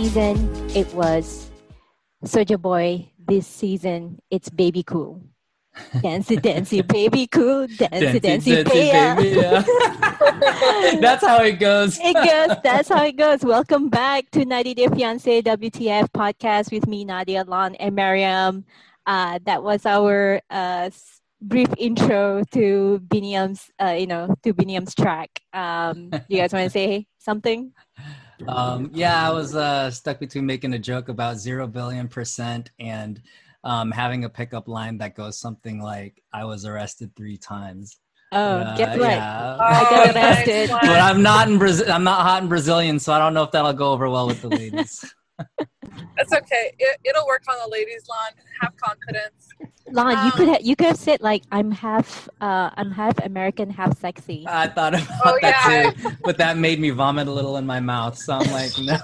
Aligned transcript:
season, 0.00 0.48
it 0.74 0.90
was 0.94 1.50
Soldier 2.24 2.56
Boy. 2.56 3.12
This 3.18 3.46
season, 3.46 4.18
it's 4.30 4.48
Baby 4.48 4.82
Cool. 4.82 5.20
Dancey, 6.00 6.36
dancey, 6.36 6.80
baby 6.96 7.26
cool. 7.26 7.66
Dancey, 7.66 8.18
dancey, 8.18 8.50
yeah. 8.50 9.14
baby, 9.14 9.36
yeah. 9.36 9.62
That's 11.00 11.22
how 11.22 11.42
it 11.42 11.60
goes. 11.60 11.98
it 12.00 12.14
goes. 12.14 12.56
That's 12.64 12.88
how 12.88 13.04
it 13.04 13.16
goes. 13.18 13.44
Welcome 13.44 13.90
back 13.90 14.30
to 14.30 14.46
90 14.46 14.72
Day 14.72 14.88
Fiance 14.88 15.42
WTF 15.42 16.08
podcast 16.12 16.72
with 16.72 16.86
me, 16.86 17.04
Nadia, 17.04 17.44
Lon, 17.44 17.74
and 17.74 17.94
Mariam. 17.94 18.64
Uh, 19.04 19.38
that 19.44 19.62
was 19.62 19.84
our 19.84 20.40
uh, 20.48 20.88
brief 21.42 21.68
intro 21.76 22.42
to 22.52 23.02
Biniam's, 23.06 23.70
uh, 23.78 23.96
you 23.98 24.06
know, 24.06 24.34
to 24.44 24.54
Biniam's 24.54 24.94
track. 24.94 25.42
Um, 25.52 26.10
you 26.26 26.38
guys 26.38 26.54
want 26.54 26.64
to 26.64 26.70
say 26.70 27.06
something? 27.18 27.72
Um, 28.48 28.90
yeah, 28.94 29.28
I 29.28 29.32
was 29.32 29.54
uh, 29.54 29.90
stuck 29.90 30.18
between 30.20 30.46
making 30.46 30.72
a 30.74 30.78
joke 30.78 31.08
about 31.08 31.36
zero 31.38 31.66
billion 31.66 32.08
percent 32.08 32.70
and 32.78 33.20
um, 33.64 33.90
having 33.90 34.24
a 34.24 34.28
pickup 34.28 34.68
line 34.68 34.98
that 34.98 35.14
goes 35.14 35.38
something 35.38 35.80
like, 35.82 36.22
"I 36.32 36.44
was 36.44 36.64
arrested 36.64 37.14
three 37.16 37.36
times." 37.36 37.98
Oh, 38.32 38.38
Uh, 38.38 38.76
guess 38.76 38.96
what? 38.96 39.10
yeah. 39.10 39.56
I 39.60 39.82
got 39.90 40.16
Oh, 40.16 40.20
arrested. 40.20 40.70
But 40.70 41.00
I'm 41.00 41.22
not 41.22 41.48
in 41.48 41.58
Brazil. 41.58 41.90
I'm 41.92 42.04
not 42.04 42.22
hot 42.22 42.42
in 42.42 42.48
Brazilian, 42.48 42.98
so 42.98 43.12
I 43.12 43.18
don't 43.18 43.34
know 43.34 43.42
if 43.42 43.50
that'll 43.50 43.72
go 43.72 43.92
over 43.92 44.08
well 44.08 44.26
with 44.28 44.40
the 44.40 44.48
ladies. 44.48 45.04
That's 46.16 46.32
okay. 46.32 46.72
It, 46.78 46.98
it'll 47.04 47.26
work 47.26 47.42
on 47.48 47.56
the 47.64 47.70
ladies' 47.72 48.06
lawn. 48.08 48.32
Have 48.60 48.76
confidence. 48.76 49.48
Lon, 49.90 50.10
you 50.10 50.16
Um, 50.16 50.30
could 50.32 50.48
ha- 50.48 50.58
you 50.60 50.76
could 50.76 50.86
have 50.88 50.96
said 50.98 51.20
like 51.20 51.42
I'm 51.50 51.70
half 51.70 52.28
uh 52.40 52.70
I'm 52.76 52.90
half 52.90 53.18
American, 53.24 53.70
half 53.70 53.98
sexy. 53.98 54.44
I 54.48 54.68
thought 54.68 54.94
about 54.94 55.08
Oh, 55.24 55.38
that 55.42 55.66
yeah. 55.68 55.90
too, 55.90 56.16
but 56.24 56.36
that 56.38 56.58
made 56.58 56.78
me 56.80 56.90
vomit 56.90 57.26
a 57.28 57.32
little 57.32 57.56
in 57.56 57.66
my 57.66 57.80
mouth. 57.80 58.16
So 58.18 58.34
I'm 58.34 58.50
like, 58.52 58.70
no. 58.78 58.94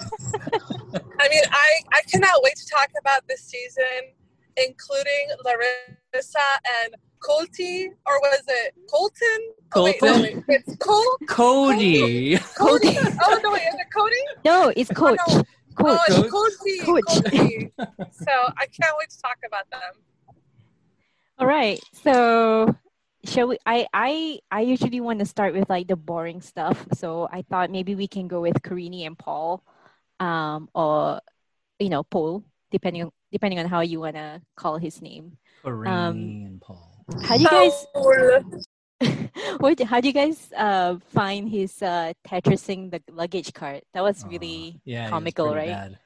I 1.19 1.29
mean, 1.29 1.42
I, 1.51 1.81
I 1.92 2.01
cannot 2.11 2.42
wait 2.42 2.55
to 2.57 2.67
talk 2.67 2.89
about 3.01 3.27
this 3.29 3.41
season, 3.42 4.12
including 4.57 5.29
Larissa 5.45 6.39
and 6.84 6.95
Colty, 7.20 7.87
or 8.07 8.20
was 8.20 8.42
it 8.47 8.75
Colton? 8.91 9.27
Oh, 9.75 9.84
wait, 9.84 9.97
no, 10.03 10.12
Colton? 10.14 10.45
wait. 10.48 10.61
It's 10.67 10.77
Col- 10.77 11.19
Cody. 11.27 12.39
Cody. 12.57 12.97
oh, 13.23 13.41
no, 13.42 13.51
wait, 13.53 13.62
is 13.62 13.75
it 13.75 13.87
Cody? 13.95 14.17
No, 14.45 14.73
it's 14.77 14.91
coach. 14.91 15.19
no. 15.29 15.42
Coach. 15.77 16.00
Oh, 16.10 16.22
it's 16.22 16.32
Colty. 16.32 16.84
Coach. 16.84 17.05
Colty. 17.05 17.70
so 18.12 18.32
I 18.56 18.66
can't 18.66 18.96
wait 18.98 19.10
to 19.10 19.19
talk 19.20 19.38
about 19.46 19.70
them. 19.70 20.36
All 21.38 21.46
right. 21.46 21.78
So 21.92 22.74
shall 23.24 23.48
we 23.48 23.58
I 23.66 23.86
I 23.92 24.38
I 24.50 24.60
usually 24.62 25.00
want 25.00 25.18
to 25.18 25.27
start 25.27 25.52
with 25.55 25.68
like 25.68 25.88
the 25.88 25.96
boring 25.96 26.41
stuff. 26.41 26.86
So 26.94 27.28
I 27.30 27.42
thought 27.42 27.70
maybe 27.70 27.94
we 27.94 28.08
can 28.08 28.28
go 28.28 28.41
with 28.41 28.62
Karini 28.62 29.06
and 29.06 29.18
Paul. 29.18 29.62
Um 30.18 30.68
or 30.74 31.20
you 31.78 31.90
know, 31.90 32.02
Paul, 32.05 32.44
depending 32.70 33.05
on 33.05 33.11
depending 33.30 33.58
on 33.58 33.66
how 33.66 33.80
you 33.80 34.00
wanna 34.00 34.40
call 34.56 34.78
his 34.78 35.02
name. 35.02 35.36
Karini 35.64 35.88
Um, 35.88 36.16
and 36.16 36.61
Paul. 36.61 37.05
How 37.22 37.36
do 37.36 37.42
you 37.42 37.48
guys 37.48 37.86
what 39.58 39.79
how 39.80 40.01
do 40.01 40.08
you 40.08 40.14
guys 40.14 40.51
uh 40.57 40.96
find 41.12 41.48
his 41.48 41.83
uh 41.83 42.12
Tetrising 42.27 42.90
the 42.90 43.02
luggage 43.12 43.52
cart? 43.52 43.84
That 43.92 44.02
was 44.02 44.24
really 44.27 44.80
yeah, 44.84 45.05
was 45.05 45.11
comical, 45.11 45.52
pretty 45.52 45.70
right? 45.70 45.96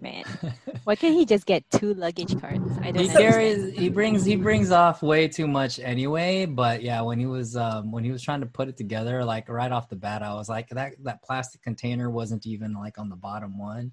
man. 0.00 0.24
Why 0.84 0.96
can't 0.96 1.14
he 1.14 1.24
just 1.24 1.46
get 1.46 1.68
two 1.70 1.94
luggage 1.94 2.38
carts? 2.40 2.58
I 2.82 2.90
don't 2.90 3.04
he, 3.04 3.08
there 3.08 3.40
is, 3.40 3.72
he 3.74 3.88
brings 3.88 4.24
he 4.24 4.36
brings 4.36 4.70
off 4.70 5.02
way 5.02 5.28
too 5.28 5.46
much 5.46 5.78
anyway. 5.78 6.46
But 6.46 6.82
yeah, 6.82 7.00
when 7.02 7.18
he 7.18 7.26
was 7.26 7.56
um, 7.56 7.92
when 7.92 8.04
he 8.04 8.10
was 8.10 8.22
trying 8.22 8.40
to 8.40 8.46
put 8.46 8.68
it 8.68 8.76
together, 8.76 9.24
like 9.24 9.48
right 9.48 9.70
off 9.72 9.88
the 9.88 9.96
bat, 9.96 10.22
I 10.22 10.34
was 10.34 10.48
like 10.48 10.68
that 10.70 10.94
that 11.04 11.22
plastic 11.22 11.62
container 11.62 12.10
wasn't 12.10 12.46
even 12.46 12.74
like 12.74 12.98
on 12.98 13.08
the 13.08 13.16
bottom 13.16 13.58
one, 13.58 13.92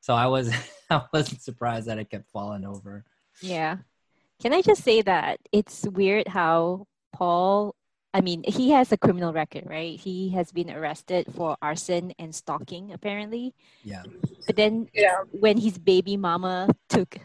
so 0.00 0.14
I 0.14 0.26
was 0.26 0.52
I 0.90 1.02
wasn't 1.12 1.42
surprised 1.42 1.86
that 1.88 1.98
it 1.98 2.10
kept 2.10 2.30
falling 2.30 2.64
over. 2.64 3.04
Yeah. 3.40 3.78
Can 4.40 4.52
I 4.52 4.60
just 4.60 4.84
say 4.84 5.00
that 5.00 5.40
it's 5.50 5.86
weird 5.88 6.28
how 6.28 6.86
Paul, 7.16 7.74
I 8.12 8.20
mean, 8.20 8.44
he 8.46 8.70
has 8.70 8.92
a 8.92 8.98
criminal 8.98 9.32
record, 9.32 9.64
right? 9.66 9.98
He 9.98 10.28
has 10.30 10.52
been 10.52 10.70
arrested 10.70 11.26
for 11.34 11.56
arson 11.62 12.12
and 12.18 12.34
stalking, 12.34 12.92
apparently. 12.92 13.54
Yeah, 13.84 14.02
But 14.46 14.56
then 14.56 14.88
yeah. 14.92 15.24
when 15.32 15.56
his 15.56 15.78
baby 15.78 16.18
mama 16.18 16.68
took 16.90 17.18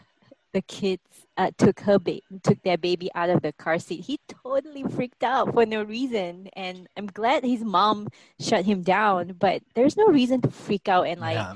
the 0.54 0.62
kids, 0.62 1.02
uh, 1.36 1.50
took 1.58 1.80
her 1.80 1.98
ba- 1.98 2.20
took 2.42 2.62
their 2.62 2.78
baby 2.78 3.10
out 3.14 3.28
of 3.28 3.42
the 3.42 3.52
car 3.52 3.78
seat, 3.78 4.04
he 4.04 4.18
totally 4.42 4.84
freaked 4.84 5.22
out 5.22 5.52
for 5.52 5.66
no 5.66 5.82
reason. 5.82 6.48
And 6.54 6.88
I'm 6.96 7.06
glad 7.06 7.44
his 7.44 7.64
mom 7.64 8.08
shut 8.40 8.64
him 8.64 8.82
down, 8.82 9.36
but 9.38 9.62
there's 9.74 9.96
no 9.96 10.06
reason 10.06 10.40
to 10.42 10.50
freak 10.50 10.88
out 10.88 11.06
and 11.06 11.20
like 11.20 11.36
yeah. 11.36 11.54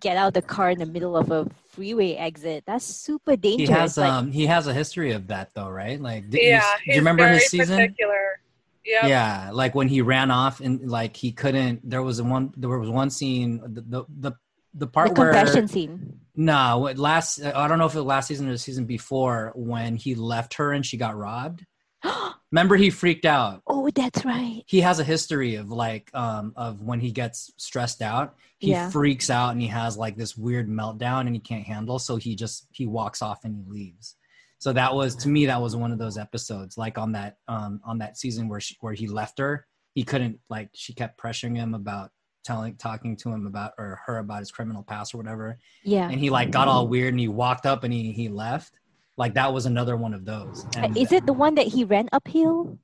get 0.00 0.16
out 0.16 0.32
the 0.34 0.42
car 0.42 0.70
in 0.70 0.78
the 0.78 0.86
middle 0.86 1.16
of 1.16 1.30
a 1.30 1.48
freeway 1.74 2.14
exit. 2.14 2.64
That's 2.66 2.84
super 2.84 3.36
dangerous. 3.36 3.60
He 3.60 3.66
dangerous. 3.66 3.80
has 3.80 3.98
like, 3.98 4.12
um 4.12 4.32
he 4.32 4.46
has 4.46 4.66
a 4.66 4.74
history 4.74 5.12
of 5.12 5.26
that 5.28 5.50
though, 5.54 5.68
right? 5.68 6.00
Like, 6.00 6.30
did 6.30 6.42
Yeah. 6.42 6.62
you, 6.80 6.86
do 6.86 6.92
you 6.92 6.98
remember 7.00 7.24
very 7.24 7.34
his 7.36 7.46
season? 7.48 7.76
Particular. 7.76 8.40
Yep. 8.86 9.04
Yeah, 9.04 9.50
like 9.52 9.74
when 9.74 9.88
he 9.88 10.02
ran 10.02 10.30
off 10.30 10.60
and 10.60 10.90
like 10.90 11.16
he 11.16 11.32
couldn't. 11.32 11.88
There 11.88 12.02
was 12.02 12.20
one. 12.20 12.52
There 12.56 12.68
was 12.78 12.90
one 12.90 13.08
scene. 13.10 13.60
The 13.64 13.80
the 13.80 14.04
the, 14.18 14.32
the 14.74 14.86
part 14.86 15.14
the 15.14 15.20
where 15.22 15.32
confession 15.32 15.68
scene. 15.68 16.20
No, 16.36 16.78
what 16.80 16.98
last 16.98 17.42
I 17.42 17.66
don't 17.66 17.78
know 17.78 17.86
if 17.86 17.94
it 17.94 17.98
was 17.98 18.04
last 18.06 18.28
season 18.28 18.46
or 18.48 18.52
the 18.52 18.58
season 18.58 18.84
before 18.84 19.52
when 19.54 19.96
he 19.96 20.14
left 20.14 20.54
her 20.54 20.72
and 20.72 20.84
she 20.84 20.96
got 20.98 21.16
robbed. 21.16 21.64
Remember 22.52 22.76
he 22.76 22.90
freaked 22.90 23.24
out. 23.24 23.62
oh, 23.66 23.88
that's 23.94 24.24
right. 24.24 24.62
He 24.66 24.80
has 24.82 25.00
a 25.00 25.04
history 25.04 25.54
of 25.54 25.70
like 25.70 26.10
um 26.12 26.52
of 26.54 26.82
when 26.82 27.00
he 27.00 27.10
gets 27.10 27.52
stressed 27.56 28.02
out, 28.02 28.34
he 28.64 28.70
Yeah. 28.72 28.90
freaks 28.90 29.30
out 29.30 29.50
and 29.52 29.60
he 29.60 29.68
has 29.68 29.96
like 29.96 30.16
this 30.16 30.36
weird 30.36 30.68
meltdown 30.68 31.20
and 31.26 31.34
he 31.34 31.40
can't 31.40 31.64
handle 31.64 31.98
so 31.98 32.16
he 32.16 32.34
just 32.34 32.66
he 32.72 32.86
walks 32.86 33.20
off 33.22 33.44
and 33.44 33.54
he 33.54 33.62
leaves. 33.70 34.16
So 34.58 34.72
that 34.72 34.94
was 34.94 35.14
to 35.16 35.28
me 35.28 35.46
that 35.46 35.60
was 35.60 35.76
one 35.76 35.92
of 35.92 35.98
those 35.98 36.16
episodes 36.16 36.78
like 36.78 36.96
on 36.98 37.12
that 37.12 37.36
um 37.48 37.80
on 37.84 37.98
that 37.98 38.16
season 38.16 38.48
where 38.48 38.60
she, 38.60 38.76
where 38.80 38.94
he 38.94 39.06
left 39.06 39.38
her, 39.38 39.66
he 39.94 40.02
couldn't 40.04 40.38
like 40.48 40.70
she 40.74 40.94
kept 40.94 41.20
pressuring 41.20 41.56
him 41.56 41.74
about 41.74 42.10
telling 42.44 42.76
talking 42.76 43.16
to 43.16 43.30
him 43.30 43.46
about 43.46 43.72
or 43.78 44.00
her 44.06 44.18
about 44.18 44.40
his 44.40 44.50
criminal 44.50 44.82
past 44.82 45.14
or 45.14 45.18
whatever 45.18 45.58
Yeah. 45.82 46.08
and 46.10 46.20
he 46.20 46.28
like 46.30 46.50
got 46.50 46.68
all 46.68 46.88
weird 46.88 47.12
and 47.14 47.20
he 47.20 47.28
walked 47.28 47.64
up 47.66 47.84
and 47.84 47.92
he 47.92 48.12
he 48.12 48.28
left 48.28 48.72
like 49.16 49.34
that 49.34 49.52
was 49.52 49.64
another 49.66 49.96
one 49.96 50.12
of 50.12 50.24
those 50.26 50.66
and 50.76 50.96
Uh, 50.96 51.00
Is 51.00 51.10
it 51.12 51.24
the 51.26 51.32
one 51.32 51.54
that 51.54 51.66
he 51.68 51.84
ran 51.84 52.08
uphill? 52.12 52.78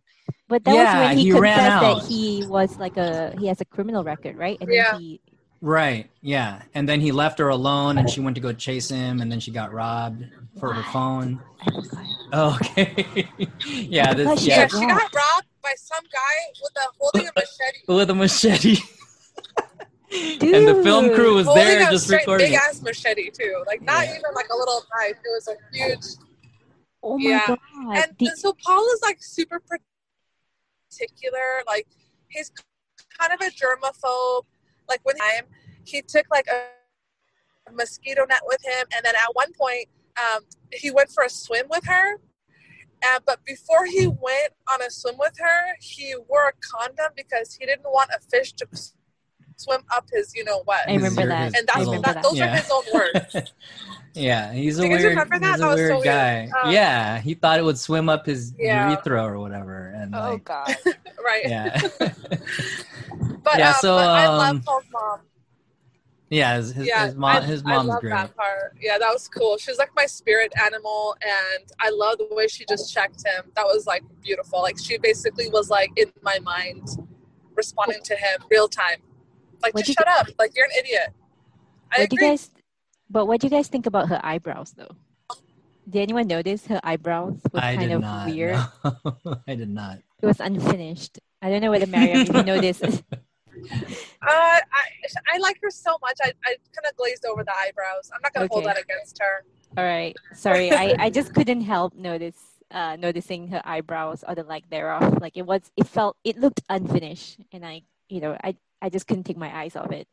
But 0.48 0.64
that 0.64 0.74
Yeah, 0.74 0.94
was 0.94 1.08
when 1.08 1.18
he, 1.18 1.24
he 1.24 1.32
ran 1.32 1.42
confessed 1.54 1.76
out. 1.76 1.96
that 1.96 2.06
he 2.08 2.44
was 2.48 2.78
like 2.78 2.96
a 2.96 3.34
he 3.38 3.46
has 3.46 3.60
a 3.60 3.64
criminal 3.64 4.02
record, 4.02 4.36
right? 4.36 4.58
And 4.60 4.72
Yeah. 4.72 4.92
then 4.92 5.00
he 5.00 5.20
right 5.60 6.08
yeah 6.22 6.62
and 6.74 6.88
then 6.88 7.00
he 7.00 7.12
left 7.12 7.38
her 7.38 7.48
alone 7.48 7.98
and 7.98 8.08
she 8.08 8.20
went 8.20 8.34
to 8.34 8.40
go 8.40 8.52
chase 8.52 8.88
him 8.88 9.20
and 9.20 9.30
then 9.30 9.38
she 9.40 9.50
got 9.50 9.72
robbed 9.72 10.24
for 10.58 10.72
her 10.72 10.82
phone 10.92 11.38
oh, 12.32 12.56
okay 12.60 13.28
yeah 13.66 14.14
this 14.14 14.40
she 14.40 14.48
Yeah, 14.48 14.60
yeah 14.60 14.68
got 14.68 14.80
she 14.80 14.86
got 14.86 15.14
robbed 15.14 15.46
by 15.62 15.72
some 15.76 16.04
guy 16.12 16.52
with 16.62 16.72
a 16.76 16.88
holding 16.98 17.28
a 17.28 17.32
machete. 17.36 17.78
with 17.88 18.10
a 18.10 18.14
machete 18.14 18.76
and 20.12 20.66
the 20.66 20.80
film 20.82 21.14
crew 21.14 21.34
was 21.34 21.46
holding 21.46 21.64
there 21.64 21.90
just 21.90 22.04
straight 22.06 22.20
recording 22.20 22.48
big 22.50 22.58
ass 22.58 22.82
machete 22.82 23.30
too. 23.30 23.62
Like 23.66 23.80
not 23.82 24.04
Yeah. 24.06 24.10
even 24.18 24.34
like 24.34 24.48
a 24.52 24.56
little 24.56 24.82
knife. 24.98 25.16
It 25.24 25.28
was 25.32 25.46
a 25.48 25.54
huge. 25.72 26.04
Oh 27.02 27.16
my 27.16 27.28
Yeah. 27.30 27.46
god. 27.46 27.58
And 27.96 28.16
The- 28.18 28.34
so 28.36 28.52
Paul 28.64 28.84
is 28.94 29.02
like 29.02 29.18
super 29.22 29.60
particular. 30.90 31.62
Like 31.66 31.86
he's 32.28 32.50
kind 33.20 33.32
of 33.32 33.40
a 33.40 33.50
germaphobe. 33.52 34.46
Like 34.90 35.00
when 35.04 35.16
time 35.16 35.44
he 35.84 36.02
took 36.02 36.26
like 36.30 36.46
a 36.48 37.72
mosquito 37.72 38.26
net 38.28 38.40
with 38.44 38.62
him, 38.64 38.86
and 38.94 39.04
then 39.04 39.14
at 39.14 39.34
one 39.34 39.52
point 39.52 39.86
um, 40.18 40.42
he 40.72 40.90
went 40.90 41.10
for 41.10 41.24
a 41.24 41.30
swim 41.30 41.66
with 41.70 41.86
her. 41.86 42.16
Uh, 43.02 43.20
but 43.24 43.42
before 43.46 43.86
he 43.86 44.06
went 44.06 44.52
on 44.70 44.82
a 44.82 44.90
swim 44.90 45.14
with 45.18 45.32
her, 45.38 45.74
he 45.80 46.14
wore 46.28 46.48
a 46.48 46.52
condom 46.60 47.12
because 47.16 47.54
he 47.54 47.64
didn't 47.64 47.84
want 47.84 48.10
a 48.14 48.20
fish 48.20 48.52
to 48.52 48.66
swim 49.56 49.80
up 49.90 50.06
his, 50.12 50.34
you 50.34 50.44
know 50.44 50.60
what. 50.66 50.86
I 50.88 50.94
remember 50.96 51.26
that. 51.26 51.56
and 51.56 51.66
that's 51.66 51.78
I 51.78 51.80
remember 51.80 52.02
that, 52.08 52.14
that. 52.16 52.22
those 52.22 52.36
Yeah. 52.36 52.52
are 52.52 52.56
his 52.56 52.70
own 52.70 52.82
words. 52.92 53.36
yeah, 54.14 54.52
he's 54.52 54.78
a 54.78 54.82
Do 54.82 54.88
you 54.88 54.94
guys 54.94 55.02
weird, 55.04 55.18
he's 55.18 55.40
That 55.40 55.60
a 55.60 55.66
was 55.66 55.76
weird 55.76 55.90
so 55.90 55.94
weird. 55.96 56.04
guy. 56.04 56.48
Um, 56.62 56.72
yeah, 56.72 57.18
he 57.20 57.34
thought 57.34 57.58
it 57.58 57.64
would 57.64 57.78
swim 57.78 58.08
up 58.08 58.26
his 58.26 58.54
Yeah. 58.58 58.88
urethra 58.90 59.22
or 59.24 59.38
whatever, 59.38 59.88
and 59.96 60.14
oh 60.14 60.32
like, 60.32 60.44
god. 60.44 60.76
right. 61.24 61.42
yeah. 61.44 61.80
But, 63.42 63.58
Yeah, 63.58 63.70
um, 63.70 63.74
so, 63.80 63.96
but 63.96 64.08
I 64.08 64.26
um, 64.26 64.36
love 64.38 64.64
Paul's 64.64 64.84
mom. 64.92 65.20
Yeah, 66.28 66.56
his, 66.58 66.72
his, 66.72 66.86
yeah, 66.86 67.06
his 67.06 67.16
mom, 67.16 67.36
I, 67.36 67.40
his 67.40 67.62
I 67.64 67.68
mom's 67.70 67.88
love 67.88 68.00
great. 68.02 68.10
that 68.10 68.36
part. 68.36 68.76
Yeah, 68.80 68.98
that 68.98 69.10
was 69.12 69.28
cool. 69.28 69.56
She 69.58 69.70
was 69.70 69.78
like 69.78 69.90
my 69.96 70.06
spirit 70.06 70.52
animal, 70.64 71.16
and 71.22 71.64
I 71.80 71.90
love 71.90 72.18
the 72.18 72.28
way 72.32 72.46
she 72.46 72.64
just 72.68 72.92
checked 72.94 73.26
him. 73.26 73.50
That 73.56 73.64
was 73.64 73.86
like 73.86 74.04
beautiful. 74.22 74.60
Like 74.62 74.78
she 74.78 74.96
basically 74.98 75.48
was 75.50 75.70
like 75.70 75.90
in 75.96 76.12
my 76.22 76.38
mind, 76.40 76.86
responding 77.56 78.00
to 78.04 78.14
him 78.14 78.42
real 78.50 78.68
time. 78.68 78.98
Like 79.62 79.74
What'd 79.74 79.86
just 79.86 79.98
you 79.98 80.04
shut 80.06 80.20
up. 80.20 80.28
Like 80.38 80.52
you're 80.54 80.66
an 80.66 80.70
idiot. 80.78 81.08
I 81.92 82.02
what 82.02 82.10
do 82.10 82.14
agree. 82.14 82.26
you 82.26 82.32
guys? 82.32 82.50
But 83.10 83.26
what 83.26 83.40
do 83.40 83.48
you 83.48 83.50
guys 83.50 83.66
think 83.68 83.86
about 83.86 84.08
her 84.08 84.20
eyebrows, 84.22 84.72
though? 84.76 84.94
Did 85.88 86.02
anyone 86.02 86.28
notice 86.28 86.66
her 86.66 86.80
eyebrows 86.84 87.40
was 87.52 87.62
I 87.62 87.74
kind 87.74 87.88
did 87.88 87.96
of 87.96 88.02
not. 88.02 88.26
weird? 88.28 88.54
no. 88.54 89.40
I 89.48 89.54
did 89.56 89.68
not. 89.68 89.98
It 90.22 90.26
was 90.26 90.38
unfinished. 90.38 91.18
I 91.42 91.50
don't 91.50 91.60
know 91.60 91.70
whether 91.70 91.86
Mariam, 91.86 92.20
if 92.20 92.28
you 92.28 92.42
noticed. 92.42 93.02
Uh, 94.22 94.26
I 94.26 94.62
I 95.34 95.38
like 95.38 95.58
her 95.62 95.70
so 95.70 95.98
much. 96.00 96.16
I, 96.22 96.32
I 96.46 96.56
kind 96.72 96.86
of 96.88 96.96
glazed 96.96 97.26
over 97.26 97.44
the 97.44 97.52
eyebrows. 97.52 98.10
I'm 98.14 98.20
not 98.22 98.32
gonna 98.32 98.48
hold 98.50 98.64
that 98.64 98.80
against 98.80 99.18
her. 99.20 99.44
All 99.76 99.84
right. 99.84 100.16
Sorry, 100.32 100.70
I, 100.72 100.96
I 100.98 101.10
just 101.10 101.34
couldn't 101.34 101.60
help 101.62 101.94
notice 101.94 102.36
uh 102.70 102.96
noticing 102.96 103.48
her 103.48 103.60
eyebrows 103.64 104.24
or 104.26 104.34
the 104.34 104.44
like 104.44 104.70
thereof. 104.70 105.20
Like 105.20 105.36
it 105.36 105.42
was 105.44 105.60
it 105.76 105.86
felt 105.86 106.16
it 106.24 106.38
looked 106.38 106.62
unfinished 106.70 107.40
and 107.52 107.66
I 107.66 107.82
you 108.08 108.20
know, 108.20 108.36
I, 108.42 108.56
I 108.80 108.88
just 108.88 109.06
couldn't 109.06 109.24
take 109.24 109.36
my 109.36 109.54
eyes 109.54 109.76
off 109.76 109.92
it. 109.92 110.08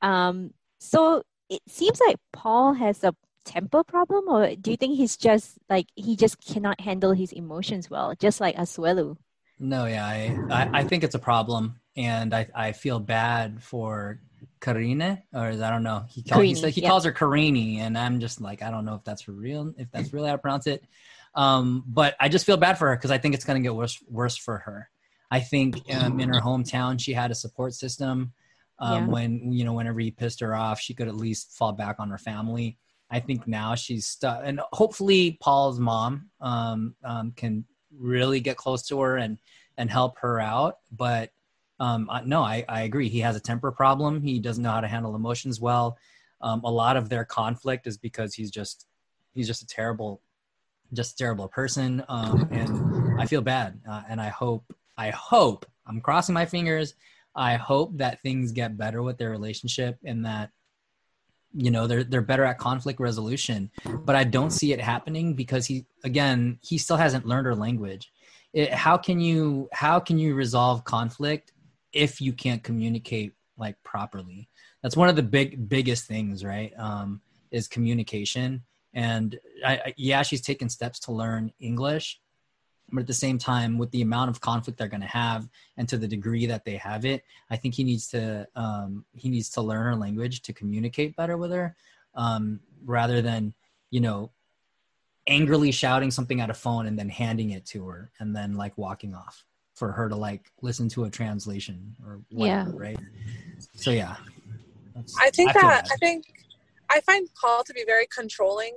Um 0.00 0.54
so 0.78 1.22
it 1.48 1.62
seems 1.68 2.00
like 2.06 2.16
Paul 2.32 2.74
has 2.74 3.04
a 3.04 3.14
temper 3.44 3.84
problem 3.84 4.28
or 4.28 4.56
do 4.56 4.72
you 4.72 4.76
think 4.76 4.96
he's 4.96 5.16
just 5.16 5.56
like 5.70 5.86
he 5.94 6.16
just 6.16 6.44
cannot 6.44 6.80
handle 6.80 7.12
his 7.12 7.32
emotions 7.32 7.88
well, 7.88 8.14
just 8.18 8.40
like 8.40 8.56
Asuelu? 8.56 9.16
No, 9.58 9.86
yeah, 9.86 10.04
I, 10.04 10.38
I, 10.50 10.80
I 10.80 10.84
think 10.84 11.02
it's 11.02 11.14
a 11.14 11.18
problem, 11.18 11.80
and 11.96 12.34
I, 12.34 12.46
I 12.54 12.72
feel 12.72 13.00
bad 13.00 13.62
for 13.62 14.20
Karine, 14.60 15.22
or 15.32 15.46
I 15.46 15.54
don't 15.54 15.82
know. 15.82 16.04
He, 16.08 16.22
call, 16.22 16.42
he, 16.42 16.52
he 16.52 16.82
yeah. 16.82 16.88
calls 16.90 17.04
her 17.04 17.12
Karini, 17.12 17.78
and 17.78 17.96
I'm 17.96 18.20
just 18.20 18.40
like, 18.40 18.62
I 18.62 18.70
don't 18.70 18.84
know 18.84 18.96
if 18.96 19.04
that's 19.04 19.22
for 19.22 19.32
real, 19.32 19.72
if 19.78 19.90
that's 19.90 20.12
really 20.12 20.28
how 20.28 20.34
to 20.34 20.38
pronounce 20.38 20.66
it. 20.66 20.84
Um, 21.34 21.84
but 21.86 22.16
I 22.20 22.28
just 22.28 22.44
feel 22.44 22.56
bad 22.56 22.78
for 22.78 22.88
her 22.88 22.96
because 22.96 23.10
I 23.10 23.18
think 23.18 23.34
it's 23.34 23.44
going 23.44 23.62
to 23.62 23.66
get 23.66 23.74
worse 23.74 24.02
worse 24.10 24.36
for 24.36 24.58
her. 24.58 24.90
I 25.30 25.40
think 25.40 25.82
um, 25.94 26.20
in 26.20 26.28
her 26.28 26.40
hometown 26.40 27.00
she 27.00 27.12
had 27.12 27.30
a 27.30 27.34
support 27.34 27.74
system. 27.74 28.32
Um, 28.78 28.92
Yeah. 28.92 29.06
When 29.12 29.52
you 29.52 29.64
know, 29.64 29.72
whenever 29.72 30.00
he 30.00 30.10
pissed 30.10 30.40
her 30.40 30.54
off, 30.54 30.80
she 30.80 30.94
could 30.94 31.08
at 31.08 31.16
least 31.16 31.52
fall 31.56 31.72
back 31.72 31.96
on 31.98 32.10
her 32.10 32.18
family. 32.18 32.78
I 33.10 33.20
think 33.20 33.46
now 33.46 33.74
she's 33.76 34.06
stuck, 34.06 34.40
and 34.44 34.60
hopefully 34.72 35.38
Paul's 35.40 35.78
mom 35.78 36.28
um, 36.40 36.94
um, 37.04 37.32
can 37.36 37.64
really 37.96 38.40
get 38.40 38.56
close 38.56 38.86
to 38.88 39.00
her 39.00 39.16
and 39.16 39.38
and 39.78 39.90
help 39.90 40.18
her 40.18 40.40
out. 40.40 40.78
But 40.90 41.30
um, 41.78 42.08
I- 42.10 42.22
no, 42.22 42.42
I, 42.42 42.64
I 42.68 42.82
agree. 42.82 43.08
He 43.08 43.20
has 43.20 43.36
a 43.36 43.40
temper 43.40 43.70
problem. 43.70 44.20
He 44.22 44.40
doesn't 44.40 44.62
know 44.62 44.72
how 44.72 44.80
to 44.80 44.88
handle 44.88 45.14
emotions 45.14 45.60
well. 45.60 45.96
Um, 46.40 46.62
a 46.64 46.70
lot 46.70 46.96
of 46.96 47.08
their 47.08 47.24
conflict 47.24 47.86
is 47.86 47.96
because 47.96 48.34
he's 48.34 48.50
just 48.50 48.86
he's 49.34 49.46
just 49.46 49.62
a 49.62 49.66
terrible, 49.66 50.20
just 50.92 51.12
a 51.14 51.16
terrible 51.16 51.48
person. 51.48 52.02
Um, 52.08 52.48
and 52.50 53.20
I 53.20 53.26
feel 53.26 53.40
bad. 53.40 53.80
Uh, 53.88 54.02
and 54.08 54.20
I 54.20 54.28
hope 54.28 54.64
I 54.98 55.10
hope 55.10 55.64
I'm 55.86 56.00
crossing 56.00 56.34
my 56.34 56.44
fingers. 56.46 56.94
I 57.36 57.56
hope 57.56 57.98
that 57.98 58.22
things 58.22 58.52
get 58.52 58.78
better 58.78 59.02
with 59.02 59.18
their 59.18 59.30
relationship 59.30 59.98
and 60.04 60.24
that 60.24 60.50
you 61.52 61.70
know 61.70 61.86
they're 61.86 62.04
they're 62.04 62.22
better 62.22 62.44
at 62.44 62.58
conflict 62.58 62.98
resolution. 63.00 63.70
But 63.84 64.16
i 64.16 64.24
don't 64.24 64.50
see 64.50 64.72
it 64.72 64.80
happening 64.80 65.34
because 65.34 65.66
he 65.66 65.86
again 66.04 66.58
he 66.62 66.78
still 66.78 66.96
hasn't 66.96 67.26
learned 67.26 67.46
her 67.46 67.54
language. 67.54 68.10
It, 68.52 68.72
how 68.72 68.96
can 68.96 69.20
you 69.20 69.68
how 69.72 70.00
can 70.00 70.18
you 70.18 70.34
resolve 70.34 70.84
conflict 70.84 71.52
if 71.92 72.20
you 72.20 72.32
can't 72.32 72.62
communicate 72.62 73.34
like 73.58 73.76
properly? 73.84 74.48
That's 74.82 74.96
one 74.96 75.08
of 75.08 75.16
the 75.16 75.22
big 75.22 75.68
biggest 75.68 76.06
things 76.06 76.44
right 76.44 76.72
um, 76.78 77.20
is 77.50 77.68
communication. 77.68 78.62
And 78.94 79.38
I, 79.64 79.72
I, 79.76 79.94
yeah 79.98 80.22
she's 80.22 80.40
taken 80.40 80.70
steps 80.70 80.98
to 81.00 81.12
learn 81.12 81.52
english 81.60 82.18
but 82.92 83.00
at 83.00 83.06
the 83.06 83.14
same 83.14 83.38
time 83.38 83.78
with 83.78 83.90
the 83.90 84.02
amount 84.02 84.30
of 84.30 84.40
conflict 84.40 84.78
they're 84.78 84.88
going 84.88 85.00
to 85.00 85.06
have 85.06 85.48
and 85.76 85.88
to 85.88 85.96
the 85.96 86.08
degree 86.08 86.46
that 86.46 86.64
they 86.64 86.76
have 86.76 87.04
it 87.04 87.24
i 87.50 87.56
think 87.56 87.74
he 87.74 87.84
needs 87.84 88.08
to 88.08 88.46
um, 88.56 89.04
he 89.12 89.28
needs 89.28 89.48
to 89.50 89.60
learn 89.60 89.84
her 89.84 89.96
language 89.96 90.42
to 90.42 90.52
communicate 90.52 91.16
better 91.16 91.36
with 91.36 91.50
her 91.50 91.76
um, 92.14 92.60
rather 92.84 93.20
than 93.20 93.52
you 93.90 94.00
know 94.00 94.30
angrily 95.26 95.72
shouting 95.72 96.10
something 96.10 96.40
at 96.40 96.50
a 96.50 96.54
phone 96.54 96.86
and 96.86 96.98
then 96.98 97.08
handing 97.08 97.50
it 97.50 97.64
to 97.66 97.86
her 97.88 98.10
and 98.20 98.34
then 98.34 98.54
like 98.54 98.76
walking 98.78 99.14
off 99.14 99.44
for 99.74 99.92
her 99.92 100.08
to 100.08 100.16
like 100.16 100.50
listen 100.62 100.88
to 100.88 101.04
a 101.04 101.10
translation 101.10 101.94
or 102.04 102.20
whatever, 102.30 102.70
Yeah. 102.70 102.76
right? 102.76 102.98
So 103.74 103.90
yeah. 103.90 104.16
I 105.20 105.30
think 105.30 105.52
feel 105.52 105.62
that 105.62 105.84
bad. 105.84 105.92
I 105.92 105.96
think 105.96 106.24
I 106.88 107.00
find 107.00 107.28
Paul 107.40 107.62
to 107.64 107.74
be 107.74 107.84
very 107.84 108.06
controlling, 108.06 108.76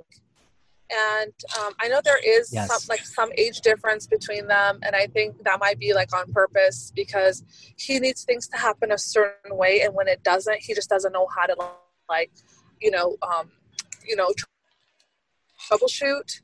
and 0.90 1.32
um, 1.60 1.72
I 1.80 1.88
know 1.88 2.00
there 2.04 2.18
is 2.18 2.52
Yes. 2.52 2.68
some 2.68 2.88
like 2.88 3.04
some 3.04 3.30
age 3.36 3.60
difference 3.60 4.06
between 4.06 4.46
them, 4.46 4.80
and 4.82 4.96
I 4.96 5.06
think 5.06 5.42
that 5.44 5.60
might 5.60 5.78
be 5.78 5.92
like 5.94 6.14
on 6.14 6.32
purpose 6.32 6.92
because 6.94 7.44
he 7.76 7.98
needs 8.00 8.24
things 8.24 8.48
to 8.48 8.56
happen 8.56 8.92
a 8.92 8.98
certain 8.98 9.56
way, 9.56 9.82
and 9.82 9.94
when 9.94 10.08
it 10.08 10.22
doesn't, 10.22 10.58
he 10.60 10.74
just 10.74 10.88
doesn't 10.88 11.12
know 11.12 11.26
how 11.36 11.46
to 11.46 11.56
like, 12.08 12.32
you 12.80 12.90
know, 12.90 13.16
um, 13.22 13.50
you 14.06 14.16
know, 14.16 14.32
tr- 14.36 14.46
troubleshoot. 15.70 16.40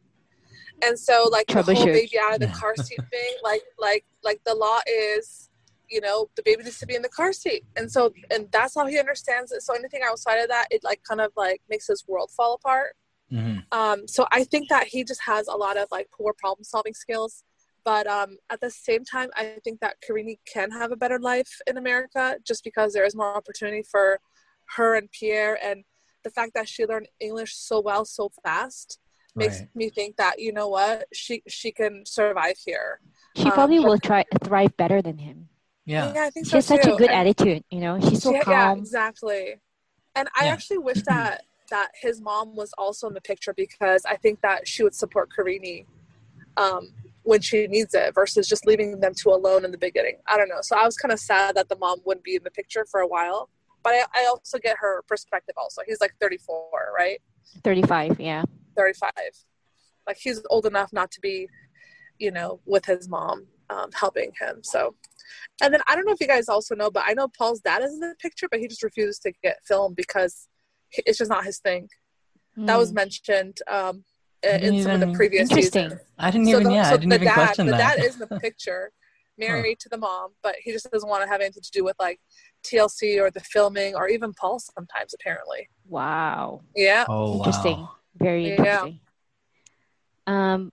And 0.84 0.98
so, 0.98 1.28
like 1.30 1.46
the 1.46 1.62
whole 1.62 1.86
baby 1.86 2.18
out 2.22 2.34
of 2.34 2.40
the 2.40 2.48
car 2.48 2.76
seat 2.76 3.00
thing, 3.10 3.34
like, 3.42 3.62
like, 3.78 4.04
like 4.22 4.40
the 4.44 4.54
law 4.54 4.78
is 4.86 5.50
you 5.88 6.00
know 6.00 6.28
the 6.34 6.42
baby 6.42 6.64
needs 6.64 6.78
to 6.80 6.86
be 6.86 6.94
in 6.96 7.02
the 7.02 7.08
car 7.08 7.32
seat. 7.32 7.64
And 7.76 7.90
so 7.90 8.12
and 8.30 8.48
that's 8.52 8.74
how 8.74 8.86
he 8.86 8.98
understands 8.98 9.52
it. 9.52 9.62
So 9.62 9.74
anything 9.74 10.00
outside 10.04 10.38
of 10.38 10.48
that 10.48 10.66
it 10.70 10.82
like 10.84 11.02
kind 11.08 11.20
of 11.20 11.32
like 11.36 11.62
makes 11.70 11.86
his 11.86 12.04
world 12.06 12.30
fall 12.30 12.54
apart 12.54 12.96
Mhm. 13.32 13.64
um 13.72 14.06
so 14.06 14.24
i 14.30 14.44
think 14.44 14.68
that 14.68 14.86
he 14.86 15.02
just 15.02 15.22
has 15.22 15.48
a 15.48 15.56
lot 15.56 15.76
of 15.76 15.88
like 15.90 16.08
poor 16.16 16.32
problem 16.32 16.62
solving 16.62 16.94
skills 16.94 17.42
but 17.84 18.06
um 18.06 18.36
at 18.50 18.60
the 18.60 18.70
same 18.70 19.04
time 19.04 19.30
i 19.34 19.58
think 19.64 19.80
that 19.80 19.96
karini 20.04 20.38
can 20.52 20.70
have 20.70 20.92
a 20.92 20.96
better 20.96 21.18
life 21.18 21.60
in 21.66 21.76
america 21.76 22.36
just 22.46 22.62
because 22.62 22.92
there 22.92 23.04
is 23.04 23.16
more 23.16 23.34
opportunity 23.36 23.82
for 23.82 24.20
her 24.76 24.94
and 24.94 25.10
pierre 25.10 25.58
and 25.60 25.82
the 26.22 26.30
fact 26.30 26.52
that 26.54 26.68
she 26.68 26.86
learned 26.86 27.08
english 27.18 27.52
so 27.56 27.80
well 27.80 28.04
so 28.04 28.30
fast 28.44 29.00
makes 29.34 29.58
Right. 29.60 29.68
me 29.74 29.90
think 29.90 30.16
that 30.16 30.38
you 30.40 30.52
know 30.52 30.68
what 30.68 31.06
she 31.12 31.42
she 31.48 31.72
can 31.72 32.04
survive 32.06 32.56
here 32.64 33.00
She 33.36 33.46
Um, 33.46 33.52
probably 33.52 33.78
but- 33.78 33.86
will 33.88 33.98
try 33.98 34.24
thrive 34.44 34.74
better 34.78 35.02
than 35.02 35.18
him. 35.18 35.48
Yeah. 35.84 36.12
yeah 36.14 36.22
i 36.24 36.30
think 36.30 36.46
She 36.46 36.50
so 36.52 36.56
has 36.58 36.66
such 36.66 36.86
a 36.86 36.94
good 36.96 37.10
And- 37.10 37.20
attitude, 37.28 37.62
you 37.74 37.80
know. 37.80 37.94
She's 38.00 38.22
so 38.22 38.32
yeah, 38.32 38.42
yeah, 38.48 38.72
exactly. 38.72 39.60
And 40.16 40.26
I 40.34 40.46
Yeah. 40.46 40.52
actually 40.54 40.78
wish 40.78 41.02
that 41.12 41.44
that 41.68 41.90
his 42.00 42.20
mom 42.20 42.54
was 42.54 42.72
also 42.78 43.06
in 43.08 43.14
the 43.14 43.20
picture 43.20 43.54
because 43.54 44.04
I 44.04 44.16
think 44.16 44.40
that 44.42 44.66
she 44.66 44.82
would 44.82 44.94
support 44.94 45.30
Karini 45.36 45.86
um, 46.56 46.92
when 47.22 47.40
she 47.40 47.66
needs 47.66 47.94
it 47.94 48.14
versus 48.14 48.48
just 48.48 48.66
leaving 48.66 49.00
them 49.00 49.12
two 49.14 49.30
alone 49.30 49.64
in 49.64 49.70
the 49.70 49.78
beginning. 49.78 50.18
I 50.28 50.36
don't 50.36 50.48
know. 50.48 50.60
So 50.62 50.76
I 50.76 50.84
was 50.84 50.96
kind 50.96 51.12
of 51.12 51.18
sad 51.18 51.56
that 51.56 51.68
the 51.68 51.76
mom 51.76 52.00
wouldn't 52.04 52.24
be 52.24 52.36
in 52.36 52.42
the 52.44 52.50
picture 52.50 52.86
for 52.90 53.00
a 53.00 53.06
while. 53.06 53.48
But 53.82 53.94
I, 53.94 54.04
I 54.14 54.26
also 54.26 54.58
get 54.58 54.76
her 54.80 55.02
perspective 55.06 55.54
also. 55.56 55.82
He's 55.86 56.00
like 56.00 56.14
34, 56.20 56.92
right? 56.96 57.20
35, 57.62 58.20
yeah. 58.20 58.42
35. 58.76 59.10
Like 60.06 60.18
he's 60.20 60.42
old 60.50 60.66
enough 60.66 60.92
not 60.92 61.10
to 61.12 61.20
be, 61.20 61.48
you 62.18 62.30
know, 62.30 62.60
with 62.64 62.84
his 62.84 63.08
mom 63.08 63.46
um, 63.70 63.90
helping 63.92 64.32
him. 64.40 64.62
So, 64.62 64.94
and 65.62 65.72
then 65.72 65.80
I 65.86 65.94
don't 65.94 66.06
know 66.06 66.12
if 66.12 66.20
you 66.20 66.26
guys 66.26 66.48
also 66.48 66.74
know, 66.74 66.90
but 66.90 67.04
I 67.06 67.14
know 67.14 67.28
Paul's 67.28 67.60
dad 67.60 67.82
is 67.82 67.92
in 67.92 68.00
the 68.00 68.14
picture, 68.18 68.48
but 68.50 68.60
he 68.60 68.68
just 68.68 68.82
refused 68.82 69.22
to 69.22 69.32
get 69.42 69.58
filmed 69.66 69.96
because 69.96 70.48
it's 70.92 71.18
just 71.18 71.30
not 71.30 71.44
his 71.44 71.58
thing. 71.58 71.88
That 72.56 72.78
was 72.78 72.90
Mm. 72.92 72.94
mentioned 72.94 73.58
um, 73.68 74.04
I 74.44 74.48
in 74.48 74.60
didn't 74.60 74.82
some 74.82 74.92
of 74.92 75.00
the 75.00 75.12
previous 75.14 75.50
Interesting. 75.50 75.90
seasons. 75.90 76.00
I 76.18 76.30
didn't 76.30 76.46
So 76.46 76.52
even 76.52 76.64
the- 76.64 76.72
yeah, 76.74 76.82
so 76.84 76.88
I 76.88 76.96
didn't 76.96 77.08
the 77.10 77.14
even 77.16 77.26
dad, 77.28 77.34
question 77.34 77.66
the 77.66 77.72
that. 77.72 77.96
dad 77.96 78.04
is 78.04 78.14
in 78.14 78.20
the 78.28 78.40
picture, 78.40 78.92
married 79.38 79.78
to 79.80 79.88
the 79.90 79.98
mom, 79.98 80.30
but 80.42 80.54
he 80.62 80.72
just 80.72 80.90
doesn't 80.90 81.08
want 81.08 81.22
to 81.22 81.28
have 81.28 81.40
anything 81.42 81.62
to 81.62 81.70
do 81.70 81.84
with 81.84 81.96
like 82.00 82.20
TLC 82.64 83.20
or 83.20 83.30
the 83.30 83.40
filming 83.40 83.94
or 83.94 84.08
even 84.08 84.32
Paul 84.32 84.58
sometimes 84.58 85.12
apparently. 85.14 85.68
Wow. 85.86 86.62
Yeah. 86.74 87.04
oh 87.08 87.36
Interesting. 87.38 87.76
wow. 87.78 87.90
Very 88.18 88.44
Yeah. 88.46 88.50
interesting. 88.54 89.00
Um, 90.26 90.66
s- 90.66 90.72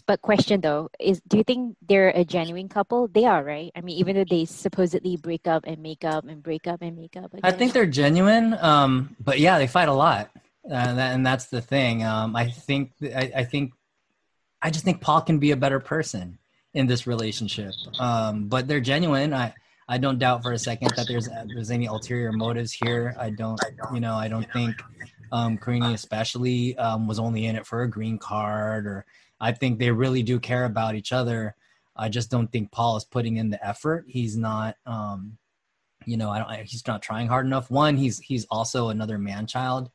but 0.00 0.22
question 0.22 0.60
though 0.60 0.90
is, 0.98 1.20
do 1.26 1.36
you 1.36 1.44
think 1.44 1.76
they're 1.86 2.10
a 2.10 2.24
genuine 2.24 2.68
couple? 2.68 3.08
They 3.08 3.24
are, 3.24 3.42
right? 3.42 3.70
I 3.74 3.80
mean, 3.80 3.98
even 3.98 4.16
though 4.16 4.24
they 4.28 4.44
supposedly 4.44 5.16
break 5.16 5.46
up 5.46 5.64
and 5.66 5.78
make 5.82 6.04
up 6.04 6.24
and 6.24 6.42
break 6.42 6.66
up 6.66 6.82
and 6.82 6.96
make 6.96 7.16
up. 7.16 7.32
I 7.42 7.52
think 7.52 7.72
they're 7.72 7.86
genuine, 7.86 8.54
um, 8.60 9.16
but 9.20 9.38
yeah, 9.38 9.58
they 9.58 9.66
fight 9.66 9.88
a 9.88 9.92
lot, 9.92 10.30
uh, 10.66 10.94
that, 10.94 11.14
and 11.14 11.26
that's 11.26 11.46
the 11.46 11.60
thing. 11.60 12.04
Um, 12.04 12.34
I 12.36 12.50
think 12.50 12.92
I, 13.02 13.32
I 13.36 13.44
think 13.44 13.72
I 14.62 14.70
just 14.70 14.84
think 14.84 15.00
Paul 15.00 15.20
can 15.20 15.38
be 15.38 15.50
a 15.50 15.56
better 15.56 15.80
person 15.80 16.38
in 16.72 16.86
this 16.86 17.06
relationship, 17.06 17.72
um, 17.98 18.48
but 18.48 18.66
they're 18.66 18.80
genuine. 18.80 19.32
I 19.34 19.54
I 19.88 19.98
don't 19.98 20.18
doubt 20.18 20.42
for 20.42 20.52
a 20.52 20.58
second 20.58 20.92
that 20.96 21.06
there's 21.06 21.28
there's 21.46 21.70
any 21.70 21.86
ulterior 21.86 22.32
motives 22.32 22.72
here. 22.72 23.14
I 23.18 23.30
don't 23.30 23.60
you 23.92 24.00
know 24.00 24.14
I 24.14 24.28
don't 24.28 24.50
think 24.52 24.74
um, 25.32 25.58
Karini 25.58 25.92
especially 25.94 26.76
um, 26.78 27.06
was 27.06 27.18
only 27.18 27.46
in 27.46 27.56
it 27.56 27.66
for 27.66 27.82
a 27.82 27.90
green 27.90 28.18
card, 28.18 28.86
or 28.86 29.04
I 29.44 29.52
think 29.52 29.78
they 29.78 29.90
really 29.90 30.22
do 30.22 30.40
care 30.40 30.64
about 30.64 30.94
each 30.94 31.12
other. 31.12 31.54
I 31.94 32.08
just 32.08 32.30
don't 32.30 32.50
think 32.50 32.72
Paul 32.72 32.96
is 32.96 33.04
putting 33.04 33.36
in 33.36 33.50
the 33.50 33.62
effort. 33.64 34.06
He's 34.08 34.38
not. 34.38 34.76
Um, 34.86 35.36
you 36.06 36.16
know, 36.16 36.30
I 36.30 36.38
don't. 36.38 36.66
He's 36.66 36.86
not 36.86 37.02
trying 37.02 37.28
hard 37.28 37.44
enough. 37.44 37.70
One, 37.70 37.98
he's 37.98 38.18
he's 38.18 38.46
also 38.46 38.88
another 38.88 39.18
man 39.18 39.46
child. 39.46 39.90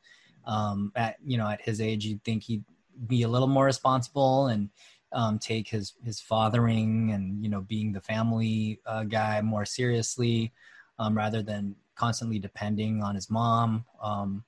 Um, 0.46 0.92
at 0.94 1.16
you 1.26 1.36
know, 1.36 1.48
at 1.48 1.60
his 1.62 1.80
age, 1.80 2.04
you'd 2.04 2.22
think 2.22 2.44
he'd 2.44 2.64
be 3.08 3.22
a 3.22 3.28
little 3.28 3.48
more 3.48 3.64
responsible 3.64 4.46
and 4.46 4.70
um, 5.12 5.40
take 5.40 5.68
his 5.68 5.94
his 6.04 6.20
fathering 6.20 7.10
and 7.10 7.42
you 7.42 7.50
know 7.50 7.62
being 7.62 7.90
the 7.90 8.00
family 8.00 8.80
uh, 8.86 9.02
guy 9.02 9.40
more 9.40 9.64
seriously, 9.64 10.52
um, 11.00 11.16
rather 11.16 11.42
than 11.42 11.74
constantly 11.96 12.38
depending 12.38 13.02
on 13.02 13.16
his 13.16 13.28
mom. 13.28 13.84
Um, 14.00 14.44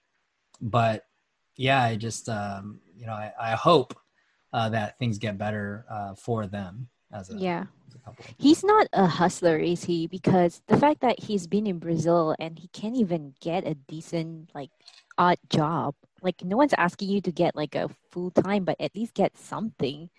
but 0.61 1.07
yeah, 1.57 1.83
I 1.83 1.97
just 1.97 2.29
um, 2.29 2.79
you 2.97 3.07
know 3.07 3.15
I, 3.15 3.33
I 3.41 3.51
hope 3.53 3.99
uh, 4.53 4.69
that 4.71 4.99
things 4.99 5.19
get 5.19 5.39
better 5.39 5.85
uh, 5.91 6.15
for 6.15 6.47
them 6.47 6.89
as 7.13 7.31
a 7.31 7.39
Yeah. 7.39 7.67
as 7.89 7.95
a. 7.97 8.01
He's 8.39 8.65
not 8.65 8.89
a 8.93 9.07
hustler, 9.07 9.59
is 9.59 9.85
he? 9.85 10.07
Because 10.07 10.63
the 10.69 10.77
fact 10.77 11.01
that 11.01 11.21
he's 11.21 11.47
been 11.47 11.67
in 11.67 11.79
Brazil 11.79 12.35
and 12.39 12.59
he 12.59 12.69
can't 12.69 12.97
even 12.97 13.35
get 13.41 13.67
a 13.67 13.75
decent, 13.75 14.51
like, 14.55 14.71
odd 15.19 15.39
job. 15.51 15.95
Like, 16.23 16.45
no 16.45 16.57
one's 16.57 16.75
asking 16.79 17.11
you 17.11 17.21
to 17.23 17.33
get 17.33 17.57
like 17.57 17.75
a 17.75 17.91
full 18.11 18.31
time, 18.31 18.65
but 18.65 18.81
at 18.81 18.95
least 18.97 19.15
get 19.15 19.37
something. 19.39 20.11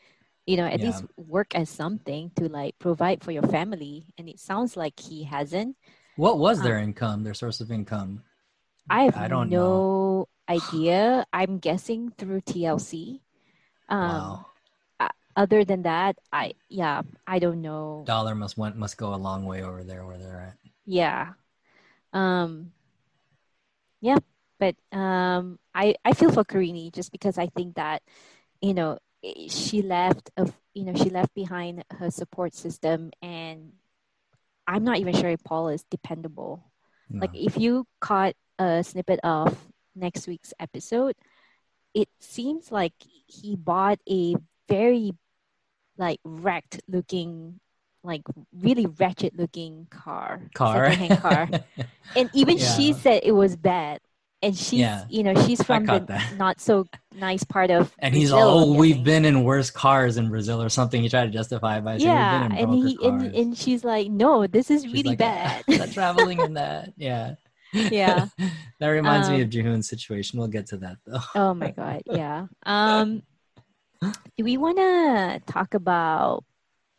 You 0.48 0.58
know, 0.58 0.66
at 0.68 0.82
Yeah. 0.82 0.84
least 0.84 1.06
work 1.18 1.56
as 1.56 1.70
something 1.70 2.32
to 2.38 2.50
like 2.50 2.80
provide 2.80 3.24
for 3.24 3.32
your 3.32 3.44
family. 3.48 4.14
And 4.18 4.30
it 4.30 4.40
sounds 4.40 4.78
like 4.78 5.00
he 5.00 5.24
hasn't. 5.26 5.78
What 6.16 6.40
was 6.40 6.62
their 6.64 6.78
Um, 6.78 6.80
income? 6.80 7.24
Their 7.24 7.36
source 7.36 7.62
of 7.62 7.72
income? 7.72 8.24
I 8.90 9.04
have 9.06 9.18
I 9.18 9.28
don't 9.28 9.50
no 9.50 9.52
know. 9.52 9.88
idea. 10.50 11.26
I'm 11.34 11.60
guessing 11.60 12.12
through 12.12 12.42
TLC. 12.42 13.23
Um, 13.94 14.10
wow, 14.10 14.46
Other 15.36 15.66
than 15.66 15.82
that, 15.84 16.18
I 16.32 16.54
yeah, 16.70 17.02
I 17.26 17.40
don't 17.40 17.62
know. 17.62 18.04
dollar 18.06 18.36
must 18.36 18.58
went 18.58 18.78
must 18.78 18.98
go 18.98 19.14
a 19.14 19.22
long 19.22 19.46
way 19.46 19.62
over 19.64 19.84
there 19.84 20.06
where 20.06 20.18
they're 20.18 20.42
at. 20.54 20.58
yeah 20.86 21.34
um 22.14 22.70
yeah 24.02 24.20
but 24.60 24.76
um 24.92 25.58
i 25.74 25.96
i 26.06 26.14
feel 26.14 26.32
for 26.32 26.44
Karini 26.44 26.92
just 26.92 27.12
because 27.12 27.38
i 27.40 27.48
think 27.48 27.76
that 27.76 28.02
you 28.62 28.74
know 28.74 29.00
she 29.50 29.82
left 29.82 30.30
of 30.38 30.52
you 30.76 30.84
know 30.86 30.94
she 30.94 31.10
left 31.10 31.34
behind 31.34 31.84
her 31.90 32.12
support 32.12 32.54
system 32.54 33.10
and 33.24 33.72
i'm 34.68 34.84
not 34.84 35.00
even 35.00 35.16
sure 35.16 35.30
if 35.32 35.42
paul 35.44 35.70
is 35.70 35.84
dependable 35.90 36.62
No. 37.10 37.22
like 37.26 37.34
if 37.34 37.58
you 37.58 37.88
caught 38.04 38.36
a 38.60 38.84
snippet 38.84 39.20
of 39.24 39.56
next 39.96 40.28
week's 40.28 40.54
episode 40.60 41.16
it 41.94 42.10
seems 42.20 42.72
like 42.72 42.94
he 43.28 43.56
bought 43.56 44.00
a 44.10 44.36
very 44.68 45.14
like 45.98 46.20
wrecked 46.24 46.82
looking 46.88 47.60
like 48.04 48.22
really 48.52 48.86
wretched 48.86 49.32
looking 49.38 49.88
car 49.90 50.42
car, 50.54 50.92
secondhand 50.92 51.22
car 51.22 51.50
and 52.16 52.30
even 52.34 52.58
she 52.58 52.94
said 52.94 53.22
it 53.24 53.32
was 53.32 53.56
bad 53.56 54.00
and 54.42 54.58
she's 54.58 54.80
Yeah. 54.80 55.06
you 55.10 55.24
know 55.24 55.34
she's 55.46 55.62
from 55.64 55.86
the 55.86 56.00
that. 56.00 56.36
not 56.38 56.60
so 56.60 56.86
nice 57.16 57.44
part 57.46 57.72
of 57.72 57.94
and 58.00 58.14
he's 58.14 58.32
Brazil, 58.32 58.50
all, 58.50 58.74
oh, 58.74 58.78
we've 58.78 59.04
been 59.04 59.24
in 59.24 59.44
worse 59.46 59.70
cars 59.72 60.18
in 60.18 60.30
Brazil 60.30 60.62
or 60.62 60.68
something. 60.68 61.02
He 61.02 61.08
tried 61.08 61.28
to 61.28 61.32
justify 61.32 61.78
it 61.78 61.86
by 61.86 61.98
saying 61.98 62.10
yeah 62.10 62.50
and 62.52 62.74
he 62.74 62.98
and, 63.02 63.22
and 63.34 63.58
she's 63.58 63.86
like 63.86 64.10
no 64.10 64.48
this 64.48 64.70
is 64.70 64.84
She's 64.84 64.92
really 64.92 65.16
like, 65.16 65.22
ah, 65.22 65.62
bad 65.68 65.94
traveling 65.94 66.40
in 66.42 66.54
that. 66.62 66.92
Yeah. 66.98 67.36
Yeah. 67.74 68.28
that 68.80 68.88
reminds 68.88 69.30
me 69.30 69.36
Um, 69.36 69.42
of 69.42 69.50
Jihoon's 69.50 69.90
situation. 69.90 70.40
We'll 70.40 70.48
get 70.48 70.68
to 70.68 70.78
that 70.78 70.98
though. 71.06 71.20
oh 71.36 71.54
my 71.54 71.72
god 71.72 72.02
yeah 72.06 72.48
um 72.64 73.24
do 74.38 74.44
we 74.44 74.58
want 74.58 74.78
to 74.78 75.42
talk 75.52 75.74
about 75.74 76.44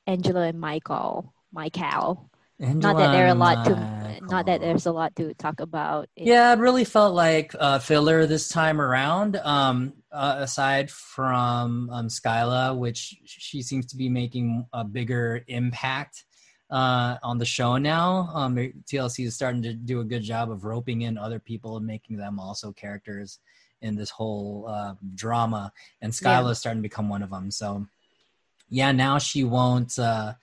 angela 0.07 0.43
and 0.49 0.61
michael 0.61 1.33
michael 1.53 2.31
not 2.59 2.97
that 2.97 3.13
there 3.13 3.27
are 3.27 3.31
a 3.31 3.35
lot 3.35 3.65
to 3.67 3.75
not 4.23 4.47
that 4.47 4.61
there's 4.61 4.87
a 4.87 4.93
lot 4.93 5.15
to 5.17 5.35
talk 5.35 5.61
about 5.61 6.09
It- 6.17 6.27
Yeah, 6.29 6.53
it 6.53 6.59
really 6.59 6.85
felt 6.85 7.13
like 7.15 7.55
uh, 7.59 7.79
filler 7.81 8.27
this 8.27 8.49
time 8.49 8.81
around. 8.81 9.37
Um, 9.37 9.93
uh, 10.13 10.37
aside 10.39 10.89
from 10.91 11.91
um, 11.91 12.07
Skyla, 12.09 12.79
which 12.79 13.17
she 13.27 13.61
seems 13.61 13.87
to 13.87 13.97
be 13.97 14.09
making 14.09 14.65
a 14.73 14.85
bigger 14.85 15.43
impact 15.49 16.25
uh, 16.71 17.17
on 17.23 17.39
the 17.39 17.45
show 17.45 17.77
now. 17.77 18.31
Um, 18.35 18.57
TLC 18.57 19.27
is 19.27 19.35
starting 19.35 19.63
to 19.63 19.75
do 19.75 20.01
a 20.01 20.05
good 20.05 20.23
job 20.23 20.51
of 20.51 20.65
roping 20.65 21.03
in 21.03 21.19
other 21.19 21.39
people 21.39 21.77
and 21.77 21.87
making 21.87 22.17
them 22.17 22.39
also 22.39 22.73
characters 22.73 23.39
in 23.83 23.95
this 23.95 24.11
whole 24.11 24.67
uh, 24.69 24.95
drama. 25.15 25.73
And 26.01 26.13
Skyla 26.13 26.45
Yeah. 26.45 26.51
is 26.51 26.59
starting 26.59 26.83
to 26.83 26.89
become 26.89 27.09
one 27.09 27.23
of 27.23 27.31
them. 27.31 27.51
So, 27.51 27.87
yeah, 28.69 28.93
now 28.93 29.19
she 29.19 29.45
won't. 29.45 29.99
Uh, 29.99 30.35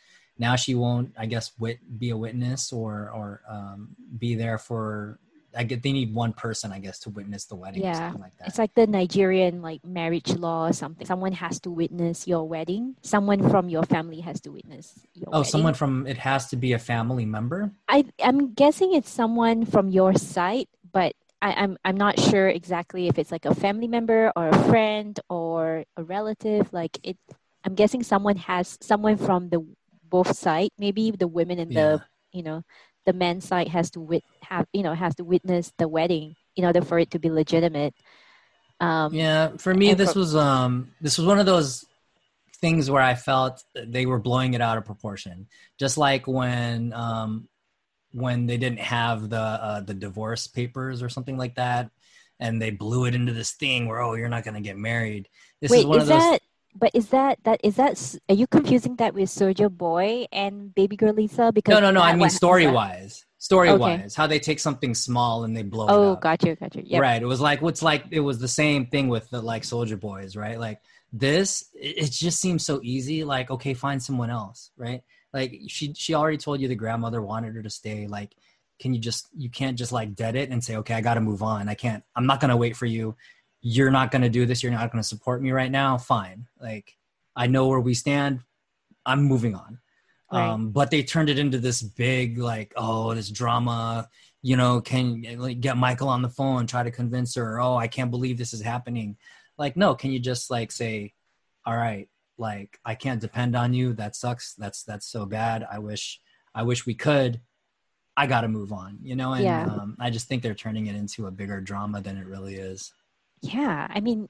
now 0.41 0.55
she 0.55 0.73
won't 0.75 1.13
i 1.17 1.25
guess 1.25 1.51
wit 1.59 1.77
be 1.99 2.09
a 2.09 2.17
witness 2.17 2.73
or 2.73 3.11
or 3.13 3.41
um, 3.47 3.95
be 4.17 4.33
there 4.33 4.57
for 4.57 5.19
i 5.57 5.63
get 5.63 5.83
they 5.83 5.91
need 5.91 6.13
one 6.13 6.33
person 6.33 6.71
i 6.71 6.79
guess 6.79 6.99
to 6.99 7.09
witness 7.09 7.45
the 7.45 7.55
wedding 7.55 7.81
or 7.81 7.85
Yeah. 7.85 7.99
something 8.07 8.21
like 8.21 8.37
that 8.39 8.47
It's 8.47 8.57
like 8.57 8.73
the 8.73 8.87
Nigerian 8.87 9.61
like 9.61 9.83
marriage 9.85 10.33
law 10.35 10.67
or 10.67 10.73
something. 10.73 11.05
Someone 11.05 11.31
has 11.33 11.59
to 11.61 11.69
witness 11.71 12.27
your 12.27 12.47
wedding. 12.47 12.95
Someone 13.01 13.49
from 13.49 13.69
your 13.69 13.83
family 13.83 14.19
has 14.21 14.39
to 14.41 14.49
witness 14.51 14.93
your 15.13 15.27
oh 15.31 15.39
wedding. 15.39 15.51
someone 15.51 15.73
from 15.73 16.07
it 16.07 16.17
has 16.17 16.47
to 16.49 16.55
be 16.55 16.73
a 16.73 16.79
family 16.79 17.25
member 17.25 17.71
I 17.87 18.05
I'm 18.23 18.53
guessing 18.53 18.93
it's 18.93 19.09
someone 19.09 19.65
from 19.65 19.89
your 19.89 20.13
side, 20.15 20.67
but 20.91 21.13
I, 21.41 21.53
I'm 21.53 21.77
I'm 21.83 21.97
not 21.97 22.19
sure 22.19 22.47
exactly 22.47 23.07
if 23.07 23.17
it's 23.19 23.31
like 23.31 23.45
a 23.45 23.55
family 23.55 23.87
member 23.87 24.31
or 24.35 24.47
a 24.49 24.59
friend 24.69 25.19
or 25.29 25.83
a 25.97 26.03
relative. 26.03 26.71
Like 26.71 26.97
it, 27.03 27.17
I'm 27.65 27.75
guessing 27.75 28.03
someone 28.03 28.37
has 28.47 28.77
someone 28.81 29.17
from 29.17 29.49
the 29.49 29.59
both 30.07 30.35
side. 30.37 30.69
Maybe 30.77 31.11
the 31.11 31.27
women 31.27 31.59
and 31.59 31.71
yeah 31.71 31.97
the 31.97 32.01
you 32.31 32.43
know 32.43 32.63
the 33.05 33.13
men's 33.13 33.45
side 33.45 33.67
has 33.67 33.91
to 33.91 33.99
wit 33.99 34.23
have 34.41 34.67
you 34.73 34.83
know 34.83 34.93
has 34.93 35.15
to 35.15 35.23
witness 35.23 35.71
the 35.77 35.87
wedding 35.87 36.35
in 36.55 36.65
order 36.65 36.81
for 36.81 36.99
it 36.99 37.11
to 37.11 37.19
be 37.19 37.29
legitimate. 37.29 37.93
Um, 38.79 39.13
yeah 39.13 39.57
for 39.57 39.73
me 39.73 39.93
this 39.93 40.13
for- 40.13 40.19
was 40.19 40.35
um 40.35 40.91
this 41.01 41.17
was 41.17 41.27
one 41.27 41.39
of 41.39 41.45
those 41.45 41.85
things 42.61 42.89
where 42.89 43.01
i 43.01 43.13
felt 43.15 43.63
they 43.75 44.05
were 44.05 44.19
blowing 44.19 44.55
it 44.55 44.61
out 44.61 44.77
of 44.77 44.85
proportion 44.85 45.47
just 45.79 45.97
like 45.97 46.27
when 46.27 46.91
um 46.93 47.47
when 48.13 48.45
they 48.45 48.57
didn't 48.57 48.79
have 48.79 49.29
the 49.29 49.39
uh, 49.39 49.79
the 49.81 49.93
divorce 49.93 50.47
papers 50.47 51.01
or 51.01 51.09
something 51.09 51.37
like 51.37 51.55
that 51.55 51.91
and 52.39 52.61
they 52.61 52.71
blew 52.71 53.05
it 53.05 53.15
into 53.15 53.33
this 53.33 53.51
thing 53.51 53.87
where 53.87 54.01
oh 54.01 54.15
you're 54.15 54.29
not 54.29 54.43
going 54.43 54.55
to 54.55 54.61
get 54.61 54.77
married 54.77 55.29
this 55.61 55.71
Wait, 55.71 55.81
is 55.81 55.85
one 55.85 55.97
is 55.97 56.03
of 56.03 56.09
those 56.09 56.19
that? 56.23 56.40
But 56.75 56.91
is 56.93 57.09
that 57.09 57.39
that 57.43 57.59
is 57.63 57.75
that? 57.75 58.17
Are 58.29 58.35
you 58.35 58.47
confusing 58.47 58.95
that 58.97 59.13
with 59.13 59.29
Soldier 59.29 59.69
Boy 59.69 60.25
and 60.31 60.73
Baby 60.73 60.95
Girl 60.95 61.13
Lisa? 61.13 61.51
Because 61.51 61.73
No, 61.73 61.79
no, 61.79 61.91
no. 61.91 62.01
I 62.01 62.15
mean 62.15 62.29
story 62.29 62.67
wise. 62.67 63.25
Story 63.37 63.73
wise, 63.75 64.13
how 64.13 64.27
they 64.27 64.37
take 64.39 64.59
something 64.59 64.93
small 64.93 65.45
and 65.45 65.57
they 65.57 65.63
blow 65.63 65.87
it 65.87 65.91
Oh, 65.91 66.11
up. 66.13 66.21
gotcha, 66.21 66.55
gotcha. 66.55 66.85
Yep. 66.85 67.01
Right. 67.01 67.19
It 67.21 67.25
was 67.25 67.41
like 67.41 67.59
what's 67.61 67.81
like 67.81 68.05
it 68.11 68.19
was 68.19 68.37
the 68.37 68.47
same 68.47 68.85
thing 68.85 69.07
with 69.09 69.29
the 69.31 69.41
like 69.41 69.63
Soldier 69.63 69.97
Boys, 69.97 70.35
right? 70.35 70.59
Like 70.59 70.79
this, 71.11 71.67
it, 71.73 71.97
it 72.05 72.11
just 72.11 72.39
seems 72.39 72.63
so 72.63 72.79
easy. 72.83 73.23
Like 73.23 73.49
okay, 73.49 73.73
find 73.73 74.01
someone 74.01 74.29
else, 74.29 74.69
right? 74.77 75.01
Like 75.33 75.59
she 75.67 75.93
she 75.95 76.13
already 76.13 76.37
told 76.37 76.61
you 76.61 76.67
the 76.67 76.75
grandmother 76.75 77.21
wanted 77.21 77.55
her 77.55 77.63
to 77.63 77.69
stay. 77.69 78.05
Like, 78.05 78.35
can 78.79 78.93
you 78.93 78.99
just 78.99 79.27
you 79.35 79.49
can't 79.49 79.77
just 79.77 79.91
like 79.91 80.13
dead 80.15 80.35
it 80.35 80.51
and 80.51 80.63
say 80.63 80.75
okay, 80.77 80.93
I 80.93 81.01
got 81.01 81.15
to 81.15 81.21
move 81.21 81.41
on. 81.41 81.67
I 81.67 81.73
can't. 81.73 82.03
I'm 82.15 82.27
not 82.27 82.41
gonna 82.41 82.57
wait 82.57 82.77
for 82.77 82.85
you. 82.85 83.15
You're 83.61 83.91
not 83.91 84.11
gonna 84.11 84.29
do 84.29 84.45
this. 84.45 84.63
You're 84.63 84.71
not 84.71 84.91
gonna 84.91 85.03
support 85.03 85.41
me 85.41 85.51
right 85.51 85.71
now. 85.71 85.97
Fine. 85.97 86.47
Like 86.59 86.97
I 87.35 87.47
know 87.47 87.67
where 87.67 87.79
we 87.79 87.93
stand. 87.93 88.41
I'm 89.05 89.23
moving 89.23 89.55
on. 89.55 89.79
Right. 90.31 90.47
Um, 90.47 90.69
but 90.71 90.91
they 90.91 91.03
turned 91.03 91.29
it 91.29 91.37
into 91.37 91.59
this 91.59 91.81
big 91.81 92.37
like 92.37 92.71
oh 92.77 93.13
this 93.13 93.29
drama 93.29 94.07
you 94.41 94.55
know 94.55 94.79
can 94.79 95.23
like 95.37 95.59
get 95.59 95.75
michael 95.77 96.07
on 96.07 96.21
the 96.21 96.29
phone 96.29 96.65
try 96.65 96.83
to 96.83 96.89
convince 96.91 97.35
her 97.35 97.59
oh 97.59 97.75
i 97.75 97.87
can't 97.87 98.11
believe 98.11 98.37
this 98.37 98.53
is 98.53 98.61
happening 98.61 99.17
like 99.57 99.75
no 99.75 99.93
can 99.93 100.09
you 100.11 100.19
just 100.19 100.49
like 100.49 100.71
say 100.71 101.13
all 101.65 101.75
right 101.75 102.07
like 102.37 102.79
i 102.85 102.95
can't 102.95 103.19
depend 103.21 103.55
on 103.55 103.73
you 103.73 103.93
that 103.93 104.15
sucks 104.15 104.53
that's 104.55 104.83
that's 104.83 105.05
so 105.05 105.25
bad 105.25 105.67
i 105.71 105.77
wish 105.77 106.21
i 106.55 106.63
wish 106.63 106.85
we 106.85 106.95
could 106.95 107.41
i 108.17 108.25
gotta 108.25 108.47
move 108.47 108.71
on 108.71 108.97
you 109.03 109.15
know 109.15 109.33
and 109.33 109.43
Yeah. 109.43 109.65
um, 109.65 109.95
i 109.99 110.09
just 110.09 110.27
think 110.27 110.41
they're 110.41 110.53
turning 110.55 110.87
it 110.87 110.95
into 110.95 111.27
a 111.27 111.31
bigger 111.31 111.59
drama 111.61 112.01
than 112.01 112.17
it 112.17 112.25
really 112.25 112.55
is 112.55 112.93
Yeah, 113.41 113.87
I 113.89 113.99
mean, 114.01 114.29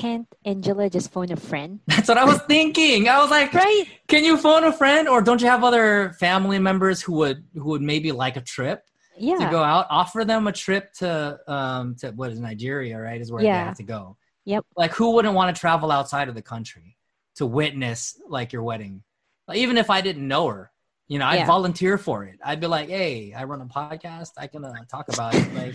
can't 0.00 0.26
Angela 0.44 0.88
just 0.88 1.10
phone 1.12 1.32
a 1.32 1.36
friend? 1.36 1.80
that's 1.88 2.06
what 2.08 2.16
i 2.16 2.24
was 2.24 2.40
thinking 2.42 3.08
i 3.08 3.18
was 3.20 3.28
like 3.28 3.52
Right. 3.52 3.86
can 4.06 4.22
you 4.22 4.36
phone 4.36 4.62
a 4.62 4.72
friend 4.72 5.08
or 5.08 5.20
don't 5.20 5.40
you 5.40 5.48
have 5.48 5.64
other 5.64 6.12
family 6.20 6.60
members 6.60 7.02
who 7.02 7.14
would 7.14 7.42
who 7.54 7.70
would 7.70 7.82
maybe 7.82 8.12
like 8.12 8.36
a 8.36 8.40
trip 8.40 8.84
Yeah. 9.18 9.38
to 9.38 9.50
go 9.50 9.62
out, 9.62 9.86
offer 9.90 10.24
them 10.24 10.46
a 10.46 10.52
trip 10.52 10.92
to 11.00 11.38
um 11.48 11.96
to 12.00 12.10
what 12.12 12.30
is 12.30 12.38
Nigeria, 12.38 12.98
right? 13.00 13.20
Is 13.20 13.32
where 13.32 13.42
they 13.42 13.48
have 13.48 13.76
to 13.78 13.82
go. 13.82 14.16
Yep. 14.44 14.64
Like 14.76 14.92
who 14.92 15.10
wouldn't 15.14 15.34
want 15.34 15.54
to 15.54 15.60
travel 15.60 15.90
outside 15.90 16.28
of 16.28 16.34
the 16.36 16.42
country 16.54 16.96
to 17.36 17.44
witness 17.46 18.16
like 18.28 18.52
your 18.54 18.62
wedding? 18.62 19.02
Like, 19.48 19.58
even 19.58 19.76
if 19.76 19.90
I 19.90 20.00
didn't 20.00 20.26
know 20.26 20.46
her, 20.46 20.70
you 21.08 21.18
know, 21.18 21.26
I'd 21.26 21.40
Yeah. 21.42 21.46
volunteer 21.46 21.98
for 21.98 22.24
it. 22.24 22.38
I'd 22.44 22.60
be 22.60 22.68
like, 22.68 22.88
hey, 22.88 23.34
I 23.36 23.42
run 23.44 23.60
a 23.60 23.66
podcast. 23.66 24.30
I 24.38 24.46
can 24.46 24.64
uh, 24.64 24.72
talk 24.88 25.08
about 25.12 25.34
it. 25.34 25.52
Like, 25.52 25.74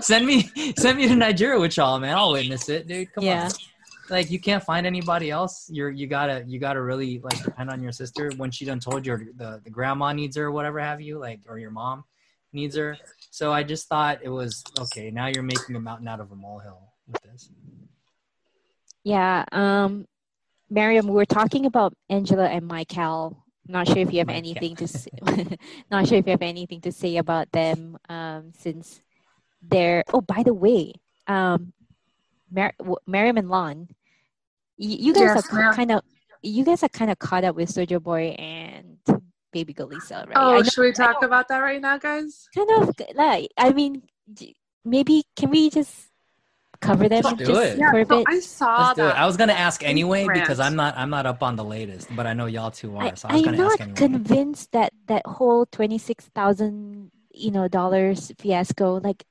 send 0.00 0.26
me 0.26 0.50
send 0.78 0.98
me 0.98 1.08
to 1.08 1.16
Nigeria 1.16 1.58
with 1.58 1.76
y'all, 1.76 1.98
man. 1.98 2.16
I'll 2.16 2.32
witness 2.32 2.68
it, 2.68 2.86
dude. 2.86 3.12
Come 3.12 3.24
Yeah. 3.24 3.44
on. 3.46 3.50
like 4.10 4.30
you 4.30 4.40
can't 4.40 4.62
find 4.62 4.86
anybody 4.86 5.30
else. 5.30 5.68
You're 5.70 5.90
you 5.90 6.06
gotta 6.06 6.44
you 6.46 6.58
gotta 6.58 6.82
really 6.82 7.20
like 7.20 7.42
depend 7.42 7.70
on 7.70 7.80
your 7.82 7.92
sister 7.92 8.30
when 8.36 8.50
she 8.50 8.64
done 8.64 8.80
told 8.80 9.06
you 9.06 9.32
the 9.36 9.60
the 9.62 9.70
grandma 9.70 10.12
needs 10.12 10.36
her 10.36 10.46
or 10.46 10.50
whatever 10.52 10.80
have 10.80 11.00
you 11.00 11.18
like 11.18 11.40
or 11.48 11.58
your 11.58 11.70
mom 11.70 12.04
needs 12.52 12.76
her. 12.76 12.96
So 13.30 13.52
I 13.52 13.62
just 13.62 13.88
thought 13.88 14.18
it 14.22 14.28
was 14.28 14.64
okay. 14.78 15.10
Now 15.10 15.26
you're 15.28 15.44
making 15.44 15.76
a 15.76 15.80
mountain 15.80 16.08
out 16.08 16.18
of 16.20 16.32
a 16.32 16.36
molehill 16.36 16.82
with 17.06 17.22
this. 17.22 17.50
Yeah. 19.04 19.44
Um, 19.52 20.06
Miriam, 20.68 21.06
we 21.06 21.14
were 21.14 21.24
talking 21.26 21.66
about 21.66 21.94
Angela 22.08 22.46
and 22.46 22.66
Michael. 22.66 23.44
Not 23.66 23.86
sure 23.86 23.98
if 23.98 24.12
you 24.12 24.18
have 24.18 24.28
anything 24.28 24.74
to 24.76 24.88
say, 24.88 25.10
not 25.90 26.08
sure 26.08 26.18
if 26.18 26.26
you 26.26 26.32
have 26.32 26.42
anything 26.42 26.80
to 26.82 26.90
say 26.92 27.16
about 27.18 27.50
them 27.52 27.96
um, 28.08 28.52
since 28.58 29.00
they're. 29.62 30.04
Oh, 30.12 30.20
by 30.20 30.42
the 30.42 30.54
way, 30.54 30.94
um, 31.26 31.72
Mar- 32.50 32.74
w- 32.78 32.96
Miriam 33.06 33.36
and 33.36 33.48
Lon, 33.48 33.88
you, 34.76 34.96
you 34.96 35.12
guys 35.14 35.22
Yes, 35.34 35.52
are 35.52 35.56
ma'am. 35.56 35.74
kind 35.74 35.90
of 35.92 36.02
you 36.42 36.64
guys 36.64 36.82
are 36.82 36.88
kind 36.88 37.10
of 37.10 37.18
caught 37.18 37.44
up 37.44 37.54
with 37.54 37.68
Sojo 37.68 38.02
Boy 38.02 38.28
and 38.38 38.96
Baby 39.52 39.72
Girl 39.74 39.86
Lisa, 39.88 40.24
right? 40.26 40.36
Oh, 40.36 40.56
know- 40.56 40.62
should 40.62 40.82
we 40.82 40.92
talk 40.92 41.22
about 41.22 41.48
that 41.48 41.58
right 41.58 41.80
now, 41.80 41.98
guys? 41.98 42.48
kind 42.54 42.70
of 42.82 42.94
like 43.14 43.50
I 43.58 43.72
mean, 43.72 44.02
maybe 44.84 45.24
can 45.36 45.50
we 45.50 45.70
just 45.70 46.08
cover 46.80 47.10
them 47.10 47.22
Let's 47.22 47.36
do 47.36 47.44
just 47.44 47.62
it. 47.74 47.78
Yeah, 47.78 47.90
for 47.90 48.00
a 48.00 48.06
so? 48.06 48.24
I 48.26 48.40
saw 48.40 48.76
Let's 48.78 48.94
do 48.96 49.02
it. 49.02 49.04
that. 49.08 49.18
I 49.18 49.26
was 49.26 49.36
gonna 49.36 49.52
ask 49.52 49.84
anyway 49.84 50.26
because. 50.32 50.58
I'm 50.60 50.76
not 50.76 50.96
I'm 50.96 51.10
not 51.10 51.26
up 51.26 51.42
on 51.42 51.56
the 51.56 51.64
latest, 51.64 52.08
but 52.16 52.26
I 52.26 52.32
know 52.32 52.46
y'all 52.46 52.70
two 52.70 52.96
are. 52.96 53.02
I, 53.04 53.14
so 53.14 53.28
I 53.28 53.34
was 53.34 53.46
I'm 53.46 53.52
gonna 53.54 53.62
ask 53.66 53.78
not 53.78 53.80
anyway. 53.82 53.96
convinced 53.96 54.72
that 54.72 54.92
that 55.06 55.26
whole 55.26 55.66
twenty 55.66 55.98
six 55.98 56.24
thousand 56.34 57.10
you 57.34 57.50
know 57.50 57.68
dollars 57.68 58.32
fiasco 58.38 58.94
like 59.00 59.24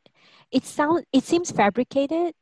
it 0.51 0.65
sound 0.65 1.05
it 1.13 1.23
seems 1.23 1.51
fabricated 1.51 2.33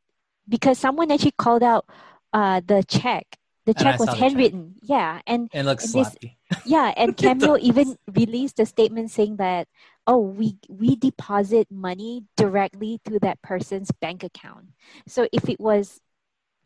because 0.47 0.77
someone 0.79 1.11
actually 1.11 1.33
called 1.37 1.63
out 1.63 1.85
uh 2.33 2.61
the 2.65 2.83
check. 2.83 3.25
The 3.65 3.73
And 3.75 3.87
I 3.87 3.91
check 3.91 3.99
was 3.99 4.09
the 4.09 4.15
check. 4.15 4.19
handwritten, 4.21 4.75
yeah, 4.81 5.21
and 5.27 5.49
it 5.53 5.63
looks 5.63 5.83
and 5.85 5.93
this- 5.93 6.15
yeah, 6.65 6.93
and 6.95 7.15
Cameo 7.17 7.57
even 7.57 7.97
released 8.15 8.59
a 8.59 8.65
statement 8.65 9.11
saying 9.11 9.37
that 9.37 9.67
oh 10.07 10.19
we 10.19 10.57
we 10.69 10.95
deposit 10.95 11.67
money 11.71 12.23
directly 12.37 12.99
to 13.05 13.19
that 13.19 13.41
person's 13.41 13.91
bank 13.91 14.23
account. 14.23 14.67
So 15.07 15.27
if 15.33 15.49
it 15.49 15.59
was 15.59 15.99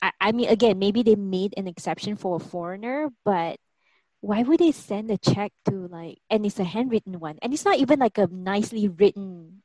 I, 0.02 0.12
I 0.22 0.32
mean 0.32 0.50
again 0.50 0.80
maybe 0.80 1.04
they 1.04 1.16
made 1.16 1.54
an 1.58 1.68
exception 1.68 2.16
for 2.18 2.38
a 2.38 2.40
foreigner, 2.40 3.10
but 3.26 3.58
why 4.22 4.44
would 4.44 4.60
they 4.60 4.72
send 4.72 5.10
a 5.12 5.18
check 5.18 5.52
to 5.66 5.88
like 5.88 6.20
and 6.30 6.46
it's 6.46 6.60
a 6.60 6.64
handwritten 6.64 7.20
one 7.20 7.40
and 7.42 7.54
it's 7.54 7.66
not 7.66 7.80
even 7.80 8.00
like 8.00 8.18
a 8.18 8.28
nicely 8.28 8.88
written 8.88 9.64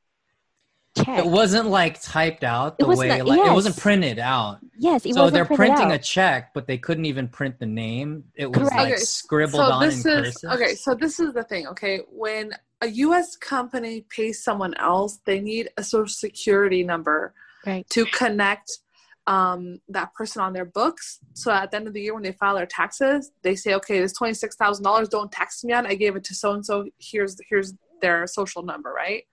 check. 1.07 1.19
It 1.25 1.27
wasn't 1.31 1.69
like 1.69 2.01
typed 2.03 2.45
out 2.45 2.79
the 2.79 2.87
was 2.87 2.99
way 2.99 3.09
not- 3.09 3.27
like 3.27 3.41
it 3.41 3.53
wasn't 3.53 3.77
printed 3.79 4.19
out. 4.19 4.59
yes, 4.79 5.07
it 5.07 5.15
so 5.15 5.23
wasn't 5.23 5.35
they're 5.35 5.45
printed 5.57 5.77
printing 5.77 5.93
a 5.93 5.99
check, 5.99 6.53
but 6.55 6.67
they 6.67 6.79
couldn't 6.79 7.05
even 7.07 7.29
print 7.29 7.59
the 7.59 7.67
name. 7.67 8.25
It 8.35 8.47
was 8.51 8.59
Correct. 8.59 8.77
like 8.77 8.93
Okay, 8.95 8.97
scribbled 9.03 9.61
so 9.67 9.73
on 9.73 9.87
this 9.87 10.05
in 10.05 10.25
is 10.25 10.37
cursive. 10.39 10.51
okay. 10.53 10.75
So 10.75 10.95
this 10.95 11.19
is 11.21 11.33
the 11.33 11.45
thing. 11.45 11.67
Okay, 11.69 12.01
when 12.11 12.53
a 12.83 12.89
U.S. 12.89 13.37
company 13.37 14.05
pays 14.11 14.43
someone 14.45 14.75
else, 14.75 15.19
they 15.25 15.41
need 15.41 15.71
a 15.79 15.83
social 15.83 16.09
security 16.13 16.83
number 16.83 17.33
right. 17.65 17.89
to 17.91 18.05
connect 18.07 18.71
um, 19.27 19.81
that 19.89 20.13
person 20.15 20.41
on 20.43 20.53
their 20.53 20.67
books. 20.67 21.19
So 21.33 21.51
at 21.51 21.71
the 21.71 21.79
end 21.79 21.89
of 21.89 21.95
the 21.95 22.01
year, 22.03 22.15
when 22.15 22.23
they 22.23 22.33
file 22.33 22.55
their 22.55 22.67
taxes, 22.67 23.33
they 23.43 23.57
say, 23.57 23.75
"Okay, 23.75 23.99
this 24.01 24.13
twenty 24.13 24.35
six 24.35 24.57
thousand 24.57 24.85
dollars. 24.85 25.09
Don't 25.09 25.33
tax 25.33 25.65
me 25.65 25.73
on. 25.73 25.87
I 25.87 25.95
gave 25.95 26.17
it 26.17 26.25
to 26.25 26.35
so 26.35 26.53
and 26.53 26.65
so. 26.65 26.87
Here's 26.99 27.37
here's 27.49 27.73
their 28.03 28.27
social 28.27 28.63
number, 28.63 28.93
right?" 28.93 29.25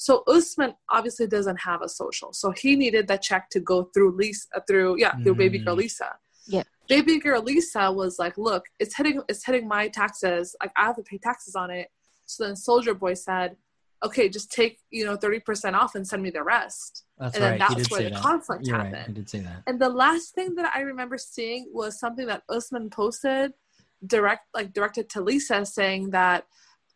So 0.00 0.22
Usman 0.28 0.74
obviously 0.88 1.26
doesn't 1.26 1.56
have 1.60 1.82
a 1.82 1.88
social, 1.88 2.32
so 2.32 2.52
he 2.52 2.76
needed 2.76 3.08
that 3.08 3.20
check 3.20 3.50
to 3.50 3.60
go 3.60 3.90
through 3.92 4.12
Lisa, 4.16 4.46
through 4.66 4.98
yeah, 4.98 5.14
through 5.22 5.34
Baby 5.34 5.58
Girl 5.58 5.74
Mm. 5.74 5.78
Lisa. 5.78 6.10
Yeah. 6.46 6.62
Baby 6.88 7.18
Girl 7.18 7.42
Lisa 7.42 7.90
was 7.92 8.18
like, 8.18 8.38
"Look, 8.38 8.64
it's 8.78 8.96
hitting 8.96 9.20
it's 9.28 9.44
hitting 9.44 9.66
my 9.68 9.88
taxes. 9.88 10.56
Like 10.62 10.72
I 10.76 10.84
have 10.86 10.96
to 10.96 11.02
pay 11.02 11.18
taxes 11.18 11.54
on 11.56 11.70
it." 11.70 11.88
So 12.26 12.44
then 12.44 12.54
Soldier 12.56 12.94
Boy 12.94 13.14
said, 13.14 13.56
"Okay, 14.04 14.28
just 14.28 14.52
take 14.52 14.78
you 14.90 15.04
know 15.04 15.16
thirty 15.16 15.40
percent 15.40 15.74
off 15.74 15.96
and 15.96 16.06
send 16.06 16.22
me 16.22 16.30
the 16.30 16.44
rest." 16.44 17.04
That's 17.18 17.34
and 17.34 17.42
then 17.42 17.50
right. 17.52 17.58
that's 17.58 17.74
he 17.74 17.80
did 17.82 17.90
where 17.90 18.00
say 18.00 18.04
the 18.04 18.10
that. 18.14 18.22
conflict 18.22 18.66
You're 18.66 18.78
right. 18.78 18.86
happened. 18.86 19.06
He 19.08 19.12
did 19.20 19.28
say 19.28 19.40
that. 19.40 19.62
And 19.66 19.80
the 19.80 19.88
last 19.88 20.32
thing 20.36 20.54
that 20.54 20.72
I 20.74 20.82
remember 20.82 21.18
seeing 21.18 21.66
was 21.72 21.98
something 21.98 22.26
that 22.28 22.44
Usman 22.48 22.88
posted, 22.90 23.52
direct 24.06 24.46
like 24.54 24.72
directed 24.72 25.10
to 25.10 25.20
Lisa, 25.20 25.66
saying 25.66 26.10
that, 26.10 26.44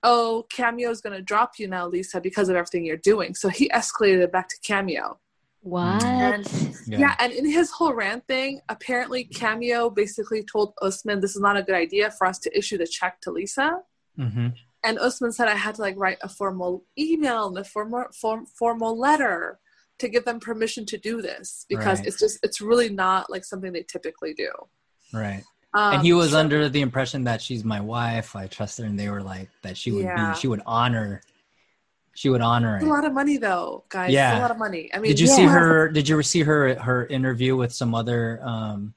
"Oh, 0.02 0.46
Cameo 0.50 0.90
is 0.90 1.00
going 1.00 1.16
to 1.16 1.22
drop 1.22 1.58
you 1.58 1.68
now, 1.68 1.86
Lisa, 1.86 2.20
because 2.20 2.48
of 2.48 2.56
everything 2.56 2.84
you're 2.84 2.96
doing." 2.96 3.34
So 3.34 3.48
he 3.48 3.68
escalated 3.70 4.22
it 4.22 4.32
back 4.32 4.48
to 4.48 4.56
Cameo. 4.64 5.18
What? 5.62 6.02
Yeah. 6.86 6.98
Yeah. 6.98 7.14
and 7.20 7.32
in 7.32 7.46
his 7.48 7.70
whole 7.70 7.94
rant 7.94 8.26
thing, 8.26 8.60
apparently 8.68 9.24
Cameo 9.24 9.90
basically 9.90 10.42
told 10.42 10.74
Usman, 10.82 11.20
"This 11.20 11.36
is 11.36 11.40
not 11.40 11.56
a 11.56 11.62
good 11.62 11.76
idea 11.76 12.10
for 12.10 12.26
us 12.26 12.38
to 12.40 12.58
issue 12.58 12.78
the 12.78 12.86
check 12.86 13.20
to 13.22 13.30
Lisa." 13.30 13.78
hmm 14.16 14.48
And 14.84 14.98
Usman 14.98 15.30
said 15.32 15.46
I 15.48 15.54
had 15.54 15.76
to 15.76 15.82
like 15.82 15.94
write 15.96 16.18
a 16.22 16.28
formal 16.28 16.84
email 16.98 17.46
and 17.46 17.56
a 17.58 17.64
formal 17.64 18.06
form, 18.20 18.46
formal 18.46 18.98
letter 18.98 19.60
to 20.00 20.08
give 20.08 20.24
them 20.24 20.40
permission 20.40 20.84
to 20.86 20.98
do 20.98 21.22
this 21.22 21.64
because 21.68 21.98
Right. 22.00 22.08
it's 22.08 22.18
just 22.18 22.40
it's 22.42 22.60
really 22.60 22.88
not 22.90 23.30
like 23.30 23.44
something 23.44 23.72
they 23.72 23.84
typically 23.84 24.34
do. 24.34 24.50
Right. 25.14 25.44
Um, 25.74 25.94
and 25.94 26.02
he 26.02 26.12
was 26.12 26.32
so- 26.32 26.38
under 26.38 26.68
the 26.68 26.80
impression 26.82 27.24
that 27.24 27.40
she's 27.40 27.64
my 27.64 27.80
wife. 27.80 28.36
I 28.36 28.46
trust 28.46 28.78
her, 28.78 28.84
and 28.84 28.98
they 28.98 29.08
were 29.08 29.22
like 29.22 29.48
that 29.62 29.76
she 29.76 29.90
would 29.92 30.04
Yeah. 30.04 30.32
be. 30.34 30.38
She 30.40 30.48
would 30.48 30.62
honor. 30.66 31.22
She 32.14 32.28
would 32.28 32.42
honor 32.42 32.76
it. 32.76 32.82
a 32.82 32.86
lot 32.86 33.06
of 33.06 33.14
money 33.14 33.38
though, 33.38 33.84
guys. 33.88 34.08
It's 34.08 34.14
Yeah. 34.14 34.38
a 34.38 34.42
lot 34.42 34.50
of 34.50 34.58
money. 34.58 34.90
I 34.92 34.98
mean, 34.98 35.10
Did 35.10 35.20
you 35.20 35.28
Yeah. 35.28 35.34
see 35.36 35.44
her? 35.44 35.88
Did 35.88 36.08
you 36.08 36.22
see 36.22 36.42
her 36.42 36.74
her 36.74 37.06
interview 37.06 37.56
with 37.56 37.72
some 37.72 37.94
other 37.94 38.38
um 38.42 38.92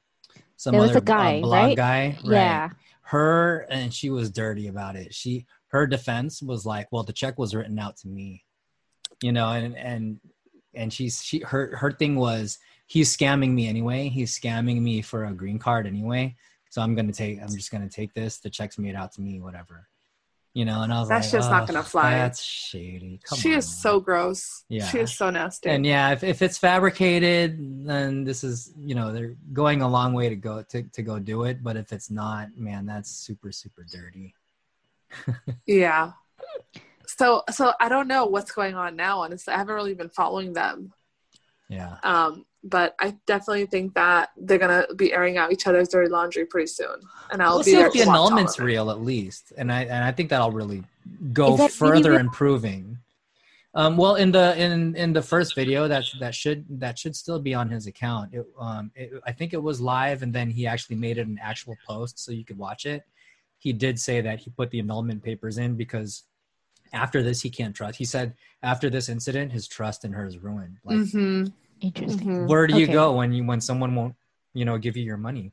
some 0.58 0.74
There 0.74 0.82
was 0.82 0.90
other 0.92 1.00
a 1.00 1.02
guy, 1.02 1.38
uh, 1.38 1.42
blog 1.42 1.54
right? 1.54 1.78
guy? 1.78 2.18
Yeah. 2.24 2.70
Her 3.04 3.60
and 3.70 3.94
she 3.94 4.10
was 4.10 4.30
dirty 4.32 4.68
about 4.68 4.98
it. 4.98 5.14
She 5.14 5.46
her 5.68 5.88
defense 5.88 6.42
was 6.42 6.66
like, 6.66 6.92
"Well, 6.92 7.04
the 7.04 7.14
check 7.14 7.38
was 7.38 7.54
written 7.56 7.80
out 7.80 7.96
to 7.98 8.08
me," 8.10 8.44
you 9.22 9.32
know, 9.32 9.50
and 9.50 9.78
and 9.78 10.20
and 10.74 10.92
she's 10.92 11.24
she 11.24 11.40
her 11.40 11.78
her 11.78 11.94
thing 11.94 12.18
was 12.18 12.58
he's 12.86 13.16
scamming 13.16 13.52
me 13.54 13.68
anyway. 13.70 14.10
He's 14.10 14.38
scamming 14.38 14.82
me 14.82 15.02
for 15.02 15.24
a 15.24 15.34
green 15.34 15.58
card 15.60 15.88
anyway. 15.88 16.36
So 16.76 16.82
I'm 16.82 16.94
gonna 16.94 17.14
take. 17.14 17.42
I'm 17.42 17.48
just 17.48 17.72
gonna 17.72 17.88
take 17.88 18.14
this. 18.14 18.40
The 18.40 18.50
check's 18.50 18.78
made 18.78 18.96
out 18.96 19.14
to 19.14 19.22
me, 19.22 19.40
whatever. 19.40 19.88
You 20.54 20.66
know, 20.66 20.82
and 20.82 20.92
I 20.92 21.00
was 21.00 21.08
That's 21.08 21.32
like, 21.32 21.40
just 21.40 21.50
not 21.50 21.68
gonna 21.68 21.84
fly." 21.84 22.16
That's 22.16 22.44
shady. 22.44 23.22
Come 23.24 23.40
she 23.40 23.54
on, 23.54 23.60
is 23.60 23.68
man." 23.70 23.76
so 23.78 24.02
gross. 24.02 24.66
Yeah. 24.68 24.86
She 24.88 25.00
is 25.00 25.16
so 25.16 25.30
nasty. 25.30 25.70
And 25.70 25.86
yeah, 25.86 26.12
if, 26.12 26.26
if 26.26 26.42
it's 26.42 26.58
fabricated, 26.58 27.88
then 27.88 28.26
this 28.26 28.44
is 28.44 28.74
you 28.78 28.94
know 28.94 29.14
they're 29.14 29.38
going 29.54 29.84
a 29.84 29.88
long 29.88 30.12
way 30.12 30.28
to 30.28 30.36
go 30.36 30.64
to, 30.64 30.84
to 30.84 31.02
go 31.02 31.18
do 31.18 31.46
it. 31.46 31.64
But 31.64 31.78
if 31.78 31.94
it's 31.94 32.12
not, 32.12 32.50
man, 32.58 32.86
that's 32.86 33.10
super 33.10 33.54
super 33.54 33.86
dirty. 33.90 34.36
yeah. 35.66 36.12
So 37.08 37.44
so 37.52 37.72
I 37.80 37.88
don't 37.88 38.10
know 38.10 38.26
what's 38.26 38.52
going 38.52 38.76
on 38.76 38.98
now. 38.98 39.22
Honestly, 39.22 39.54
I 39.54 39.60
haven't 39.60 39.76
really 39.76 39.94
been 39.94 40.10
following 40.10 40.52
them. 40.52 40.92
Yeah, 41.70 41.98
Um, 42.04 42.46
but 42.66 42.96
I 43.00 43.16
definitely 43.28 43.68
think 43.68 43.94
that 43.94 44.32
they're 44.36 44.58
gonna 44.58 44.88
be 44.96 45.14
airing 45.14 45.38
out 45.38 45.52
each 45.54 45.68
other's 45.68 45.90
dirty 45.90 46.10
laundry 46.10 46.46
pretty 46.46 46.68
soon, 46.68 47.00
and 47.32 47.42
I'll 47.42 47.56
we'll 47.56 47.60
be 47.64 47.72
see 47.72 47.78
there 47.78 47.88
if 47.88 47.94
the 47.94 48.00
to 48.00 48.08
watch 48.08 48.18
all 48.18 48.26
annulment's 48.26 48.60
real 48.60 48.90
at 48.90 49.02
least, 49.02 49.54
and 49.56 49.72
I 49.72 49.84
and 49.84 50.04
I 50.04 50.12
think 50.12 50.30
that'll 50.30 50.52
really 50.52 50.84
go 51.32 51.56
that 51.58 51.72
further 51.72 52.12
real? 52.12 52.20
improving. 52.20 52.98
Um, 53.76 53.98
well, 53.98 54.16
in 54.16 54.32
the 54.32 54.58
in 54.60 54.96
in 54.96 55.14
the 55.14 55.22
first 55.22 55.54
video, 55.54 55.88
that 55.88 56.06
that 56.20 56.34
should 56.34 56.66
that 56.80 56.98
should 56.98 57.16
still 57.16 57.40
be 57.40 57.54
on 57.54 57.70
his 57.70 57.88
account. 57.88 58.34
It, 58.34 58.46
um, 58.58 58.92
it, 58.96 59.12
I 59.26 59.32
think 59.32 59.54
it 59.54 59.62
was 59.62 59.80
live, 59.80 60.24
and 60.24 60.34
then 60.34 60.50
he 60.50 60.66
actually 60.66 60.96
made 60.96 61.18
it 61.18 61.28
an 61.28 61.40
actual 61.42 61.78
post 61.88 62.18
so 62.18 62.32
you 62.32 62.46
could 62.46 62.58
watch 62.58 62.86
it. 62.86 63.04
He 63.60 63.74
did 63.74 64.00
say 64.00 64.22
that 64.22 64.40
he 64.40 64.50
put 64.50 64.72
the 64.72 64.80
annulment 64.80 65.24
papers 65.24 65.58
in 65.58 65.76
because 65.76 66.24
after 66.94 67.22
this 67.22 67.42
he 67.42 67.50
can't 67.50 67.76
trust. 67.76 67.98
He 67.98 68.06
said 68.06 68.34
after 68.64 68.90
this 68.90 69.10
incident, 69.10 69.52
his 69.52 69.68
trust 69.68 70.06
in 70.06 70.14
her 70.14 70.26
is 70.26 70.38
ruined. 70.40 70.78
Like, 70.86 70.98
Mhm, 70.98 71.52
Interesting. 71.82 72.28
mhm. 72.28 72.48
where 72.48 72.68
do 72.68 72.76
you 72.78 72.86
Okay. 72.86 72.94
go 72.94 73.14
when 73.16 73.34
you 73.34 73.44
when 73.46 73.62
someone 73.62 73.96
won't 73.96 74.16
you 74.54 74.66
know 74.66 74.78
give 74.78 74.96
you 74.98 75.04
your 75.04 75.18
money? 75.18 75.52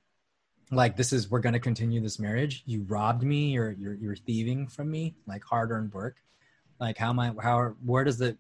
Like 0.70 0.96
this 0.96 1.12
is 1.12 1.30
we're 1.30 1.40
gonna 1.40 1.60
continue 1.60 2.00
this 2.00 2.18
marriage. 2.18 2.62
You 2.66 2.82
robbed 2.84 3.22
me. 3.22 3.50
You're 3.52 3.72
you're 3.72 3.94
you're 3.94 4.16
thieving 4.16 4.68
from 4.68 4.90
me. 4.90 5.14
Like 5.26 5.44
hard 5.44 5.70
earned 5.70 5.92
work. 5.92 6.16
Like 6.80 6.96
how 6.96 7.10
am 7.10 7.18
I? 7.18 7.34
How 7.42 7.74
where 7.84 8.04
does 8.04 8.18
the? 8.18 8.36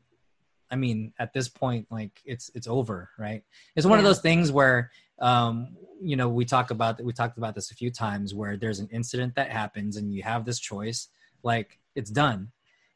I 0.70 0.76
mean, 0.76 1.12
at 1.18 1.34
this 1.34 1.48
point, 1.48 1.86
like 1.90 2.22
it's 2.24 2.50
it's 2.54 2.66
over, 2.66 3.10
right? 3.18 3.42
It's 3.76 3.86
one 3.86 3.98
of 3.98 4.04
those 4.04 4.20
things 4.20 4.50
where 4.50 4.90
um 5.18 5.76
you 6.00 6.16
know 6.16 6.28
we 6.28 6.44
talk 6.44 6.70
about 6.70 7.02
we 7.04 7.12
talked 7.12 7.36
about 7.38 7.54
this 7.54 7.70
a 7.70 7.74
few 7.74 7.90
times 7.90 8.34
where 8.34 8.56
there's 8.56 8.80
an 8.80 8.88
incident 8.90 9.34
that 9.34 9.50
happens 9.50 9.96
and 9.96 10.12
you 10.12 10.22
have 10.22 10.44
this 10.44 10.58
choice 10.58 11.08
like 11.44 11.78
it's 11.94 12.10
done 12.10 12.50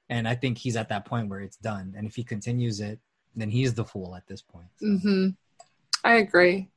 and 0.09 0.27
i 0.27 0.35
think 0.35 0.59
he's 0.59 0.75
at 0.75 0.89
that 0.89 1.05
point 1.05 1.29
where 1.29 1.39
it's 1.41 1.59
done 1.59 1.95
and 1.97 2.05
if 2.05 2.17
he 2.17 2.25
continues 2.25 2.81
it 2.81 2.99
then 3.37 3.51
he's 3.51 3.75
the 3.75 3.85
fool 3.85 4.15
at 4.17 4.27
this 4.27 4.43
point 4.43 4.69
so. 4.77 4.87
Mhm. 4.87 5.37
I 6.05 6.15
agree. 6.17 6.69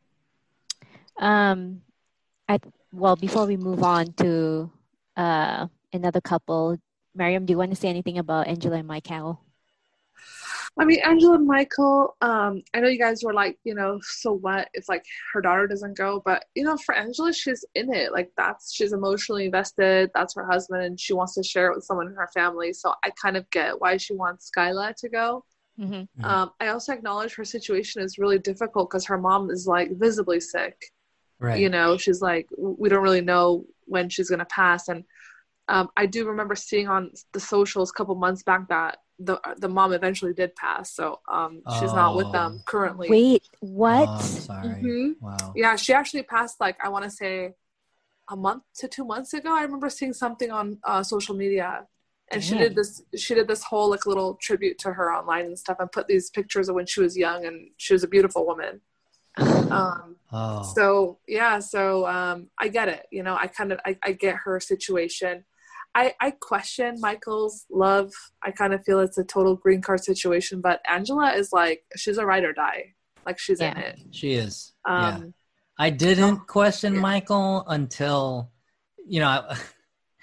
Um, 1.17 1.81
I 2.47 2.59
well 2.91 3.15
before 3.15 3.45
we 3.45 3.57
move 3.57 3.83
on 3.83 4.13
to 4.13 4.71
uh 5.17 5.67
another 5.93 6.21
couple, 6.21 6.77
Mariam, 7.15 7.45
do 7.45 7.51
you 7.51 7.57
want 7.57 7.71
to 7.71 7.75
say 7.75 7.89
anything 7.89 8.17
about 8.17 8.47
Angela 8.47 8.77
and 8.77 8.87
Michael? 8.87 9.41
I 10.77 10.85
mean, 10.85 10.99
Angela 11.03 11.35
and 11.35 11.47
Michael, 11.47 12.15
um, 12.21 12.61
I 12.73 12.79
know 12.79 12.87
you 12.87 12.99
guys 12.99 13.23
were 13.23 13.33
like, 13.33 13.57
you 13.63 13.73
know, 13.75 13.99
so 14.01 14.33
what 14.33 14.69
if 14.73 14.87
like 14.87 15.03
her 15.33 15.41
daughter 15.41 15.67
doesn't 15.67 15.97
go? 15.97 16.21
But 16.23 16.45
you 16.55 16.63
know, 16.63 16.77
for 16.77 16.95
Angela, 16.95 17.33
she's 17.33 17.65
in 17.75 17.93
it. 17.93 18.13
Like 18.13 18.31
that's 18.37 18.73
she's 18.73 18.93
emotionally 18.93 19.45
invested. 19.45 20.11
That's 20.13 20.35
her 20.35 20.45
husband, 20.45 20.83
and 20.83 20.99
she 20.99 21.13
wants 21.13 21.33
to 21.35 21.43
share 21.43 21.71
it 21.71 21.75
with 21.75 21.83
someone 21.83 22.07
in 22.07 22.13
her 22.13 22.29
family. 22.33 22.71
So 22.73 22.93
I 23.03 23.11
kind 23.21 23.35
of 23.35 23.49
get 23.49 23.79
why 23.81 23.97
she 23.97 24.13
wants 24.13 24.49
Skyla 24.55 24.95
to 24.95 25.09
go. 25.09 25.43
Mhm. 25.79 26.07
Mhm. 26.19 26.25
Um, 26.25 26.51
I 26.59 26.67
also 26.67 26.93
acknowledge 26.93 27.35
her 27.35 27.45
situation 27.45 28.01
is 28.01 28.17
really 28.17 28.39
difficult 28.39 28.89
because 28.89 29.05
her 29.05 29.17
mom 29.17 29.49
is 29.49 29.65
like 29.67 29.91
visibly 29.97 30.39
sick. 30.39 30.75
Right. 31.39 31.59
You 31.59 31.69
know, 31.69 31.97
she's 31.97 32.21
like, 32.21 32.47
we 32.57 32.89
don't 32.89 33.03
really 33.03 33.21
know 33.21 33.65
when 33.85 34.09
she's 34.09 34.29
gonna 34.29 34.45
pass, 34.45 34.89
and 34.89 35.05
um, 35.69 35.89
I 35.95 36.05
do 36.05 36.27
remember 36.27 36.55
seeing 36.55 36.87
on 36.87 37.11
the 37.31 37.39
socials 37.39 37.91
a 37.91 37.93
couple 37.93 38.15
months 38.15 38.43
back 38.43 38.67
that 38.69 38.97
the 39.19 39.39
the 39.57 39.69
mom 39.69 39.93
eventually 39.93 40.33
did 40.33 40.55
pass. 40.55 40.91
So 40.93 41.19
um, 41.31 41.61
she's 41.79 41.93
not 41.93 42.15
with 42.15 42.31
them 42.31 42.55
Oh. 42.57 42.61
currently. 42.65 43.09
Wait, 43.09 43.43
Oh, 43.53 43.67
what? 43.67 44.09
I'm 44.09 44.25
sorry. 44.25 44.83
Mhm. 44.83 45.15
Wow. 45.21 45.53
Yeah, 45.55 45.75
she 45.77 45.93
actually 45.93 46.23
passed 46.23 46.59
like 46.59 46.77
I 46.83 46.89
want 46.89 47.05
to 47.05 47.11
say 47.11 47.53
a 48.29 48.35
month 48.35 48.63
to 48.75 48.87
two 48.87 49.05
months 49.05 49.33
ago. 49.33 49.55
I 49.55 49.63
remember 49.63 49.89
seeing 49.89 50.13
something 50.13 50.51
on 50.51 50.79
uh, 50.83 51.03
social 51.03 51.35
media, 51.35 51.87
and 52.31 52.43
she 52.43 52.57
did 52.57 52.75
this. 52.75 53.01
She 53.15 53.33
did 53.35 53.47
this 53.47 53.63
whole 53.63 53.89
like 53.89 54.05
little 54.05 54.35
tribute 54.35 54.77
to 54.79 54.93
her 54.93 55.11
online 55.13 55.45
and 55.45 55.57
stuff, 55.57 55.77
and 55.79 55.91
put 55.91 56.07
these 56.07 56.29
pictures 56.29 56.69
of 56.69 56.75
when 56.75 56.85
she 56.85 57.01
was 57.01 57.17
young, 57.17 57.45
and 57.45 57.69
she 57.77 57.93
was 57.93 58.03
a 58.03 58.07
beautiful 58.07 58.45
woman. 58.45 58.81
Um, 59.71 60.15
Oh. 60.31 60.61
so 60.75 61.17
yeah, 61.27 61.57
so 61.59 62.05
um, 62.07 62.49
I 62.59 62.67
get 62.67 62.87
it. 62.87 63.07
You 63.11 63.23
know, 63.23 63.35
I 63.35 63.47
kind 63.47 63.71
of 63.71 63.79
I, 63.85 63.97
I 64.03 64.11
get 64.11 64.35
her 64.43 64.59
situation. 64.59 65.43
I, 65.95 66.13
I 66.21 66.31
question 66.31 66.97
Michael's 66.99 67.65
love. 67.71 68.11
I 68.43 68.51
kind 68.51 68.73
of 68.75 68.83
feel 68.85 68.99
it's 68.99 69.17
a 69.17 69.23
total 69.23 69.55
green 69.55 69.81
card 69.81 70.03
situation, 70.03 70.61
but 70.61 70.81
Angela 70.87 71.31
is 71.33 71.51
like 71.51 71.83
she's 71.95 72.17
a 72.19 72.25
ride 72.25 72.43
or 72.43 72.53
die. 72.53 72.93
Like 73.25 73.39
she's 73.39 73.59
in 73.59 73.75
it. 73.77 73.99
she 74.11 74.33
is. 74.33 74.73
yeah. 74.87 75.15
Um, 75.15 75.33
I 75.79 75.89
didn't 75.89 76.45
question 76.47 76.95
Yeah. 76.95 77.01
Michael 77.01 77.63
until, 77.67 78.51
you 79.07 79.19
know, 79.21 79.27
I, 79.29 79.57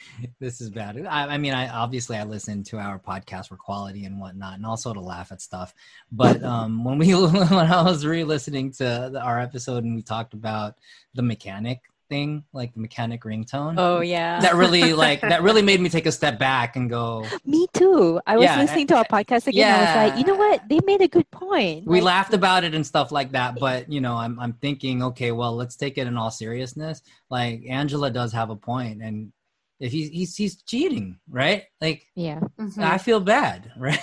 this 0.40 0.60
is 0.60 0.70
bad. 0.70 1.04
I, 1.06 1.34
I 1.34 1.38
mean, 1.38 1.54
I 1.54 1.68
obviously 1.68 2.16
I 2.16 2.24
listen 2.24 2.62
to 2.64 2.78
our 2.78 2.98
podcast 2.98 3.48
for 3.48 3.56
quality 3.56 4.04
and 4.04 4.20
whatnot, 4.20 4.54
and 4.54 4.66
also 4.66 4.92
to 4.92 5.00
laugh 5.00 5.32
at 5.32 5.40
stuff. 5.42 5.74
But 6.12 6.42
um, 6.42 6.84
when 6.88 6.98
we 6.98 7.12
when 7.14 7.52
I 7.52 7.82
was 7.82 8.04
re-listening 8.06 8.72
to 8.72 9.10
the, 9.12 9.20
our 9.20 9.40
episode 9.40 9.84
and 9.84 9.94
we 9.94 10.02
talked 10.02 10.34
about 10.34 10.74
the 11.14 11.22
mechanic 11.22 11.80
thing, 12.08 12.44
like 12.52 12.72
the 12.72 12.78
mechanic 12.80 13.22
ringtone, 13.22 13.74
Oh 13.78 14.00
yeah. 14.00 14.38
that 14.40 14.54
really 14.54 14.92
like 14.92 15.20
that 15.22 15.42
really 15.42 15.62
made 15.62 15.80
me 15.80 15.88
take 15.88 16.06
a 16.06 16.12
step 16.12 16.38
back 16.38 16.76
and 16.76 16.88
go. 16.88 17.26
Me 17.44 17.66
too. 17.74 18.20
I 18.26 18.36
was 18.36 18.44
Yeah, 18.44 18.60
listening 18.60 18.86
to 18.88 18.96
our 18.96 19.04
podcast 19.04 19.48
again. 19.48 19.74
I 19.74 19.80
was 19.80 20.10
like, 20.12 20.18
you 20.20 20.24
know 20.24 20.36
what? 20.38 20.68
They 20.68 20.78
made 20.86 21.00
a 21.00 21.08
good 21.08 21.28
point. 21.32 21.84
we 21.84 21.96
Like, 22.00 22.04
laughed 22.04 22.32
about 22.34 22.62
it 22.62 22.74
and 22.76 22.86
stuff 22.86 23.10
like 23.10 23.32
that 23.32 23.58
but 23.58 23.90
you 23.90 24.00
know 24.00 24.14
I'm, 24.14 24.38
I'm 24.38 24.52
thinking 24.54 25.02
okay 25.02 25.32
well 25.32 25.54
let's 25.56 25.74
take 25.76 25.98
it 25.98 26.06
in 26.06 26.16
all 26.16 26.30
seriousness 26.30 27.02
like 27.28 27.62
angela 27.68 28.10
does 28.10 28.32
have 28.32 28.50
a 28.50 28.56
point 28.56 29.02
and 29.02 29.32
if 29.80 29.92
he's 29.92 30.08
he's, 30.10 30.36
he's 30.36 30.62
cheating 30.62 31.18
right 31.28 31.64
like 31.80 32.06
Yeah. 32.14 32.40
mhm. 32.58 32.78
i 32.82 32.98
feel 32.98 33.20
bad 33.20 33.72
right 33.78 34.00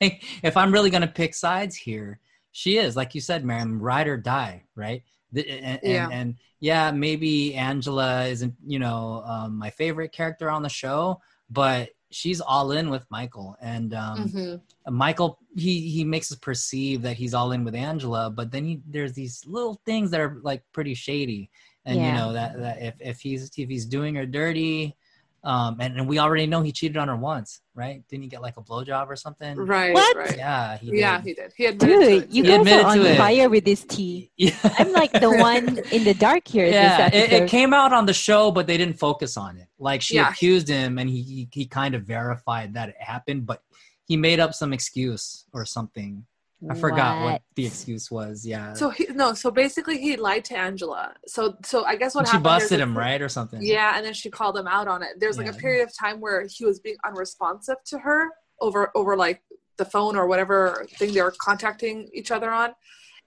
like 0.00 0.24
if 0.42 0.56
i'm 0.56 0.72
really 0.72 0.90
gonna 0.90 1.06
pick 1.06 1.34
sides 1.34 1.76
here 1.76 2.18
she 2.50 2.76
is 2.78 2.96
like 2.96 3.14
you 3.14 3.20
said 3.20 3.44
miriam 3.44 3.80
ride 3.80 4.08
or 4.08 4.16
die 4.16 4.64
right 4.74 5.02
The- 5.32 5.48
and, 5.48 5.80
and, 5.82 5.92
Yeah. 5.92 6.08
and 6.10 6.34
yeah 6.60 6.90
maybe 6.90 7.54
angela 7.54 8.24
isn't 8.26 8.54
you 8.66 8.78
know 8.78 9.22
um, 9.26 9.56
my 9.58 9.70
favorite 9.70 10.12
character 10.12 10.50
on 10.50 10.62
the 10.62 10.68
show 10.68 11.20
but 11.50 11.90
she's 12.10 12.40
all 12.40 12.72
in 12.72 12.90
with 12.90 13.06
michael 13.10 13.56
and 13.60 13.94
um, 13.94 14.28
Mhm. 14.28 14.60
Michael 14.90 15.38
he 15.56 15.88
he 15.88 16.02
makes 16.04 16.32
us 16.32 16.38
perceive 16.38 17.02
that 17.02 17.16
he's 17.16 17.34
all 17.34 17.52
in 17.52 17.62
with 17.62 17.74
Angela, 17.76 18.30
but 18.30 18.50
then 18.50 18.64
he, 18.64 18.80
there's 18.84 19.12
these 19.12 19.44
little 19.46 19.80
things 19.86 20.10
that 20.10 20.20
are 20.20 20.40
like 20.42 20.64
pretty 20.72 20.94
shady, 20.94 21.50
and 21.84 21.96
you 22.04 22.10
know 22.10 22.32
that 22.32 22.58
that 22.58 22.82
if 22.82 22.94
if 22.98 23.20
he's 23.20 23.48
if 23.56 23.68
he's 23.68 23.86
doing 23.86 24.16
her 24.16 24.26
dirty, 24.26 24.96
um, 25.44 25.76
and, 25.80 25.96
and 25.98 26.08
we 26.08 26.18
already 26.20 26.46
know 26.46 26.62
he 26.62 26.70
cheated 26.70 26.96
on 26.96 27.08
her 27.08 27.16
once, 27.16 27.60
right? 27.74 28.02
Didn't 28.08 28.22
he 28.22 28.28
get 28.28 28.42
like 28.42 28.56
a 28.56 28.62
blowjob 28.62 29.08
or 29.08 29.16
something? 29.16 29.56
Right, 29.56 29.92
What? 29.92 30.16
right. 30.16 30.36
Yeah, 30.36 30.78
he 30.78 30.90
did. 30.90 30.98
yeah, 31.00 31.20
he 31.20 31.34
did. 31.34 31.52
He 31.56 31.66
admitted 31.66 31.98
to 32.00 32.06
Dude, 32.06 32.22
it. 32.24 32.30
you 32.30 32.42
He 32.44 32.48
guys 32.48 32.58
admitted 32.60 32.84
are 32.84 32.90
on 32.90 32.98
to 32.98 33.06
it. 33.12 33.16
fire 33.18 33.48
with 33.48 33.64
this 33.64 33.84
tea. 33.84 34.30
Yeah. 34.36 34.56
I'm 34.78 34.92
like 34.92 35.12
the 35.12 35.30
one 35.30 35.78
in 35.90 36.04
the 36.04 36.14
dark 36.14 36.46
here. 36.46 36.66
yeah, 36.66 37.08
it, 37.12 37.32
it 37.32 37.48
came 37.48 37.74
out 37.74 37.92
on 37.92 38.06
the 38.06 38.14
show, 38.14 38.50
but 38.52 38.66
they 38.66 38.76
didn't 38.76 38.98
focus 38.98 39.36
on 39.36 39.56
it. 39.56 39.66
Like 39.78 40.00
she 40.02 40.14
Yeah. 40.16 40.30
accused 40.30 40.68
him, 40.68 40.98
and 40.98 41.08
he, 41.10 41.22
he 41.22 41.48
he 41.52 41.66
kind 41.66 41.94
of 41.94 42.04
verified 42.04 42.74
that 42.74 42.90
it 42.90 42.96
happened, 43.00 43.44
but 43.46 43.62
he 44.06 44.16
made 44.16 44.38
up 44.40 44.54
some 44.54 44.72
excuse 44.72 45.44
or 45.52 45.64
something. 45.64 46.24
I 46.70 46.74
forgot 46.74 47.24
what 47.24 47.42
the 47.56 47.66
excuse 47.66 48.10
was. 48.10 48.46
Yeah. 48.46 48.74
So 48.74 48.90
he 48.90 49.06
no, 49.06 49.34
so 49.34 49.50
basically 49.50 49.98
he 49.98 50.16
lied 50.16 50.44
to 50.46 50.56
Angela. 50.56 51.14
So 51.26 51.56
so 51.64 51.84
I 51.84 51.96
guess 51.96 52.14
what 52.14 52.20
And 52.22 52.28
she 52.28 52.32
happened 52.32 52.46
is 52.46 52.62
busted 52.62 52.78
that- 52.80 52.82
him, 52.84 52.96
right, 52.96 53.20
or 53.20 53.28
something. 53.28 53.60
Yeah, 53.62 53.96
and 53.96 54.04
then 54.06 54.14
she 54.14 54.30
called 54.30 54.56
him 54.56 54.66
out 54.68 54.88
on 54.88 55.02
it. 55.02 55.10
There's 55.18 55.38
like 55.38 55.48
a 55.48 55.52
period 55.54 55.82
of 55.86 55.96
time 55.96 56.20
where 56.20 56.46
he 56.48 56.64
was 56.64 56.78
being 56.80 56.96
unresponsive 57.06 57.76
to 57.86 57.98
her 57.98 58.28
over 58.60 58.90
over 58.94 59.16
like 59.16 59.42
the 59.76 59.84
phone 59.84 60.16
or 60.16 60.26
whatever 60.26 60.86
thing 60.98 61.12
they 61.12 61.22
were 61.22 61.34
contacting 61.40 62.08
each 62.12 62.30
other 62.30 62.50
on. 62.50 62.70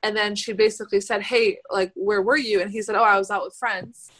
And 0.04 0.16
then 0.16 0.36
she 0.36 0.54
basically 0.54 1.02
said, 1.02 1.24
"Hey, 1.24 1.58
like 1.72 1.92
where 1.96 2.22
were 2.22 2.38
you?" 2.38 2.62
And 2.62 2.72
he 2.72 2.82
said, 2.82 2.96
"Oh, 2.96 3.04
I 3.04 3.18
was 3.18 3.32
out 3.32 3.44
with 3.44 3.56
friends." 3.56 4.12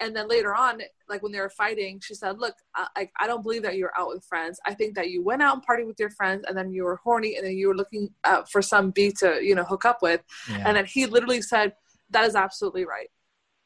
And 0.00 0.14
then 0.14 0.28
later 0.28 0.54
on, 0.54 0.80
like 1.08 1.22
when 1.22 1.32
they 1.32 1.40
were 1.40 1.48
fighting, 1.48 2.00
she 2.02 2.14
said, 2.14 2.38
"Look, 2.38 2.54
I, 2.74 2.86
like 2.96 3.12
I 3.18 3.26
don't 3.26 3.42
believe 3.42 3.62
that 3.62 3.76
you 3.76 3.84
were 3.84 3.98
out 3.98 4.08
with 4.08 4.24
friends. 4.24 4.60
I 4.66 4.74
think 4.74 4.94
that 4.94 5.10
you 5.10 5.22
went 5.22 5.42
out 5.42 5.54
and 5.54 5.66
partied 5.66 5.86
with 5.86 5.98
your 5.98 6.10
friends, 6.10 6.44
and 6.46 6.56
then 6.56 6.70
you 6.70 6.84
were 6.84 6.96
horny, 6.96 7.36
and 7.36 7.46
then 7.46 7.56
you 7.56 7.68
were 7.68 7.76
looking 7.76 8.10
uh, 8.24 8.42
for 8.50 8.60
some 8.60 8.90
B 8.90 9.10
to 9.20 9.42
you 9.42 9.54
know 9.54 9.64
hook 9.64 9.84
up 9.84 10.02
with." 10.02 10.22
Yeah. 10.50 10.64
And 10.66 10.76
then 10.76 10.84
he 10.84 11.06
literally 11.06 11.40
said, 11.40 11.74
"That 12.10 12.24
is 12.24 12.34
absolutely 12.34 12.84
right." 12.84 13.08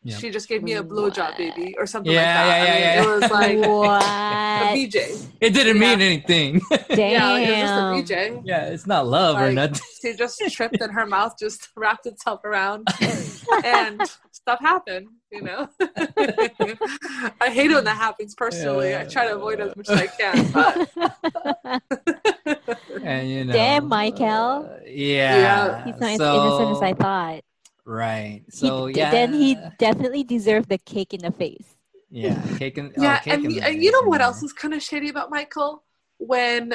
Yeah. 0.02 0.16
She 0.16 0.30
just 0.30 0.48
gave 0.48 0.62
me 0.62 0.72
a 0.72 0.82
blowjob, 0.82 1.18
What? 1.18 1.36
baby, 1.36 1.76
or 1.78 1.86
something 1.86 2.10
Yeah, 2.10 2.20
like 2.20 2.24
that. 2.34 2.64
yeah, 2.64 2.72
I 2.72 2.74
mean, 2.74 2.80
yeah, 2.80 3.02
It 3.02 3.20
was 3.20 3.30
like 3.30 3.58
a? 4.70 4.74
BJ. 4.74 5.26
it 5.42 5.50
didn't 5.52 5.76
Yeah. 5.76 5.80
mean 5.96 6.00
anything. 6.00 6.60
Damn. 6.70 6.80
Yeah, 6.98 7.32
like, 7.32 7.46
it 7.46 7.50
was 7.50 7.60
just 7.60 7.74
a 7.74 8.14
BJ. 8.14 8.40
yeah, 8.46 8.64
it's 8.66 8.86
not 8.86 9.06
love 9.06 9.36
or 9.38 9.52
nothing. 9.52 9.78
She 10.00 10.14
just 10.14 10.40
tripped 10.52 10.80
and 10.80 10.90
her 10.92 11.04
mouth 11.04 11.34
just 11.38 11.68
wrapped 11.76 12.06
itself 12.06 12.40
around, 12.44 12.88
and 13.62 14.00
stuff 14.32 14.58
happened. 14.60 15.08
You 15.30 15.42
know, 15.42 15.68
I 15.78 17.50
hate 17.50 17.70
it 17.70 17.74
when 17.74 17.84
that 17.84 17.96
happens. 17.98 18.34
Personally, 18.34 18.96
I 18.96 19.04
try 19.04 19.26
to 19.28 19.36
avoid 19.36 19.60
it 19.60 19.68
as 19.68 19.76
much 19.76 19.88
as 19.90 19.98
I 20.00 20.06
can. 20.06 20.50
But 20.50 20.88
And 23.04 23.28
you 23.30 23.44
know, 23.44 23.52
Damn, 23.52 23.86
Michael. 23.88 24.70
uh, 24.70 24.78
yeah, 24.86 25.40
Yeah. 25.76 25.84
He's 25.84 26.00
not 26.00 26.16
so, 26.16 26.24
as 26.24 26.42
innocent 26.42 26.70
as 26.76 26.82
I 26.82 26.92
thought. 26.94 27.42
Right. 27.90 28.42
He- 28.46 28.52
So 28.52 28.86
yeah. 28.86 29.10
Then 29.10 29.32
he 29.32 29.56
definitely 29.78 30.22
deserved 30.22 30.68
the 30.68 30.78
cake 30.78 31.12
in 31.12 31.20
the 31.20 31.32
face. 31.32 31.74
Yeah, 32.08 32.40
cake 32.58 32.76
and 32.78 32.92
oh, 32.96 33.02
yeah, 33.02 33.18
cake 33.18 33.34
and, 33.34 33.44
in 33.46 33.52
the 33.52 33.60
and 33.62 33.82
you 33.82 33.90
know 33.92 34.02
what 34.02 34.20
yeah. 34.20 34.26
else 34.26 34.42
is 34.42 34.52
kind 34.52 34.74
of 34.74 34.82
shady 34.82 35.08
about 35.08 35.30
Michael? 35.30 35.84
When 36.18 36.74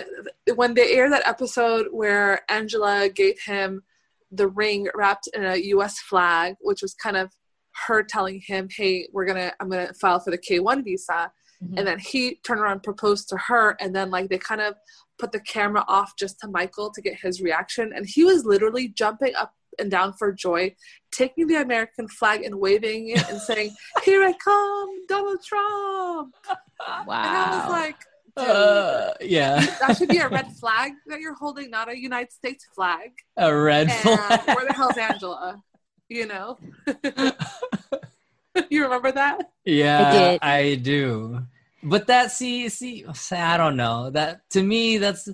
when 0.56 0.74
they 0.74 0.94
aired 0.96 1.12
that 1.12 1.28
episode 1.28 1.88
where 1.92 2.42
Angela 2.50 3.10
gave 3.10 3.40
him 3.42 3.84
the 4.32 4.48
ring 4.48 4.88
wrapped 4.96 5.28
in 5.34 5.44
a 5.46 5.56
U.S. 5.76 6.00
flag, 6.00 6.56
which 6.62 6.82
was 6.82 6.94
kind 6.94 7.18
of 7.18 7.32
her 7.88 8.02
telling 8.04 8.42
him, 8.46 8.68
"Hey, 8.70 9.08
we're 9.14 9.26
gonna 9.26 9.52
I'm 9.60 9.70
gonna 9.70 9.94
file 9.94 10.20
for 10.20 10.32
the 10.32 10.38
K-1 10.38 10.84
visa," 10.84 11.32
Mhm. 11.64 11.78
and 11.78 11.88
then 11.88 12.00
he 12.00 12.36
turned 12.46 12.60
around 12.62 12.74
and 12.74 12.84
proposed 12.84 13.30
to 13.30 13.38
her, 13.38 13.76
and 13.82 13.94
then 13.96 14.10
like 14.12 14.30
they 14.30 14.38
kind 14.38 14.62
of 14.62 14.76
put 15.20 15.32
the 15.32 15.40
camera 15.42 15.84
off 15.88 16.14
just 16.18 16.40
to 16.42 16.48
Michael 16.48 16.92
to 16.92 17.02
get 17.02 17.20
his 17.20 17.42
reaction, 17.42 17.92
and 17.96 18.06
he 18.06 18.24
was 18.24 18.46
literally 18.46 18.88
jumping 18.88 19.36
up 19.36 19.54
and 19.80 19.90
down 19.92 20.14
for 20.14 20.32
joy, 20.32 20.76
taking 21.12 21.48
the 21.48 21.56
American 21.62 22.08
flag 22.08 22.44
and 22.44 22.60
waving 22.60 23.10
it 23.10 23.30
and 23.30 23.40
saying, 23.40 23.74
"Here 24.04 24.24
I 24.24 24.34
come, 24.34 24.90
Donald 25.08 25.40
Trump." 25.44 26.36
Wow. 26.80 27.04
And 27.08 27.38
I 27.38 27.60
was 27.62 27.70
like, 27.72 27.96
Uh, 28.38 29.12
yeah, 29.22 29.66
that 29.80 29.96
should 29.98 30.10
be 30.10 30.18
a 30.18 30.28
red 30.28 30.52
flag 30.60 30.92
that 31.08 31.22
you're 31.22 31.36
holding, 31.36 31.70
not 31.70 31.90
a 31.90 31.98
United 31.98 32.32
States 32.34 32.66
flag. 32.76 33.12
a 33.38 33.56
red 33.56 33.90
And 33.90 34.02
flag. 34.02 34.42
where 34.48 34.66
the 34.68 34.74
hell's 34.74 34.98
Angela? 34.98 35.62
You 36.10 36.28
know? 36.28 36.58
you 38.70 38.84
remember 38.84 39.12
that? 39.12 39.52
Yeah, 39.66 40.12
did. 40.12 40.40
I 40.42 40.76
do. 40.76 41.40
But 41.84 42.08
that 42.08 42.32
see 42.32 42.68
see 42.70 43.06
I 43.32 43.58
don't 43.58 43.78
know. 43.78 44.10
That 44.10 44.42
to 44.52 44.64
me 44.64 44.98
that's 44.98 45.30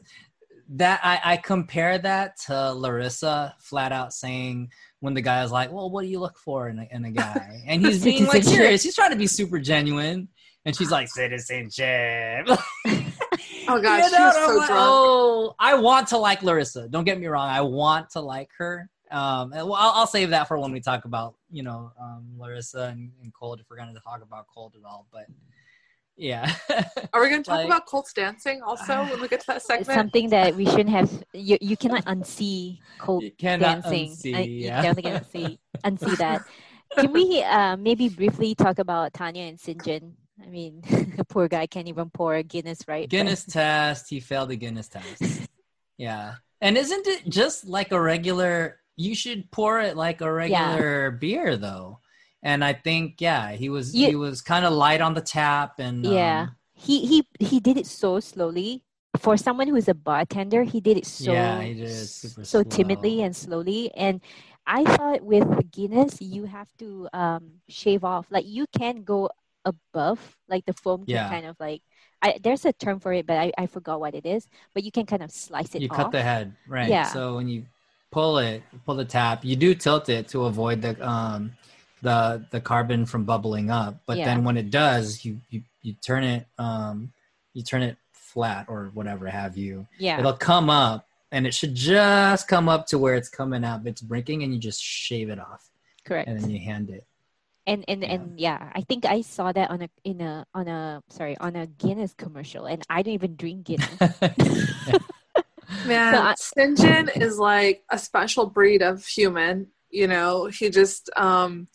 that 0.72 1.02
I, 1.04 1.34
I 1.34 1.38
compare 1.38 1.98
that 1.98 2.38
to 2.48 2.74
Larissa 2.74 3.56
flat 3.60 3.92
out 3.92 4.14
saying 4.14 4.72
when 5.00 5.14
the 5.14 5.22
guy 5.22 5.44
is 5.44 5.52
like, 5.52 5.72
Well, 5.72 5.90
what 5.90 6.04
do 6.04 6.08
you 6.08 6.20
look 6.20 6.38
for 6.38 6.70
in 6.70 6.80
a, 6.80 6.88
in 6.92 7.06
a 7.06 7.12
guy? 7.24 7.64
And 7.68 7.86
he's 7.86 8.04
being 8.04 8.26
like 8.26 8.44
serious. 8.44 8.84
He's 8.84 8.96
trying 8.96 9.12
to 9.12 9.18
be 9.18 9.28
super 9.28 9.60
genuine. 9.60 10.28
And 10.66 10.76
she's 10.76 10.92
like, 10.92 11.08
citizenship. 11.08 12.48
Oh 13.68 13.82
gosh, 13.82 14.04
You 14.04 14.10
she 14.10 14.18
know, 14.18 14.26
was 14.26 14.36
so 14.36 14.56
like, 14.56 14.68
drunk. 14.68 14.82
Oh, 14.84 15.56
I 15.60 15.76
want 15.76 16.08
to 16.10 16.18
like 16.18 16.44
Larissa. 16.44 16.88
Don't 16.88 17.04
get 17.04 17.20
me 17.20 17.28
wrong. 17.28 17.50
I 17.50 17.62
want 17.62 18.10
to 18.12 18.22
like 18.22 18.50
her. 18.58 18.90
Um, 19.10 19.52
and 19.54 19.68
well, 19.68 19.76
I'll, 19.76 19.92
I'll 19.92 20.08
save 20.08 20.30
that 20.30 20.48
for 20.48 20.58
when 20.58 20.72
we 20.72 20.80
talk 20.80 21.06
about 21.06 21.36
you 21.50 21.64
know 21.64 21.92
um, 22.00 22.26
Larissa 22.38 22.90
and, 22.92 23.12
and 23.22 23.34
Colt 23.34 23.60
if 23.60 23.66
we're 23.70 23.78
going 23.78 23.94
to 23.94 24.00
talk 24.00 24.22
about 24.22 24.48
Colt 24.48 24.74
at 24.76 24.86
all. 24.86 25.08
But 25.12 25.26
yeah. 26.18 26.54
Are 27.14 27.22
we 27.22 27.30
going 27.30 27.44
to 27.44 27.50
talk 27.50 27.58
Like- 27.58 27.66
about 27.66 27.86
Colt's 27.86 28.14
dancing 28.14 28.62
also 28.62 29.04
when 29.06 29.22
we 29.22 29.28
get 29.28 29.42
to 29.42 29.48
that 29.48 29.58
It's 29.58 29.66
segment? 29.68 29.88
something 29.98 30.30
that 30.30 30.56
we 30.56 30.66
shouldn't 30.66 30.90
have. 30.90 31.10
You 31.34 31.58
you 31.62 31.76
cannot 31.78 32.06
unsee 32.06 32.80
Colt 33.00 33.24
You 33.24 33.32
cannot 33.32 33.84
dancing. 33.84 34.12
unsee, 34.12 34.36
Uh, 34.36 34.40
you 34.40 34.66
yeah. 34.68 34.82
definitely 34.82 35.04
cannot 35.04 35.32
see 35.32 35.60
unsee 35.84 36.18
that. 36.18 36.42
Can 36.98 37.14
we 37.14 37.42
uh, 37.44 37.78
maybe 37.78 38.10
briefly 38.10 38.54
talk 38.56 38.78
about 38.80 39.14
Tania 39.14 39.48
and 39.48 39.58
Syngin? 39.58 40.14
I 40.44 40.48
mean, 40.48 40.82
the 41.18 41.24
poor 41.30 41.48
guy 41.48 41.66
can't 41.68 41.88
even 41.88 42.10
pour 42.10 42.36
a 42.36 42.44
Guinness, 42.44 42.88
right? 42.88 43.04
But- 43.06 43.12
Guinness 43.12 43.46
test. 43.50 44.10
He 44.10 44.20
failed 44.20 44.50
the 44.50 44.58
Guinness 44.58 44.90
test. 44.90 45.48
Yeah. 45.98 46.36
And 46.62 46.78
isn't 46.78 47.08
it 47.08 47.30
just 47.30 47.66
like 47.66 47.92
a 47.92 48.02
regular? 48.02 48.80
You 48.98 49.16
should 49.16 49.50
pour 49.52 49.80
it 49.80 49.96
like 49.96 50.22
a 50.22 50.32
regular 50.32 51.12
beer, 51.12 51.58
though. 51.58 52.00
And 52.44 52.64
I 52.64 52.74
think, 52.74 53.22
yeah, 53.22 53.52
he 53.52 53.70
was 53.70 53.94
You- 53.94 54.10
he 54.10 54.16
was 54.16 54.42
kind 54.42 54.66
of 54.66 54.74
light 54.74 55.02
on 55.02 55.14
the 55.14 55.22
tap, 55.22 55.80
and 55.80 56.06
Yeah. 56.06 56.42
um, 56.42 56.56
he 56.74 57.06
he 57.06 57.28
he 57.40 57.60
did 57.60 57.78
it 57.78 57.86
so 57.86 58.20
slowly. 58.20 58.84
For 59.20 59.38
someone 59.38 59.68
who 59.68 59.76
is 59.76 59.88
a 59.90 59.94
bartender, 59.94 60.64
he 60.64 60.80
did 60.82 60.98
it 60.98 61.06
so 61.06 61.34
Yeah, 61.34 61.62
he 61.62 61.74
did 61.76 61.90
it 61.90 62.08
so 62.44 62.64
timidly 62.64 63.22
and 63.22 63.36
slowly. 63.36 63.92
And 63.94 64.22
I 64.66 64.84
thought 64.86 65.22
with 65.22 65.46
Guinness, 65.72 66.22
you 66.22 66.46
have 66.46 66.70
to 66.80 67.08
um, 67.14 67.62
shave 67.70 68.04
off. 68.04 68.26
Like 68.32 68.46
you 68.48 68.66
can 68.72 69.04
go 69.04 69.30
above, 69.66 70.38
like 70.48 70.66
the 70.66 70.74
foam 70.74 71.06
can 71.06 71.26
kind 71.30 71.46
of 71.46 71.56
like. 71.60 71.82
I, 72.24 72.38
there's 72.42 72.66
a 72.66 72.74
term 72.74 73.00
for 73.00 73.14
it, 73.14 73.26
but 73.26 73.38
I, 73.38 73.52
I 73.58 73.66
forgot 73.66 74.00
what 74.00 74.14
it 74.16 74.26
is. 74.26 74.48
But 74.74 74.84
you 74.84 74.92
can 74.92 75.06
kind 75.06 75.24
of 75.24 75.32
slice 75.32 75.76
it 75.76 75.82
you 75.82 75.90
off. 75.90 75.98
cut 75.98 76.12
the 76.12 76.22
head, 76.22 76.54
right? 76.68 76.90
Yeah. 76.90 77.04
So 77.04 77.36
when 77.36 77.48
you 77.48 77.66
pull 78.12 78.38
it, 78.38 78.64
pull 78.86 78.96
the 78.96 79.06
tap, 79.06 79.44
you 79.44 79.56
do 79.56 79.74
tilt 79.76 80.10
it 80.10 80.28
to 80.30 80.46
avoid 80.46 80.82
the 80.82 80.94
um 81.08 81.52
the 82.02 82.46
the 82.52 82.60
carbon 82.62 83.06
from 83.06 83.26
bubbling 83.26 83.70
up. 83.70 84.02
But 84.06 84.18
Yeah. 84.18 84.26
then 84.26 84.44
when 84.44 84.58
it 84.58 84.70
does, 84.72 85.24
you 85.26 85.42
you 85.50 85.64
you 85.82 85.94
turn 85.94 86.24
it 86.24 86.48
um 86.58 87.12
you 87.54 87.64
turn 87.64 87.82
it 87.82 87.98
flat 88.14 88.66
or 88.70 88.92
whatever 88.94 89.28
have 89.28 89.58
you. 89.58 89.88
yeah. 90.00 90.18
It'll 90.20 90.34
come 90.34 90.70
up 90.70 91.08
and 91.32 91.46
it 91.48 91.54
should 91.54 91.76
just 91.76 92.48
come 92.48 92.68
up 92.70 92.88
to 92.88 92.98
where 92.98 93.16
it's 93.16 93.30
coming 93.30 93.64
up. 93.64 93.86
It's 93.86 94.02
breaking 94.02 94.44
and 94.44 94.54
you 94.54 94.60
just 94.60 94.82
shave 94.82 95.30
it 95.30 95.40
off 95.40 95.70
Correct. 96.06 96.28
and 96.30 96.40
then 96.40 96.50
you 96.50 96.60
hand 96.60 96.90
it. 96.90 97.06
and 97.68 97.86
and 97.88 98.02
Yeah. 98.02 98.12
and 98.14 98.40
yeah 98.40 98.72
i 98.74 98.82
think 98.82 99.06
i 99.06 99.22
saw 99.22 99.52
that 99.52 99.70
on 99.70 99.84
a 99.84 99.90
in 100.04 100.20
a 100.20 100.46
on 100.56 100.68
a 100.68 101.04
sorry 101.10 101.38
on 101.38 101.56
a 101.56 101.68
guinness 101.68 102.12
commercial 102.18 102.66
and 102.66 102.82
i 102.90 103.04
don't 103.04 103.14
even 103.14 103.36
drink 103.36 103.66
guinness 103.70 103.94
Man, 105.86 106.14
So 106.14 106.20
I- 106.22 106.36
Syngin 106.58 107.22
is 107.22 107.38
like 107.38 107.84
a 107.90 107.98
special 107.98 108.46
breed 108.48 108.82
of 108.82 109.06
human. 109.06 109.68
You 109.90 110.08
know, 110.08 110.46
he 110.48 110.70
just, 110.70 111.10
um, 111.16 111.68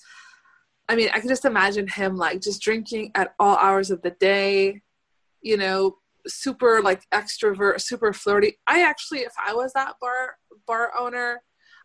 I 0.88 0.94
mean, 0.96 1.08
I 1.12 1.18
can 1.20 1.28
just 1.28 1.44
imagine 1.44 1.88
him 1.88 2.16
like 2.16 2.40
just 2.40 2.62
drinking 2.62 3.10
at 3.14 3.34
all 3.40 3.56
hours 3.56 3.90
of 3.90 4.02
the 4.02 4.10
day, 4.12 4.82
you 5.42 5.56
know, 5.56 5.96
super 6.26 6.80
like 6.82 7.02
extrovert, 7.10 7.80
super 7.80 8.12
flirty. 8.12 8.58
I 8.66 8.82
actually, 8.82 9.20
if 9.20 9.32
I 9.44 9.52
was 9.54 9.72
that 9.72 9.94
bar 10.00 10.36
bar 10.66 10.92
owner, 10.98 11.42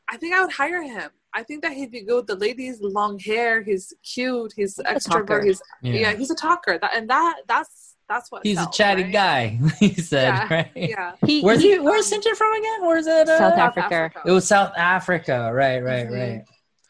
I 0.10 0.18
think 0.18 0.34
I 0.36 0.42
would 0.44 0.52
hire 0.54 0.82
him. 0.84 1.10
I 1.34 1.44
think 1.44 1.62
that 1.64 1.74
he'd 1.74 1.92
be 1.92 2.02
good 2.04 2.16
with 2.18 2.28
the 2.28 2.36
ladies, 2.36 2.82
long 2.82 3.18
hair. 3.18 3.64
He's 3.64 3.94
cute. 4.04 4.54
He's 4.56 4.78
a 4.80 4.84
talker. 5.00 5.40
extrovert. 5.40 5.46
He's 5.46 5.62
yeah. 5.82 6.14
he's 6.16 6.30
a 6.30 6.36
talker. 6.36 6.78
That 6.78 6.92
and 6.96 7.10
that 7.10 7.38
that's 7.48 7.96
that's 8.10 8.30
what 8.32 8.44
He's 8.46 8.60
a 8.60 8.68
chatty 8.74 9.04
right? 9.04 9.12
guy, 9.14 9.60
he 9.80 9.94
said, 9.94 10.28
Yeah, 10.34 10.48
right? 10.54 10.72
Yeah. 10.76 11.12
he, 11.26 11.42
Where's 11.42 11.62
he- 11.62 11.72
he 11.74 11.80
where's 11.80 12.12
Syngin 12.12 12.36
from 12.36 12.54
again? 12.54 12.82
Where's 12.82 13.08
it 13.08 13.30
uh, 13.30 13.38
South 13.38 13.56
South 13.56 13.78
Africa. 13.78 14.22
It 14.26 14.32
was 14.32 14.46
South 14.48 14.74
Africa, 14.76 15.50
right, 15.54 15.80
right, 15.82 16.08
Mhm. 16.08 16.20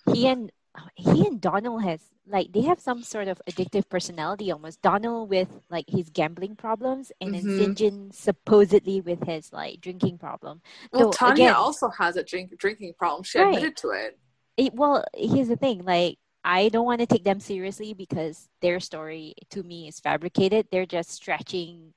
right. 0.07 0.15
he 0.15 0.27
and 0.27 0.51
he 0.95 1.25
and 1.27 1.41
Donald 1.41 1.83
has 1.83 2.01
like 2.27 2.51
they 2.53 2.61
have 2.61 2.79
some 2.79 3.03
sort 3.03 3.27
of 3.27 3.41
addictive 3.49 3.89
personality 3.89 4.51
almost. 4.51 4.81
Donald 4.81 5.29
with 5.29 5.49
like 5.69 5.85
his 5.89 6.09
gambling 6.09 6.55
problems, 6.55 7.11
and 7.19 7.33
then 7.33 7.43
Mhm. 7.43 7.75
Syngin 7.75 8.13
supposedly 8.13 9.01
with 9.01 9.23
his 9.23 9.51
like 9.51 9.81
drinking 9.81 10.17
problem. 10.17 10.61
Well, 10.93 11.11
So, 11.11 11.17
Tania 11.17 11.33
again- 11.33 11.53
also 11.55 11.89
has 11.89 12.15
a 12.15 12.23
drink 12.23 12.57
drinking 12.57 12.93
problem. 12.93 13.23
She 13.23 13.39
Right. 13.39 13.55
admitted 13.55 13.77
to 13.77 13.89
it. 13.91 14.19
It, 14.57 14.73
well, 14.73 15.03
here's 15.15 15.47
the 15.49 15.57
thing. 15.57 15.83
Like 15.83 16.17
I 16.43 16.69
don't 16.69 16.85
want 16.85 17.01
to 17.01 17.05
take 17.05 17.23
them 17.23 17.39
seriously 17.39 17.93
because 17.93 18.49
their 18.61 18.79
story 18.79 19.35
to 19.49 19.61
me 19.63 19.87
is 19.87 19.99
fabricated. 19.99 20.67
They're 20.71 20.85
just 20.87 21.11
stretching 21.11 21.93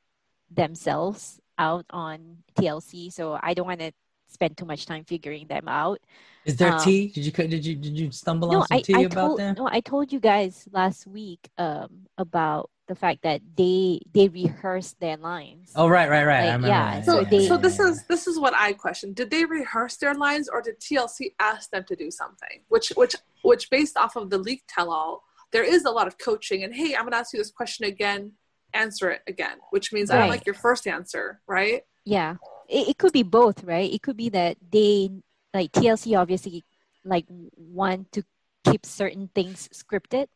themselves 0.51 1.41
out 1.59 1.87
on 1.91 2.43
TLC, 2.57 3.11
so 3.11 3.39
I 3.43 3.55
don't 3.55 3.67
want 3.67 3.81
to 3.81 3.93
spend 4.35 4.59
too 4.59 4.67
much 4.67 4.85
time 4.85 5.05
figuring 5.05 5.47
them 5.47 5.67
out. 5.69 5.99
Is 6.45 6.57
there 6.57 6.73
Um, 6.73 6.79
tea? 6.85 7.09
Did 7.15 7.25
you 7.27 7.33
did 7.33 7.65
you 7.65 7.75
did 7.77 7.99
you 7.99 8.11
stumble 8.11 8.51
no, 8.51 8.61
on 8.61 8.67
some 8.67 8.79
I, 8.79 8.83
tea 8.83 8.95
I 9.01 9.03
about 9.09 9.27
told 9.29 9.39
them? 9.41 9.55
no, 9.57 9.69
I 9.79 9.81
told 9.81 10.13
you 10.13 10.21
guys 10.21 10.69
last 10.73 11.07
week 11.07 11.49
um 11.57 11.91
about 12.19 12.71
the 12.87 12.95
fact 12.95 13.23
that 13.23 13.41
they 13.57 14.01
they 14.13 14.29
rehearsed 14.29 15.01
their 15.01 15.17
lines. 15.17 15.73
Oh 15.75 15.89
right, 15.89 16.09
right, 16.11 16.27
right. 16.27 16.45
Like, 16.47 16.57
remember 16.57 16.69
yeah, 16.69 17.01
that. 17.01 17.07
So, 17.07 17.21
Yeah, 17.21 17.29
yeah, 17.31 17.49
so 17.49 17.55
yeah, 17.55 17.61
this 17.67 17.79
is 17.81 18.05
this 18.13 18.27
is 18.27 18.39
what 18.39 18.55
I 18.55 18.73
question. 18.75 19.15
Did 19.15 19.31
they 19.31 19.45
rehearse 19.45 19.97
their 19.97 20.15
lines, 20.15 20.49
or 20.53 20.61
did 20.61 20.81
TLC 20.81 21.33
ask 21.41 21.71
them 21.71 21.85
to 21.89 21.97
do 21.97 22.11
something? 22.11 22.61
Which 22.69 22.93
which 22.97 23.17
which 23.43 23.71
based 23.71 23.97
off 23.97 24.17
of 24.17 24.29
the 24.31 24.39
leak 24.39 24.65
tell 24.69 24.91
all, 24.93 25.25
there 25.53 25.65
is 25.65 25.85
a 25.85 25.91
lot 25.91 26.07
of 26.07 26.19
coaching. 26.19 26.65
And 26.65 26.75
hey, 26.75 26.95
I'm 26.95 27.05
gonna 27.05 27.17
ask 27.17 27.33
you 27.33 27.39
this 27.39 27.51
question 27.51 27.87
again. 27.87 28.33
Answer 28.75 29.11
it 29.11 29.23
again, 29.29 29.59
which 29.71 29.93
means 29.93 30.11
I 30.11 30.19
don't 30.19 30.29
like 30.29 30.47
your 30.47 30.57
first 30.57 30.89
answer, 30.89 31.41
right? 31.47 31.83
Yeah, 32.05 32.37
it, 32.69 32.89
it 32.89 32.99
could 32.99 33.13
be 33.13 33.23
both, 33.23 33.65
right? 33.65 33.93
It 33.93 34.03
could 34.03 34.17
be 34.17 34.29
that 34.31 34.57
they 34.71 35.11
like 35.53 35.73
TLC 35.73 36.19
obviously 36.19 36.65
like 37.05 37.27
want 37.57 38.11
to 38.13 38.23
keep 38.65 38.87
certain 38.87 39.29
things 39.35 39.69
scripted, 39.73 40.27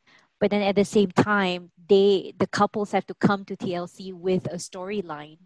but 0.40 0.50
then 0.50 0.62
at 0.62 0.76
the 0.76 0.84
same 0.84 1.10
time, 1.10 1.70
they 1.88 2.34
the 2.38 2.46
couples 2.46 2.92
have 2.92 3.06
to 3.06 3.14
come 3.14 3.44
to 3.46 3.56
TLC 3.56 4.12
with 4.12 4.46
a 4.46 4.56
storyline. 4.56 5.38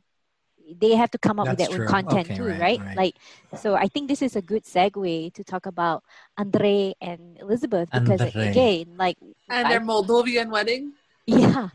They 0.80 0.94
have 0.94 1.10
to 1.10 1.18
come 1.18 1.40
up 1.40 1.48
with 1.48 1.58
That's 1.58 1.76
their 1.76 1.84
own 1.84 2.04
content 2.04 2.26
Okay, 2.30 2.36
too, 2.36 2.44
right, 2.44 2.58
right, 2.58 2.80
right. 2.80 2.96
Like, 2.96 3.14
so 3.58 3.74
I 3.74 3.88
think 3.88 4.08
this 4.08 4.22
is 4.22 4.36
a 4.36 4.42
good 4.42 4.64
segue 4.64 5.34
to 5.34 5.44
talk 5.44 5.66
about 5.66 6.02
Andrei 6.38 6.94
and 7.00 7.36
Elizabeth 7.40 7.90
because 7.90 8.20
Andrei. 8.22 8.48
again, 8.50 8.96
like, 8.96 9.16
And 9.50 9.66
I- 9.66 9.70
their 9.70 9.80
Moldovan 9.80 10.50
wedding. 10.50 10.92
Yeah. 11.26 11.68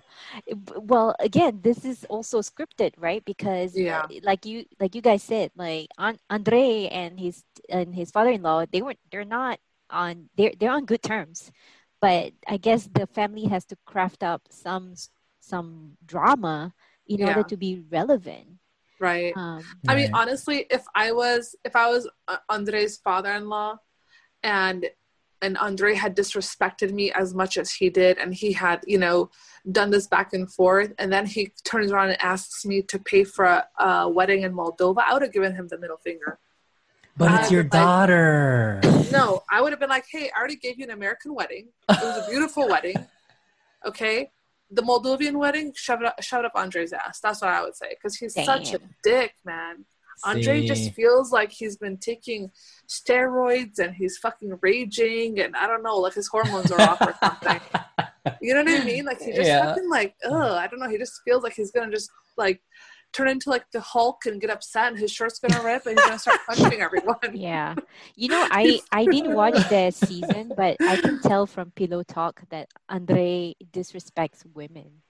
Well 0.75 1.15
again 1.19 1.61
this 1.63 1.85
is 1.85 2.03
also 2.09 2.41
scripted 2.41 2.93
right? 2.97 3.23
Because 3.23 3.75
Yeah. 3.75 4.05
like 4.23 4.45
you 4.45 4.65
like 4.79 4.95
you 4.95 5.01
guys 5.01 5.23
said 5.23 5.51
like 5.55 5.87
An- 5.97 6.19
andrei 6.29 6.87
and 6.91 7.19
his 7.19 7.43
and 7.69 7.95
his 7.95 8.11
father-in-law 8.11 8.65
they 8.71 8.81
weren't 8.81 8.99
they're 9.11 9.25
not 9.25 9.59
on 9.89 10.29
they're 10.35 10.51
they're 10.59 10.71
on 10.71 10.85
good 10.85 11.01
terms. 11.01 11.51
But 12.01 12.33
i 12.47 12.57
guess 12.57 12.87
the 12.91 13.07
family 13.07 13.45
has 13.45 13.65
to 13.71 13.77
craft 13.85 14.21
up 14.21 14.43
some 14.51 14.93
some 15.39 15.97
drama 16.05 16.73
in 17.07 17.23
order 17.23 17.43
to 17.43 17.55
be 17.57 17.83
relevant. 17.89 18.59
Right. 18.99 19.33
um 19.37 19.63
I 19.87 19.95
mean, 19.95 20.09
honestly, 20.13 20.65
if 20.69 20.83
I 20.93 21.11
was 21.13 21.55
if 21.63 21.75
I 21.75 21.87
was 21.87 22.09
uh, 22.27 22.37
Andrei's 22.49 22.97
father-in-law, 22.97 23.77
and 24.43 24.85
and 25.41 25.57
Andrei 25.57 25.93
had 25.93 26.15
disrespected 26.15 26.91
me 26.91 27.11
as 27.11 27.33
much 27.33 27.57
as 27.57 27.71
he 27.71 27.89
did, 27.89 28.17
and 28.17 28.33
he 28.33 28.53
had 28.53 28.83
you 28.87 28.97
know 28.97 29.29
done 29.71 29.89
this 29.89 30.07
back 30.07 30.33
and 30.33 30.51
forth, 30.51 30.93
and 30.97 31.11
then 31.11 31.25
he 31.25 31.51
turns 31.63 31.91
around 31.91 32.09
and 32.09 32.21
asks 32.21 32.65
me 32.65 32.81
to 32.83 32.97
pay 32.99 33.23
for 33.23 33.45
a, 33.45 33.67
a 33.79 34.09
wedding 34.09 34.43
in 34.43 34.53
Moldova, 34.53 35.03
I 35.05 35.13
would 35.13 35.21
have 35.21 35.33
given 35.33 35.53
him 35.55 35.67
the 35.67 35.77
middle 35.77 35.97
finger. 35.97 36.39
But 37.17 37.41
it's 37.41 37.51
your 37.51 37.63
would 37.63 37.73
like- 37.73 37.81
daughter. 37.83 38.81
No, 39.11 39.41
I 39.49 39.61
would 39.61 39.71
have 39.73 39.79
been 39.79 39.89
like, 39.89 40.05
hey, 40.11 40.29
I 40.35 40.39
already 40.39 40.55
gave 40.55 40.77
you 40.77 40.85
an 40.85 40.91
American 40.91 41.33
wedding. 41.33 41.69
It 41.89 42.01
was 42.01 42.25
a 42.25 42.29
beautiful 42.29 42.67
wedding. 42.73 42.95
Okay. 43.85 44.29
The 44.69 44.81
Moldovan 44.83 45.37
wedding, 45.37 45.73
shove 45.75 46.01
it 46.01 46.05
up, 46.07 46.21
shove 46.21 46.41
it 46.41 46.45
up 46.45 46.51
Andrei's 46.55 46.93
ass. 46.93 47.19
That's 47.19 47.41
what 47.41 47.49
I 47.49 47.61
would 47.63 47.75
say. 47.75 47.89
Because 47.89 48.17
he's 48.17 48.33
such 48.33 48.73
a 48.73 48.79
dick, 49.01 49.33
man. 49.45 49.85
Andrei 50.25 50.61
See. 50.61 50.67
just 50.67 50.93
feels 50.93 51.31
like 51.31 51.51
he's 51.51 51.77
been 51.77 51.97
taking 51.97 52.51
steroids 52.87 53.79
and 53.79 53.93
he's 53.95 54.17
fucking 54.17 54.57
raging 54.61 55.39
and 55.39 55.55
I 55.55 55.67
don't 55.67 55.83
know, 55.83 55.97
like 55.97 56.13
his 56.13 56.27
hormones 56.27 56.71
are 56.71 56.81
off 56.81 57.01
or 57.01 57.13
something. 57.23 57.59
You 58.41 58.53
know 58.53 58.63
what 58.63 58.81
I 58.81 58.83
mean? 58.83 59.05
Like 59.05 59.19
he 59.21 59.31
just 59.33 59.47
Yeah. 59.47 59.65
fucking 59.65 59.89
like, 59.89 60.15
ugh, 60.25 60.33
I 60.33 60.67
don't 60.67 60.79
know. 60.79 60.89
He 60.89 60.97
just 60.97 61.21
feels 61.23 61.43
like 61.43 61.53
he's 61.53 61.71
gonna 61.71 61.91
just 61.91 62.09
like 62.37 62.61
turn 63.13 63.29
into 63.29 63.49
like 63.49 63.65
the 63.71 63.79
Hulk 63.79 64.25
and 64.25 64.39
get 64.41 64.49
upset 64.49 64.89
and 64.89 64.99
his 64.99 65.11
shirt's 65.11 65.39
gonna 65.39 65.63
rip 65.63 65.85
and 65.85 65.97
he's 65.97 66.05
gonna 66.05 66.19
start 66.19 66.39
punching 66.47 66.81
everyone. 66.81 67.17
yeah 67.33 67.73
you 68.15 68.27
know 68.27 68.45
i 68.51 68.79
i 68.91 69.05
didn't 69.05 69.33
watch 69.33 69.55
the 69.69 69.91
season 69.91 70.51
but 70.55 70.75
i 70.81 70.97
can 70.97 71.17
tell 71.21 71.47
from 71.47 71.71
pillow 71.71 72.03
talk 72.03 72.41
that 72.49 72.67
andrei 72.89 73.55
disrespects 73.71 74.43
women 74.53 75.01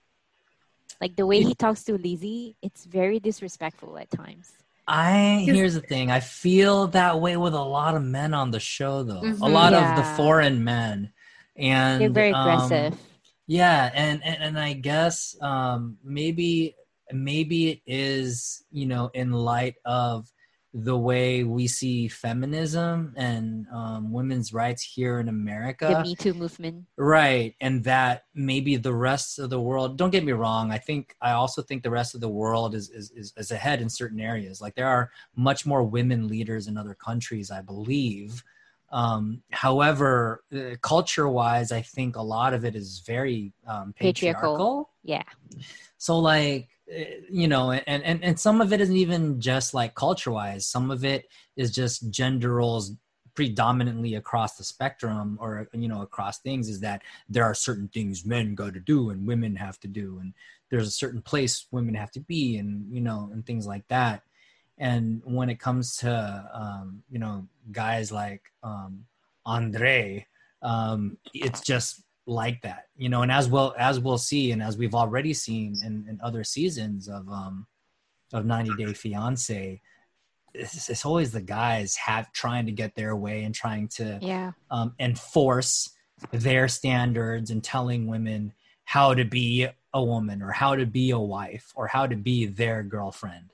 like 1.01 1.15
the 1.15 1.25
way 1.25 1.41
he 1.41 1.55
talks 1.55 1.83
to 1.83 1.97
lizzie 1.97 2.55
it's 2.61 2.85
very 2.85 3.19
disrespectful 3.19 3.97
at 3.97 4.09
times 4.11 4.51
I 4.87 5.41
here's 5.45 5.73
the 5.73 5.81
thing. 5.81 6.11
I 6.11 6.19
feel 6.21 6.87
that 6.87 7.19
way 7.19 7.35
with 7.37 7.53
a 7.53 7.61
lot 7.61 7.95
of 7.95 8.03
men 8.03 8.33
on 8.33 8.51
the 8.51 8.59
show, 8.59 9.03
though. 9.03 9.21
A 9.21 9.49
Mhm. 9.49 9.51
lot 9.51 9.73
of 9.73 9.95
the 9.95 10.03
foreign 10.03 10.63
men, 10.63 11.11
and 11.57 12.01
they're 12.01 12.09
very 12.09 12.31
um, 12.31 12.39
aggressive 12.41 12.99
yeah, 13.47 13.91
and, 13.93 14.23
and 14.23 14.43
and 14.43 14.59
I 14.59 14.73
guess 14.73 15.35
um, 15.41 15.97
maybe 16.03 16.75
maybe 17.11 17.69
it 17.69 17.81
is 17.85 18.63
you 18.71 18.85
know 18.85 19.09
in 19.13 19.31
light 19.31 19.75
of 19.85 20.31
the 20.73 20.97
way 20.97 21.43
we 21.43 21.65
see 21.67 22.07
feminism 22.07 23.13
and 23.17 23.65
um, 23.73 24.11
women's 24.11 24.53
rights 24.53 24.83
here 24.83 25.19
in 25.19 25.29
America. 25.29 25.87
The 25.87 26.03
Me 26.03 26.15
Too 26.15 26.33
movement. 26.33 26.85
Right. 26.97 27.55
And 27.61 27.83
that 27.85 28.25
maybe 28.35 28.75
the 28.75 28.93
rest 28.93 29.39
of 29.39 29.49
the 29.49 29.59
world, 29.59 29.97
don't 29.97 30.11
get 30.11 30.23
me 30.23 30.33
wrong. 30.33 30.71
I 30.71 30.77
think, 30.77 31.15
I 31.21 31.31
also 31.31 31.61
think 31.61 31.83
the 31.83 31.89
rest 31.89 32.15
of 32.15 32.21
the 32.21 32.29
world 32.29 32.75
is, 32.75 32.89
is, 32.89 33.11
is, 33.11 33.33
is 33.37 33.51
ahead 33.51 33.81
in 33.81 33.89
certain 33.89 34.19
areas. 34.19 34.61
Like 34.61 34.75
there 34.75 34.87
are 34.87 35.09
much 35.35 35.65
more 35.65 35.83
women 35.83 36.27
leaders 36.27 36.67
in 36.67 36.77
other 36.77 36.93
countries, 36.93 37.49
I 37.49 37.61
believe. 37.61 38.43
Um, 38.91 39.41
however, 39.51 40.43
uh, 40.53 40.75
culture 40.81 41.27
wise, 41.27 41.71
I 41.71 41.81
think 41.81 42.17
a 42.17 42.21
lot 42.21 42.53
of 42.53 42.65
it 42.65 42.75
is 42.75 43.01
very 43.05 43.53
um, 43.65 43.93
patriarchal. 43.97 44.51
Patriarchal. 44.51 44.89
Yeah. 45.03 45.23
So 45.97 46.19
like, 46.19 46.69
you 46.87 47.47
know, 47.47 47.71
and, 47.71 48.03
and, 48.03 48.23
and 48.23 48.39
some 48.39 48.61
of 48.61 48.71
it 48.71 48.81
isn't 48.81 48.95
even 48.95 49.39
just 49.41 49.73
like 49.73 49.95
culture 49.95 50.31
wise. 50.31 50.65
Some 50.65 50.91
of 50.91 51.03
it 51.03 51.27
is 51.55 51.71
just 51.71 52.09
gender 52.09 52.53
roles 52.55 52.93
predominantly 53.35 54.15
across 54.15 54.55
the 54.55 54.63
spectrum 54.63 55.37
or, 55.39 55.67
you 55.73 55.87
know, 55.87 56.01
across 56.01 56.39
things 56.39 56.69
is 56.69 56.79
that 56.79 57.03
there 57.29 57.43
are 57.43 57.53
certain 57.53 57.87
things 57.89 58.25
men 58.25 58.55
got 58.55 58.73
to 58.73 58.79
do 58.79 59.11
and 59.11 59.27
women 59.27 59.55
have 59.55 59.79
to 59.79 59.87
do. 59.87 60.17
And 60.19 60.33
there's 60.71 60.87
a 60.87 60.91
certain 60.91 61.21
place 61.21 61.67
women 61.71 61.93
have 61.93 62.11
to 62.11 62.19
be 62.19 62.57
and, 62.57 62.91
you 62.91 63.01
know, 63.01 63.29
and 63.31 63.45
things 63.45 63.67
like 63.67 63.87
that. 63.89 64.23
And 64.79 65.21
when 65.23 65.49
it 65.49 65.59
comes 65.59 65.97
to, 65.97 66.49
um, 66.53 67.03
you 67.09 67.19
know, 67.19 67.47
guys 67.71 68.11
like 68.11 68.41
um, 68.63 69.05
Andrei, 69.45 70.25
um, 70.61 71.17
it's 71.33 71.61
just 71.61 72.01
like 72.27 72.61
that, 72.61 72.87
you 72.95 73.09
know. 73.09 73.23
And 73.23 73.31
as 73.31 73.49
well 73.49 73.73
as 73.77 73.99
we'll 73.99 74.17
see, 74.19 74.51
and 74.51 74.61
as 74.61 74.77
we've 74.77 74.93
already 74.93 75.33
seen 75.33 75.75
in, 75.83 76.05
in 76.07 76.19
other 76.21 76.43
seasons 76.43 77.07
of 77.07 77.27
um, 77.29 77.65
of 78.33 78.45
90 78.45 78.75
Day 78.75 78.93
Fiance, 78.93 79.81
it's, 80.53 80.89
it's 80.89 81.05
always 81.05 81.31
the 81.31 81.41
guys 81.41 81.95
have 81.95 82.31
trying 82.33 82.65
to 82.65 82.71
get 82.71 82.93
their 82.95 83.15
way 83.15 83.43
and 83.43 83.55
trying 83.55 83.87
to 83.89 84.19
Yeah. 84.21 84.51
um, 84.69 84.93
enforce 84.99 85.89
their 86.31 86.67
standards 86.67 87.49
and 87.51 87.63
telling 87.63 88.07
women 88.07 88.53
how 88.83 89.13
to 89.13 89.23
be 89.23 89.67
a 89.93 90.03
woman 90.03 90.41
or 90.41 90.51
how 90.51 90.75
to 90.75 90.85
be 90.85 91.11
a 91.11 91.19
wife 91.19 91.71
or 91.75 91.87
how 91.87 92.05
to 92.07 92.15
be 92.15 92.45
their 92.45 92.83
girlfriend. 92.83 93.53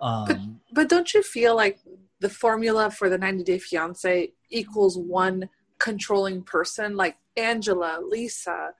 Um, 0.00 0.60
But 0.72 0.88
don't 0.88 1.12
you 1.12 1.22
feel 1.22 1.54
like 1.56 1.80
the 2.20 2.28
formula 2.30 2.90
for 2.90 3.08
the 3.08 3.18
90 3.18 3.44
Day 3.44 3.58
Fiance 3.58 4.32
equals 4.48 4.96
one 4.96 5.48
controlling 5.78 6.42
person, 6.42 6.96
like 6.96 7.16
Angela, 7.38 8.00
Lisa, 8.02 8.70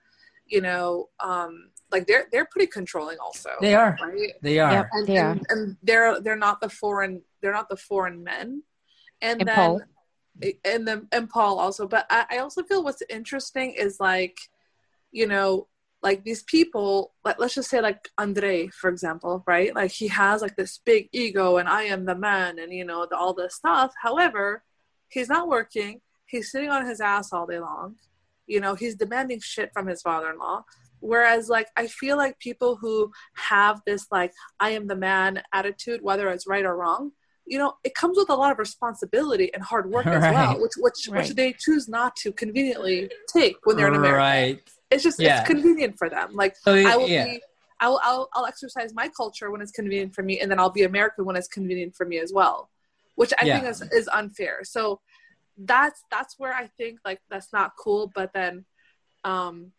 you 0.45 0.61
know, 0.61 1.09
um, 1.19 1.69
like 1.91 2.05
they're 2.07 2.27
they're 2.31 2.45
pretty 2.45 2.67
controlling 2.67 3.17
also. 3.19 3.49
they 3.61 3.73
are. 3.75 3.97
right? 4.01 4.33
They 4.41 4.59
are. 4.59 4.71
Yep. 4.71 4.87
And, 4.93 5.07
They 5.07 5.17
are. 5.17 5.31
and, 5.31 5.45
and 5.49 5.77
they're 5.83 6.21
they're 6.21 6.35
not 6.35 6.61
the 6.61 6.69
foreign 6.69 7.21
they're 7.41 7.53
not 7.53 7.69
the 7.69 7.77
foreign 7.77 8.23
men. 8.23 8.63
And, 9.21 9.41
And 9.41 9.49
then 9.49 9.55
Paul. 9.55 9.81
and 10.65 10.87
then 10.87 11.07
and 11.11 11.29
Paul 11.29 11.59
also. 11.59 11.87
But 11.87 12.05
I, 12.09 12.25
I 12.31 12.37
also 12.39 12.63
feel 12.63 12.83
what's 12.83 13.03
interesting 13.09 13.73
is 13.73 13.99
like, 13.99 14.37
you 15.11 15.27
know, 15.27 15.67
like 16.01 16.23
these 16.23 16.43
people, 16.43 17.13
like 17.25 17.39
let's 17.39 17.55
just 17.55 17.69
say 17.69 17.81
like 17.81 18.07
Andrei, 18.17 18.67
for 18.67 18.89
example, 18.89 19.43
right? 19.45 19.73
Like 19.75 19.91
he 19.91 20.07
has 20.07 20.41
like 20.41 20.55
this 20.55 20.79
big 20.85 21.09
ego 21.11 21.57
and 21.57 21.67
I 21.67 21.83
am 21.83 22.05
the 22.05 22.15
man 22.15 22.59
and 22.59 22.71
you 22.71 22.85
know, 22.85 23.05
the, 23.09 23.17
all 23.17 23.33
this 23.33 23.55
stuff. 23.55 23.93
However, 24.01 24.63
he's 25.09 25.29
not 25.29 25.47
working. 25.49 26.01
He's 26.25 26.51
sitting 26.51 26.69
on 26.69 26.85
his 26.85 27.01
ass 27.01 27.33
all 27.33 27.47
day 27.47 27.59
long. 27.59 27.95
You 28.49 28.59
know, 28.59 28.73
he's 28.75 28.95
demanding 28.95 29.39
shit 29.39 29.71
from 29.73 29.85
his 29.87 30.01
father-in-law. 30.01 30.63
Whereas 31.01 31.47
like 31.49 31.67
I 31.77 31.87
feel 31.87 32.17
like 32.17 32.39
people 32.39 32.75
who 32.75 33.11
have 33.35 33.81
this 33.85 34.07
like 34.11 34.33
I 34.59 34.71
am 34.71 34.87
the 34.87 34.95
man 34.95 35.43
attitude, 35.53 36.01
whether 36.01 36.27
it's 36.29 36.45
right 36.45 36.65
or 36.65 36.75
wrong, 36.75 37.11
you 37.45 37.57
know, 37.57 37.75
it 37.83 37.95
comes 37.95 38.17
with 38.17 38.29
a 38.29 38.35
lot 38.35 38.51
of 38.51 38.59
responsibility 38.59 39.53
and 39.53 39.63
hard 39.63 39.89
work 39.89 40.07
as 40.07 40.21
well, 40.21 40.33
Right. 40.53 40.59
which 40.59 40.73
which 40.77 41.07
which 41.07 41.29
they 41.35 41.53
choose 41.53 41.87
not 41.87 42.15
to 42.17 42.33
conveniently 42.33 43.09
take 43.31 43.55
when 43.65 43.77
they're 43.77 43.87
in 43.87 43.95
America. 43.95 44.17
Right. 44.17 44.59
It's 44.91 45.03
just 45.03 45.19
Yeah. 45.19 45.39
it's 45.39 45.47
convenient 45.47 45.97
for 45.97 46.09
them. 46.09 46.33
Like 46.33 46.57
So, 46.57 46.73
I 46.75 46.97
will 46.97 47.07
yeah. 47.07 47.25
be 47.25 47.41
I'll, 47.79 47.99
I'll 48.03 48.27
I'll 48.33 48.45
exercise 48.45 48.93
my 48.93 49.07
culture 49.21 49.51
when 49.51 49.61
it's 49.61 49.71
convenient 49.71 50.13
for 50.15 50.23
me, 50.23 50.41
and 50.41 50.51
then 50.51 50.59
I'll 50.59 50.69
be 50.81 50.83
American 50.83 51.23
when 51.23 51.37
it's 51.37 51.47
convenient 51.47 51.95
for 51.95 52.05
me 52.05 52.17
as 52.19 52.33
well, 52.33 52.69
which 53.15 53.31
I 53.39 53.43
think 53.45 53.63
is 53.71 53.81
is 53.99 54.09
unfair. 54.09 54.55
So 54.65 54.99
that's 55.59 56.03
that's 56.11 56.35
where 56.39 56.53
I 56.53 56.67
think 56.77 56.99
like 57.05 57.21
that's 57.29 57.53
not 57.53 57.73
cool. 57.77 58.11
But 58.13 58.33
then, 58.33 58.65
um, 59.23 59.73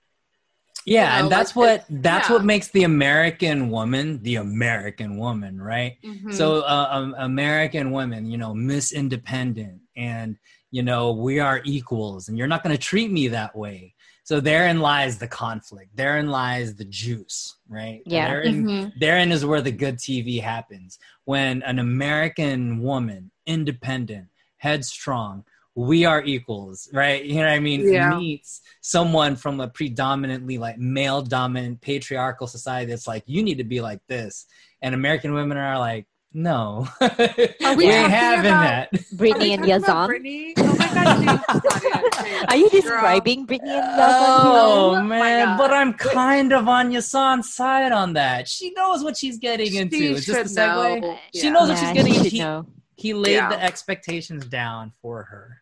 Yeah, 0.87 1.11
know, 1.11 1.17
and 1.21 1.31
that's 1.31 1.51
like, 1.51 1.57
what 1.57 1.85
that's 1.91 2.29
yeah. 2.29 2.35
what 2.35 2.45
makes 2.45 2.69
the 2.69 2.85
American 2.85 3.71
woman 3.71 4.23
the 4.23 4.37
American 4.37 5.19
woman, 5.19 5.61
right? 5.61 5.97
mhm. 6.05 6.33
So, 6.33 6.61
uh, 6.63 6.89
um, 6.91 7.15
American 7.19 7.91
women, 7.93 8.27
you 8.27 8.39
know, 8.39 8.55
Miss 8.55 8.93
Independent, 8.93 9.81
and 9.97 10.37
you 10.71 10.83
know, 10.83 11.13
we 11.13 11.39
are 11.41 11.61
equals, 11.65 12.29
and 12.29 12.39
you're 12.39 12.47
not 12.47 12.63
going 12.63 12.75
to 12.75 12.81
treat 12.83 13.11
me 13.11 13.29
that 13.29 13.55
way. 13.57 13.95
So 14.25 14.39
therein 14.41 14.81
lies 14.81 15.19
the 15.19 15.27
conflict. 15.27 15.97
Therein 15.97 16.29
lies 16.29 16.77
the 16.77 16.85
juice, 16.85 17.57
right? 17.69 18.03
Yeah. 18.07 18.29
Therein, 18.29 18.65
Mhm. 18.65 18.93
therein 18.97 19.33
is 19.33 19.45
where 19.45 19.61
the 19.61 19.73
good 19.73 19.99
TV 19.99 20.39
happens. 20.41 20.99
When 21.25 21.63
an 21.65 21.81
American 21.81 22.81
woman, 22.81 23.33
independent, 23.47 24.29
headstrong, 24.59 25.45
we 25.75 26.05
are 26.05 26.23
equals, 26.23 26.89
right? 26.93 27.25
You 27.25 27.37
know 27.37 27.43
what 27.43 27.53
I 27.53 27.61
mean? 27.61 27.93
Yeah. 27.93 28.19
Meets 28.19 28.61
someone 28.81 29.37
from 29.37 29.61
a 29.61 29.69
predominantly 29.69 30.59
like 30.59 30.79
male 30.79 31.23
dominant 31.23 31.81
patriarchal 31.81 32.47
society 32.47 32.91
that's 32.91 33.07
like, 33.07 33.23
you 33.27 33.43
need 33.43 33.59
to 33.59 33.65
be 33.65 33.81
like 33.81 34.01
this. 34.09 34.47
And 34.83 34.95
American 34.95 35.33
women 35.35 35.57
are 35.59 35.79
like, 35.79 36.07
no, 36.33 36.87
Are 37.01 37.11
we, 37.75 37.87
we 37.87 37.91
ain't 37.91 38.11
having 38.11 38.47
about- 38.53 38.89
that. 38.93 39.05
Brittany 39.15 39.53
and 39.55 39.65
talking 39.65 39.83
Yazan. 39.85 40.07
Brittany? 40.07 40.55
Oh 40.59 40.75
my 40.79 40.95
god, 40.95 41.17
James, 41.19 41.41
Nadia, 41.65 42.03
James. 42.23 42.45
Are 42.49 42.57
you 42.57 42.71
describing 42.71 43.47
Brittany 43.47 43.71
and 43.73 43.83
Yazan? 43.83 43.99
Oh 43.99 44.95
Oh 44.97 45.03
man, 45.03 45.59
but 45.59 45.73
I'm 45.73 45.93
kind 45.93 46.53
of 46.53 46.69
on 46.69 46.91
Yazan's 46.93 47.53
side 47.53 47.91
on 47.91 48.13
that. 48.13 48.47
She 48.49 48.71
knows 48.73 49.03
what 49.03 49.17
she's 49.17 49.39
getting 49.39 49.75
into. 49.75 49.97
She 49.97 50.07
Is 50.13 50.27
this 50.27 50.37
should 50.37 50.47
the 50.47 50.61
segue? 50.61 51.01
know. 51.01 51.19
She 51.35 51.47
Yeah. 51.47 51.51
knows 51.53 51.69
what 51.69 51.79
yeah, 51.79 51.93
she's 51.93 51.97
getting 52.05 52.13
she 52.31 52.39
into. 52.41 52.67
He, 52.95 53.09
he 53.09 53.15
laid 53.15 53.33
Yeah. 53.35 53.49
the 53.49 53.61
expectations 53.63 54.47
down 54.47 54.93
for 55.03 55.25
her. 55.25 55.60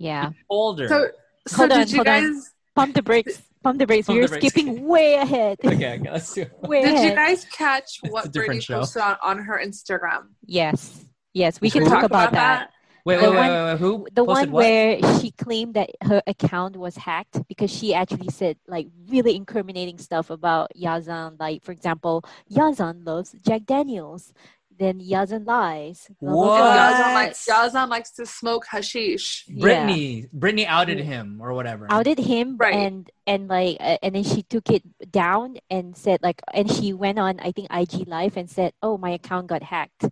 Yeah. 0.00 0.30
Older. 0.48 0.88
So, 0.88 1.08
so 1.46 1.56
Hold 1.58 1.72
on, 1.72 1.78
did 1.80 1.90
you 1.90 1.96
hold 1.98 2.08
on. 2.08 2.32
guys 2.34 2.54
Pump 2.74 2.94
the 2.94 3.02
brakes. 3.02 3.42
Pump 3.62 3.78
the 3.78 3.86
brakes. 3.86 4.06
Pump 4.06 4.16
You're 4.16 4.26
the 4.28 4.38
brakes. 4.38 4.46
skipping 4.54 4.86
way 4.88 5.14
ahead. 5.14 5.58
okay, 5.64 5.98
okay, 6.00 6.10
let's 6.10 6.32
do 6.34 6.42
it. 6.42 6.52
way 6.62 6.82
did 6.82 7.04
you 7.04 7.14
guys 7.14 7.44
catch 7.52 7.98
what 8.08 8.26
a 8.26 8.30
Brittany 8.30 8.60
show. 8.60 8.78
posted 8.80 9.02
on, 9.02 9.16
on 9.22 9.38
her 9.44 9.60
Instagram? 9.62 10.28
Yes. 10.46 11.04
Yes, 11.34 11.60
we 11.60 11.68
Should 11.68 11.82
can 11.82 11.90
talk, 11.90 12.00
talk 12.00 12.10
about, 12.10 12.28
about 12.30 12.32
that. 12.32 12.70
Wait, 13.04 13.16
The 13.20 13.22
wait, 13.22 13.30
wait, 13.30 13.36
one- 13.36 13.50
wait, 13.50 13.64
wait, 13.72 13.78
Who 13.78 14.06
The 14.14 14.24
posted 14.24 14.26
one 14.26 14.50
what? 14.52 14.60
where 14.62 15.18
she 15.20 15.30
claimed 15.32 15.74
that 15.74 15.90
her 16.02 16.22
account 16.26 16.76
was 16.76 16.96
hacked 16.96 17.46
because 17.48 17.70
she 17.70 17.92
actually 17.94 18.28
said 18.28 18.56
like 18.66 18.88
really 19.08 19.36
incriminating 19.36 19.98
stuff 19.98 20.30
about 20.30 20.70
Yazan. 20.80 21.38
Like, 21.38 21.62
for 21.62 21.72
example, 21.72 22.24
Yazan 22.50 23.04
loves 23.06 23.34
Jack 23.46 23.64
Daniels. 23.66 24.32
Then 24.80 24.96
Yazan 24.98 25.44
lies. 25.46 26.08
blah, 26.20 26.32
blah, 26.32 26.40
What? 26.40 26.56
blah. 26.56 26.88
Yazan 26.88 27.14
likes, 27.14 27.40
Yazan 27.46 27.88
likes 27.92 28.10
to 28.12 28.24
smoke 28.24 28.64
hashish. 28.72 29.44
Yeah. 29.46 29.60
Brittany. 29.60 30.26
Brittany 30.32 30.66
outed 30.66 31.00
him 31.00 31.38
or 31.44 31.52
whatever. 31.52 31.84
outed 31.92 32.18
him 32.18 32.56
Right. 32.56 32.74
and 32.74 33.04
and 33.28 33.46
like 33.46 33.76
uh, 33.78 33.98
and 34.02 34.14
then 34.16 34.24
she 34.24 34.40
took 34.42 34.70
it 34.72 34.82
down 35.12 35.58
and 35.68 35.92
said 35.94 36.20
like 36.24 36.40
and 36.54 36.64
she 36.72 36.94
went 36.96 37.18
on 37.20 37.38
i 37.44 37.52
think 37.52 37.68
ig 37.70 38.08
live 38.08 38.36
and 38.40 38.48
said 38.48 38.72
oh 38.82 38.96
my 38.96 39.10
account 39.20 39.46
got 39.52 39.62
hacked 39.62 40.08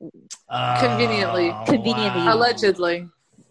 Oh, 0.00 0.76
Conveniently. 0.80 1.50
Conveniently. 1.66 2.22
wow. 2.22 2.34
Allegedly. 2.34 2.96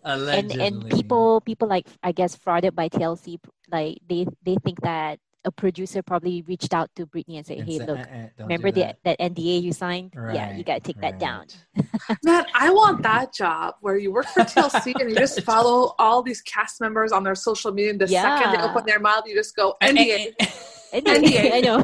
and 0.04 0.22
Allegedly. 0.22 0.66
and 0.66 0.90
people 0.90 1.42
people 1.42 1.68
like 1.68 1.88
i 2.04 2.12
guess 2.12 2.36
frauded 2.38 2.74
by 2.76 2.88
tlc 2.90 3.40
like 3.72 4.00
they 4.08 4.26
they 4.44 4.56
think 4.63 4.80
that 4.82 5.20
a 5.48 5.52
producer 5.52 6.04
probably 6.04 6.42
reached 6.42 6.74
out 6.74 6.90
to 6.98 7.06
Brittany 7.06 7.38
and 7.38 7.46
said 7.48 7.62
hey 7.62 7.78
say, 7.78 7.86
look 7.86 8.00
"Eh, 8.00 8.04
eh, 8.12 8.28
remember 8.38 8.70
the, 8.70 8.94
that. 9.06 9.18
nda 9.18 9.62
you 9.64 9.72
signed? 9.72 10.12
Yeah 10.14 10.56
you 10.56 10.64
gotta 10.64 10.82
take 10.82 11.00
that 11.00 11.18
down. 11.20 11.46
Man, 12.24 12.46
I 12.54 12.70
want 12.70 13.02
that 13.04 13.34
job 13.34 13.76
where 13.80 13.98
you 13.98 14.12
work 14.12 14.28
for 14.28 14.42
TLC 14.42 14.94
and 15.00 15.10
you 15.10 15.16
just 15.16 15.42
follow 15.44 15.96
all 15.98 16.22
these 16.22 16.42
cast 16.42 16.82
members 16.82 17.14
on 17.14 17.24
their 17.24 17.36
social 17.36 17.72
media. 17.72 17.92
And 17.92 18.02
the 18.02 18.08
second 18.10 18.52
they 18.54 18.62
open 18.62 18.84
their 18.86 19.00
mouth, 19.00 19.24
you 19.26 19.36
just 19.36 19.56
go 19.56 19.76
NDA, 19.82 20.34
eh, 20.40 21.00
NDA, 21.00 21.54
i 21.54 21.60
know. 21.62 21.80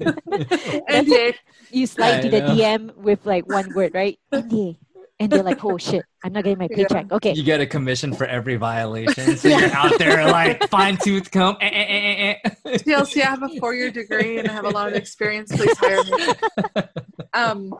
NDA. 0.88 1.34
you 1.70 1.86
slide 1.86 2.20
to 2.22 2.30
the 2.30 2.40
dm 2.40 2.94
with 2.96 3.26
like 3.26 3.48
one 3.48 3.74
word 3.74 3.92
right? 3.92 4.18
Nda 4.32 4.76
and 5.20 5.30
they're 5.30 5.42
like 5.44 5.62
oh 5.64 5.76
shit 5.78 6.02
i'm 6.24 6.32
not 6.32 6.42
getting 6.44 6.58
my 6.58 6.66
Yeah. 6.70 6.76
paycheck 6.88 7.12
okay 7.12 7.32
You 7.34 7.42
get 7.44 7.60
a 7.60 7.66
commission 7.66 8.12
for 8.14 8.24
every 8.26 8.56
violation. 8.56 9.36
So 9.36 9.48
you're 9.48 9.70
out 9.72 9.96
there 9.98 10.24
like 10.38 10.68
fine 10.68 10.96
tooth 10.96 11.30
comb. 11.30 11.56
Eh, 11.60 11.68
eh, 11.68 11.86
eh, 11.88 12.34
eh, 12.44 12.50
eh. 12.66 12.78
TLC, 12.78 13.22
I 13.22 13.26
have 13.26 13.42
a 13.42 13.48
four-year 13.60 13.90
degree 13.92 14.38
and 14.38 14.48
I 14.48 14.52
have 14.52 14.64
a 14.64 14.70
lot 14.70 14.88
of 14.88 14.94
experience. 14.94 15.52
Please 15.54 15.76
hire 15.78 16.02
me. 16.04 16.82
Um, 17.34 17.74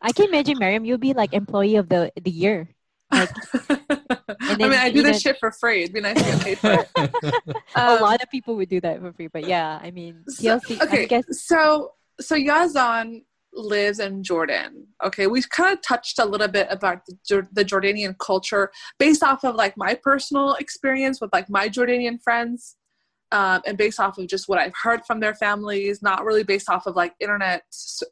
I 0.00 0.12
can 0.12 0.26
imagine 0.28 0.56
Miriam, 0.58 0.84
you'll 0.84 0.98
be 0.98 1.12
like 1.12 1.32
employee 1.34 1.76
of 1.76 1.88
the 1.88 2.12
the 2.22 2.30
year. 2.30 2.68
Like 3.10 3.30
I 4.40 4.56
mean, 4.56 4.72
I 4.72 4.90
do 4.90 4.98
you 4.98 5.02
this 5.02 5.20
shit 5.22 5.36
for 5.40 5.50
free. 5.50 5.82
It'd 5.82 5.94
be 5.94 6.00
nice 6.00 6.16
to 6.16 6.24
get 6.24 6.40
paid 6.46 6.58
for 6.58 6.72
it. 6.72 6.88
a 7.74 7.80
Um, 7.80 8.00
lot 8.02 8.22
of 8.22 8.28
people 8.30 8.56
would 8.56 8.68
do 8.68 8.80
that 8.82 9.00
for 9.00 9.12
free, 9.12 9.28
but 9.28 9.46
yeah, 9.48 9.78
I 9.82 9.90
mean 9.90 10.24
So- 10.28 10.58
TLC. 10.58 10.80
I 10.80 10.84
okay, 10.84 11.06
guess 11.06 11.24
so 11.46 11.92
so 12.20 12.34
Yazan, 12.36 13.24
lives 13.58 13.98
in 13.98 14.22
Jordan. 14.22 14.86
Okay, 15.04 15.26
we've 15.26 15.48
kind 15.50 15.72
of 15.72 15.82
touched 15.82 16.18
a 16.18 16.24
little 16.24 16.48
bit 16.48 16.68
about 16.70 17.04
the, 17.06 17.46
the 17.52 17.64
Jordanian 17.64 18.16
culture 18.18 18.70
based 18.98 19.22
off 19.22 19.44
of 19.44 19.54
like 19.54 19.76
my 19.76 19.94
personal 19.94 20.54
experience 20.54 21.20
with 21.20 21.32
like 21.32 21.50
my 21.50 21.68
Jordanian 21.68 22.22
friends, 22.22 22.76
um, 23.32 23.60
and 23.66 23.76
based 23.76 24.00
off 24.00 24.16
of 24.18 24.26
just 24.26 24.48
what 24.48 24.58
I've 24.58 24.74
heard 24.82 25.04
from 25.06 25.20
their 25.20 25.34
families. 25.34 26.00
Not 26.00 26.24
really 26.24 26.44
based 26.44 26.70
off 26.70 26.86
of 26.86 26.96
like 26.96 27.14
internet 27.20 27.62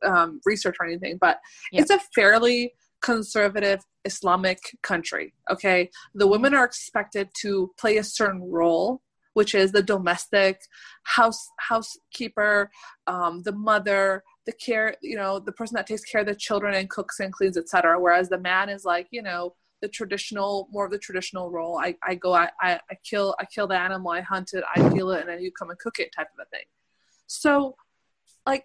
um, 0.04 0.40
research 0.44 0.76
or 0.80 0.86
anything, 0.86 1.18
but 1.20 1.38
it's 1.72 1.90
a 1.90 2.00
fairly 2.14 2.74
conservative 3.02 3.80
Islamic 4.04 4.58
country. 4.82 5.34
Okay, 5.50 5.90
the 6.14 6.26
women 6.26 6.54
are 6.54 6.64
expected 6.64 7.30
to 7.42 7.72
play 7.78 7.96
a 7.96 8.04
certain 8.04 8.42
role, 8.42 9.02
which 9.34 9.54
is 9.54 9.72
the 9.72 9.82
domestic 9.82 10.60
house 11.04 11.48
housekeeper, 11.58 12.70
um, 13.06 13.42
the 13.44 13.52
mother, 13.52 14.22
the 14.46 14.52
care, 14.52 14.94
you 15.02 15.16
know, 15.16 15.38
the 15.38 15.52
person 15.52 15.74
that 15.74 15.86
takes 15.86 16.02
care 16.02 16.20
of 16.20 16.26
the 16.26 16.34
children 16.34 16.74
and 16.74 16.88
cooks 16.88 17.20
and 17.20 17.32
cleans, 17.32 17.56
etc. 17.56 18.00
Whereas 18.00 18.28
the 18.28 18.38
man 18.38 18.68
is 18.68 18.84
like, 18.84 19.08
you 19.10 19.22
know, 19.22 19.54
the 19.82 19.88
traditional, 19.88 20.68
more 20.70 20.86
of 20.86 20.92
the 20.92 20.98
traditional 20.98 21.50
role. 21.50 21.78
I, 21.78 21.96
I 22.02 22.14
go, 22.14 22.32
I, 22.32 22.48
I, 22.60 22.80
I 22.90 22.94
kill, 23.04 23.34
I 23.38 23.44
kill 23.44 23.66
the 23.66 23.78
animal, 23.78 24.12
I 24.12 24.20
hunt 24.20 24.52
it, 24.54 24.64
I 24.74 24.78
kill 24.94 25.10
it, 25.10 25.20
and 25.20 25.28
then 25.28 25.40
you 25.42 25.50
come 25.52 25.70
and 25.70 25.78
cook 25.78 25.98
it, 25.98 26.14
type 26.16 26.28
of 26.38 26.46
a 26.46 26.48
thing. 26.48 26.64
So, 27.26 27.76
like, 28.46 28.64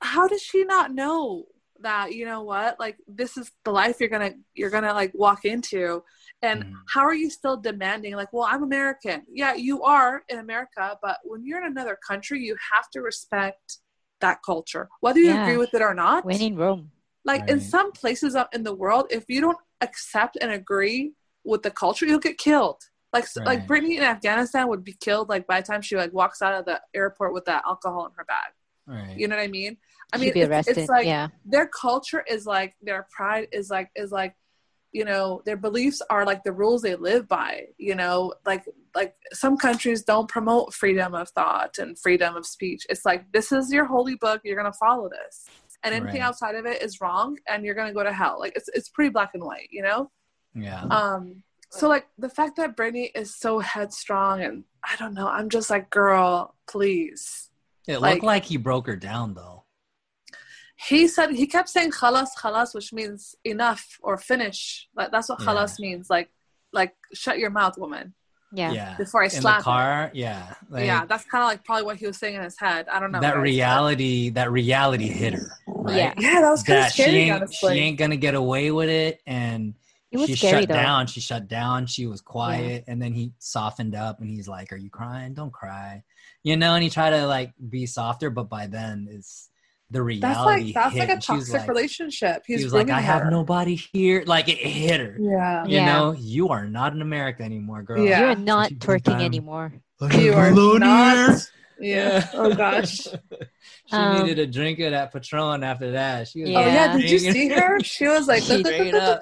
how 0.00 0.28
does 0.28 0.42
she 0.42 0.64
not 0.64 0.92
know 0.94 1.46
that 1.80 2.14
you 2.14 2.24
know 2.24 2.42
what 2.42 2.78
like 2.78 2.96
this 3.08 3.36
is 3.36 3.50
the 3.64 3.70
life 3.70 3.96
you're 3.98 4.08
gonna 4.08 4.32
you're 4.54 4.70
gonna 4.70 4.92
like 4.92 5.10
walk 5.14 5.44
into 5.44 6.02
and 6.42 6.62
Mhm. 6.62 6.74
how 6.88 7.00
are 7.00 7.14
you 7.14 7.28
still 7.28 7.56
demanding 7.56 8.14
like 8.14 8.32
well 8.32 8.46
i'm 8.48 8.62
american 8.62 9.22
yeah 9.28 9.54
you 9.54 9.82
are 9.82 10.22
in 10.28 10.38
america 10.38 10.96
but 11.02 11.18
when 11.24 11.44
you're 11.44 11.58
in 11.58 11.70
another 11.70 11.98
country 12.06 12.40
you 12.40 12.56
have 12.72 12.88
to 12.90 13.00
respect 13.00 13.78
that 14.22 14.38
culture 14.50 14.88
whether 15.04 15.20
you 15.20 15.32
Yeah. 15.32 15.42
agree 15.42 15.58
with 15.58 15.74
it 15.74 15.82
or 15.82 15.94
not 15.94 16.24
When 16.24 16.40
in 16.40 16.56
Rome. 16.56 16.90
like 17.30 17.42
in 17.52 17.60
some 17.60 17.92
places 17.92 18.34
up 18.34 18.48
in 18.56 18.62
the 18.68 18.74
world 18.82 19.04
if 19.10 19.24
you 19.28 19.40
don't 19.46 19.58
accept 19.86 20.34
and 20.40 20.50
agree 20.50 21.12
with 21.44 21.62
the 21.62 21.70
culture 21.70 22.06
you'll 22.06 22.26
get 22.30 22.38
killed 22.38 22.80
like 23.12 23.26
like 23.36 23.58
Right. 23.60 23.68
brittany 23.68 23.96
in 23.98 24.04
afghanistan 24.04 24.68
would 24.68 24.84
be 24.84 24.96
killed 25.06 25.28
like 25.28 25.44
by 25.46 25.60
the 25.60 25.66
time 25.70 25.82
she 25.82 25.96
like 25.96 26.12
walks 26.12 26.40
out 26.40 26.54
of 26.58 26.64
the 26.64 26.80
airport 26.94 27.34
with 27.34 27.44
that 27.50 27.62
alcohol 27.66 28.06
in 28.06 28.12
her 28.16 28.24
bag 28.24 28.50
Right. 28.86 29.16
you 29.20 29.28
know 29.28 29.36
what 29.36 29.42
i 29.42 29.48
mean 29.60 29.76
i 30.12 30.16
She'd 30.16 30.24
mean 30.24 30.34
be 30.34 30.40
it's, 30.40 30.68
it's 30.68 30.88
like 30.88 31.06
yeah. 31.06 31.28
their 31.44 31.68
culture 31.68 32.24
is 32.34 32.46
like 32.46 32.74
their 32.88 33.06
pride 33.16 33.48
is 33.52 33.70
like 33.76 33.90
is 34.02 34.10
like 34.20 34.34
you 34.98 35.04
know 35.10 35.42
their 35.46 35.56
beliefs 35.66 36.00
are 36.10 36.24
like 36.30 36.42
the 36.44 36.52
rules 36.62 36.80
they 36.82 36.96
live 36.96 37.24
by 37.28 37.50
you 37.78 37.94
know 38.00 38.16
like 38.50 38.64
like 38.94 39.14
some 39.32 39.56
countries 39.56 40.02
don't 40.02 40.28
promote 40.28 40.72
freedom 40.74 41.14
of 41.14 41.28
thought 41.30 41.78
and 41.78 41.98
freedom 41.98 42.36
of 42.36 42.44
speech 42.46 42.84
it's 42.90 43.04
like 43.04 43.30
this 43.32 43.50
is 43.52 43.72
your 43.72 43.84
holy 43.86 44.14
book 44.16 44.40
you're 44.44 44.56
gonna 44.56 44.72
follow 44.72 45.08
this 45.08 45.46
and 45.84 45.94
anything 45.94 46.20
Right. 46.20 46.28
outside 46.28 46.54
of 46.54 46.66
it 46.66 46.82
is 46.82 47.00
wrong 47.00 47.38
and 47.48 47.64
you're 47.64 47.74
gonna 47.74 47.92
go 47.94 48.02
to 48.04 48.12
hell 48.12 48.36
like 48.38 48.54
it's, 48.56 48.68
it's 48.74 48.88
pretty 48.90 49.10
black 49.10 49.30
and 49.34 49.42
white 49.44 49.68
you 49.70 49.82
know 49.82 50.10
Yeah. 50.54 50.82
um 50.84 51.42
so 51.70 51.88
like 51.88 52.06
the 52.18 52.28
fact 52.28 52.56
that 52.56 52.76
Brittany 52.76 53.10
is 53.14 53.34
so 53.34 53.58
headstrong 53.58 54.42
and 54.42 54.64
i 54.84 54.94
don't 54.96 55.14
know 55.14 55.26
i'm 55.28 55.48
just 55.48 55.70
like 55.70 55.88
girl 55.90 56.54
please 56.68 57.50
It 57.88 58.00
like- 58.00 58.14
looked 58.16 58.24
like 58.24 58.44
he 58.44 58.56
broke 58.58 58.86
her 58.88 58.96
down 58.96 59.32
though. 59.34 59.64
he 60.76 61.06
said 61.08 61.30
he 61.30 61.46
kept 61.46 61.68
saying 61.68 61.90
khalas 61.92 62.28
khalas 62.38 62.74
which 62.74 62.92
means 62.92 63.34
enough 63.44 63.98
or 64.02 64.16
finish 64.18 64.88
like 64.94 65.10
that's 65.10 65.28
what 65.28 65.40
Yeah. 65.40 65.46
khalas 65.46 65.78
means 65.78 66.10
like 66.10 66.30
like 66.72 66.94
shut 67.14 67.38
your 67.38 67.50
mouth 67.50 67.78
woman 67.78 68.14
Yeah. 68.54 68.72
Yeah. 68.72 68.96
before 68.98 69.22
i 69.22 69.24
In 69.24 69.30
slap 69.30 69.58
the 69.58 69.64
car. 69.64 70.10
Yeah. 70.14 70.54
Like, 70.68 70.84
yeah 70.84 71.04
that's 71.06 71.24
kind 71.24 71.42
of 71.42 71.48
like 71.48 71.64
probably 71.64 71.84
what 71.84 71.96
he 71.96 72.06
was 72.06 72.18
saying 72.18 72.34
in 72.34 72.42
his 72.42 72.58
head 72.58 72.86
i 72.92 73.00
don't 73.00 73.10
know 73.12 73.20
that 73.20 73.34
guys. 73.34 73.42
reality. 73.42 74.30
That 74.30 74.50
reality 74.52 75.08
hit 75.08 75.32
her. 75.34 75.50
Right? 75.66 75.96
Yeah. 75.96 76.14
yeah 76.18 76.40
that 76.42 76.50
was 76.50 76.62
kind 76.62 76.78
of 76.80 76.84
That 76.84 76.92
she 76.92 77.02
scary 77.02 77.16
ain't, 77.30 77.54
she 77.54 77.66
ain't 77.68 77.98
gonna 77.98 78.16
get 78.16 78.34
away 78.34 78.70
with 78.70 78.88
it, 78.88 79.20
and 79.26 79.74
It 80.10 80.18
was 80.18 80.28
she 80.28 80.36
scary 80.36 80.62
shut 80.62 80.68
though. 80.68 80.74
down. 80.74 81.06
She 81.06 81.20
shut 81.20 81.48
down. 81.48 81.86
She 81.86 82.06
was 82.06 82.20
quiet, 82.20 82.84
and 82.86 83.00
then 83.00 83.14
he 83.14 83.32
softened 83.38 83.94
up, 83.94 84.20
and 84.20 84.28
he's 84.30 84.46
like, 84.48 84.70
"Are 84.72 84.76
you 84.76 84.90
crying? 84.90 85.32
Don't 85.34 85.52
cry," 85.52 86.02
you 86.44 86.56
know. 86.58 86.74
And 86.74 86.84
he 86.84 86.90
tried 86.90 87.10
to 87.10 87.26
like 87.26 87.52
be 87.70 87.86
softer, 87.86 88.28
but 88.30 88.48
by 88.50 88.66
then 88.66 89.08
it's 89.10 89.48
the 89.92 90.18
that's 90.20 90.38
like 90.40 90.74
that's 90.74 90.92
hit, 90.94 91.00
like 91.00 91.08
a 91.08 91.12
and 91.12 91.22
she 91.24 91.32
was 91.32 91.44
toxic 91.48 91.60
like- 91.60 91.68
relationship 91.68 92.42
he's 92.46 92.58
he 92.60 92.64
was 92.64 92.72
like, 92.72 92.86
bringing 92.86 92.98
"I 92.98 93.00
have 93.02 93.30
nobody 93.30 93.74
here." 93.76 94.24
Like 94.26 94.48
it 94.48 94.58
hit 94.58 95.00
her. 95.00 95.16
yeah 95.20 95.64
You 95.66 95.76
Yeah. 95.76 95.86
know, 95.92 96.12
you 96.12 96.48
are 96.48 96.66
not 96.66 96.92
in 96.94 97.02
America 97.02 97.42
anymore, 97.42 97.82
girl. 97.82 98.02
Yeah. 98.04 98.20
You're 98.20 98.36
not 98.36 98.68
She 98.70 98.74
twerking 98.76 99.04
that. 99.18 99.20
anymore. 99.22 99.72
you 100.12 100.32
are 100.34 100.50
not 100.78 101.38
yeah 101.80 102.28
oh 102.34 102.54
gosh 102.54 102.96
she 103.86 103.96
Um, 103.96 104.22
needed 104.26 104.38
a 104.38 104.46
drink 104.46 104.78
of 104.80 104.92
that 104.92 105.12
Patron 105.12 105.62
after 105.64 105.92
that. 105.92 106.28
She 106.28 106.40
was 106.42 106.50
oh 106.50 106.52
yeah 106.52 106.66
Yeah. 106.74 106.96
did 106.96 107.10
you 107.10 107.18
see 107.18 107.48
her 107.48 107.80
she 107.94 108.06
was 108.08 108.26
like 108.28 108.42
She 108.42 108.62
straight 108.62 108.94
up. 108.94 109.20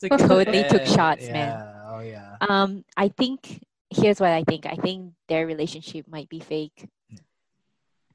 Took 0.00 0.18
Totally 0.18 0.64
took 0.64 0.86
shots, 0.86 1.24
yeah. 1.26 1.32
man. 1.32 1.74
Oh 1.88 2.00
yeah. 2.00 2.36
Um, 2.40 2.84
I 2.96 3.08
think 3.08 3.62
here's 3.90 4.18
what 4.18 4.30
I 4.30 4.44
think. 4.44 4.64
I 4.66 4.74
think 4.76 5.12
their 5.28 5.46
relationship 5.46 6.06
might 6.08 6.28
be 6.28 6.40
fake. 6.40 6.88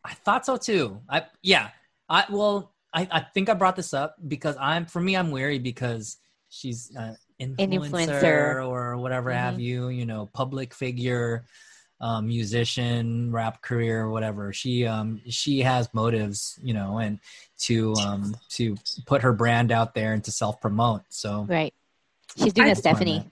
I 0.03 0.13
thought 0.13 0.45
so 0.45 0.57
too. 0.57 1.01
I 1.09 1.23
yeah. 1.43 1.69
I 2.09 2.25
well, 2.29 2.73
I, 2.93 3.07
I 3.11 3.19
think 3.33 3.49
I 3.49 3.53
brought 3.53 3.75
this 3.75 3.93
up 3.93 4.15
because 4.27 4.55
I'm 4.59 4.85
for 4.85 5.01
me 5.01 5.15
I'm 5.15 5.31
wary 5.31 5.59
because 5.59 6.17
she's 6.49 6.95
uh, 6.97 7.13
influencer, 7.39 7.89
influencer. 7.89 8.67
or 8.67 8.97
whatever 8.97 9.31
have 9.31 9.59
you. 9.59 9.89
You 9.89 10.05
know, 10.05 10.29
public 10.33 10.73
figure, 10.73 11.45
um, 11.99 12.27
musician, 12.27 13.31
rap 13.31 13.61
career, 13.61 14.09
whatever. 14.09 14.53
She 14.53 14.85
um 14.85 15.21
she 15.29 15.59
has 15.61 15.93
motives, 15.93 16.59
you 16.63 16.73
know, 16.73 16.99
and 16.99 17.19
to 17.59 17.93
um 17.95 18.35
to 18.49 18.75
put 19.05 19.21
her 19.23 19.33
brand 19.33 19.71
out 19.71 19.93
there 19.95 20.13
and 20.13 20.23
to 20.23 20.31
self 20.31 20.61
promote. 20.61 21.01
So 21.09 21.45
Right. 21.49 21.73
She's 22.37 22.53
doing 22.53 22.67
I 22.67 22.71
a 22.71 22.75
think- 22.75 22.83
Stephanie. 22.83 23.29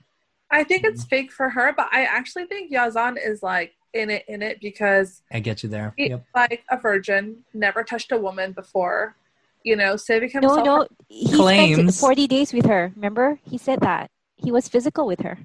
i 0.52 0.64
think 0.64 0.84
it's 0.86 1.04
fake 1.04 1.32
for 1.32 1.50
her 1.50 1.74
but 1.76 1.88
i 1.92 2.04
actually 2.06 2.46
think 2.46 2.72
yazan 2.72 3.18
is 3.18 3.42
like 3.42 3.74
in 3.94 4.10
it 4.10 4.26
in 4.28 4.42
it 4.42 4.60
because 4.62 5.22
I 5.32 5.40
get 5.40 5.64
you 5.64 5.70
there. 5.70 5.94
He's 5.98 6.10
Yep. 6.10 6.26
like 6.36 6.64
a 6.70 6.78
virgin, 6.78 7.44
never 7.54 7.84
touched 7.84 8.12
a 8.12 8.18
woman 8.18 8.52
before. 8.52 9.16
You 9.64 9.78
know, 9.78 9.96
saving 9.96 10.30
himself. 10.32 10.66
no. 10.66 10.88
He 11.08 11.26
spent 11.28 11.40
Claims. 11.40 12.00
40 12.00 12.28
days 12.28 12.52
with 12.52 12.66
her. 12.66 12.92
Remember? 12.96 13.40
He 13.50 13.58
said 13.58 13.80
that. 13.80 14.12
He 14.36 14.52
was 14.52 14.68
physical 14.68 15.08
with 15.08 15.22
her. 15.22 15.38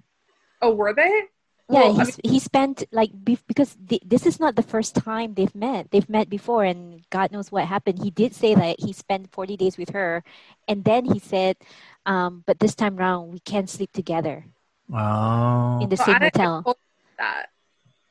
Oh, 0.61 0.75
were 0.75 0.93
they? 0.93 1.07
Yeah, 1.71 1.81
Well, 1.93 2.01
I 2.01 2.05
he's, 2.07 2.19
he 2.25 2.39
spent 2.41 2.83
like 2.91 3.13
bef- 3.13 3.47
because 3.47 3.77
th- 3.89 4.03
this 4.05 4.27
is 4.27 4.41
not 4.41 4.57
the 4.57 4.63
first 4.65 4.97
time 4.97 5.35
they've 5.35 5.55
met. 5.55 5.93
They've 5.93 6.09
met 6.09 6.29
before, 6.29 6.65
and 6.65 7.05
God 7.11 7.31
knows 7.31 7.53
what 7.53 7.67
happened. 7.67 8.03
He 8.03 8.11
did 8.11 8.35
say 8.35 8.57
that 8.57 8.81
he 8.81 8.93
spent 8.93 9.31
forty 9.31 9.57
days 9.57 9.77
with 9.79 9.91
her, 9.91 10.25
and 10.67 10.83
then 10.83 11.05
he 11.05 11.21
said, 11.21 11.57
um, 12.07 12.43
"But 12.47 12.59
this 12.59 12.75
time 12.75 12.97
round, 12.97 13.31
we 13.31 13.39
can't 13.39 13.69
sleep 13.71 13.93
together 13.93 14.47
Oh. 14.91 15.79
in 15.83 15.91
the 15.91 15.97
Well, 15.97 16.07
same 16.07 16.17
I 16.17 16.25
hotel." 16.33 16.77
that. 17.19 17.51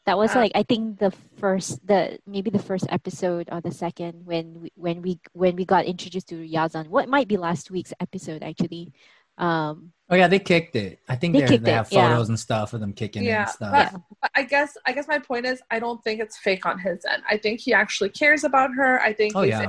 That 0.07 0.17
was 0.17 0.31
Uh, 0.35 0.39
like 0.39 0.53
I 0.55 0.63
think 0.63 0.99
the 0.99 1.11
first, 1.35 1.85
the 1.85 2.17
maybe 2.25 2.49
the 2.49 2.63
first 2.63 2.87
episode 2.89 3.49
or 3.51 3.59
the 3.59 3.71
second 3.75 4.25
when 4.25 4.61
we 4.61 4.71
when 4.75 5.01
we 5.03 5.19
when 5.33 5.55
we 5.59 5.65
got 5.65 5.83
introduced 5.83 6.29
to 6.29 6.35
Yazan. 6.39 6.87
What 6.87 7.09
might 7.11 7.27
be 7.27 7.35
last 7.35 7.69
week's 7.69 7.93
episode 7.99 8.41
actually. 8.41 8.93
Um, 9.37 9.91
Oh 10.09 10.15
yeah, 10.15 10.29
they 10.29 10.39
kicked 10.39 10.77
it. 10.77 10.99
I 11.09 11.17
think 11.17 11.33
They 11.35 11.41
they 11.41 11.47
kicked 11.47 11.65
they 11.65 11.71
it, 11.75 11.75
have 11.75 11.91
yeah. 11.91 12.07
photos 12.09 12.29
and 12.29 12.39
stuff 12.39 12.71
of 12.73 12.79
them 12.79 12.93
kicking 12.93 13.23
it 13.23 13.27
Yeah, 13.27 13.41
and 13.41 13.49
stuff. 13.51 13.91
but- 13.91 14.01
But 14.21 14.31
I 14.33 14.43
guess 14.43 14.77
I 14.87 14.93
guess 14.93 15.07
my 15.09 15.19
point 15.19 15.45
is 15.45 15.61
I 15.69 15.77
don't 15.83 16.01
think 16.05 16.21
it's 16.21 16.37
fake 16.37 16.65
on 16.65 16.79
his 16.79 17.03
end. 17.05 17.21
I 17.29 17.35
think 17.37 17.59
he 17.59 17.73
actually 17.73 18.09
cares 18.09 18.45
about 18.45 18.73
her. 18.79 19.01
I 19.01 19.11
think 19.11 19.35
oh 19.35 19.41
he's, 19.43 19.49
yeah, 19.51 19.67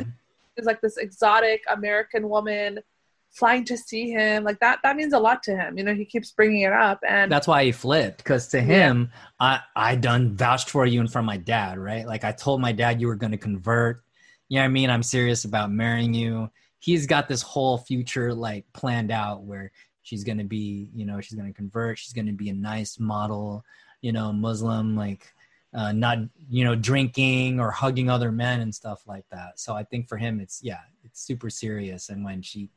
he's 0.54 0.66
like 0.66 0.80
this 0.80 0.96
exotic 0.98 1.64
American 1.68 2.28
woman 2.28 2.78
flying 3.30 3.64
to 3.66 3.76
see 3.76 4.10
him. 4.10 4.44
Like 4.44 4.60
that 4.60 4.80
that 4.82 4.96
means 4.96 5.12
a 5.12 5.18
lot 5.18 5.42
to 5.44 5.56
him. 5.56 5.78
You 5.78 5.84
know, 5.84 5.94
he 5.94 6.04
keeps 6.04 6.30
bringing 6.30 6.62
it 6.62 6.72
up 6.72 7.00
and 7.06 7.30
that's 7.30 7.46
why 7.46 7.64
he 7.64 7.72
flipped. 7.72 8.18
Because 8.18 8.48
to 8.48 8.60
him, 8.60 9.10
I 9.40 9.60
I 9.76 9.96
done 9.96 10.36
vouched 10.36 10.70
for 10.70 10.86
you 10.86 11.00
in 11.00 11.08
front 11.08 11.24
of 11.24 11.26
my 11.26 11.36
dad, 11.36 11.78
right? 11.78 12.06
Like 12.06 12.24
I 12.24 12.32
told 12.32 12.60
my 12.60 12.72
dad 12.72 13.00
you 13.00 13.06
were 13.06 13.16
going 13.16 13.32
to 13.32 13.38
convert. 13.38 14.02
You 14.48 14.56
know 14.56 14.62
what 14.62 14.66
I 14.66 14.68
mean? 14.68 14.90
I'm 14.90 15.02
serious 15.02 15.44
about 15.44 15.70
marrying 15.70 16.14
you. 16.14 16.50
He's 16.78 17.06
got 17.06 17.28
this 17.28 17.42
whole 17.42 17.78
future 17.78 18.32
like 18.32 18.64
planned 18.72 19.10
out 19.10 19.42
where 19.42 19.70
she's 20.02 20.24
going 20.24 20.38
to 20.38 20.44
be, 20.44 20.90
you 20.94 21.04
know, 21.04 21.20
she's 21.20 21.34
going 21.34 21.48
to 21.48 21.56
convert. 21.56 21.98
She's 21.98 22.14
going 22.14 22.26
to 22.26 22.32
be 22.32 22.48
a 22.48 22.54
nice 22.54 22.98
model, 22.98 23.64
you 24.00 24.12
know, 24.12 24.32
Muslim, 24.32 24.96
like 24.96 25.26
uh, 25.74 25.92
not 25.92 26.18
you 26.48 26.64
know 26.64 26.74
drinking 26.74 27.60
or 27.60 27.70
hugging 27.70 28.08
other 28.08 28.32
men 28.32 28.60
and 28.60 28.74
stuff 28.74 29.02
like 29.06 29.24
that. 29.30 29.60
So 29.60 29.74
I 29.74 29.84
think 29.84 30.08
for 30.08 30.16
him, 30.16 30.40
it's 30.40 30.60
yeah, 30.62 30.80
it's 31.04 31.20
super 31.20 31.50
serious. 31.50 32.08
And 32.08 32.24
when 32.24 32.42
she, 32.42 32.70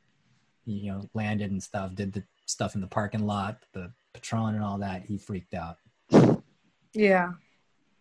you 0.66 0.91
know, 0.91 1.09
landed 1.14 1.51
and 1.51 1.62
stuff, 1.62 1.95
did 1.95 2.14
the 2.14 2.24
stuff 2.45 2.76
in 2.76 2.82
the 2.82 2.88
parking 2.88 3.26
lot, 3.26 3.57
the 3.74 3.91
Patron 4.14 4.55
and 4.55 4.64
all 4.64 4.78
that, 4.80 5.03
he 5.05 5.18
freaked 5.18 5.53
out. 5.53 5.78
yeah. 6.12 6.32
yeah, 6.93 7.32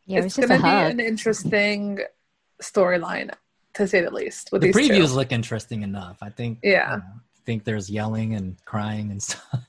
it 0.07 0.17
was 0.17 0.27
it's 0.27 0.37
just 0.37 0.49
gonna 0.49 0.63
be 0.63 0.69
an 0.69 1.01
interesting 1.01 2.01
storyline 2.63 3.33
to 3.75 3.87
say 3.87 4.01
the 4.01 4.11
least 4.11 4.51
with 4.53 4.63
the 4.63 4.73
these 4.73 4.77
previews 4.77 5.09
two. 5.09 5.15
look 5.15 5.33
interesting 5.33 5.83
enough. 5.83 6.19
I 6.23 6.31
think. 6.31 6.59
Yeah. 6.63 6.93
you 6.93 6.97
know, 6.99 7.05
I 7.05 7.43
think 7.47 7.65
there's 7.65 7.89
yelling 7.89 8.35
and 8.35 8.57
crying 8.65 9.11
and 9.11 9.23
stuff. 9.23 9.67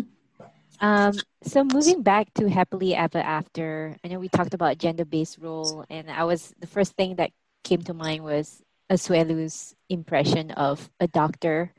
Um, 0.83 1.13
so 1.43 1.63
moving 1.63 2.03
back 2.03 2.33
to 2.33 2.49
happily 2.49 2.93
ever 2.93 3.17
after, 3.17 3.95
I 4.03 4.09
know 4.09 4.19
we 4.19 4.27
talked 4.27 4.53
about 4.53 4.77
gender-based 4.77 5.37
role, 5.39 5.85
and 5.89 6.11
I 6.11 6.25
was 6.25 6.53
the 6.59 6.67
first 6.67 6.97
thing 6.97 7.15
that 7.15 7.31
came 7.63 7.81
to 7.83 7.93
mind 7.93 8.21
was 8.21 8.61
Asuelu's 8.91 9.75
impression 9.89 10.51
of 10.51 10.89
a 10.99 11.07
doctor. 11.07 11.73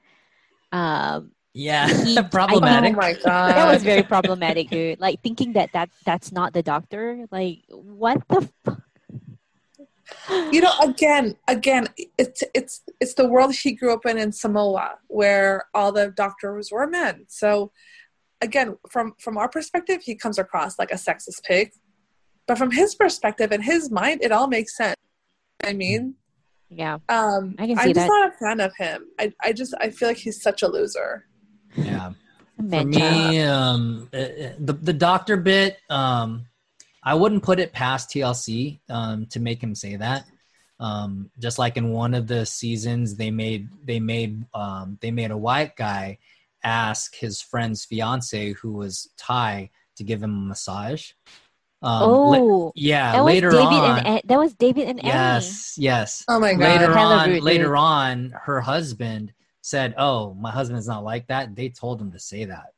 Um, 0.72 1.32
Yeah, 1.54 1.86
He- 1.86 2.18
I- 2.18 2.22
problematic. 2.22 2.94
Oh 2.94 2.96
my 2.96 3.12
god. 3.14 3.54
that 3.56 3.72
was 3.72 3.82
very 3.84 4.02
problematic, 4.02 4.70
dude. 4.70 4.98
Like 5.00 5.22
thinking 5.22 5.52
that 5.54 5.70
that 5.72 5.90
that's 6.04 6.32
not 6.32 6.52
the 6.52 6.62
doctor. 6.62 7.26
Like 7.30 7.62
what 7.70 8.26
the 8.28 8.48
fuck? 8.64 8.82
you 10.52 10.60
know 10.60 10.72
again 10.82 11.34
again 11.48 11.88
it's 12.18 12.42
it's 12.54 12.82
it's 13.00 13.14
the 13.14 13.26
world 13.26 13.54
he 13.54 13.72
grew 13.72 13.92
up 13.92 14.04
in 14.04 14.18
in 14.18 14.30
samoa 14.32 14.98
where 15.08 15.64
all 15.72 15.92
the 15.92 16.08
doctors 16.10 16.70
were 16.70 16.86
men 16.86 17.24
so 17.26 17.72
again 18.42 18.76
from 18.90 19.14
from 19.18 19.38
our 19.38 19.48
perspective 19.48 20.02
he 20.04 20.14
comes 20.14 20.38
across 20.38 20.78
like 20.78 20.90
a 20.90 20.94
sexist 21.06 21.42
pig 21.42 21.72
but 22.46 22.58
from 22.58 22.70
his 22.70 22.94
perspective 22.94 23.50
and 23.50 23.64
his 23.64 23.90
mind 23.90 24.20
it 24.22 24.30
all 24.30 24.46
makes 24.46 24.76
sense 24.76 24.96
i 25.64 25.72
mean 25.72 26.14
Yeah, 26.68 26.98
um 27.08 27.54
I 27.58 27.66
can 27.66 27.78
i'm 27.78 27.86
see 27.86 27.92
just 27.92 28.06
that. 28.06 28.08
not 28.08 28.28
a 28.28 28.32
fan 28.38 28.60
of 28.60 28.74
him 28.76 29.06
i 29.18 29.32
i 29.42 29.52
just 29.52 29.74
i 29.80 29.90
feel 29.90 30.08
like 30.08 30.16
he's 30.16 30.42
such 30.42 30.62
a 30.62 30.68
loser 30.68 31.26
Yeah. 31.76 32.12
For 32.56 32.84
me, 32.84 33.40
um, 33.42 34.08
uh, 34.14 34.16
uh, 34.16 34.52
the 34.60 34.74
the 34.74 34.92
doctor 34.92 35.36
bit, 35.36 35.76
um, 35.90 36.46
I 37.02 37.14
wouldn't 37.14 37.42
put 37.42 37.58
it 37.58 37.72
past 37.72 38.10
TLC 38.10 38.78
um, 38.88 39.26
to 39.26 39.40
make 39.40 39.60
him 39.60 39.74
say 39.74 39.96
that. 39.96 40.24
Um, 40.78 41.30
just 41.40 41.58
like 41.58 41.76
in 41.76 41.90
one 41.90 42.14
of 42.14 42.28
the 42.28 42.46
seasons, 42.46 43.16
they 43.16 43.30
made 43.30 43.68
they 43.84 43.98
made 43.98 44.44
um, 44.54 44.98
they 45.00 45.10
made 45.10 45.32
a 45.32 45.36
white 45.36 45.74
guy 45.74 46.18
ask 46.62 47.14
his 47.16 47.42
friend's 47.42 47.84
fiance, 47.84 48.52
who 48.52 48.72
was 48.72 49.10
Thai, 49.16 49.70
to 49.96 50.04
give 50.04 50.22
him 50.22 50.30
a 50.34 50.48
massage. 50.48 51.10
Um, 51.84 52.00
la- 52.00 52.38
oh, 52.38 52.72
yeah. 52.74 53.12
that 53.12 53.24
was 53.24 53.34
later 53.34 53.50
David 53.50 53.64
on, 53.64 53.98
and 53.98 54.06
An- 54.06 54.20
that 54.24 54.38
was 54.38 54.54
David 54.54 54.88
and 54.88 55.00
Annie. 55.00 55.08
yes, 55.12 55.74
yes 55.76 56.24
oh 56.28 56.40
my 56.40 56.54
god 56.54 56.80
later 56.80 56.94
Hella 56.94 57.16
on 57.16 57.28
rude, 57.30 57.42
later 57.42 57.64
dude. 57.64 57.74
on 57.76 58.34
her 58.42 58.60
husband 58.60 59.32
said 59.60 59.94
oh 59.98 60.34
my 60.34 60.50
husband's 60.50 60.88
not 60.88 61.04
like 61.04 61.26
that 61.28 61.54
they 61.54 61.68
told 61.68 62.00
him 62.00 62.10
to 62.12 62.18
say 62.18 62.44
that 62.46 62.68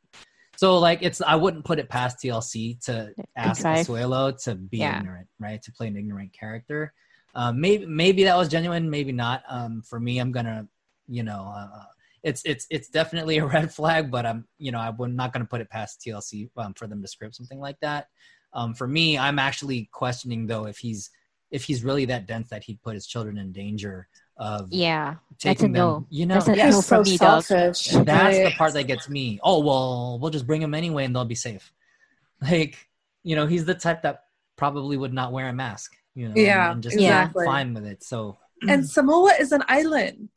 so 0.56 0.78
like 0.78 1.00
it's 1.02 1.20
i 1.20 1.36
wouldn't 1.36 1.64
put 1.64 1.78
it 1.78 1.88
past 1.88 2.18
tlc 2.18 2.84
to 2.84 3.12
ask 3.36 3.62
Contrive. 3.62 3.86
Asuelu 3.86 4.42
to 4.44 4.54
be 4.54 4.78
Yeah. 4.78 4.98
ignorant 4.98 5.28
right 5.38 5.62
to 5.62 5.72
play 5.72 5.86
an 5.88 5.96
ignorant 5.96 6.32
character 6.32 6.92
um, 7.34 7.60
maybe 7.60 7.86
maybe 7.86 8.24
that 8.24 8.36
was 8.36 8.48
genuine 8.48 8.88
maybe 8.90 9.12
not 9.12 9.42
um, 9.48 9.82
for 9.82 10.00
me 10.00 10.18
i'm 10.18 10.32
gonna 10.32 10.66
you 11.06 11.22
know 11.22 11.52
uh, 11.56 11.84
it's 12.22 12.42
it's 12.44 12.66
it's 12.70 12.88
definitely 12.88 13.38
a 13.38 13.46
red 13.54 13.72
flag 13.72 14.10
but 14.10 14.24
i'm 14.26 14.46
you 14.58 14.72
know 14.72 14.78
i'm 14.80 14.96
not 15.14 15.32
gonna 15.32 15.44
put 15.44 15.60
it 15.60 15.70
past 15.70 16.02
tlc 16.06 16.48
um, 16.56 16.72
for 16.74 16.86
them 16.86 17.02
to 17.02 17.08
script 17.08 17.34
something 17.34 17.60
like 17.60 17.78
that 17.80 18.06
um, 18.52 18.74
for 18.74 18.86
me 18.86 19.18
i'm 19.18 19.38
actually 19.38 19.88
questioning 19.92 20.46
though 20.46 20.66
if 20.66 20.78
he's 20.78 21.10
if 21.50 21.64
he's 21.64 21.84
really 21.84 22.04
that 22.06 22.26
dense 22.26 22.48
that 22.50 22.64
he'd 22.64 22.82
put 22.82 22.94
his 22.94 23.06
children 23.06 23.38
in 23.38 23.52
danger 23.52 24.08
of 24.38 24.68
Yeah, 24.70 25.14
that's 25.30 25.44
a 25.44 25.48
taking 25.48 25.72
them, 25.72 25.86
no. 25.86 26.06
you 26.10 26.26
know, 26.26 26.34
That's 26.34 26.48
yes, 26.58 26.74
no 26.74 26.82
from 26.82 27.02
me, 27.04 27.16
selfish 27.16 27.88
and 27.94 28.04
that's 28.06 28.38
the 28.40 28.50
part 28.50 28.74
that 28.74 28.84
gets 28.86 29.08
me. 29.08 29.40
Oh 29.42 29.60
well, 29.60 30.18
we'll 30.20 30.30
just 30.30 30.46
bring 30.46 30.60
them 30.60 30.74
anyway, 30.74 31.04
and 31.06 31.14
they'll 31.16 31.24
be 31.24 31.34
safe. 31.34 31.72
Like, 32.42 32.76
you 33.22 33.34
know, 33.34 33.46
he's 33.46 33.64
the 33.64 33.74
type 33.74 34.02
that 34.02 34.24
probably 34.56 34.98
would 34.98 35.14
not 35.14 35.32
wear 35.32 35.48
a 35.48 35.52
mask. 35.54 35.96
You 36.14 36.28
know, 36.28 36.34
Yeah, 36.36 36.72
and 36.72 36.82
just 36.82 36.98
Yeah. 36.98 37.28
be 37.28 37.44
fine 37.44 37.72
with 37.72 37.86
it. 37.86 38.02
So, 38.02 38.36
and 38.68 38.86
Samoa 38.86 39.32
is 39.40 39.52
an 39.52 39.62
island. 39.68 40.28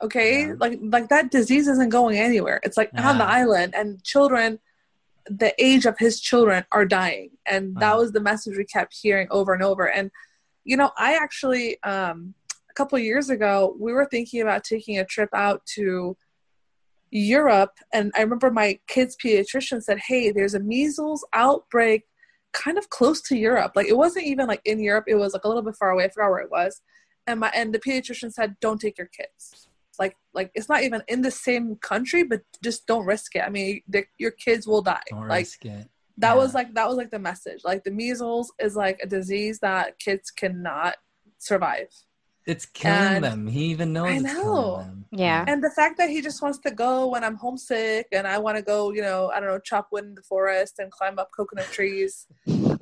Okay, 0.00 0.46
Yeah. 0.46 0.54
like 0.58 0.78
like 0.80 1.08
that 1.10 1.30
disease 1.30 1.68
isn't 1.68 1.90
going 1.90 2.16
anywhere. 2.18 2.60
It's 2.62 2.76
like 2.78 2.90
on 2.96 3.18
the 3.18 3.24
island, 3.24 3.74
and 3.74 4.02
children, 4.02 4.60
the 5.26 5.54
age 5.62 5.86
of 5.86 5.98
his 5.98 6.20
children 6.20 6.64
are 6.72 6.84
dying, 6.84 7.30
and 7.46 7.76
that 7.76 7.96
was 7.96 8.12
the 8.12 8.20
message 8.20 8.56
we 8.56 8.64
kept 8.64 8.96
hearing 9.00 9.28
over 9.30 9.52
and 9.52 9.62
over. 9.62 9.88
And 9.88 10.10
you 10.64 10.76
know, 10.76 10.90
I 10.98 11.14
actually 11.14 11.82
um, 11.82 12.34
a 12.70 12.74
couple 12.74 12.98
years 12.98 13.30
ago 13.30 13.76
we 13.78 13.92
were 13.92 14.06
thinking 14.06 14.42
about 14.42 14.64
taking 14.64 14.98
a 14.98 15.04
trip 15.04 15.30
out 15.32 15.64
to 15.74 16.16
Europe, 17.10 17.72
and 17.92 18.12
I 18.16 18.22
remember 18.22 18.50
my 18.50 18.78
kid's 18.86 19.16
pediatrician 19.16 19.82
said, 19.82 19.98
"Hey, 20.06 20.30
there's 20.30 20.54
a 20.54 20.60
measles 20.60 21.24
outbreak." 21.32 22.04
kind 22.52 22.78
of 22.78 22.90
close 22.90 23.22
to 23.22 23.36
Europe. 23.36 23.72
Like 23.74 23.88
it 23.88 23.96
wasn't 23.96 24.26
even 24.26 24.46
like 24.46 24.60
in 24.64 24.78
Europe. 24.78 25.04
It 25.08 25.14
was 25.14 25.32
like 25.32 25.44
a 25.44 25.48
little 25.48 25.62
bit 25.62 25.76
far 25.76 25.90
away. 25.90 26.04
I 26.04 26.08
forgot 26.08 26.30
where 26.30 26.40
it 26.40 26.50
was. 26.50 26.80
And 27.26 27.40
my 27.40 27.50
and 27.54 27.72
the 27.72 27.78
pediatrician 27.78 28.32
said, 28.32 28.56
"Don't 28.60 28.80
take 28.80 28.98
your 28.98 29.08
kids." 29.08 29.68
Like 29.98 30.16
like 30.32 30.50
it's 30.54 30.68
not 30.68 30.82
even 30.82 31.02
in 31.08 31.22
the 31.22 31.30
same 31.30 31.76
country, 31.76 32.22
but 32.24 32.40
just 32.62 32.86
don't 32.86 33.06
risk 33.06 33.36
it. 33.36 33.40
I 33.40 33.50
mean, 33.50 33.80
the, 33.88 34.04
your 34.18 34.30
kids 34.30 34.66
will 34.66 34.82
die. 34.82 35.00
don't 35.10 35.28
like 35.28 35.48
that 36.18 36.32
Yeah. 36.32 36.34
was 36.34 36.54
like 36.54 36.74
that 36.74 36.88
was 36.88 36.96
like 36.96 37.10
the 37.10 37.18
message. 37.18 37.60
Like 37.64 37.84
the 37.84 37.90
measles 37.90 38.52
is 38.58 38.76
like 38.76 38.98
a 39.02 39.06
disease 39.06 39.58
that 39.60 39.98
kids 39.98 40.30
cannot 40.30 40.96
survive. 41.38 41.88
It's 42.46 42.66
killing 42.66 42.96
and- 43.16 43.24
them. 43.24 43.46
He 43.46 43.64
even 43.66 43.92
knows 43.92 44.08
I 44.08 44.14
it's 44.14 44.22
know. 44.24 44.32
killing 44.42 44.78
them. 44.86 45.04
Yeah. 45.14 45.44
And 45.46 45.62
the 45.62 45.70
fact 45.70 45.98
that 45.98 46.08
he 46.08 46.22
just 46.22 46.40
wants 46.42 46.58
to 46.60 46.70
go 46.70 47.08
when 47.08 47.22
I'm 47.22 47.36
homesick 47.36 48.06
and 48.12 48.26
I 48.26 48.38
want 48.38 48.56
to 48.56 48.62
go, 48.62 48.92
you 48.92 49.02
know, 49.02 49.30
I 49.34 49.40
don't 49.40 49.48
know, 49.50 49.58
chop 49.58 49.88
wood 49.92 50.04
in 50.04 50.14
the 50.14 50.22
forest 50.22 50.78
and 50.78 50.90
climb 50.90 51.18
up 51.18 51.30
coconut 51.36 51.66
trees. 51.66 52.26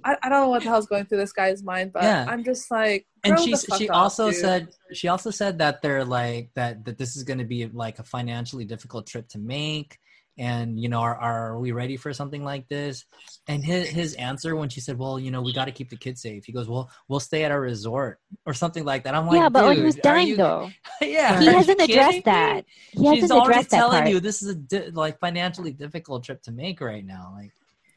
I, 0.04 0.16
I 0.22 0.28
don't 0.28 0.42
know 0.42 0.48
what 0.48 0.62
the 0.62 0.68
hell's 0.68 0.86
going 0.86 1.06
through 1.06 1.18
this 1.18 1.32
guy's 1.32 1.62
mind, 1.62 1.92
but 1.92 2.04
Yeah. 2.04 2.24
I'm 2.28 2.44
just 2.44 2.70
like, 2.70 3.06
and 3.24 3.38
she 3.38 3.54
she 3.76 3.88
up, 3.88 3.96
also 3.96 4.30
dude. 4.30 4.40
said 4.40 4.68
she 4.94 5.08
also 5.08 5.30
said 5.30 5.58
that 5.58 5.82
they're 5.82 6.04
like 6.06 6.50
that 6.54 6.84
that 6.86 6.96
this 6.96 7.16
is 7.16 7.22
going 7.24 7.38
to 7.38 7.44
be 7.44 7.66
like 7.66 7.98
a 7.98 8.02
financially 8.02 8.64
difficult 8.64 9.06
trip 9.06 9.28
to 9.28 9.38
make 9.38 9.98
and 10.38 10.78
you 10.80 10.88
know 10.88 11.00
are, 11.00 11.16
are 11.16 11.58
we 11.58 11.72
ready 11.72 11.96
for 11.96 12.12
something 12.12 12.44
like 12.44 12.68
this 12.68 13.04
and 13.48 13.64
his, 13.64 13.88
his 13.88 14.14
answer 14.14 14.54
when 14.56 14.68
she 14.68 14.80
said 14.80 14.96
well 14.98 15.18
you 15.18 15.30
know 15.30 15.42
we 15.42 15.52
got 15.52 15.64
to 15.66 15.72
keep 15.72 15.90
the 15.90 15.96
kids 15.96 16.22
safe 16.22 16.44
he 16.44 16.52
goes 16.52 16.68
well 16.68 16.88
we'll 17.08 17.20
stay 17.20 17.44
at 17.44 17.50
a 17.50 17.58
resort 17.58 18.20
or 18.46 18.54
something 18.54 18.84
like 18.84 19.04
that 19.04 19.14
i'm 19.14 19.26
like 19.26 19.36
yeah, 19.36 19.48
but 19.48 19.64
on 19.64 19.74
"Dude, 19.74 19.84
whose 19.84 19.96
are 19.98 20.00
dime 20.02 20.28
you-" 20.28 20.36
though? 20.36 20.70
yeah 21.02 21.40
He 21.40 21.46
hasn't 21.46 21.80
addressed 21.80 22.24
that. 22.24 22.64
He 22.92 22.98
she's 22.98 23.20
hasn't 23.22 23.32
already 23.32 23.50
addressed 23.50 23.70
that 23.70 23.76
telling 23.76 23.98
part. 24.02 24.10
you 24.10 24.20
this 24.20 24.42
is 24.42 24.48
a 24.50 24.54
di- 24.54 24.90
like 24.90 25.18
financially 25.18 25.72
difficult 25.72 26.24
trip 26.24 26.42
to 26.42 26.52
make 26.52 26.80
right 26.80 27.04
now 27.04 27.32
like 27.36 27.52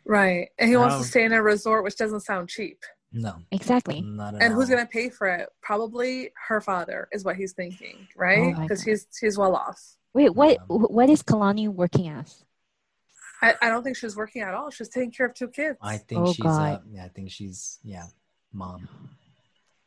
right. 0.05 0.49
And 0.59 0.69
he 0.69 0.75
wants 0.75 0.95
Um, 0.95 1.01
to 1.01 1.07
stay 1.07 1.23
in 1.23 1.31
a 1.33 1.41
resort, 1.41 1.83
which 1.85 1.95
doesn't 1.95 2.21
sound 2.21 2.49
cheap. 2.49 2.79
no 3.13 3.35
Exactly. 3.51 4.01
not 4.01 4.35
at 4.35 4.41
And 4.41 4.53
who's 4.53 4.67
going 4.69 4.81
to 4.83 4.89
pay 4.89 5.09
for 5.09 5.27
it? 5.27 5.47
Probably 5.61 6.31
her 6.47 6.59
father, 6.59 7.07
is 7.13 7.23
what 7.23 7.35
he's 7.37 7.53
thinking, 7.53 8.07
right? 8.17 8.53
Oh 8.57 8.61
Because 8.63 8.83
God. 8.83 8.89
he's 8.91 9.07
he's 9.21 9.37
well 9.37 9.55
off. 9.55 9.79
Wait, 10.13 10.33
what? 10.35 10.51
Yeah. 10.51 10.63
What 10.67 11.09
is 11.09 11.23
Kalani 11.23 11.67
working 11.67 12.07
as? 12.09 12.43
I, 13.41 13.55
I 13.61 13.69
don't 13.69 13.83
think 13.83 13.97
she 13.97 14.05
was 14.05 14.15
working 14.15 14.41
at 14.41 14.53
all. 14.53 14.69
She 14.69 14.81
was 14.83 14.89
taking 14.89 15.11
care 15.11 15.25
of 15.25 15.33
two 15.33 15.49
kids. 15.49 15.77
i 15.81 15.97
think 15.97 16.21
Oh, 16.21 16.31
she's 16.33 16.43
God. 16.43 16.61
uh, 16.61 16.79
yeah 16.89 17.03
i 17.03 17.09
think 17.09 17.29
she's 17.29 17.79
yeah 17.83 18.05
mom 18.53 18.87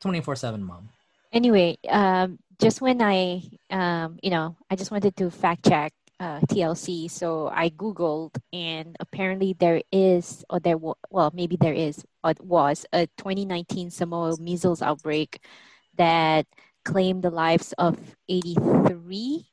24-7 0.04 0.60
mom 0.60 0.88
Anyway, 1.32 1.76
um, 1.90 2.38
just 2.58 2.80
when 2.80 3.02
I, 3.02 3.42
um, 3.68 4.18
you 4.22 4.30
know, 4.30 4.56
I 4.70 4.76
just 4.76 4.90
wanted 4.90 5.16
to 5.16 5.28
fact 5.30 5.68
check 5.68 5.92
uh, 6.18 6.40
TLC, 6.48 7.10
so 7.10 7.48
I 7.52 7.68
googled, 7.68 8.36
and 8.54 8.96
apparently 9.00 9.52
there 9.58 9.82
is, 9.92 10.44
or 10.48 10.60
there 10.60 10.78
was, 10.78 10.96
well, 11.10 11.30
maybe 11.34 11.56
there 11.60 11.74
is, 11.74 12.02
or 12.24 12.32
was 12.40 12.86
a 12.94 13.06
2019 13.18 13.90
Samoa 13.90 14.38
measles 14.40 14.80
outbreak 14.80 15.44
that 15.98 16.46
claimed 16.86 17.22
the 17.22 17.30
lives 17.30 17.74
of 17.76 17.98
83, 18.30 19.44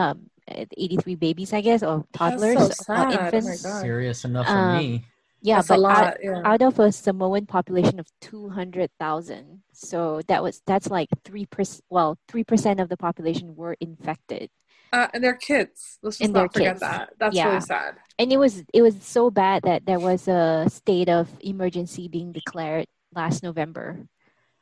um, 0.00 0.30
83 0.48 1.14
babies, 1.14 1.52
I 1.52 1.60
guess, 1.60 1.82
or 1.82 2.04
toddlers 2.12 2.58
so 2.58 2.66
or 2.66 2.72
sad. 2.72 3.06
Oh 3.14 3.36
infants. 3.36 3.62
Serious 3.80 4.24
enough 4.24 4.46
for 4.46 4.52
Um, 4.52 4.78
me 4.78 5.04
Yeah, 5.42 5.56
That's 5.56 5.68
but 5.68 5.78
a 5.80 5.86
out- 5.86 6.16
yeah. 6.22 6.42
out 6.44 6.60
of 6.62 6.78
a 6.78 6.92
Samoan 6.92 7.46
population 7.46 7.98
of 7.98 8.06
200,000. 8.20 9.62
So 9.72 10.20
that 10.28 10.42
was 10.42 10.60
that's 10.66 10.88
like 10.90 11.08
3% 11.24 11.80
well, 11.88 12.18
3% 12.28 12.80
of 12.80 12.88
the 12.88 12.96
population 12.96 13.56
were 13.56 13.76
infected. 13.80 14.50
Uh, 14.92 15.06
and 15.14 15.22
they're 15.22 15.34
kids. 15.38 15.98
Let's 16.02 16.18
just 16.18 16.26
And 16.26 16.34
not 16.34 16.52
forget 16.52 16.72
kids. 16.74 16.80
that. 16.80 17.14
That's 17.18 17.36
Yeah. 17.36 17.48
really 17.48 17.60
sad. 17.60 17.94
And 18.18 18.32
it 18.32 18.36
was 18.38 18.64
it 18.74 18.82
was 18.82 18.96
so 19.02 19.30
bad 19.30 19.62
that 19.62 19.86
there 19.86 20.00
was 20.00 20.28
a 20.28 20.66
state 20.68 21.08
of 21.08 21.28
emergency 21.40 22.08
being 22.08 22.32
declared 22.32 22.86
last 23.14 23.42
November. 23.42 24.04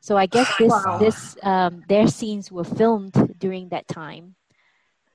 So 0.01 0.17
I 0.17 0.27
guess 0.27 0.47
this 0.59 0.71
Wow. 0.71 0.99
this 0.99 1.35
um, 1.43 1.83
their 1.89 2.07
scenes 2.07 2.53
were 2.53 2.65
filmed 2.65 3.15
during 3.39 3.71
that 3.71 3.89
time. 3.89 4.37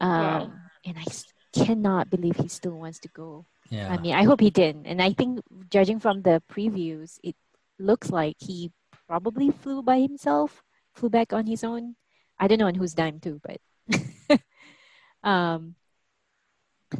Um, 0.01 0.21
Wow. 0.21 0.51
and 0.85 0.97
I 0.97 1.05
cannot 1.53 2.09
believe 2.09 2.35
he 2.37 2.47
still 2.47 2.77
wants 2.79 2.99
to 2.99 3.07
go. 3.09 3.45
yeah 3.69 3.89
I 3.91 3.97
mean, 3.97 4.13
I 4.15 4.23
hope 4.23 4.41
he 4.41 4.49
didn't. 4.49 4.85
And 4.87 5.01
I 5.01 5.13
think, 5.13 5.39
judging 5.69 5.99
from 5.99 6.21
the 6.21 6.41
previews, 6.51 7.19
it 7.23 7.35
looks 7.79 8.09
like 8.11 8.35
he 8.39 8.71
probably 9.07 9.51
flew 9.51 9.81
by 9.81 9.99
himself, 9.99 10.63
flew 10.93 11.09
back 11.09 11.33
on 11.33 11.45
his 11.47 11.63
own. 11.63 11.95
I 12.39 12.47
don't 12.47 12.59
know 12.59 12.67
on 12.67 12.75
whose 12.75 12.93
dime 12.93 13.19
too, 13.19 13.39
but 13.43 13.59
um, 15.23 15.75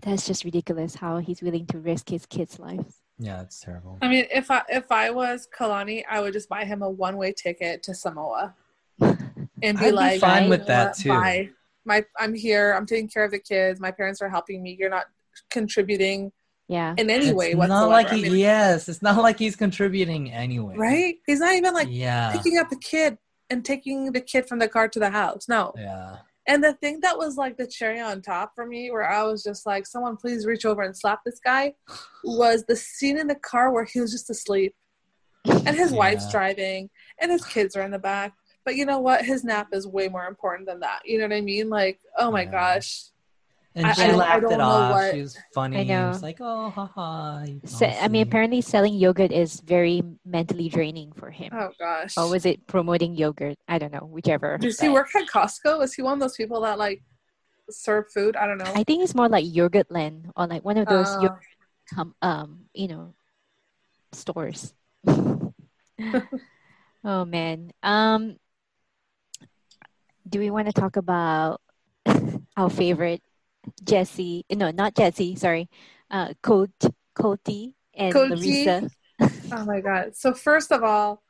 that's 0.02 0.26
just 0.26 0.44
ridiculous 0.44 0.96
how 0.96 1.18
he's 1.18 1.42
willing 1.42 1.66
to 1.68 1.80
risk 1.80 2.10
his 2.10 2.26
kids' 2.26 2.60
lives. 2.60 3.02
yeah 3.20 3.42
it's 3.42 3.60
terrible 3.60 3.98
I 4.02 4.08
mean, 4.08 4.26
if 4.32 4.52
I 4.52 4.64
if 4.70 4.92
I 4.92 5.12
was 5.12 5.48
Kalani, 5.48 6.04
I 6.10 6.20
would 6.20 6.34
just 6.34 6.50
buy 6.50 6.66
him 6.66 6.82
a 6.82 6.90
one 6.90 7.18
way 7.18 7.32
ticket 7.32 7.84
to 7.84 7.94
Samoa 7.94 8.56
and 9.02 9.18
be 9.62 9.70
I'd 9.78 9.92
be 9.92 9.92
like, 9.96 10.20
fine 10.20 10.50
with 10.50 10.66
that, 10.68 10.88
what? 10.90 10.98
too." 10.98 11.10
Bye. 11.10 11.50
My 11.86 12.06
I'm 12.18 12.34
here. 12.34 12.74
I'm 12.76 12.86
taking 12.86 13.10
care 13.10 13.24
of 13.26 13.32
the 13.32 13.40
kids. 13.40 13.80
My 13.80 13.92
parents 13.92 14.22
are 14.22 14.30
helping 14.30 14.62
me. 14.64 14.76
You're 14.80 14.90
not 14.90 15.06
contributing 15.50 16.32
Yeah, 16.68 16.94
in 16.98 17.10
any 17.10 17.28
it's 17.28 17.34
way 17.36 17.54
not 17.54 17.60
whatsoever. 17.70 17.88
like 17.88 18.12
I 18.12 18.16
he, 18.18 18.22
mean, 18.24 18.36
yes 18.38 18.88
it's 18.88 19.02
not 19.02 19.18
like 19.22 19.38
he's 19.40 19.56
contributing 19.56 20.32
anyway 20.32 20.76
right? 20.78 21.16
He's 21.26 21.40
not 21.40 21.56
even 21.56 21.74
like 21.74 21.88
yeah 21.92 22.32
picking 22.32 22.58
up 22.58 22.70
the 22.70 22.78
kid 22.78 23.18
and 23.50 23.64
taking 23.66 24.12
the 24.12 24.22
kid 24.22 24.48
from 24.48 24.60
the 24.60 24.68
car 24.68 24.88
to 24.88 25.00
the 25.00 25.10
house. 25.10 25.48
No. 25.50 25.74
Yeah. 25.76 26.18
And 26.48 26.62
the 26.64 26.74
thing 26.74 27.00
that 27.02 27.18
was 27.18 27.38
like 27.38 27.58
the 27.58 27.68
cherry 27.68 28.00
on 28.02 28.22
top 28.22 28.52
for 28.56 28.66
me, 28.66 28.92
where 28.92 29.10
I 29.10 29.24
was 29.24 29.44
just 29.44 29.66
like, 29.66 29.86
someone 29.88 30.18
please 30.18 30.46
reach 30.46 30.66
over 30.66 30.82
and 30.82 30.96
slap 30.98 31.20
this 31.26 31.40
guy, 31.44 31.74
was 32.24 32.66
the 32.68 32.76
scene 32.76 33.18
in 33.18 33.28
the 33.28 33.36
car 33.36 33.72
where 33.72 33.86
he 33.86 34.02
was 34.02 34.12
just 34.12 34.30
asleep 34.30 34.76
and 35.46 35.76
his 35.76 35.92
Yeah. 35.92 35.98
wife's 35.98 36.30
driving 36.32 36.90
and 37.22 37.32
his 37.32 37.46
kids 37.46 37.76
are 37.76 37.82
in 37.82 37.92
the 37.92 38.00
back. 38.00 38.34
But 38.66 38.76
you 38.76 38.86
know 38.86 39.00
what? 39.00 39.26
His 39.26 39.44
nap 39.44 39.70
is 39.74 39.86
way 39.88 40.08
more 40.08 40.26
important 40.26 40.68
than 40.68 40.80
that. 40.82 41.02
You 41.06 41.18
know 41.20 41.26
what 41.28 41.36
I 41.36 41.42
mean? 41.42 41.70
Like, 41.70 42.00
oh 42.18 42.32
my 42.32 42.44
Yeah. 42.44 42.52
gosh. 42.52 43.06
And 43.76 43.88
I- 43.88 43.94
she 43.94 44.04
I- 44.04 44.10
I 44.12 44.16
laughed 44.16 44.42
don't 44.44 44.54
it 44.54 44.60
off. 44.62 44.92
what- 44.92 45.14
She 45.16 45.22
was 45.22 45.38
funny. 45.54 45.80
I 45.80 45.84
know. 45.84 46.06
It 46.06 46.10
was 46.10 46.22
like, 46.24 46.38
oh, 46.40 46.70
haha. 46.70 47.44
you 47.44 47.60
Se- 47.66 47.98
I 48.00 48.08
mean, 48.08 48.22
apparently 48.22 48.62
selling 48.62 48.94
yogurt 48.94 49.32
is 49.32 49.60
very 49.62 50.04
mentally 50.24 50.70
draining 50.70 51.12
for 51.14 51.32
him. 51.32 51.50
Oh 51.54 51.72
gosh. 51.80 52.16
Or 52.18 52.30
was 52.30 52.46
it 52.46 52.68
promoting 52.68 53.16
yogurt? 53.16 53.58
I 53.68 53.80
don't 53.80 53.92
know, 53.92 54.06
whichever. 54.06 54.58
Does 54.60 54.80
he 54.80 54.90
work 54.90 55.14
at 55.16 55.28
Costco? 55.28 55.84
Is 55.84 55.94
he 55.96 56.04
one 56.04 56.14
of 56.14 56.20
those 56.20 56.36
people 56.38 56.62
that 56.62 56.78
like 56.78 57.02
serve 57.72 58.12
food? 58.12 58.36
I 58.36 58.46
don't 58.46 58.60
know. 58.60 58.72
I 58.76 58.84
think 58.84 59.04
it's 59.04 59.16
more 59.16 59.28
like 59.28 59.44
Yogurtland 59.46 60.30
or 60.38 60.46
like 60.48 60.64
one 60.64 60.78
of 60.78 60.88
those 60.88 61.08
Uh, 61.10 61.22
yogurt 61.22 61.40
com- 61.96 62.16
um, 62.22 62.66
you 62.76 62.88
know, 62.90 63.14
stores. 64.12 64.74
oh 67.04 67.26
man. 67.26 67.72
Um 67.82 68.38
do 70.28 70.40
we 70.40 70.50
want 70.50 70.68
to 70.68 70.74
talk 70.74 70.96
about 70.96 71.62
our 72.58 72.70
favorite 72.70 73.22
Jesse? 73.84 74.46
No, 74.52 74.72
not 74.72 74.96
Jesse, 74.96 75.36
sorry. 75.36 75.70
Uh 76.10 76.34
Colt 76.42 76.72
Cody 77.16 77.76
and 77.94 78.14
Cody. 78.14 78.36
Larissa. 78.66 78.90
Oh 79.52 79.66
my 79.66 79.82
god. 79.82 80.16
So 80.16 80.34
first 80.34 80.72
of 80.72 80.84
all, 80.84 81.22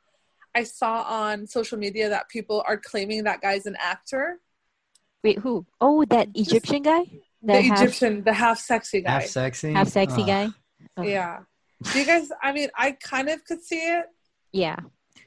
I 0.54 0.62
saw 0.64 1.02
on 1.02 1.46
social 1.46 1.78
media 1.78 2.08
that 2.10 2.28
people 2.28 2.64
are 2.66 2.76
claiming 2.76 3.24
that 3.24 3.40
guy's 3.40 3.66
an 3.66 3.76
actor. 3.78 4.38
Wait, 5.22 5.38
who? 5.38 5.66
Oh, 5.80 6.04
that 6.06 6.28
Egyptian 6.34 6.82
guy? 6.82 7.02
The, 7.42 7.60
half, 7.60 7.82
Egyptian, 7.82 8.24
the 8.24 8.32
half 8.32 8.58
sexy 8.58 9.00
guy. 9.02 9.10
Half 9.10 9.26
sexy. 9.26 9.72
half 9.72 9.88
sexy 9.88 10.22
Ugh. 10.22 10.26
guy? 10.26 10.48
Oh, 10.96 11.02
Yeah. 11.02 11.40
Do 11.92 11.98
you 11.98 12.06
guys 12.06 12.30
I 12.42 12.52
mean 12.52 12.68
I 12.76 12.92
kind 12.92 13.28
of 13.28 13.44
could 13.44 13.62
see 13.62 13.76
it. 13.80 14.06
Yeah. 14.52 14.76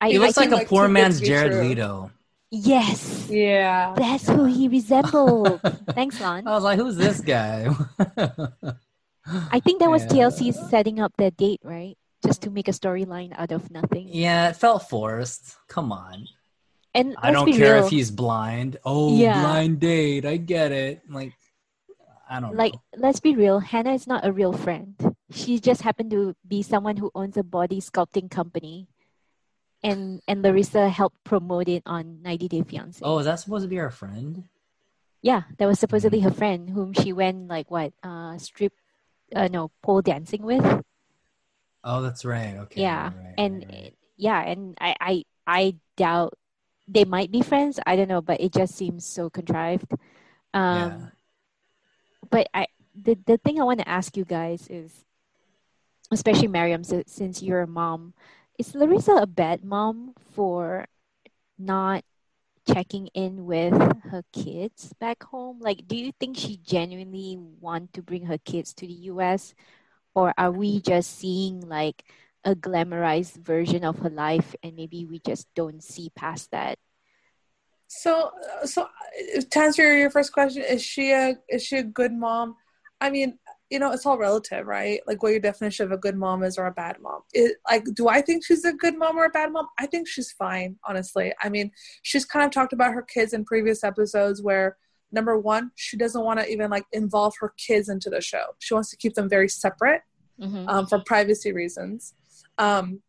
I, 0.01 0.09
He 0.09 0.15
I 0.17 0.19
looks 0.19 0.37
like 0.37 0.51
a 0.51 0.55
like 0.55 0.67
poor 0.67 0.87
man's 0.87 1.19
Jared 1.19 1.51
true. 1.51 1.61
Leto. 1.61 2.11
Yes. 2.51 3.27
Yeah. 3.29 3.93
That's 3.97 4.27
who 4.27 4.45
he 4.45 4.67
resembled. 4.67 5.59
Thanks, 5.91 6.19
Lon. 6.21 6.47
I 6.47 6.51
was 6.55 6.63
like, 6.63 6.79
who's 6.79 6.95
this 6.95 7.19
guy? 7.21 7.67
I 9.51 9.59
think 9.59 9.79
that 9.79 9.89
was 9.89 10.03
Yeah. 10.03 10.29
TLC 10.29 10.53
setting 10.69 10.99
up 10.99 11.13
their 11.17 11.31
date, 11.31 11.59
right? 11.63 11.97
Just 12.25 12.41
to 12.43 12.49
make 12.49 12.67
a 12.67 12.71
storyline 12.71 13.33
out 13.37 13.51
of 13.51 13.69
nothing. 13.69 14.07
yeah, 14.11 14.49
it 14.49 14.55
felt 14.55 14.89
forced. 14.89 15.55
Come 15.67 15.91
on. 15.91 16.27
And 16.95 17.15
I 17.21 17.31
don't 17.31 17.51
care 17.53 17.75
real. 17.75 17.85
if 17.85 17.91
he's 17.91 18.09
blind. 18.09 18.77
Oh, 18.83 19.15
Yeah. 19.15 19.41
blind 19.41 19.79
date. 19.79 20.25
I 20.25 20.37
get 20.37 20.71
it. 20.71 21.01
Like, 21.09 21.33
I 22.29 22.39
don't 22.41 22.55
like 22.55 22.73
know. 22.73 22.81
let's 22.97 23.21
be 23.21 23.35
real 23.35 23.59
hannah 23.59 23.93
is 23.93 24.05
not 24.05 24.25
a 24.25 24.33
real 24.33 24.51
friend 24.51 24.95
she 25.31 25.61
just 25.61 25.81
happened 25.81 26.11
to 26.11 26.35
be 26.45 26.61
someone 26.61 26.97
who 26.97 27.09
owns 27.15 27.37
a 27.37 27.43
body 27.43 27.79
sculpting 27.79 28.29
company 28.29 28.89
and 29.83 30.21
and 30.27 30.41
larissa 30.41 30.89
helped 30.89 31.23
promote 31.23 31.67
it 31.67 31.83
on 31.85 32.21
90 32.21 32.47
day 32.47 32.61
fiance 32.63 33.01
Oh, 33.03 33.19
is 33.19 33.25
that 33.25 33.39
supposed 33.39 33.63
to 33.63 33.69
be 33.69 33.77
her 33.77 33.91
friend? 33.91 34.43
yeah 35.21 35.43
that 35.57 35.65
was 35.65 35.79
supposedly 35.79 36.19
her 36.21 36.31
friend 36.31 36.69
whom 36.69 36.93
she 36.93 37.11
went 37.13 37.47
like 37.47 37.69
what 37.71 37.93
uh 38.03 38.37
strip 38.37 38.73
uh 39.35 39.47
no 39.51 39.71
pole 39.81 40.01
dancing 40.01 40.43
with 40.43 40.65
Oh, 41.83 42.01
that's 42.01 42.25
right. 42.25 42.57
Okay. 42.67 42.81
yeah 42.81 43.11
right, 43.15 43.33
and 43.37 43.63
right, 43.67 43.71
right. 43.71 43.93
yeah 44.17 44.41
and 44.41 44.77
I, 44.81 44.95
I 44.99 45.13
i 45.47 45.75
doubt 45.95 46.33
they 46.87 47.05
might 47.05 47.31
be 47.31 47.41
friends 47.41 47.79
i 47.85 47.95
don't 47.95 48.09
know 48.09 48.21
but 48.21 48.41
it 48.41 48.51
just 48.51 48.75
seems 48.75 49.05
so 49.05 49.29
contrived 49.29 49.91
um 50.53 50.75
yeah. 50.75 50.97
but 52.29 52.47
I 52.53 52.67
the, 52.99 53.17
the 53.25 53.37
thing 53.37 53.61
I 53.61 53.63
want 53.63 53.79
to 53.79 53.87
ask 53.87 54.17
you 54.17 54.25
guys 54.25 54.67
is, 54.69 55.05
especially 56.11 56.47
Miriam, 56.47 56.83
si- 56.83 57.03
since 57.05 57.43
you're 57.43 57.61
a 57.61 57.67
mom, 57.67 58.13
is 58.57 58.73
Larissa 58.73 59.13
a 59.13 59.27
bad 59.27 59.63
mom 59.63 60.13
for 60.33 60.87
not 61.57 62.03
checking 62.67 63.07
in 63.13 63.45
with 63.45 63.73
her 64.09 64.23
kids 64.33 64.93
back 64.99 65.23
home? 65.23 65.59
Like, 65.59 65.87
do 65.87 65.95
you 65.95 66.11
think 66.19 66.37
she 66.37 66.57
genuinely 66.57 67.37
want 67.37 67.93
to 67.93 68.01
bring 68.01 68.25
her 68.25 68.37
kids 68.37 68.73
to 68.75 68.87
the 68.87 69.13
U.S., 69.13 69.53
or 70.15 70.33
are 70.37 70.51
we 70.51 70.81
just 70.81 71.17
seeing 71.17 71.61
like 71.61 72.03
a 72.43 72.55
glamorized 72.55 73.37
version 73.37 73.83
of 73.83 73.99
her 73.99 74.09
life, 74.09 74.55
and 74.63 74.75
maybe 74.75 75.05
we 75.05 75.19
just 75.19 75.47
don't 75.53 75.83
see 75.83 76.09
past 76.15 76.51
that? 76.51 76.79
So, 77.87 78.31
so 78.65 78.83
uh, 78.83 79.41
to 79.49 79.59
answer 79.59 79.95
your 79.95 80.09
first 80.09 80.33
question, 80.33 80.63
is 80.63 80.83
she 80.83 81.11
a 81.11 81.35
is 81.47 81.63
she 81.63 81.77
a 81.77 81.83
good 81.83 82.11
mom? 82.11 82.55
I 82.99 83.11
mean, 83.11 83.37
you 83.69 83.79
know, 83.79 83.91
it's 83.91 84.05
all 84.05 84.17
relative, 84.17 84.65
right? 84.65 85.01
Like 85.07 85.21
what 85.21 85.31
your 85.31 85.41
definition 85.41 85.85
of 85.85 85.91
a 85.91 85.97
good 85.97 86.15
mom 86.15 86.43
is 86.43 86.57
or 86.57 86.67
a 86.67 86.71
bad 86.71 86.97
mom. 87.01 87.21
It, 87.33 87.57
like, 87.69 87.83
do 87.93 88.07
I 88.07 88.21
think 88.21 88.45
she's 88.45 88.63
a 88.63 88.73
good 88.73 88.97
mom 88.97 89.17
or 89.17 89.25
a 89.25 89.29
bad 89.29 89.51
mom? 89.51 89.67
I 89.77 89.85
think 89.87 90.07
she's 90.07 90.31
fine, 90.31 90.77
honestly. 90.87 91.33
I 91.41 91.49
mean, 91.49 91.71
she's 92.01 92.25
kind 92.25 92.45
of 92.45 92.51
talked 92.51 92.73
about 92.73 92.93
her 92.93 93.01
kids 93.01 93.33
in 93.33 93.43
previous 93.43 93.83
episodes 93.83 94.41
where 94.41 94.77
number 95.11 95.37
one, 95.37 95.71
she 95.75 95.97
doesn't 95.97 96.23
want 96.23 96.39
to 96.39 96.49
even 96.49 96.69
like 96.69 96.85
involve 96.91 97.33
her 97.39 97.53
kids 97.57 97.89
into 97.89 98.09
the 98.09 98.21
show. 98.21 98.45
She 98.59 98.73
wants 98.73 98.89
to 98.91 98.97
keep 98.97 99.13
them 99.15 99.29
very 99.29 99.49
separate 99.49 100.01
Mm-hmm. 100.39 100.69
um, 100.69 100.85
for 100.85 100.99
privacy 100.99 101.51
reasons. 101.51 102.13
Um, 102.59 103.01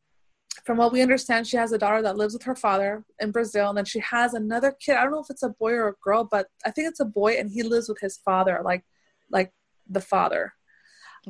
from 0.65 0.79
what 0.79 0.93
we 0.93 1.03
understand, 1.03 1.47
she 1.47 1.59
has 1.59 1.73
a 1.73 1.79
daughter 1.79 2.01
that 2.01 2.17
lives 2.17 2.33
with 2.33 2.43
her 2.45 2.57
father 2.57 3.05
in 3.21 3.33
Brazil, 3.33 3.69
and 3.69 3.77
then 3.77 3.85
she 3.85 4.01
has 4.01 4.33
another 4.33 4.73
kid. 4.73 4.97
I 4.97 5.03
don't 5.03 5.13
know 5.13 5.21
if 5.21 5.29
it's 5.29 5.43
a 5.43 5.51
boy 5.51 5.73
or 5.73 5.89
a 5.89 5.95
girl, 6.03 6.27
but 6.31 6.47
I 6.65 6.71
think 6.71 6.89
it's 6.89 7.01
a 7.01 7.05
boy, 7.05 7.35
and 7.35 7.51
he 7.51 7.63
lives 7.63 7.87
with 7.87 8.01
his 8.01 8.17
father, 8.17 8.63
like 8.65 8.83
like 9.31 9.53
the 9.89 10.01
father. 10.01 10.55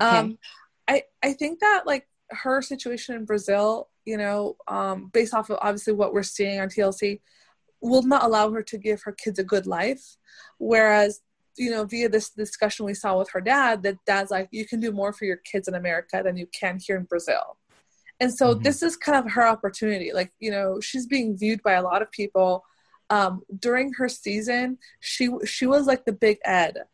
Okay. 0.01 0.19
Um, 0.19 0.39
I 0.87 1.03
I 1.23 1.33
think 1.33 1.61
that 1.61 1.83
like 1.87 2.09
her 2.31 2.61
situation 2.63 3.15
in 3.15 3.25
Brazil, 3.25 3.89
you 4.05 4.17
know, 4.17 4.57
um, 4.69 5.11
based 5.13 5.35
off 5.35 5.51
of 5.51 5.59
obviously 5.63 5.93
what 5.93 6.13
we're 6.13 6.23
seeing 6.23 6.61
on 6.61 6.69
TLC, 6.69 7.21
will 7.81 8.03
not 8.03 8.25
allow 8.25 8.51
her 8.51 8.63
to 8.63 8.79
give 8.79 9.03
her 9.03 9.13
kids 9.13 9.39
a 9.39 9.45
good 9.45 9.67
life. 9.67 10.17
Whereas, 10.59 11.21
you 11.57 11.71
know, 11.71 11.85
via 11.85 12.09
this 12.09 12.31
discussion 12.31 12.87
we 12.87 12.95
saw 12.95 13.19
with 13.19 13.31
her 13.31 13.41
dad, 13.41 13.83
that 13.83 13.97
dad's 14.07 14.31
like, 14.31 14.49
you 14.51 14.67
can 14.67 14.81
do 14.81 14.93
more 14.93 15.13
for 15.13 15.25
your 15.25 15.37
kids 15.39 15.69
in 15.69 15.75
America 15.75 16.23
than 16.25 16.37
you 16.37 16.47
can 16.49 16.79
here 16.79 16.97
in 16.97 17.05
Brazil. 17.05 17.59
And 18.21 18.35
so 18.35 18.55
Mhm. 18.55 18.63
this 18.65 18.83
is 18.83 18.97
kind 18.97 19.19
of 19.25 19.33
her 19.33 19.47
opportunity. 19.47 20.13
Like, 20.13 20.33
you 20.41 20.51
know, 20.51 20.81
she's 20.81 21.07
being 21.07 21.37
viewed 21.37 21.63
by 21.63 21.75
a 21.75 21.83
lot 21.83 22.03
of 22.03 22.11
people. 22.11 22.65
Um, 23.11 23.43
during 23.59 23.93
her 23.95 24.09
season, 24.09 24.79
she 25.01 25.31
she 25.47 25.67
was 25.67 25.87
like 25.87 26.05
the 26.05 26.13
big 26.13 26.39
Ed 26.45 26.85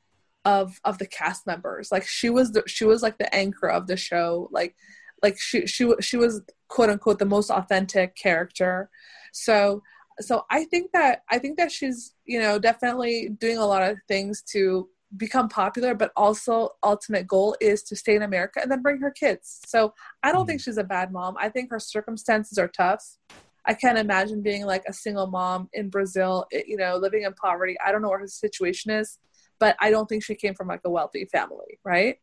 of 0.45 0.81
of 0.85 0.99
the 0.99 1.07
cast 1.07 1.47
members. 1.47 1.91
Like 1.91 2.07
she 2.07 2.31
was 2.31 2.53
the 2.53 2.63
she 2.67 2.85
was 2.85 3.03
like 3.03 3.19
the 3.19 3.35
anchor 3.35 3.69
of 3.69 3.87
the 3.87 3.97
show. 3.97 4.49
Like 4.53 4.75
like 5.23 5.39
she 5.39 5.67
she 5.67 5.91
she 6.01 6.17
was 6.17 6.43
quote 6.69 6.91
unquote 6.91 7.19
the 7.19 7.25
most 7.25 7.51
authentic 7.51 8.15
character. 8.17 8.91
So 9.33 9.83
so 10.21 10.45
I 10.51 10.65
think 10.65 10.93
that 10.93 11.23
I 11.31 11.39
think 11.39 11.57
that 11.59 11.73
she's 11.73 12.15
you 12.25 12.41
know 12.41 12.59
definitely 12.59 13.31
doing 13.39 13.59
a 13.59 13.67
lot 13.67 13.83
of 13.83 13.99
things 14.09 14.43
to 14.53 14.89
become 15.17 15.49
popular, 15.49 15.95
but 15.95 16.13
also 16.17 16.71
ultimate 16.83 17.27
goal 17.27 17.57
is 17.61 17.83
to 17.85 17.97
stay 17.97 18.17
in 18.17 18.23
America 18.23 18.61
and 18.61 18.71
then 18.71 18.83
bring 18.83 19.01
her 19.01 19.11
kids. 19.11 19.61
So 19.67 19.95
I 20.23 20.33
don't 20.33 20.47
think 20.47 20.61
mm. 20.61 20.65
she's 20.65 20.79
a 20.79 20.85
bad 20.85 21.13
mom. 21.13 21.37
I 21.39 21.49
think 21.49 21.71
her 21.71 21.79
circumstances 21.79 22.59
are 22.59 22.69
tough. 22.69 23.19
I 23.67 23.75
can't 23.75 23.99
imagine 23.99 24.43
being 24.43 24.67
like 24.67 24.83
a 24.87 24.93
single 24.93 25.27
mom 25.27 25.69
in 25.73 25.89
Brazil, 25.89 26.47
you 26.53 26.77
know, 26.77 26.97
living 26.97 27.23
in 27.23 27.33
poverty. 27.35 27.77
I 27.85 27.93
don't 27.93 28.03
know 28.03 28.11
what 28.11 28.21
her 28.21 28.27
situation 28.27 28.91
is, 28.91 29.19
but 29.65 29.77
I 29.81 29.91
don't 29.91 30.07
think 30.07 30.23
she 30.23 30.35
came 30.35 30.55
from 30.55 30.69
like 30.69 30.83
a 30.85 30.91
wealthy 30.91 31.25
family, 31.25 31.79
right? 31.83 32.19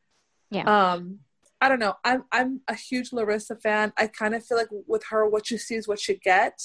Yeah. 0.52 0.66
Um, 0.66 1.22
I 1.60 1.70
don't 1.70 1.80
know. 1.80 1.96
I'm 2.04 2.26
I'm 2.32 2.62
a 2.68 2.76
huge 2.76 3.12
Larissa 3.12 3.56
fan. 3.56 3.94
I 3.98 4.06
kind 4.06 4.36
of 4.36 4.46
feel 4.46 4.60
like 4.60 4.68
with 4.86 5.04
her, 5.10 5.28
what 5.28 5.50
you 5.50 5.58
see 5.58 5.74
is 5.74 5.88
what 5.88 6.08
you 6.08 6.20
get, 6.24 6.62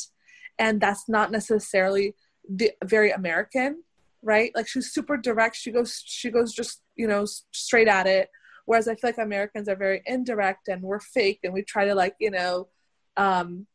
and 0.58 0.78
that's 0.78 1.08
not 1.08 1.32
necessarily 1.32 2.14
the 2.46 2.72
very 2.84 3.10
American, 3.10 3.84
right? 4.22 4.52
Like 4.54 4.68
she's 4.68 4.92
super 4.92 5.16
direct. 5.16 5.56
She 5.56 5.70
goes 5.70 6.02
she 6.04 6.30
goes 6.30 6.52
just 6.52 6.82
you 6.94 7.06
know 7.06 7.24
straight 7.52 7.88
at 7.88 8.06
it. 8.06 8.28
Whereas 8.66 8.86
I 8.86 8.96
feel 8.96 9.08
like 9.08 9.18
Americans 9.18 9.70
are 9.70 9.76
very 9.76 10.02
indirect 10.04 10.68
and 10.68 10.82
we're 10.82 11.00
fake 11.00 11.40
and 11.42 11.54
we 11.54 11.62
try 11.62 11.86
to 11.86 11.94
like 11.94 12.16
you 12.20 12.32
know 12.32 12.68
um, 13.16 13.66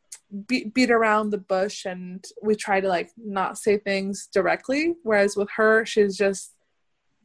beat 0.47 0.72
beat 0.76 0.91
around 0.91 1.32
the 1.32 1.39
bush 1.39 1.86
and 1.86 2.24
we 2.43 2.54
try 2.54 2.80
to 2.80 2.88
like 2.88 3.10
not 3.18 3.58
say 3.58 3.80
things 3.80 4.30
directly. 4.32 4.93
Whereas 5.02 5.36
with 5.36 5.49
her, 5.56 5.84
she's 5.84 6.16
just 6.16 6.54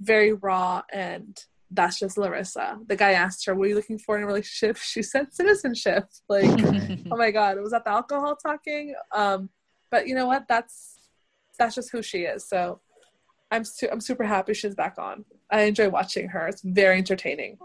very 0.00 0.32
raw 0.32 0.82
and 0.92 1.38
that's 1.70 1.98
just 1.98 2.16
Larissa. 2.16 2.78
The 2.86 2.96
guy 2.96 3.12
asked 3.12 3.44
her, 3.46 3.54
"What 3.54 3.64
are 3.64 3.68
you 3.68 3.74
looking 3.74 3.98
for 3.98 4.16
in 4.16 4.22
a 4.22 4.26
relationship?" 4.26 4.76
She 4.76 5.02
said, 5.02 5.32
"Citizenship." 5.32 6.08
Like, 6.28 6.44
oh 7.10 7.16
my 7.16 7.30
god, 7.30 7.58
was 7.60 7.72
that 7.72 7.84
the 7.84 7.90
alcohol 7.90 8.36
talking? 8.36 8.94
Um, 9.12 9.50
but 9.90 10.06
you 10.06 10.14
know 10.14 10.26
what? 10.26 10.46
That's 10.48 10.98
that's 11.58 11.74
just 11.74 11.90
who 11.90 12.02
she 12.02 12.18
is. 12.22 12.46
So 12.48 12.80
I'm 13.50 13.64
su- 13.64 13.88
I'm 13.90 14.00
super 14.00 14.24
happy 14.24 14.54
she's 14.54 14.74
back 14.74 14.96
on. 14.98 15.24
I 15.50 15.62
enjoy 15.62 15.88
watching 15.88 16.28
her. 16.28 16.48
It's 16.48 16.62
very 16.62 16.98
entertaining. 16.98 17.58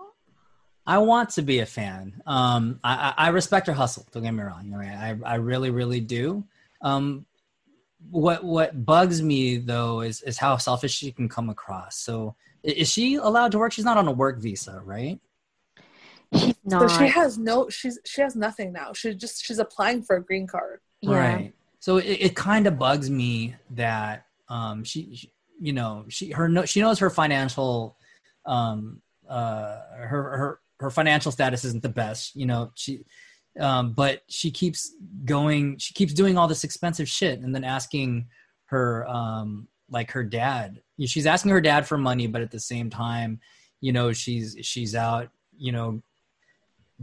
I 0.86 0.98
want 1.00 1.30
to 1.32 1.42
be 1.42 1.60
a 1.60 1.66
fan. 1.66 2.22
Um, 2.26 2.80
I, 2.84 3.14
I 3.18 3.28
I 3.28 3.30
respect 3.30 3.68
her 3.68 3.74
hustle. 3.74 4.06
Don't 4.12 4.24
get 4.24 4.32
me 4.32 4.44
wrong. 4.44 4.72
Right, 4.72 4.90
I 4.90 5.18
I 5.26 5.36
really 5.36 5.70
really 5.70 6.00
do. 6.00 6.44
Um, 6.82 7.26
what 8.10 8.44
what 8.44 8.86
bugs 8.86 9.22
me 9.22 9.58
though 9.58 10.02
is 10.02 10.22
is 10.22 10.38
how 10.38 10.58
selfish 10.58 10.94
she 10.94 11.12
can 11.12 11.30
come 11.30 11.50
across. 11.50 11.98
So 11.98 12.36
is 12.64 12.90
she 12.90 13.16
allowed 13.16 13.52
to 13.54 13.60
work? 13.60 13.72
She's 13.72 13.86
not 13.86 13.98
on 13.98 14.08
a 14.08 14.12
work 14.12 14.40
visa, 14.40 14.82
right? 14.84 15.20
She's 16.34 16.56
So 16.70 16.80
not. 16.80 16.90
she 16.90 17.08
has 17.08 17.38
no. 17.38 17.70
She's 17.70 18.00
she 18.06 18.22
has 18.22 18.36
nothing 18.36 18.72
now. 18.72 18.94
She 18.94 19.14
just 19.14 19.44
she's 19.44 19.60
applying 19.60 20.04
for 20.04 20.16
a 20.16 20.24
green 20.24 20.48
card. 20.48 20.80
yeah. 21.02 21.12
Right. 21.12 21.54
So 21.80 21.98
it, 21.98 22.18
it 22.22 22.36
kind 22.36 22.68
of 22.68 22.78
bugs 22.78 23.10
me 23.10 23.56
that 23.72 24.26
um 24.50 24.84
she, 24.84 25.16
she 25.16 25.32
you 25.60 25.74
know 25.74 26.06
she 26.10 26.32
her 26.32 26.48
no, 26.48 26.66
she 26.66 26.80
knows 26.80 27.00
her 27.00 27.10
financial 27.10 27.98
um 28.46 29.02
uh 29.30 29.80
her 29.98 30.08
her 30.08 30.60
her 30.80 30.90
financial 30.90 31.32
status 31.32 31.64
isn't 31.64 31.84
the 31.84 31.90
best 31.90 32.36
you 32.36 32.46
know 32.46 32.72
she 32.76 33.06
um 33.60 33.92
but 33.92 34.22
she 34.30 34.50
keeps 34.50 34.96
going 35.26 35.78
she 35.78 35.94
keeps 35.94 36.14
doing 36.14 36.38
all 36.38 36.48
this 36.48 36.64
expensive 36.64 37.08
shit 37.08 37.40
and 37.40 37.54
then 37.54 37.64
asking 37.64 38.28
her 38.66 39.08
um 39.08 39.68
like 39.90 40.12
her 40.12 40.24
dad. 40.24 40.82
She's 41.06 41.26
asking 41.26 41.52
her 41.52 41.60
dad 41.60 41.86
for 41.86 41.98
money 41.98 42.28
but 42.28 42.42
at 42.42 42.52
the 42.52 42.60
same 42.60 42.90
time 42.90 43.40
you 43.82 43.92
know 43.92 44.14
she's 44.14 44.56
she's 44.62 44.96
out 44.96 45.30
you 45.58 45.72
know 45.72 46.02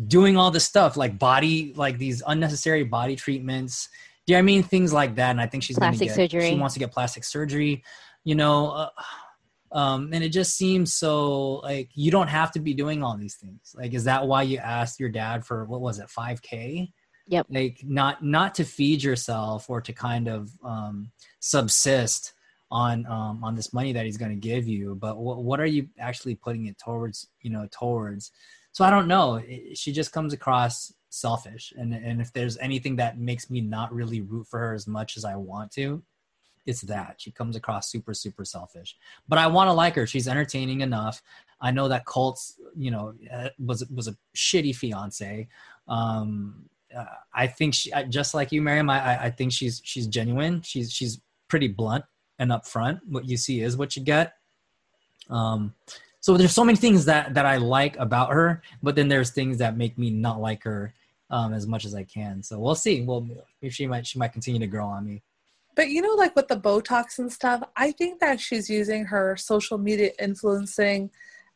doing 0.06 0.36
all 0.36 0.50
this 0.50 0.64
stuff 0.64 0.96
like 0.96 1.18
body 1.18 1.74
like 1.76 1.98
these 1.98 2.22
unnecessary 2.26 2.84
body 2.84 3.16
treatments. 3.16 3.88
Do 4.26 4.32
you 4.32 4.36
know 4.36 4.38
i 4.38 4.42
mean 4.42 4.62
things 4.62 4.92
like 4.92 5.16
that. 5.16 5.30
And 5.30 5.40
i 5.40 5.46
think 5.46 5.62
she's 5.62 5.78
Plastic 5.78 6.08
gonna 6.08 6.16
get, 6.16 6.30
surgery. 6.30 6.50
she 6.50 6.56
wants 6.58 6.74
to 6.74 6.80
get 6.80 6.92
plastic 6.92 7.24
surgery. 7.24 7.82
You 8.24 8.36
know 8.36 8.70
uh, 8.70 8.88
um 9.72 10.10
and 10.12 10.24
it 10.24 10.30
just 10.30 10.56
seems 10.56 10.92
so 10.94 11.56
like 11.56 11.90
you 11.94 12.10
don't 12.10 12.28
have 12.28 12.50
to 12.52 12.60
be 12.60 12.74
doing 12.74 13.02
all 13.02 13.16
these 13.16 13.36
things. 13.36 13.74
Like 13.74 13.94
is 13.94 14.04
that 14.04 14.26
why 14.26 14.42
you 14.42 14.58
asked 14.58 14.98
your 15.00 15.08
dad 15.10 15.44
for 15.44 15.64
what 15.64 15.80
was 15.80 15.98
it 15.98 16.08
5k 16.08 16.90
Yep. 17.30 17.46
like 17.50 17.80
not 17.84 18.24
not 18.24 18.54
to 18.54 18.64
feed 18.64 19.02
yourself 19.02 19.68
or 19.68 19.80
to 19.82 19.92
kind 19.92 20.28
of 20.28 20.50
um 20.64 21.10
subsist 21.40 22.32
on 22.70 23.04
um 23.06 23.42
on 23.44 23.54
this 23.54 23.72
money 23.74 23.92
that 23.92 24.06
he's 24.06 24.16
going 24.16 24.30
to 24.30 24.48
give 24.48 24.66
you 24.66 24.94
but 24.94 25.18
what 25.18 25.42
what 25.44 25.60
are 25.60 25.66
you 25.66 25.88
actually 25.98 26.34
putting 26.34 26.66
it 26.66 26.78
towards 26.78 27.28
you 27.42 27.50
know 27.50 27.68
towards? 27.70 28.30
So 28.72 28.84
i 28.84 28.90
don't 28.90 29.08
know. 29.08 29.36
It- 29.36 29.76
she 29.76 29.92
just 29.92 30.12
comes 30.12 30.32
across 30.32 30.92
selfish 31.10 31.72
and 31.76 31.92
and 31.94 32.20
if 32.20 32.32
there's 32.32 32.58
anything 32.58 32.96
that 32.96 33.18
makes 33.18 33.50
me 33.50 33.60
not 33.60 33.92
really 33.92 34.20
root 34.20 34.46
for 34.46 34.58
her 34.60 34.74
as 34.74 34.86
much 34.86 35.16
as 35.16 35.24
i 35.24 35.34
want 35.34 35.70
to 35.72 36.02
it's 36.68 36.82
that. 36.82 37.14
She 37.16 37.30
comes 37.30 37.56
across 37.56 37.90
super 37.90 38.14
super 38.14 38.44
selfish. 38.44 38.96
But 39.26 39.38
i 39.38 39.46
want 39.46 39.68
to 39.68 39.72
like 39.72 39.94
her. 39.94 40.06
She's 40.06 40.28
entertaining 40.28 40.82
enough. 40.82 41.22
I 41.60 41.70
know 41.70 41.88
that 41.88 42.04
colt's 42.04 42.58
you 42.76 42.90
know 42.90 43.14
uh, 43.32 43.48
was 43.58 43.84
was 43.88 44.06
a 44.06 44.16
shitty 44.36 44.76
fiance. 44.76 45.48
Um 45.88 46.66
uh, 46.96 47.04
i 47.34 47.46
think 47.46 47.74
she 47.74 47.92
just 48.08 48.32
like 48.32 48.50
you 48.50 48.62
miriam 48.62 48.88
I, 48.88 48.98
I 48.98 49.24
i 49.24 49.30
think 49.30 49.52
she's 49.52 49.80
she's 49.84 50.06
genuine. 50.06 50.62
She's 50.62 50.92
she's 50.92 51.20
pretty 51.48 51.68
blunt 51.68 52.04
and 52.38 52.50
upfront. 52.50 53.00
What 53.08 53.26
you 53.28 53.36
see 53.36 53.62
is 53.62 53.76
what 53.76 53.96
you 53.96 54.02
get. 54.02 54.34
Um 55.30 55.74
so 56.20 56.36
there's 56.36 56.52
so 56.52 56.64
many 56.64 56.76
things 56.76 57.04
that 57.06 57.32
that 57.34 57.46
i 57.46 57.56
like 57.56 57.96
about 57.96 58.30
her 58.32 58.60
but 58.82 58.96
then 58.96 59.08
there's 59.08 59.30
things 59.30 59.56
that 59.58 59.76
make 59.76 59.96
me 59.96 60.10
not 60.10 60.40
like 60.40 60.64
her 60.64 60.92
um 61.30 61.54
as 61.54 61.66
much 61.66 61.84
as 61.86 61.94
i 61.94 62.04
can. 62.04 62.42
So 62.42 62.58
we'll 62.58 62.74
see. 62.74 63.00
Well 63.02 63.26
if 63.62 63.72
she 63.74 63.86
might 63.86 64.06
she 64.06 64.18
might 64.18 64.32
continue 64.32 64.60
to 64.60 64.66
grow 64.66 64.86
on 64.86 65.06
me 65.06 65.22
But 65.78 65.90
you 65.90 66.02
know, 66.02 66.14
like 66.14 66.34
with 66.34 66.48
the 66.48 66.56
Botox 66.56 67.20
and 67.20 67.32
stuff, 67.32 67.62
I 67.76 67.92
think 67.92 68.18
that 68.18 68.40
she's 68.40 68.68
using 68.68 69.04
her 69.04 69.36
social 69.36 69.78
media 69.78 70.10
influencing 70.20 71.08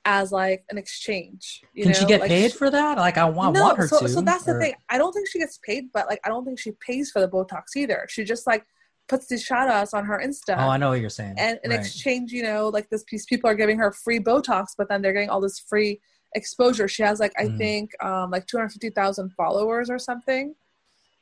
as 0.04 0.30
like 0.30 0.64
an 0.70 0.78
exchange. 0.78 1.60
You 1.74 1.82
can 1.82 1.92
know? 1.92 1.98
she 1.98 2.04
get 2.06 2.20
Like, 2.20 2.28
paid 2.28 2.52
she- 2.52 2.56
for 2.56 2.70
that 2.70 2.98
like 2.98 3.18
i 3.18 3.24
want, 3.24 3.54
no, 3.54 3.62
want 3.62 3.78
her 3.78 3.88
so, 3.88 3.98
to 3.98 4.08
so 4.08 4.20
that's 4.20 4.44
the 4.44 4.56
thing. 4.60 4.74
I 4.88 4.96
don't 4.96 5.12
think 5.12 5.28
she 5.28 5.40
gets 5.40 5.58
paid, 5.58 5.86
but 5.92 6.06
like 6.06 6.20
I 6.24 6.28
don't 6.28 6.44
think 6.44 6.60
she 6.60 6.70
pays 6.86 7.10
for 7.10 7.20
the 7.20 7.26
Botox 7.28 7.74
either. 7.76 8.06
She 8.08 8.22
just 8.22 8.46
like 8.46 8.64
puts 9.08 9.26
these 9.26 9.42
shout 9.42 9.68
outs 9.68 9.92
on 9.92 10.04
her 10.04 10.22
Insta. 10.24 10.54
oh 10.56 10.68
i 10.68 10.76
know 10.76 10.90
what 10.90 11.00
you're 11.00 11.10
saying 11.10 11.34
and 11.36 11.58
in 11.64 11.70
Right. 11.72 11.80
exchange, 11.80 12.30
you 12.30 12.44
know, 12.44 12.68
like 12.68 12.88
this 12.90 13.02
piece, 13.02 13.24
people 13.26 13.50
are 13.50 13.56
giving 13.56 13.76
her 13.78 13.90
free 13.90 14.20
Botox, 14.20 14.66
but 14.78 14.88
then 14.88 15.02
they're 15.02 15.12
getting 15.12 15.30
all 15.30 15.40
this 15.40 15.58
free 15.58 16.00
exposure. 16.36 16.86
She 16.86 17.02
has 17.02 17.18
like 17.18 17.32
I 17.36 17.46
Mhm. 17.46 17.58
think 17.58 17.90
um, 18.04 18.30
like 18.30 18.46
two 18.46 18.56
hundred 18.58 18.70
fifty 18.70 18.90
thousand 18.90 19.30
followers 19.30 19.90
or 19.90 19.98
something. 19.98 20.54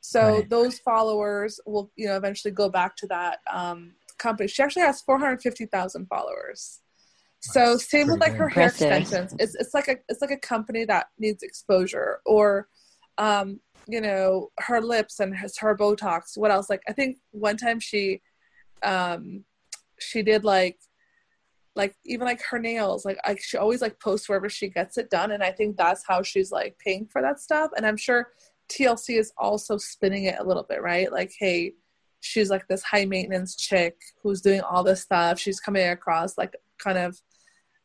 So 0.01 0.37
Right. 0.39 0.49
those 0.49 0.79
followers 0.79 1.59
will 1.65 1.91
you 1.95 2.07
know 2.07 2.17
eventually 2.17 2.51
go 2.51 2.69
back 2.69 2.95
to 2.97 3.07
that 3.07 3.39
um, 3.51 3.93
company. 4.17 4.47
She 4.47 4.61
actually 4.61 4.83
has 4.83 5.01
four 5.01 5.19
hundred 5.19 5.41
fifty 5.41 5.65
thousand 5.65 6.07
followers. 6.07 6.81
So 7.39 7.77
same 7.77 8.07
with 8.07 8.19
like 8.19 8.35
her 8.35 8.49
hair 8.49 8.67
extensions. 8.67 9.33
It's 9.39 9.55
it's 9.55 9.73
like 9.73 9.87
a 9.87 9.97
it's 10.09 10.21
like 10.21 10.31
a 10.31 10.37
company 10.37 10.85
that 10.85 11.07
needs 11.17 11.43
exposure 11.43 12.19
or 12.25 12.67
um, 13.17 13.59
you 13.87 14.01
know 14.01 14.51
her 14.59 14.81
lips 14.81 15.19
and 15.19 15.35
his, 15.35 15.57
her 15.59 15.75
Botox. 15.75 16.35
What 16.35 16.51
else? 16.51 16.69
Like 16.69 16.81
I 16.87 16.93
think 16.93 17.17
one 17.31 17.57
time 17.57 17.79
she 17.79 18.21
um, 18.83 19.45
she 19.99 20.23
did 20.23 20.43
like 20.43 20.77
like 21.75 21.95
even 22.05 22.25
like 22.25 22.41
her 22.41 22.59
nails 22.59 23.05
like 23.05 23.17
like 23.25 23.41
she 23.41 23.55
always 23.57 23.81
like 23.81 23.99
posts 23.99 24.27
wherever 24.27 24.49
she 24.49 24.67
gets 24.67 24.97
it 24.97 25.09
done 25.09 25.31
and 25.31 25.41
i 25.41 25.51
think 25.51 25.77
that's 25.77 26.03
how 26.05 26.21
she's 26.21 26.51
like 26.51 26.77
paying 26.83 27.07
for 27.09 27.21
that 27.21 27.39
stuff 27.39 27.71
and 27.77 27.85
i'm 27.85 27.95
sure 27.95 28.27
tlc 28.71 29.09
is 29.09 29.31
also 29.37 29.77
spinning 29.77 30.25
it 30.25 30.39
a 30.39 30.43
little 30.43 30.65
bit 30.67 30.81
right 30.81 31.11
like 31.11 31.31
hey 31.39 31.73
she's 32.19 32.49
like 32.49 32.67
this 32.67 32.83
high 32.83 33.05
maintenance 33.05 33.55
chick 33.55 33.97
who's 34.21 34.41
doing 34.41 34.61
all 34.61 34.83
this 34.83 35.01
stuff 35.01 35.39
she's 35.39 35.59
coming 35.59 35.87
across 35.89 36.37
like 36.37 36.55
kind 36.77 36.97
of 36.97 37.19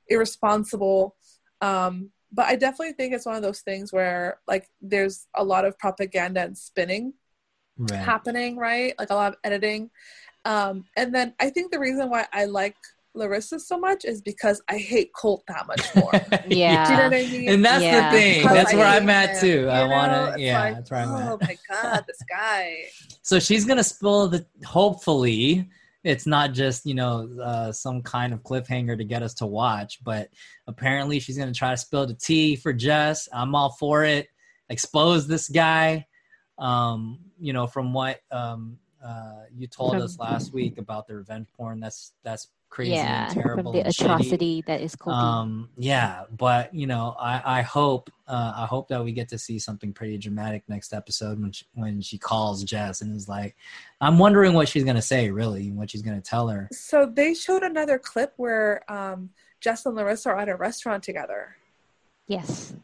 irresponsible 0.08 1.16
um 1.62 2.10
but 2.32 2.46
i 2.46 2.54
definitely 2.54 2.92
think 2.92 3.12
it's 3.12 3.26
one 3.26 3.36
of 3.36 3.42
those 3.42 3.60
things 3.60 3.92
where 3.92 4.38
like 4.46 4.68
there's 4.80 5.26
a 5.36 5.42
lot 5.44 5.64
of 5.64 5.78
propaganda 5.78 6.42
and 6.42 6.56
spinning 6.56 7.12
right. 7.78 8.00
happening, 8.00 8.56
right? 8.56 8.94
Like 8.98 9.10
a 9.10 9.14
lot 9.14 9.32
of 9.32 9.38
editing. 9.44 9.90
Um, 10.44 10.84
and 10.96 11.14
then 11.14 11.34
I 11.40 11.50
think 11.50 11.72
the 11.72 11.78
reason 11.78 12.08
why 12.08 12.26
I 12.32 12.44
like 12.44 12.76
Larissa 13.16 13.58
so 13.58 13.78
much 13.78 14.04
is 14.04 14.20
because 14.20 14.62
I 14.68 14.76
hate 14.78 15.12
Colt 15.14 15.42
that 15.48 15.66
much 15.66 15.80
more. 15.94 16.12
Do 16.30 16.56
you 16.56 16.56
know 16.56 16.56
Yeah. 16.56 17.04
what 17.08 17.14
I 17.14 17.26
mean? 17.26 17.48
and 17.48 17.64
that's 17.64 17.82
Yeah. 17.82 18.10
the 18.10 18.18
thing 18.18 18.42
Because 18.42 18.54
that's 18.56 18.74
I 18.74 18.76
where 18.76 18.86
i'm 18.86 19.08
at 19.10 19.30
him, 19.30 19.40
too 19.40 19.60
you 19.62 19.68
i 19.68 19.84
want 19.84 20.12
know? 20.12 20.26
to 20.26 20.32
It's 20.34 20.42
yeah 20.42 20.60
like, 20.60 20.74
that's 20.74 20.90
where 20.90 21.00
i'm 21.00 21.08
oh 21.14 21.34
at 21.34 21.40
my 21.40 21.58
god, 21.70 22.04
this 22.06 22.18
guy. 22.28 22.76
so 23.22 23.38
she's 23.38 23.64
gonna 23.64 23.82
spill 23.84 24.28
the 24.28 24.44
hopefully 24.64 25.68
it's 26.04 26.26
not 26.26 26.52
just 26.52 26.86
you 26.86 26.94
know 26.94 27.28
uh, 27.42 27.72
some 27.72 28.02
kind 28.02 28.32
of 28.32 28.42
cliffhanger 28.42 28.96
to 28.96 29.04
get 29.04 29.22
us 29.22 29.34
to 29.34 29.46
watch 29.46 29.98
but 30.04 30.28
apparently 30.66 31.18
she's 31.18 31.36
gonna 31.38 31.52
try 31.52 31.70
to 31.70 31.76
spill 31.76 32.06
the 32.06 32.14
tea 32.14 32.56
for 32.56 32.72
jess 32.72 33.28
i'm 33.32 33.54
all 33.54 33.70
for 33.70 34.04
it 34.04 34.28
expose 34.70 35.26
this 35.26 35.48
guy 35.48 36.06
um 36.58 37.18
you 37.38 37.52
know 37.52 37.66
from 37.66 37.92
what 37.92 38.20
um 38.30 38.78
uh 39.04 39.42
you 39.54 39.66
told 39.66 39.96
us 39.96 40.18
last 40.18 40.52
week 40.54 40.78
about 40.78 41.06
the 41.06 41.14
revenge 41.14 41.46
porn 41.56 41.78
that's 41.80 42.12
that's 42.24 42.48
crazy 42.68 42.92
yeah, 42.92 43.24
and 43.26 43.32
from 43.32 43.42
terrible 43.42 43.72
the 43.72 43.80
and 43.84 43.88
shitty. 43.94 44.04
atrocity 44.04 44.62
that 44.66 44.80
is 44.80 44.94
Colby. 44.96 45.16
um 45.16 45.68
yeah 45.78 46.24
but 46.36 46.74
you 46.74 46.86
know 46.86 47.16
i 47.18 47.58
i 47.58 47.62
hope 47.62 48.10
uh 48.28 48.52
i 48.56 48.66
hope 48.66 48.88
that 48.88 49.02
we 49.02 49.12
get 49.12 49.28
to 49.30 49.38
see 49.38 49.58
something 49.58 49.92
pretty 49.92 50.18
dramatic 50.18 50.62
next 50.68 50.92
episode 50.92 51.40
when 51.40 51.52
she, 51.52 51.64
when 51.74 52.00
she 52.02 52.18
calls 52.18 52.64
jess 52.64 53.00
and 53.00 53.16
is 53.16 53.28
like 53.28 53.56
i'm 54.00 54.18
wondering 54.18 54.52
what 54.52 54.68
she's 54.68 54.84
gonna 54.84 55.00
say 55.00 55.30
really 55.30 55.70
what 55.70 55.90
she's 55.90 56.02
gonna 56.02 56.20
tell 56.20 56.48
her 56.48 56.68
So 56.72 57.06
they 57.06 57.32
showed 57.34 57.62
another 57.62 57.98
clip 57.98 58.34
where 58.36 58.82
um, 58.92 59.30
Jess 59.60 59.86
and 59.86 59.94
Larissa 59.96 60.30
are 60.30 60.38
at 60.38 60.48
a 60.50 60.56
restaurant 60.56 61.02
together. 61.02 61.56
yes. 62.26 62.74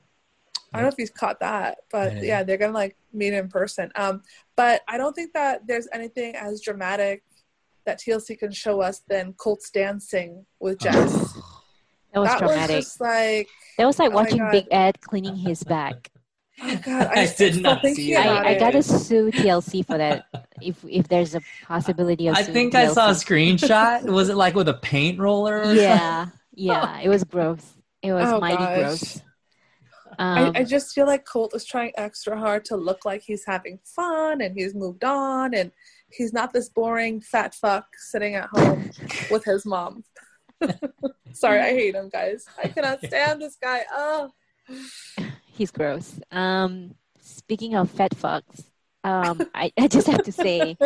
I 0.74 0.78
don't 0.78 0.84
know 0.84 0.88
if 0.88 0.94
you've 0.98 1.12
caught 1.12 1.40
that, 1.40 1.80
but 1.90 2.22
yeah, 2.24 2.42
they're 2.44 2.56
gonna 2.56 2.72
like 2.72 2.96
meet 3.12 3.34
in 3.34 3.48
person. 3.48 3.92
Um, 3.94 4.22
but 4.56 4.80
I 4.88 4.96
don't 4.96 5.12
think 5.14 5.34
that 5.34 5.66
there's 5.66 5.86
anything 5.92 6.34
as 6.34 6.62
dramatic 6.62 7.22
that 7.86 8.00
TLC 8.00 8.38
can 8.38 8.52
show 8.52 8.80
us 8.80 9.02
than 9.08 9.32
Colt's 9.34 9.70
dancing 9.70 10.46
with 10.60 10.78
Jess. 10.78 11.34
That 12.12 12.20
was 12.20 12.28
that 12.28 12.38
traumatic. 12.38 12.76
was 12.76 12.84
just 12.84 13.00
like, 13.00 13.48
that 13.78 13.86
was 13.86 13.98
like 13.98 14.10
oh 14.12 14.14
watching 14.16 14.46
Big 14.50 14.66
Ed 14.70 15.00
cleaning 15.00 15.36
his 15.36 15.62
back. 15.64 16.10
oh 16.62 16.76
god, 16.84 17.06
I 17.14 17.22
I, 17.22 17.34
did 17.36 17.62
not 17.62 17.82
see 17.86 18.14
that. 18.14 18.26
I, 18.44 18.50
I 18.50 18.58
gotta 18.58 18.82
sue 18.82 19.30
TLC 19.30 19.84
for 19.86 19.96
that. 19.98 20.26
If 20.60 20.84
if 20.88 21.08
there's 21.08 21.34
a 21.34 21.40
possibility 21.64 22.28
of 22.28 22.36
i 22.36 22.42
suing 22.42 22.54
think 22.54 22.74
i 22.76 22.86
saw 22.86 23.08
a 23.08 23.14
screenshot 23.14 24.02
was 24.18 24.28
it 24.28 24.36
like 24.36 24.54
with 24.54 24.68
a 24.68 24.74
paint 24.74 25.18
roller 25.18 25.62
or 25.62 25.72
Yeah, 25.74 26.26
yeah. 26.52 27.00
It 27.00 27.08
was 27.08 27.24
gross. 27.24 27.64
It 28.02 28.12
was 28.12 28.30
Oh, 28.30 28.38
mighty 28.40 28.58
gosh. 28.58 28.78
gross. 28.78 29.20
I, 30.18 30.42
Um, 30.42 30.52
I 30.54 30.64
just 30.64 30.92
feel 30.94 31.06
like 31.06 31.24
Colt 31.24 31.54
is 31.54 31.64
trying 31.64 31.92
extra 31.96 32.38
hard 32.38 32.64
to 32.66 32.76
look 32.76 33.04
like 33.06 33.22
he's 33.22 33.44
having 33.46 33.78
fun 33.84 34.42
and 34.42 34.54
he's 34.54 34.74
moved 34.74 35.04
on 35.04 35.54
and 35.54 35.72
he's 36.16 36.32
not 36.32 36.52
this 36.52 36.68
boring 36.68 37.20
fat 37.20 37.54
fuck 37.54 37.86
sitting 37.96 38.34
at 38.34 38.48
home 38.50 38.90
with 39.30 39.44
his 39.44 39.64
mom. 39.64 40.04
Sorry, 41.32 41.60
I 41.60 41.70
hate 41.70 41.94
him, 41.94 42.08
guys. 42.08 42.46
I 42.62 42.68
cannot 42.68 43.00
stand 43.04 43.40
this 43.40 43.56
guy. 43.60 43.84
Oh, 43.92 44.30
he's 45.46 45.70
gross. 45.70 46.20
Um, 46.30 46.94
speaking 47.20 47.74
of 47.74 47.90
fat 47.90 48.12
fucks, 48.14 48.64
um, 49.04 49.42
I, 49.54 49.72
I 49.78 49.88
just 49.88 50.06
have 50.06 50.22
to 50.24 50.32
say, 50.32 50.76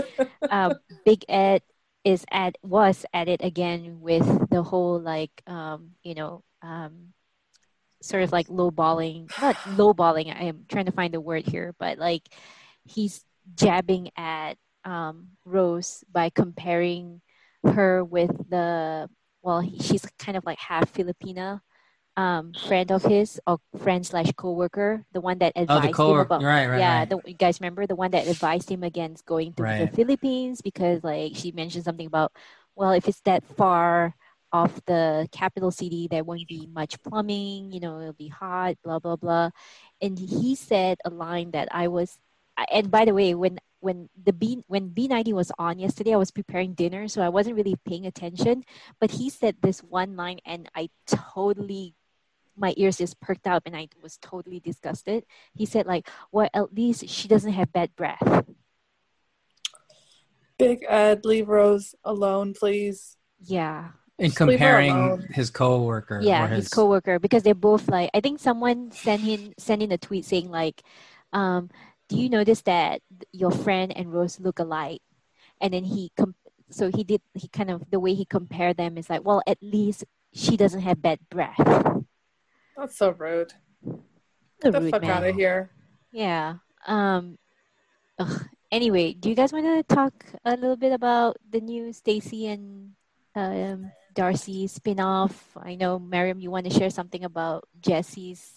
uh, 0.51 0.75
Big 1.05 1.25
Ed 1.29 1.63
is 2.05 2.25
at 2.31 2.57
was 2.63 3.05
at 3.13 3.29
it 3.29 3.43
again 3.43 4.01
with 4.01 4.49
the 4.51 4.63
whole 4.63 5.01
like 5.01 5.43
um, 5.49 5.91
you 6.05 6.15
know 6.15 6.45
um, 6.63 7.13
sort 8.01 8.23
of 8.23 8.33
like 8.33 8.49
lowballing, 8.49 9.31
not 9.41 9.57
lowballing. 9.57 10.35
I 10.35 10.45
am 10.45 10.65
trying 10.69 10.87
to 10.87 10.93
find 10.93 11.13
the 11.13 11.21
word 11.21 11.47
here, 11.47 11.75
but 11.79 11.99
like 11.99 12.23
he's 12.85 13.25
jabbing 13.55 14.11
at 14.17 14.57
um, 14.87 15.37
Rose 15.45 16.05
by 16.13 16.31
comparing 16.31 17.23
her 17.65 18.05
with 18.05 18.33
the 18.51 19.11
well, 19.43 19.61
he- 19.61 19.79
she's 19.81 20.07
kind 20.19 20.39
of 20.39 20.47
like 20.47 20.59
half 20.59 20.93
Filipina 20.95 21.61
um, 22.17 22.55
friend 22.67 22.91
of 22.93 23.05
his 23.05 23.41
or 23.47 23.59
friend 23.79 24.07
slash 24.07 24.33
coworker, 24.37 25.05
the 25.13 25.21
one 25.21 25.39
that 25.39 25.53
Oh, 25.69 25.81
advised 25.81 25.99
the 26.05 26.13
him 26.13 26.21
about 26.21 26.45
Right, 26.45 26.67
right, 26.67 26.71
yeah, 26.73 26.99
right. 27.01 27.09
the, 27.09 27.21
you 27.27 27.35
guys 27.35 27.61
remember 27.61 27.87
the 27.87 27.97
one 27.97 28.13
that 28.13 28.29
advised 28.29 28.71
him 28.71 28.83
against 28.85 29.27
going 29.27 29.55
to 29.55 29.65
the 29.77 29.89
Philippines 29.89 30.61
because 30.63 31.03
like 31.05 31.33
she 31.37 31.53
mentioned 31.53 31.85
something 31.85 32.07
about 32.07 32.33
well, 32.77 32.93
if 32.93 33.09
it's 33.09 33.21
that 33.23 33.45
far 33.45 34.15
off 34.53 34.81
the 34.87 35.29
capital 35.33 35.71
city, 35.71 36.09
there 36.11 36.25
won't 36.25 36.49
be 36.49 36.67
much 36.73 37.03
plumbing. 37.03 37.73
You 37.73 37.81
know, 37.81 38.01
it'll 38.01 38.13
be 38.15 38.29
hot, 38.29 38.77
blah 38.85 38.99
blah 38.99 39.17
blah. 39.17 39.51
And 40.01 40.19
he 40.19 40.55
said 40.55 40.99
a 41.05 41.11
line 41.11 41.53
that 41.53 41.69
I 41.73 41.89
was. 41.89 42.19
And 42.73 42.91
by 42.91 43.05
the 43.05 43.15
way, 43.15 43.35
when 43.35 43.59
when 43.87 44.11
the 44.19 44.33
B 44.35 44.65
when 44.67 44.89
B 44.91 45.07
ninety 45.07 45.33
was 45.33 45.53
on 45.63 45.79
yesterday, 45.79 46.13
I 46.13 46.19
was 46.19 46.35
preparing 46.35 46.75
dinner, 46.75 47.07
so 47.07 47.23
I 47.23 47.31
wasn't 47.31 47.55
really 47.55 47.77
paying 47.87 48.05
attention. 48.05 48.65
But 48.99 49.13
he 49.23 49.31
said 49.31 49.55
this 49.63 49.79
one 49.87 50.17
line, 50.19 50.43
and 50.45 50.67
I 50.75 50.91
totally 51.07 51.95
my 52.59 52.75
ears 52.77 52.99
just 52.99 53.21
perked 53.21 53.47
up, 53.47 53.63
and 53.65 53.77
I 53.77 53.87
was 54.03 54.19
totally 54.19 54.59
disgusted. 54.59 55.23
He 55.55 55.67
said 55.67 55.87
like, 55.87 56.11
"Well, 56.35 56.51
at 56.53 56.75
least 56.75 57.07
she 57.09 57.29
doesn't 57.31 57.53
have 57.55 57.71
bad 57.73 57.95
breath." 57.95 58.27
Big 60.59 60.85
Ed, 60.89 61.25
leave 61.25 61.49
Rose 61.49 61.95
alone, 62.03 62.55
please. 62.55 63.17
Yeah, 63.45 63.93
In 64.19 64.31
Just 64.31 64.41
leave 64.41 64.59
her 64.59 64.67
comparing 64.81 64.91
alone. 64.97 65.29
his 65.31 65.51
coworker. 65.51 66.21
yeah 66.25 66.45
or 66.45 66.49
his, 66.49 66.65
his 66.65 66.69
coworker 66.73 67.19
because 67.21 67.43
they're 67.45 67.55
both 67.71 67.87
like 67.93 68.09
i 68.17 68.21
think 68.25 68.41
someone 68.41 68.91
sent 68.91 69.23
in 69.29 69.53
sent 69.59 69.83
in 69.85 69.93
a 69.93 69.99
tweet 69.99 70.25
saying 70.25 70.49
like 70.51 70.81
um 71.37 71.69
do 72.09 72.17
you 72.17 72.29
notice 72.29 72.63
that 72.63 73.01
your 73.33 73.51
friend 73.51 73.93
and 73.97 74.13
rose 74.13 74.39
look 74.41 74.59
alike 74.59 75.03
and 75.61 75.73
then 75.75 75.85
he 75.85 76.11
com- 76.17 76.35
so 76.71 76.91
he 76.91 77.05
did 77.05 77.21
he 77.35 77.49
kind 77.49 77.71
of 77.71 77.83
the 77.91 78.01
way 78.01 78.15
he 78.15 78.25
compared 78.25 78.77
them 78.77 78.97
is 78.99 79.09
like 79.11 79.25
well 79.25 79.43
at 79.47 79.59
least 79.63 80.05
she 80.33 80.57
doesn't 80.57 80.83
have 80.83 81.01
bad 81.03 81.19
breath 81.31 81.57
That's 82.77 82.97
so 82.99 83.11
rude. 83.11 83.55
Get 84.63 84.73
the 84.73 84.81
rude 84.81 84.91
fuck 84.91 85.03
man. 85.03 85.11
out 85.11 85.25
of 85.27 85.35
here. 85.35 85.71
yeah 86.13 86.57
um 86.87 87.39
ugh. 88.19 88.45
anyway 88.71 89.13
do 89.13 89.29
you 89.29 89.35
guys 89.35 89.53
want 89.53 89.67
to 89.67 89.83
talk 89.95 90.13
a 90.45 90.53
little 90.57 90.77
bit 90.77 90.93
about 90.93 91.37
the 91.51 91.61
new 91.61 91.93
stacy 91.93 92.47
and 92.49 92.93
um 93.35 93.91
darcy 94.15 94.67
spin-off 94.67 95.57
i 95.61 95.75
know 95.75 95.99
Miriam, 95.99 96.41
you 96.41 96.51
want 96.51 96.65
to 96.65 96.73
share 96.73 96.91
something 96.91 97.25
about 97.25 97.65
jesse's 97.81 98.56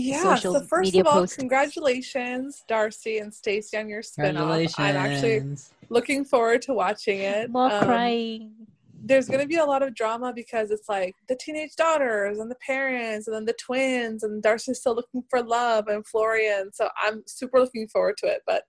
Yeah. 0.00 0.22
social 0.34 0.54
so 0.54 0.60
first 0.62 0.86
media 0.88 1.00
of 1.02 1.06
all, 1.08 1.20
post. 1.20 1.38
congratulations, 1.38 2.64
Darcy 2.68 3.18
and 3.18 3.32
Stacey, 3.32 3.76
on 3.76 3.88
your 3.88 4.02
spinoff. 4.02 4.34
Congratulations. 4.74 4.74
I'm 4.78 4.96
actually 4.96 5.56
looking 5.90 6.24
forward 6.24 6.62
to 6.62 6.74
watching 6.74 7.20
it. 7.20 7.50
more 7.50 7.70
Um, 7.72 7.84
crying 7.84 8.52
there's 9.00 9.28
going 9.28 9.40
to 9.40 9.46
be 9.46 9.54
a 9.56 9.64
lot 9.64 9.80
of 9.80 9.94
drama 9.94 10.32
because 10.34 10.72
it's 10.72 10.88
like 10.88 11.14
the 11.28 11.36
teenage 11.36 11.76
daughters 11.76 12.40
and 12.40 12.50
the 12.50 12.56
parents 12.56 13.28
and 13.28 13.36
then 13.36 13.44
the 13.44 13.52
twins 13.54 14.24
and 14.24 14.42
Darcy's 14.42 14.80
still 14.80 14.96
looking 14.96 15.22
for 15.30 15.40
love 15.40 15.86
and 15.86 16.04
Florian. 16.04 16.72
So 16.72 16.88
I'm 17.00 17.22
super 17.26 17.60
looking 17.60 17.86
forward 17.86 18.16
to 18.18 18.26
it. 18.26 18.42
But 18.44 18.64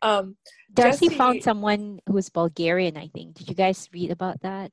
um, 0.00 0.36
Darcy 0.72 1.06
Jesse- 1.08 1.18
found 1.18 1.42
someone 1.42 2.00
who's 2.08 2.30
Bulgarian, 2.30 2.96
I 2.96 3.08
think. 3.08 3.34
Did 3.34 3.48
you 3.50 3.54
guys 3.54 3.86
read 3.92 4.10
about 4.10 4.40
that? 4.40 4.72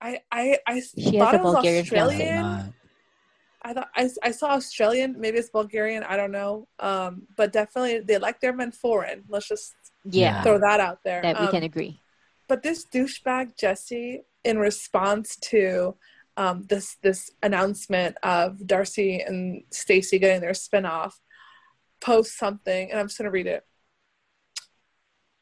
I 0.00 0.18
I 0.32 0.58
I 0.66 0.80
She 0.80 1.18
thought 1.18 1.32
has 1.32 1.34
it 1.34 1.40
a 1.40 1.44
was 1.44 1.54
Bulgarian 1.54 1.84
fiance. 1.84 2.14
Australian. 2.14 2.74
I 3.62 3.72
thought 3.74 3.88
I, 3.94 4.08
I 4.22 4.30
saw 4.30 4.48
Australian. 4.50 5.20
Maybe 5.20 5.38
it's 5.38 5.50
Bulgarian. 5.50 6.02
I 6.02 6.16
don't 6.16 6.32
know. 6.32 6.66
Um, 6.78 7.26
but 7.36 7.52
definitely 7.52 8.00
they 8.00 8.18
like 8.18 8.40
their 8.40 8.54
men 8.54 8.72
foreign. 8.72 9.24
Let's 9.28 9.48
just 9.48 9.74
Yeah, 10.04 10.42
throw 10.42 10.58
that 10.58 10.80
out 10.80 11.00
there. 11.04 11.22
that 11.22 11.38
we 11.38 11.46
Um, 11.46 11.50
can 11.50 11.62
agree. 11.62 12.00
but 12.48 12.62
this 12.62 12.86
douchebag 12.86 13.56
Jesse, 13.58 14.22
in 14.44 14.58
response 14.58 15.36
to 15.36 15.96
um, 16.36 16.64
this 16.68 16.96
this 17.02 17.30
announcement 17.42 18.16
of 18.22 18.66
Darcy 18.66 19.20
and 19.20 19.62
Stacy 19.70 20.18
getting 20.18 20.40
their 20.40 20.52
spinoff, 20.52 21.12
posts 22.00 22.38
something, 22.38 22.90
and 22.90 22.98
I'm 22.98 23.08
just 23.08 23.18
gonna 23.18 23.30
read 23.30 23.46
it. 23.46 23.66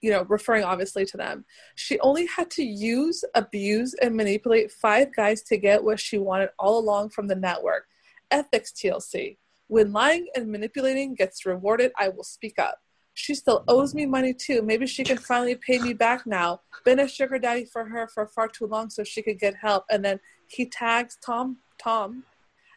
You 0.00 0.10
know, 0.12 0.22
referring 0.28 0.64
obviously 0.64 1.04
to 1.06 1.16
them. 1.16 1.44
She 1.74 1.98
only 2.00 2.26
had 2.26 2.50
to 2.52 2.64
use, 2.64 3.24
abuse, 3.34 3.94
and 3.94 4.16
manipulate 4.16 4.70
five 4.72 5.14
guys 5.14 5.42
to 5.42 5.56
get 5.56 5.82
what 5.82 5.98
she 6.00 6.18
wanted 6.18 6.50
all 6.58 6.78
along 6.78 7.10
from 7.10 7.26
the 7.28 7.34
network. 7.34 7.86
Ethics 8.30 8.72
TLC. 8.72 9.38
When 9.68 9.92
lying 9.92 10.28
and 10.34 10.50
manipulating 10.50 11.14
gets 11.14 11.44
rewarded, 11.44 11.92
I 11.98 12.08
will 12.08 12.24
speak 12.24 12.58
up. 12.58 12.78
She 13.14 13.34
still 13.34 13.64
owes 13.66 13.94
me 13.94 14.06
money 14.06 14.32
too. 14.32 14.62
Maybe 14.62 14.86
she 14.86 15.02
can 15.02 15.18
finally 15.18 15.56
pay 15.56 15.78
me 15.80 15.92
back 15.92 16.26
now. 16.26 16.60
Been 16.84 17.00
a 17.00 17.08
sugar 17.08 17.38
daddy 17.38 17.64
for 17.64 17.84
her 17.84 18.08
for 18.14 18.28
far 18.28 18.48
too 18.48 18.66
long 18.66 18.90
so 18.90 19.02
she 19.02 19.22
could 19.22 19.40
get 19.40 19.56
help. 19.56 19.84
And 19.90 20.04
then 20.04 20.20
he 20.46 20.66
tags 20.66 21.18
Tom 21.24 21.58
Tom 21.82 22.24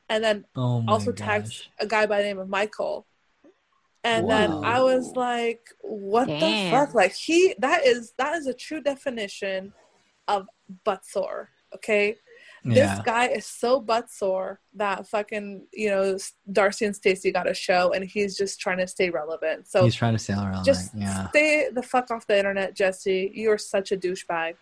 and 0.10 0.24
then 0.24 0.46
Oh 0.56 0.84
also 0.88 1.12
gosh. 1.12 1.28
tags 1.28 1.70
a 1.80 1.86
guy 1.86 2.06
by 2.06 2.18
the 2.18 2.24
name 2.24 2.40
of 2.40 2.50
Michael. 2.50 3.06
And 4.04 4.26
Wow. 4.26 4.30
then 4.30 4.52
I 4.64 4.82
was 4.82 5.16
like, 5.16 5.62
what 5.82 6.28
the 6.28 6.56
fuck? 6.72 6.96
Like 6.96 7.14
he 7.14 7.54
that 7.60 7.86
is 7.86 8.14
that 8.18 8.36
is 8.36 8.48
a 8.48 8.54
true 8.54 8.82
definition 8.82 9.74
of 10.28 10.48
butt 10.84 11.06
sore. 11.06 11.50
Okay. 11.76 12.18
This 12.64 13.00
guy 13.04 13.28
is 13.28 13.46
so 13.46 13.80
butt 13.80 14.10
sore 14.12 14.60
that 14.76 15.08
fucking, 15.08 15.66
you 15.74 15.90
know, 15.90 16.18
Darcy 16.52 16.86
and 16.86 16.96
Stacy 16.96 17.32
got 17.32 17.50
a 17.50 17.54
show 17.56 17.92
and 17.92 18.06
he's 18.06 18.38
just 18.38 18.60
trying 18.60 18.78
to 18.78 18.88
stay 18.88 19.10
relevant. 19.10 19.68
So 19.68 19.84
He's 19.84 19.96
trying 19.96 20.14
to 20.14 20.20
stay 20.20 20.34
around. 20.34 20.64
just 20.64 20.92
yeah. 20.96 21.28
stay 21.30 21.70
the 21.74 21.82
fuck 21.82 22.12
off 22.12 22.28
the 22.28 22.38
internet, 22.38 22.76
Jesse. 22.76 23.32
You 23.34 23.52
are 23.52 23.58
such 23.58 23.92
a 23.92 23.98
douchebag. 23.98 24.56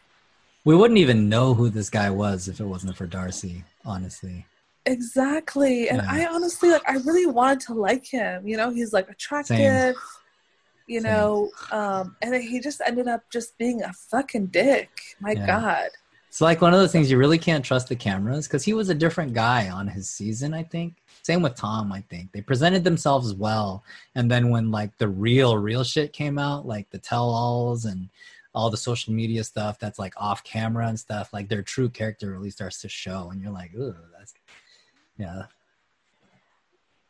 We 0.66 0.76
wouldn't 0.76 0.97
even 0.97 1.30
know 1.30 1.54
who 1.54 1.70
this 1.70 1.89
guy 1.89 2.10
was 2.10 2.47
if 2.47 2.60
it 2.60 2.66
wasn't 2.66 2.95
for 2.95 3.06
Darcy, 3.06 3.64
honestly. 3.84 4.45
Exactly. 4.86 5.89
And 5.89 5.97
Yeah. 6.02 6.08
I 6.10 6.26
honestly 6.28 6.70
like 6.70 6.88
I 6.88 6.93
really 6.97 7.26
wanted 7.26 7.60
to 7.62 7.74
like 7.74 8.06
him. 8.06 8.47
You 8.47 8.58
know, 8.58 8.70
he's 8.70 8.93
like 8.93 9.10
attractive. 9.10 9.95
You 10.88 11.02
Same. 11.02 11.04
know, 11.12 11.52
um, 11.72 12.16
and 12.22 12.34
then 12.34 12.41
he 12.41 12.60
just 12.60 12.82
ended 12.86 13.08
up 13.08 13.24
just 13.32 13.58
being 13.58 13.84
a 13.84 13.93
fucking 13.93 14.47
dick. 14.47 14.89
My 15.20 15.32
Yeah. 15.34 15.45
God. 15.45 15.89
It's 16.30 16.41
like 16.41 16.61
one 16.61 16.73
of 16.73 16.80
those 16.80 16.91
things 16.91 17.09
you 17.09 17.17
really 17.17 17.39
can't 17.39 17.65
trust 17.65 17.89
the 17.89 17.95
cameras 17.95 18.47
because 18.47 18.63
he 18.63 18.73
was 18.73 18.89
a 18.89 18.95
different 18.95 19.34
guy 19.34 19.67
on 19.69 19.88
his 19.88 20.07
season, 20.07 20.53
I 20.53 20.61
think. 20.61 20.93
Same 21.23 21.41
with 21.41 21.55
Tom, 21.55 21.91
I 21.91 22.01
think. 22.01 22.32
They 22.32 22.41
presented 22.41 22.84
themselves 22.84 23.34
well. 23.34 23.84
And 24.13 24.30
then 24.30 24.51
when 24.51 24.69
like 24.69 24.95
the 24.99 25.07
real, 25.07 25.57
real 25.57 25.84
shit 25.84 26.13
came 26.13 26.38
out, 26.38 26.67
like 26.67 26.88
the 26.91 26.99
tell 26.99 27.30
alls 27.30 27.86
and 27.86 28.09
all 28.53 28.69
the 28.69 28.77
social 28.77 29.11
media 29.11 29.43
stuff 29.43 29.80
that's 29.80 29.97
like 29.97 30.13
off 30.17 30.43
camera 30.43 30.88
and 30.88 30.99
stuff, 30.99 31.34
like 31.34 31.49
their 31.49 31.63
true 31.63 31.89
character 31.89 32.32
really 32.32 32.51
starts 32.51 32.80
to 32.82 32.89
show. 32.89 33.32
And 33.32 33.41
you're 33.41 33.51
like, 33.51 33.73
ooh, 33.73 33.95
that's, 34.15 34.36
yeah. 35.17 35.43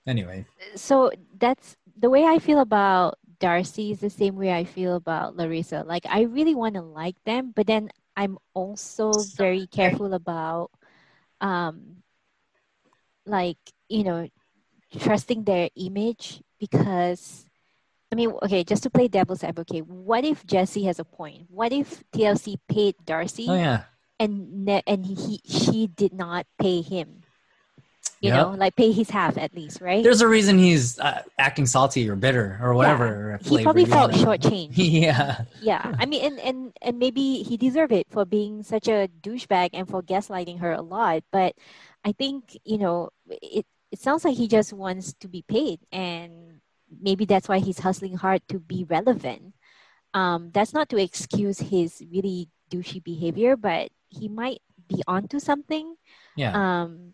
Anyway, 0.07 0.45
So 0.75 1.11
that's 1.37 1.75
the 1.97 2.09
way 2.09 2.25
I 2.25 2.39
feel 2.39 2.59
about 2.59 3.19
Darcy 3.39 3.91
is 3.91 3.99
the 3.99 4.09
same 4.09 4.35
way 4.35 4.51
I 4.51 4.63
feel 4.63 4.95
about 4.95 5.35
Larissa. 5.35 5.83
Like 5.85 6.05
I 6.07 6.21
really 6.21 6.55
want 6.55 6.75
to 6.75 6.81
like 6.81 7.21
them, 7.25 7.53
but 7.55 7.67
then 7.67 7.89
I'm 8.19 8.37
also 8.53 9.13
very 9.37 9.65
careful 9.71 10.13
about 10.13 10.71
um 11.39 12.03
like, 13.25 13.57
you 13.87 14.03
know, 14.03 14.27
trusting 14.99 15.45
their 15.45 15.69
image 15.77 16.43
because 16.59 17.45
I 18.11 18.15
mean, 18.15 18.31
okay, 18.43 18.65
just 18.65 18.83
to 18.83 18.89
play 18.89 19.07
devil's 19.07 19.43
advocate, 19.43 19.87
what 19.87 20.25
if 20.25 20.45
Jesse 20.45 20.83
has 20.83 20.99
a 20.99 21.05
point? 21.05 21.45
What 21.47 21.71
if 21.71 22.03
TLC 22.11 22.57
paid 22.67 22.95
Darcy 23.05 23.45
oh 23.47 23.55
yeah. 23.55 23.83
and 24.19 24.65
ne- 24.65 24.83
and 24.85 25.05
he 25.05 25.39
she 25.45 25.87
did 25.87 26.11
not 26.11 26.45
pay 26.59 26.81
him? 26.81 27.23
You 28.21 28.29
Yep. 28.31 28.35
know, 28.35 28.51
like 28.51 28.75
pay 28.75 28.91
his 28.91 29.09
half 29.09 29.37
at 29.37 29.55
least, 29.55 29.79
right? 29.79 30.03
There's 30.03 30.19
a 30.19 30.27
reason 30.27 30.59
he's 30.59 30.99
uh, 30.99 31.23
acting 31.37 31.65
salty 31.65 32.09
or 32.09 32.15
bitter 32.17 32.59
or 32.61 32.73
whatever. 32.73 33.33
or 33.33 33.39
he 33.41 33.63
probably 33.63 33.85
felt 33.85 34.11
shortchanged. 34.11 34.73
yeah. 34.75 35.45
yeah, 35.61 35.95
I 35.97 36.05
mean, 36.05 36.25
and, 36.25 36.39
and 36.39 36.73
and 36.81 36.99
maybe 36.99 37.43
he 37.43 37.55
deserved 37.55 37.93
it 37.93 38.07
for 38.09 38.25
being 38.25 38.61
such 38.63 38.87
a 38.89 39.07
douchebag 39.21 39.69
and 39.73 39.87
for 39.87 40.03
gaslighting 40.03 40.59
her 40.59 40.73
a 40.73 40.81
lot. 40.81 41.23
But 41.31 41.55
I 42.03 42.11
think 42.11 42.57
you 42.65 42.77
know, 42.77 43.09
it 43.29 43.65
it 43.91 43.99
sounds 43.99 44.25
like 44.25 44.35
he 44.35 44.47
just 44.49 44.73
wants 44.73 45.13
to 45.21 45.27
be 45.29 45.41
paid, 45.47 45.79
and 45.91 46.59
maybe 46.91 47.23
that's 47.23 47.47
why 47.47 47.59
he's 47.59 47.79
hustling 47.79 48.17
hard 48.17 48.41
to 48.49 48.59
be 48.59 48.83
relevant. 48.83 49.53
Um, 50.13 50.51
that's 50.51 50.73
not 50.73 50.89
to 50.89 50.97
excuse 50.97 51.59
his 51.59 52.03
really 52.11 52.49
douchey 52.69 53.01
behavior, 53.03 53.55
but 53.55 53.91
he 54.09 54.27
might 54.27 54.59
be 54.89 55.01
onto 55.07 55.39
something. 55.39 55.95
Yeah. 56.35 56.51
Um, 56.51 57.13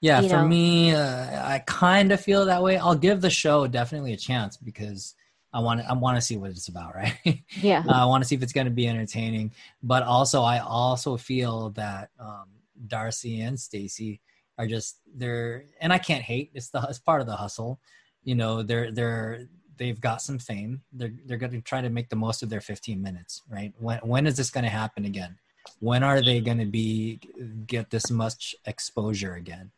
Yeah, 0.00 0.20
you 0.20 0.28
for 0.28 0.42
know. 0.42 0.48
me, 0.48 0.94
uh, 0.94 1.48
I 1.48 1.58
kind 1.66 2.12
of 2.12 2.20
feel 2.20 2.44
that 2.46 2.62
way. 2.62 2.76
I'll 2.76 2.94
give 2.94 3.20
the 3.20 3.30
show 3.30 3.66
definitely 3.66 4.12
a 4.12 4.16
chance 4.16 4.56
because 4.56 5.14
I 5.52 5.60
want 5.60 5.80
to. 5.80 5.90
I 5.90 5.94
want 5.94 6.16
to 6.16 6.20
see 6.20 6.36
what 6.36 6.50
it's 6.50 6.68
about, 6.68 6.94
right? 6.94 7.42
yeah, 7.60 7.82
Uh, 7.86 8.02
I 8.02 8.04
want 8.04 8.22
to 8.22 8.28
see 8.28 8.34
if 8.36 8.42
it's 8.42 8.52
going 8.52 8.66
to 8.66 8.72
be 8.72 8.86
entertaining. 8.86 9.52
But 9.82 10.04
also, 10.04 10.42
I 10.42 10.58
also 10.60 11.16
feel 11.16 11.70
that 11.70 12.10
um, 12.20 12.46
Darcy 12.86 13.40
and 13.40 13.58
Stacy 13.58 14.20
are 14.56 14.66
just 14.66 15.00
they're, 15.14 15.64
and 15.80 15.92
I 15.92 15.98
can't 15.98 16.22
hate. 16.22 16.50
It's 16.54 16.70
the 16.70 16.80
it's 16.88 16.98
part 16.98 17.20
of 17.20 17.26
the 17.26 17.36
hustle. 17.36 17.80
You 18.22 18.34
know, 18.36 18.62
they're 18.62 18.92
they're 18.92 19.48
they've 19.78 20.00
got 20.00 20.22
some 20.22 20.38
fame. 20.38 20.82
They're 20.92 21.12
they're 21.26 21.38
going 21.38 21.52
to 21.52 21.60
try 21.60 21.80
to 21.80 21.90
make 21.90 22.08
the 22.08 22.16
most 22.16 22.42
of 22.42 22.50
their 22.50 22.60
15 22.60 23.00
minutes, 23.02 23.42
right? 23.50 23.72
When 23.78 23.98
when 23.98 24.26
is 24.28 24.36
this 24.36 24.50
going 24.50 24.64
to 24.64 24.70
happen 24.70 25.04
again? 25.04 25.38
When 25.80 26.02
are 26.02 26.22
they 26.22 26.40
going 26.40 26.58
to 26.58 26.66
be 26.66 27.20
get 27.66 27.90
this 27.90 28.10
much 28.10 28.54
exposure 28.64 29.34
again? 29.34 29.70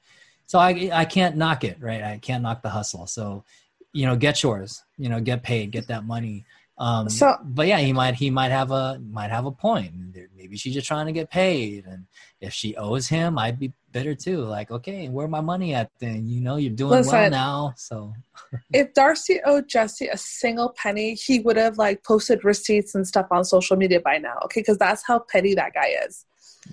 So 0.50 0.58
I 0.58 0.90
I 0.92 1.04
can't 1.04 1.36
knock 1.36 1.62
it, 1.62 1.76
right? 1.80 2.02
I 2.02 2.18
can't 2.18 2.42
knock 2.42 2.60
the 2.62 2.70
hustle. 2.70 3.06
So 3.06 3.44
you 3.92 4.04
know, 4.06 4.16
get 4.16 4.42
yours. 4.42 4.82
You 4.98 5.08
know, 5.08 5.20
get 5.20 5.44
paid, 5.44 5.70
get 5.70 5.86
that 5.86 6.04
money. 6.04 6.44
Um, 6.76 7.08
So- 7.08 7.36
but 7.44 7.68
yeah, 7.68 7.78
he 7.78 7.92
might 7.92 8.14
he 8.16 8.30
might 8.30 8.50
have 8.50 8.72
a 8.72 8.98
might 9.18 9.30
have 9.30 9.46
a 9.46 9.52
point. 9.52 9.92
Maybe 10.36 10.56
she's 10.56 10.74
just 10.74 10.88
trying 10.88 11.06
to 11.06 11.12
get 11.12 11.30
paid, 11.30 11.86
and 11.86 12.06
if 12.40 12.52
she 12.52 12.74
owes 12.74 13.06
him, 13.06 13.38
I'd 13.38 13.60
be 13.60 13.72
bitter 13.92 14.16
too. 14.16 14.38
Like, 14.42 14.72
okay, 14.72 15.08
where 15.08 15.28
my 15.28 15.40
money 15.40 15.72
at? 15.72 15.88
Then 16.00 16.26
you 16.26 16.40
know 16.40 16.56
you're 16.56 16.72
doing 16.82 17.04
well 17.06 17.30
now, 17.30 17.74
so 17.76 18.12
if 18.72 18.92
Darcy 18.92 19.38
owed 19.44 19.68
Jesse 19.68 20.08
a 20.08 20.16
single 20.16 20.70
penny, 20.82 21.14
he 21.14 21.38
would 21.38 21.58
have 21.58 21.78
like 21.78 22.02
posted 22.02 22.42
receipts 22.44 22.96
and 22.96 23.06
stuff 23.06 23.28
on 23.30 23.44
social 23.44 23.76
media 23.76 24.00
by 24.00 24.18
now. 24.18 24.36
Okay, 24.46 24.62
because 24.62 24.78
that's 24.78 25.04
how 25.06 25.20
petty 25.20 25.54
that 25.54 25.74
guy 25.74 25.90
is. 26.06 26.24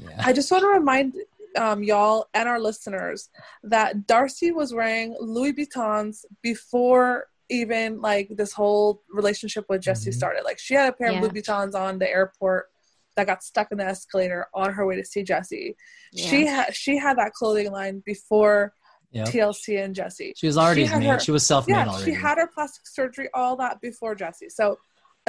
yeah. 0.02 0.20
I 0.28 0.34
just 0.34 0.50
want 0.52 0.64
to 0.64 0.70
remind 0.70 1.14
um, 1.58 1.84
y'all 1.84 2.28
and 2.34 2.48
our 2.48 2.60
listeners 2.60 3.30
that 3.64 4.08
Darcy 4.08 4.52
was 4.52 4.74
wearing 4.74 5.16
Louis 5.20 5.54
Vuittons 5.54 6.24
before 6.42 7.28
even 7.50 8.02
like 8.02 8.30
this 8.36 8.52
whole 8.54 9.04
relationship 9.10 9.66
with 9.70 9.82
Jesse 9.82 10.10
Mhm. 10.12 10.14
started. 10.14 10.44
Like 10.44 10.60
she 10.60 10.74
had 10.74 10.90
a 10.90 10.94
pair 10.94 11.12
Yeah. 11.12 11.18
of 11.18 11.24
Louis 11.24 11.42
Vuittons 11.42 11.76
on 11.76 11.98
the 12.00 12.10
airport 12.10 12.68
that 13.16 13.26
got 13.26 13.42
stuck 13.44 13.72
in 13.72 13.78
the 13.80 13.86
escalator 13.86 14.48
on 14.54 14.74
her 14.74 14.86
way 14.86 14.96
to 14.98 15.04
see 15.06 15.24
Jesse. 15.24 15.76
She 16.16 16.46
had 16.46 16.76
she 16.76 16.98
had 16.98 17.18
that 17.18 17.34
clothing 17.34 17.72
line 17.72 18.04
before 18.06 18.74
Yep. 19.12 19.28
TLC 19.30 19.78
and 19.82 19.96
Jesse. 19.96 20.34
She 20.36 20.48
was 20.48 20.58
already 20.58 20.86
She 20.86 20.94
made. 20.96 21.08
her- 21.08 21.20
she 21.20 21.32
was 21.32 21.46
self-made 21.48 21.74
yeah, 21.76 21.88
already. 21.88 22.12
she 22.12 22.14
had 22.18 22.38
her 22.38 22.48
plastic 22.54 22.86
surgery, 22.86 23.30
all 23.34 23.56
that 23.56 23.80
before 23.80 24.14
Jesse. 24.16 24.50
So, 24.50 24.78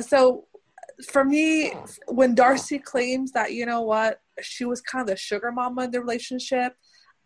so 0.00 0.48
for 1.08 1.24
me, 1.24 1.72
when 2.08 2.34
Darcy 2.34 2.80
claims 2.80 3.30
that 3.32 3.52
you 3.52 3.64
know 3.64 3.82
what 3.82 4.20
she 4.42 4.64
was 4.64 4.80
kind 4.80 5.02
of 5.02 5.08
the 5.08 5.16
sugar 5.16 5.50
mama 5.52 5.84
in 5.84 5.90
the 5.90 6.00
relationship, 6.00 6.74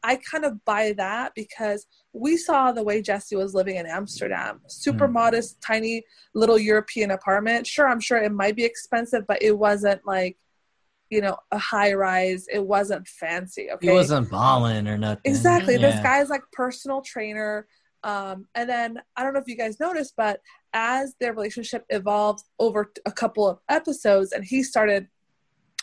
I 0.05 0.17
kind 0.17 0.45
of 0.45 0.65
buy 0.65 0.95
that 0.97 1.33
because 1.37 1.87
we 2.13 2.37
saw 2.37 2.73
the 2.73 2.83
way 2.83 3.01
Jesse 3.03 3.37
was 3.37 3.55
living 3.55 3.77
in 3.77 3.87
Amsterdam, 3.87 4.61
super 4.69 5.07
Mm. 5.09 5.13
modest, 5.13 5.61
tiny 5.63 6.05
little 6.35 6.59
European 6.59 7.13
apartment. 7.13 7.67
Sure, 7.67 7.87
I'm 7.89 8.01
sure 8.01 8.19
it 8.19 8.33
might 8.33 8.57
be 8.57 8.65
expensive, 8.65 9.25
but 9.29 9.41
it 9.43 9.57
wasn't 9.57 10.05
like 10.07 10.39
you 11.11 11.21
know 11.21 11.37
a 11.51 11.59
high 11.59 11.93
rise. 11.93 12.47
It 12.51 12.65
wasn't 12.67 13.07
fancy. 13.07 13.71
Okay, 13.71 13.89
He 13.89 13.93
wasn't 13.93 14.31
balling 14.31 14.89
or 14.89 14.97
nothing. 14.99 15.21
Exactly. 15.25 15.77
This 15.77 16.01
guy's 16.03 16.31
like 16.31 16.43
personal 16.53 17.03
trainer. 17.03 17.69
Um, 18.03 18.49
and 18.57 18.69
then 18.69 19.01
I 19.17 19.23
don't 19.23 19.35
know 19.35 19.39
if 19.39 19.47
you 19.47 19.57
guys 19.57 19.79
noticed, 19.79 20.15
but 20.17 20.41
as 20.73 21.15
their 21.21 21.33
relationship 21.35 21.85
evolved 21.91 22.45
over 22.59 22.91
a 23.07 23.13
couple 23.13 23.47
of 23.47 23.59
episodes, 23.69 24.33
and 24.33 24.43
he 24.45 24.63
started 24.65 25.07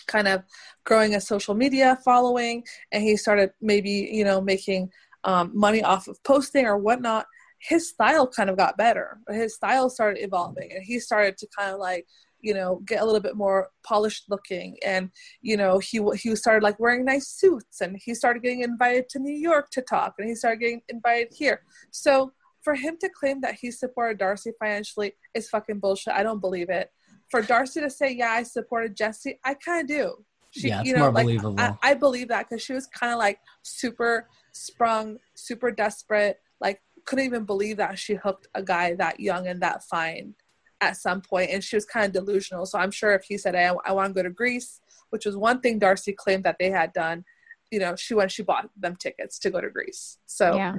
kind 0.10 0.28
of 0.28 0.44
growing 0.84 1.16
a 1.16 1.22
social 1.22 1.56
media 1.56 1.98
following, 2.04 2.64
and 2.92 3.04
he 3.04 3.16
started 3.16 3.52
maybe 3.62 4.10
you 4.12 4.26
know 4.26 4.42
making 4.42 4.90
um, 5.24 5.52
money 5.54 5.82
off 5.84 6.08
of 6.08 6.22
posting 6.24 6.66
or 6.66 6.78
whatnot. 6.78 7.26
His 7.60 7.90
style 7.90 8.28
kind 8.28 8.50
of 8.50 8.58
got 8.58 8.78
better. 8.78 9.20
His 9.30 9.56
style 9.56 9.90
started 9.90 10.24
evolving, 10.24 10.72
and 10.74 10.84
he 10.84 11.00
started 11.00 11.38
to 11.38 11.48
kind 11.58 11.72
of 11.72 11.80
like 11.80 12.06
you 12.42 12.54
know 12.54 12.82
get 12.86 13.02
a 13.02 13.06
little 13.06 13.22
bit 13.22 13.36
more 13.36 13.70
polished 13.84 14.24
looking 14.30 14.78
and 14.86 15.10
you 15.42 15.58
know 15.58 15.80
he 15.80 16.02
he 16.16 16.36
started 16.36 16.64
like 16.64 16.80
wearing 16.80 17.04
nice 17.04 17.28
suits 17.28 17.82
and 17.82 17.98
he 18.04 18.16
started 18.16 18.42
getting 18.42 18.62
invited 18.62 19.10
to 19.10 19.20
New 19.20 19.36
York 19.36 19.70
to 19.72 19.82
talk 19.82 20.16
and 20.18 20.28
he 20.28 20.36
started 20.36 20.62
getting 20.62 20.82
invited 20.90 21.28
here. 21.34 21.62
So 21.92 22.32
for 22.62 22.76
him 22.76 22.98
to 23.00 23.10
claim 23.10 23.42
that 23.42 23.56
he 23.56 23.72
supported 23.72 24.18
Darcy 24.18 24.52
financially 24.60 25.14
is 25.34 25.50
fucking 25.50 25.80
bullshit. 25.80 26.14
I 26.14 26.24
don't 26.24 26.42
believe 26.42 26.70
it. 26.70 26.92
For 27.30 27.42
Darcy 27.42 27.82
to 27.82 27.90
say, 27.90 28.12
"Yeah, 28.12 28.32
I 28.32 28.44
supported 28.44 28.96
Jesse," 28.96 29.40
I 29.44 29.54
kind 29.54 29.82
of 29.82 29.88
do. 29.88 30.26
She, 30.52 30.70
Yeah, 30.70 30.80
it's 30.80 30.90
you 30.90 30.96
know, 30.96 31.02
more 31.02 31.12
like 31.12 31.26
believable. 31.26 31.56
I, 31.60 31.76
I 31.84 31.94
believe 31.94 32.28
that 32.30 32.50
because 32.50 32.64
she 32.64 32.74
was 32.74 32.88
kind 32.88 33.14
of 33.14 33.20
like 33.20 33.40
super 33.62 34.28
sprung, 34.52 35.18
super 35.36 35.72
desperate. 35.72 36.40
Like 36.60 36.82
couldn't 37.06 37.26
even 37.26 37.46
believe 37.46 37.78
that 37.78 37.98
she 38.00 38.16
hooked 38.16 38.48
a 38.56 38.64
guy 38.64 38.96
that 38.96 39.20
young 39.20 39.48
and 39.48 39.62
that 39.62 39.84
fine 39.84 40.34
at 40.82 40.98
some 40.98 41.22
point, 41.22 41.52
and 41.52 41.64
she 41.64 41.76
was 41.76 41.86
kind 41.86 42.06
of 42.06 42.12
delusional. 42.14 42.66
So 42.66 42.80
I'm 42.80 42.92
sure 42.92 43.14
if 43.14 43.24
he 43.26 43.38
said, 43.38 43.56
"Hey, 43.56 43.68
I, 43.68 43.76
I 43.86 43.92
want 43.92 44.10
to 44.10 44.14
go 44.14 44.24
to 44.24 44.34
Greece," 44.34 44.82
which 45.10 45.26
was 45.26 45.36
one 45.36 45.62
thing 45.62 45.80
Darcy 45.80 46.14
claimed 46.14 46.44
that 46.46 46.58
they 46.60 46.70
had 46.70 46.94
done, 46.94 47.24
you 47.72 47.80
know, 47.80 47.96
she 47.96 48.14
went, 48.14 48.32
she 48.32 48.44
bought 48.44 48.70
them 48.78 48.96
tickets 48.96 49.40
to 49.40 49.50
go 49.50 49.62
to 49.62 49.70
Greece. 49.70 50.18
So 50.26 50.56
yeah. 50.56 50.76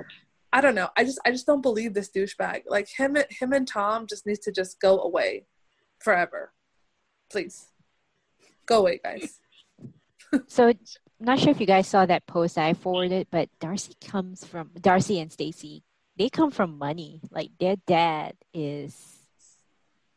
I 0.52 0.60
don't 0.60 0.74
know. 0.74 0.88
I 0.96 1.04
just, 1.04 1.20
I 1.24 1.30
just 1.30 1.46
don't 1.46 1.60
believe 1.60 1.94
this 1.94 2.10
douchebag. 2.10 2.62
Like 2.66 2.88
him, 2.88 3.16
him 3.30 3.52
and 3.52 3.66
Tom 3.66 4.06
just 4.08 4.26
needs 4.26 4.40
to 4.40 4.52
just 4.52 4.80
go 4.80 5.00
away, 5.00 5.46
forever. 6.00 6.52
Please, 7.30 7.66
go 8.66 8.78
away, 8.80 9.00
guys. 9.02 9.38
So 10.46 10.72
not 11.18 11.40
sure 11.40 11.50
if 11.50 11.58
you 11.60 11.66
guys 11.66 11.88
saw 11.88 12.06
that 12.06 12.24
post 12.24 12.56
I 12.56 12.74
forwarded, 12.74 13.26
but 13.32 13.48
Darcy 13.58 13.94
comes 14.06 14.44
from 14.44 14.70
Darcy 14.80 15.18
and 15.18 15.32
Stacy. 15.32 15.82
They 16.16 16.28
come 16.28 16.52
from 16.52 16.78
money. 16.78 17.20
Like 17.32 17.50
their 17.58 17.74
dad 17.84 18.34
is 18.54 18.94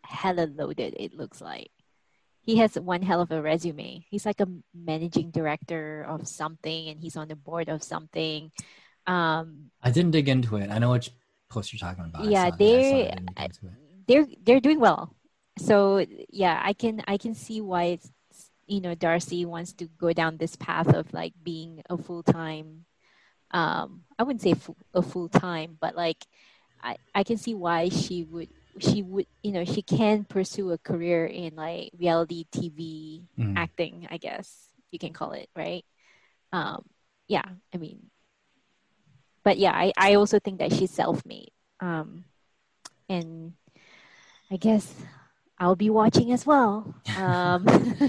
hella 0.05 0.45
loaded. 0.53 0.93
It 0.99 1.15
looks 1.17 1.41
like 1.41 1.71
he 2.41 2.57
has 2.57 2.75
one 2.75 3.01
hell 3.01 3.21
of 3.21 3.31
a 3.31 3.41
resume. 3.41 4.05
He's 4.07 4.23
like 4.23 4.39
a 4.39 4.47
managing 4.75 5.31
director 5.31 6.05
of 6.07 6.27
something, 6.27 6.89
and 6.89 6.99
he's 6.99 7.17
on 7.17 7.27
the 7.27 7.35
board 7.35 7.69
of 7.69 7.81
something. 7.81 8.51
Um, 9.07 9.71
I 9.81 9.89
didn't 9.89 10.11
dig 10.11 10.29
into 10.29 10.57
it. 10.57 10.69
I 10.69 10.77
know 10.77 10.91
which 10.91 11.09
post 11.49 11.73
you're 11.73 11.79
talking 11.79 12.05
about. 12.05 12.25
Yeah, 12.25 12.49
saw 12.49 12.49
it. 12.49 12.49
I 12.49 12.49
saw 12.51 12.55
it. 12.55 12.59
they- 12.59 13.09
I 13.09 13.15
didn't 13.15 13.25
dig 13.35 13.45
into 13.45 13.65
it. 13.65 13.73
they're 14.07 14.27
they're 14.43 14.59
doing 14.61 14.79
well. 14.79 15.15
So 15.57 16.05
yeah, 16.29 16.59
I 16.63 16.73
can 16.73 17.03
I 17.07 17.17
can 17.17 17.33
see 17.35 17.61
why 17.61 17.97
it's 17.99 18.11
you 18.65 18.81
know 18.81 18.95
Darcy 18.95 19.45
wants 19.45 19.73
to 19.73 19.85
go 19.99 20.13
down 20.13 20.37
this 20.37 20.55
path 20.55 20.93
of 20.93 21.13
like 21.13 21.33
being 21.43 21.83
a 21.89 21.97
full 21.97 22.23
time. 22.23 22.85
Um, 23.51 24.03
I 24.17 24.23
wouldn't 24.23 24.41
say 24.41 24.55
a 24.93 25.01
full 25.01 25.29
time, 25.29 25.77
but 25.79 25.95
like 25.95 26.25
I 26.81 26.97
I 27.13 27.23
can 27.23 27.37
see 27.37 27.53
why 27.53 27.89
she 27.89 28.23
would 28.23 28.49
she 28.79 29.03
would 29.03 29.27
you 29.43 29.51
know 29.51 29.65
she 29.65 29.81
can 29.83 30.25
pursue 30.25 30.71
a 30.71 30.77
career 30.79 31.25
in 31.27 31.55
like 31.55 31.91
reality 31.97 32.45
TV 32.51 33.23
Mhm. 33.37 33.57
acting. 33.57 34.07
I 34.09 34.17
guess 34.17 34.69
you 34.91 34.97
can 34.99 35.13
call 35.13 35.33
it 35.33 35.49
right. 35.55 35.85
Um, 36.51 36.85
yeah, 37.27 37.45
I 37.73 37.77
mean, 37.77 38.09
but 39.43 39.57
yeah, 39.57 39.71
I 39.73 39.93
I 39.97 40.15
also 40.15 40.39
think 40.39 40.59
that 40.59 40.73
she's 40.73 40.91
self 40.91 41.25
made. 41.25 41.51
Um, 41.79 42.25
and 43.09 43.53
I 44.51 44.57
guess 44.57 44.93
I'll 45.63 45.77
be 45.77 45.89
watching 45.89 46.33
as 46.33 46.45
well. 46.45 46.93
Um, 47.17 47.63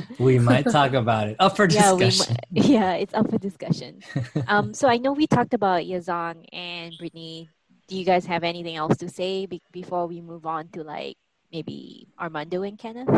We 0.18 0.40
might 0.40 0.66
talk 0.66 0.92
about 0.92 1.28
it. 1.28 1.36
Up 1.38 1.54
for 1.54 1.68
yeah, 1.70 1.92
we, 1.92 2.06
discussion. 2.06 2.36
yeah, 2.50 2.94
it's 2.94 3.14
up 3.14 3.30
for 3.30 3.38
discussion. 3.38 4.02
Um, 4.48 4.74
so 4.74 4.88
I 4.88 4.96
know 4.98 5.12
we 5.12 5.28
talked 5.28 5.54
about 5.54 5.84
Yazan 5.84 6.44
and 6.52 6.98
Brittany. 6.98 7.48
Do 7.86 7.96
you 7.96 8.04
guys 8.04 8.26
have 8.26 8.42
anything 8.42 8.74
else 8.74 8.96
to 8.98 9.08
say 9.08 9.46
be- 9.46 9.62
before 9.70 10.08
we 10.08 10.20
move 10.20 10.46
on 10.46 10.66
to 10.74 10.82
like 10.82 11.16
maybe 11.52 12.08
Armando 12.18 12.62
and 12.62 12.76
Kenneth? 12.76 13.08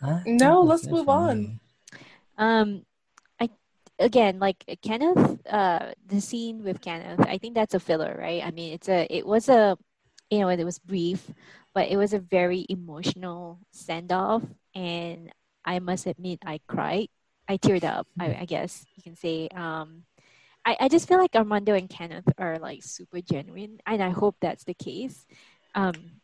Huh? 0.00 0.20
No, 0.24 0.62
let's 0.62 0.86
move 0.86 1.10
on. 1.10 1.60
Um, 2.38 2.86
I 3.38 3.50
again 3.98 4.38
like 4.38 4.64
Kenneth. 4.80 5.44
Uh, 5.46 5.92
the 6.06 6.22
scene 6.22 6.64
with 6.64 6.80
Kenneth. 6.80 7.20
I 7.20 7.36
think 7.36 7.54
that's 7.54 7.74
a 7.74 7.80
filler, 7.80 8.16
right? 8.18 8.42
I 8.42 8.50
mean, 8.50 8.72
it's 8.72 8.88
a. 8.88 9.06
It 9.10 9.26
was 9.26 9.50
a, 9.50 9.76
you 10.30 10.40
know, 10.40 10.48
it 10.48 10.64
was 10.64 10.78
brief, 10.78 11.30
but 11.74 11.88
it 11.88 11.96
was 11.96 12.12
a 12.12 12.18
very 12.18 12.66
emotional 12.68 13.58
send 13.72 14.12
off, 14.12 14.42
and 14.74 15.30
I 15.64 15.78
must 15.78 16.06
admit, 16.06 16.40
I 16.44 16.60
cried. 16.66 17.08
I 17.48 17.56
teared 17.56 17.84
up. 17.84 18.06
I, 18.18 18.38
I 18.40 18.44
guess 18.44 18.86
you 18.94 19.02
can 19.02 19.16
say. 19.16 19.48
Um, 19.54 20.04
I, 20.64 20.76
I 20.80 20.88
just 20.88 21.08
feel 21.08 21.18
like 21.18 21.34
Armando 21.34 21.74
and 21.74 21.88
Kenneth 21.88 22.28
are 22.38 22.58
like 22.58 22.82
super 22.82 23.20
genuine, 23.20 23.80
and 23.86 24.02
I 24.02 24.10
hope 24.10 24.36
that's 24.40 24.64
the 24.64 24.74
case. 24.74 25.26
Um, 25.74 26.20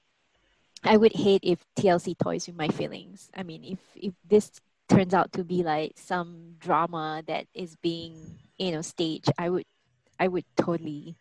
I 0.84 0.97
would 0.97 1.12
hate 1.14 1.40
if 1.42 1.59
TLC 1.76 2.16
toys 2.16 2.47
with 2.47 2.57
my 2.57 2.68
feelings. 2.68 3.30
I 3.34 3.42
mean, 3.42 3.64
if 3.64 3.78
if 3.97 4.14
this 4.28 4.53
turns 4.88 5.14
out 5.14 5.32
to 5.32 5.44
be 5.44 5.62
like 5.62 5.92
some 5.97 6.55
drama 6.59 7.22
that 7.26 7.47
is 7.55 7.76
being 7.82 8.38
you 8.59 8.72
know 8.72 8.82
staged, 8.82 9.32
I 9.38 9.51
would 9.51 9.66
I 10.18 10.28
would 10.28 10.44
totally. 10.57 11.16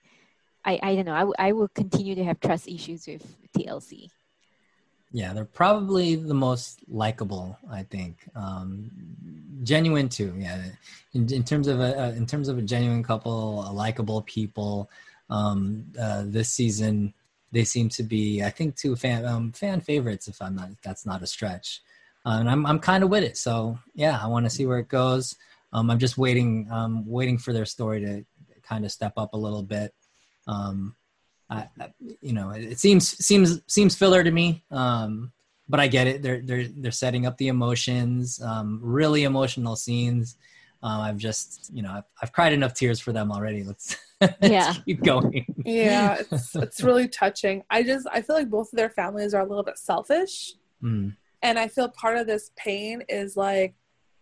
I, 0.66 0.80
I 0.82 0.96
don't 0.96 1.06
know. 1.06 1.14
I, 1.14 1.20
w- 1.20 1.36
I 1.38 1.52
will 1.52 1.68
continue 1.68 2.16
to 2.16 2.24
have 2.24 2.40
trust 2.40 2.68
issues 2.68 3.06
with 3.08 3.24
TLC. 3.56 4.10
Yeah, 5.12 5.34
they're 5.34 5.46
probably 5.46 6.16
the 6.16 6.34
most 6.34 6.80
likable. 6.90 7.58
I 7.72 7.84
think 7.84 8.18
um, 8.36 8.92
genuine 9.64 10.10
too. 10.10 10.34
Yeah, 10.38 10.62
in, 11.14 11.32
in 11.32 11.44
terms 11.44 11.68
of 11.68 11.80
a 11.80 12.08
uh, 12.08 12.12
in 12.12 12.26
terms 12.26 12.50
of 12.50 12.58
a 12.58 12.62
genuine 12.62 13.04
couple, 13.04 13.62
a 13.70 13.72
likable 13.72 14.22
people. 14.24 14.90
Um, 15.28 15.86
uh, 16.00 16.24
this 16.26 16.50
season, 16.50 17.14
they 17.52 17.64
seem 17.64 17.90
to 17.90 18.04
be, 18.04 18.44
I 18.44 18.52
think, 18.52 18.76
two 18.76 18.96
fan 18.96 19.26
um, 19.26 19.54
fan 19.54 19.80
favorites. 19.82 20.28
If 20.28 20.42
I'm 20.42 20.56
not, 20.56 20.70
that's 20.84 21.06
not 21.06 21.24
a 21.24 21.28
stretch, 21.28 21.82
uh, 22.26 22.38
and 22.40 22.50
I'm 22.50 22.66
I'm 22.66 22.80
kind 22.80 23.04
of 23.04 23.10
with 23.10 23.24
it. 23.24 23.38
So 23.38 23.80
yeah, 23.94 24.20
I 24.22 24.28
want 24.28 24.46
to 24.46 24.50
see 24.50 24.66
where 24.66 24.80
it 24.80 24.90
goes. 24.90 25.36
Um, 25.72 25.90
I'm 25.90 26.00
just 26.00 26.18
waiting, 26.18 26.68
um, 26.72 27.06
waiting 27.06 27.38
for 27.38 27.54
their 27.54 27.66
story 27.66 28.02
to 28.02 28.26
kind 28.64 28.86
of 28.86 28.92
step 28.92 29.14
up 29.18 29.34
a 29.34 29.38
little 29.38 29.64
bit. 29.64 29.94
Um, 30.48 30.96
I, 31.50 31.68
I- 31.80 31.94
you 32.22 32.34
know, 32.34 32.52
it, 32.52 32.64
it 32.64 32.80
seems 32.80 33.24
seems 33.26 33.62
seems 33.68 33.96
filler 33.96 34.24
to 34.24 34.32
me. 34.32 34.64
Um, 34.72 35.32
but 35.68 35.80
I 35.80 35.88
get 35.88 36.08
it. 36.08 36.22
They're 36.22 36.42
they're 36.42 36.68
they're 36.68 36.92
setting 36.92 37.26
up 37.26 37.38
the 37.38 37.48
emotions. 37.48 38.42
Um, 38.42 38.80
really 38.82 39.24
emotional 39.24 39.76
scenes. 39.76 40.38
Um, 40.84 41.02
I've 41.02 41.18
just 41.18 41.72
you 41.74 41.82
know 41.82 41.92
I've, 41.92 42.04
I've 42.22 42.32
cried 42.32 42.54
enough 42.54 42.74
tears 42.76 43.00
for 43.00 43.12
them 43.12 43.32
already. 43.32 43.64
Let's, 43.64 43.98
let's 44.22 44.38
Yeah. 44.42 44.74
keep 44.86 45.02
going. 45.04 45.46
Yeah, 45.66 46.18
it's 46.32 46.56
it's 46.56 46.82
really 46.84 47.08
touching. 47.08 47.64
I 47.72 47.82
just 47.82 48.08
I 48.12 48.22
feel 48.22 48.36
like 48.36 48.50
both 48.50 48.72
of 48.72 48.78
their 48.78 48.90
families 48.92 49.34
are 49.34 49.42
a 49.42 49.46
little 49.48 49.64
bit 49.64 49.78
selfish. 49.80 50.54
Mm, 50.84 51.16
and 51.42 51.58
i 51.58 51.68
feel 51.70 51.88
part 51.90 52.18
of 52.18 52.28
this 52.28 52.52
pain 52.58 53.02
is 53.08 53.38
like 53.38 53.74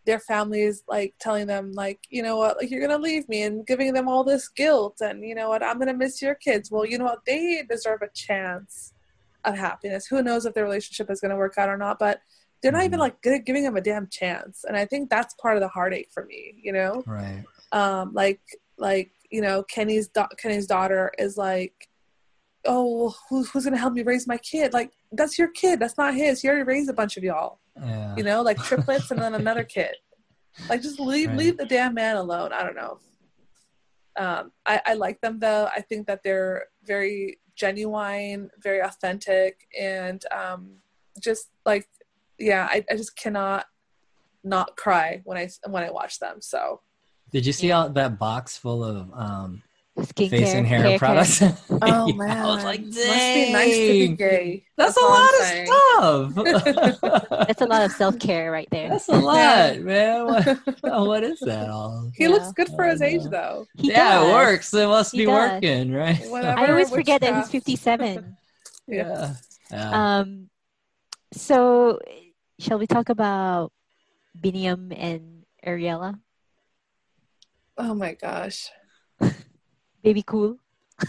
their 0.06 0.20
families 0.20 0.84
like 0.88 1.14
telling 1.20 1.48
them 1.48 1.72
like 1.74 2.00
you 2.10 2.22
know 2.24 2.38
what? 2.38 2.58
Like 2.58 2.70
you're 2.72 2.82
gonna 2.86 3.02
leave 3.02 3.28
me 3.30 3.44
and 3.44 3.66
giving 3.66 3.94
them 3.94 4.08
all 4.08 4.24
this 4.24 4.48
guilt 4.50 4.98
and 5.02 5.24
you 5.24 5.36
know 5.36 5.50
what? 5.50 5.64
I'm 5.64 5.80
gonna 5.80 5.94
miss 5.94 6.22
your 6.22 6.36
kids. 6.36 6.70
Well 6.72 6.86
you 6.86 6.98
know 6.98 7.06
what? 7.06 7.26
They 7.26 7.64
deserve 7.70 8.02
a 8.02 8.10
chance 8.14 8.94
of 9.46 9.58
happiness. 9.58 10.08
Who 10.08 10.22
knows 10.24 10.46
if 10.46 10.54
their 10.54 10.64
relationship 10.64 11.10
is 11.10 11.20
gonna 11.22 11.38
work 11.38 11.58
out 11.58 11.70
or 11.70 11.78
not 11.78 12.00
but 12.00 12.22
they're 12.62 12.72
not 12.72 12.84
even 12.86 12.98
Mhm. 13.00 13.02
like 13.02 13.22
gi- 13.24 13.40
giving 13.40 13.64
them 13.64 13.76
a 13.76 13.82
damn 13.82 14.08
chance 14.08 14.64
and 14.64 14.78
i 14.78 14.86
think 14.86 15.10
that's 15.10 15.34
part 15.34 15.58
of 15.58 15.62
the 15.62 15.68
heartache 15.68 16.10
for 16.14 16.24
me 16.26 16.56
you 16.64 16.72
know? 16.72 17.04
Right. 17.06 17.44
um 17.74 18.14
like 18.14 18.40
like 18.78 19.12
you 19.30 19.42
know 19.42 19.64
kenny's 19.64 20.10
kenny's 20.38 20.66
daughter 20.66 21.12
is 21.18 21.36
like 21.38 21.90
oh 22.66 23.14
who's, 23.30 23.50
who's 23.50 23.66
gonna 23.66 23.78
help 23.78 23.94
me 23.94 24.04
raise 24.04 24.28
my 24.28 24.38
kid? 24.38 24.72
Like 24.74 24.92
that's 25.12 25.38
your 25.38 25.50
kid. 25.50 25.80
That's 25.82 25.98
not 25.98 26.14
his. 26.16 26.42
He 26.42 26.48
already 26.48 26.64
raised 26.64 26.90
a 26.90 26.94
bunch 26.94 27.18
of 27.18 27.24
y'all 27.24 27.60
Yeah. 27.82 28.16
you 28.16 28.24
know 28.24 28.42
like 28.42 28.62
triplets 28.62 29.12
and 29.12 29.20
then 29.20 29.34
another 29.34 29.64
kid. 29.64 29.96
Like 30.70 30.82
just 30.82 31.00
leave 31.00 31.30
Right. 31.30 31.38
leave 31.38 31.58
the 31.58 31.66
damn 31.66 31.94
man 31.94 32.16
alone. 32.18 32.54
I 32.54 32.64
don't 32.64 32.76
know. 32.76 33.00
Um 34.16 34.52
I, 34.66 34.82
I 34.86 34.94
like 34.94 35.22
them 35.22 35.40
though. 35.40 35.68
I 35.76 35.82
think 35.82 36.08
that 36.08 36.22
they're 36.24 36.66
very 36.86 37.40
genuine 37.56 38.50
very 38.58 38.80
authentic 38.82 39.68
and 39.80 40.26
um 40.32 40.72
just 41.22 41.52
like 41.68 41.88
yeah 42.40 42.68
i, 42.72 42.84
I 42.90 42.96
just 42.96 43.16
cannot 43.16 43.68
not 44.44 44.76
cry 44.76 45.22
when 45.24 45.38
i 45.38 45.48
when 45.70 45.84
i 45.84 45.92
watch 45.92 46.18
them 46.20 46.42
so. 46.42 46.82
Did 47.32 47.46
you 47.46 47.54
see 47.54 47.72
all 47.72 47.90
that 47.90 48.18
box 48.18 48.58
full 48.58 48.84
of 48.84 49.10
um, 49.14 49.62
Skincare, 49.96 50.30
face 50.32 50.54
and 50.56 50.66
hair, 50.66 50.82
care, 50.82 50.90
care. 50.90 51.00
products? 51.00 51.42
oh 51.70 52.08
Yeah, 52.08 52.14
man 52.16 52.38
I 52.38 52.46
was 52.48 52.64
like, 52.64 52.82
must 52.82 52.98
be 52.98 53.52
nice 53.54 53.78
to 53.78 53.94
be 53.94 54.08
dang. 54.08 54.16
gay 54.16 54.66
That's, 54.76 54.98
a 54.98 55.02
lot 55.02 55.32
of 55.40 55.46
stuff. 56.34 57.30
That's 57.48 57.62
a 57.62 57.66
lot 57.66 57.84
of 57.84 57.92
self 57.92 58.18
care 58.18 58.52
right 58.52 58.68
there. 58.72 58.90
That's 58.90 59.08
a 59.08 59.12
lot, 59.18 59.80
man. 59.82 60.26
What, 60.26 60.46
what 60.82 61.24
is 61.24 61.40
that 61.42 61.70
all? 61.70 62.12
he 62.16 62.24
Yeah. 62.24 62.30
looks 62.32 62.52
good 62.54 62.70
for 62.70 62.86
I 62.86 62.90
his 62.92 63.02
age 63.04 63.22
though 63.30 63.68
He 63.78 63.90
yeah, 63.92 64.16
does. 64.20 64.30
it 64.30 64.34
works. 64.34 64.74
It 64.74 64.88
must 64.88 65.12
He 65.12 65.20
be 65.20 65.26
does. 65.26 65.52
working, 65.62 65.92
right? 65.94 66.20
Whatever. 66.28 66.60
I 66.60 66.68
always 66.70 66.90
forget 66.90 67.22
that 67.22 67.36
he's 67.36 67.50
57. 67.52 68.36
Yeah. 68.88 69.36
yeah. 69.72 70.20
Um, 70.20 70.50
so 71.34 72.00
shall 72.60 72.80
we 72.80 72.88
talk 72.88 73.10
about 73.10 73.72
Biniam 74.40 74.92
and 74.98 75.46
Ariela? 75.66 76.20
oh 77.78 77.94
my 77.94 78.14
gosh 78.14 78.70
Baby 80.04 80.24
cool. 80.24 80.58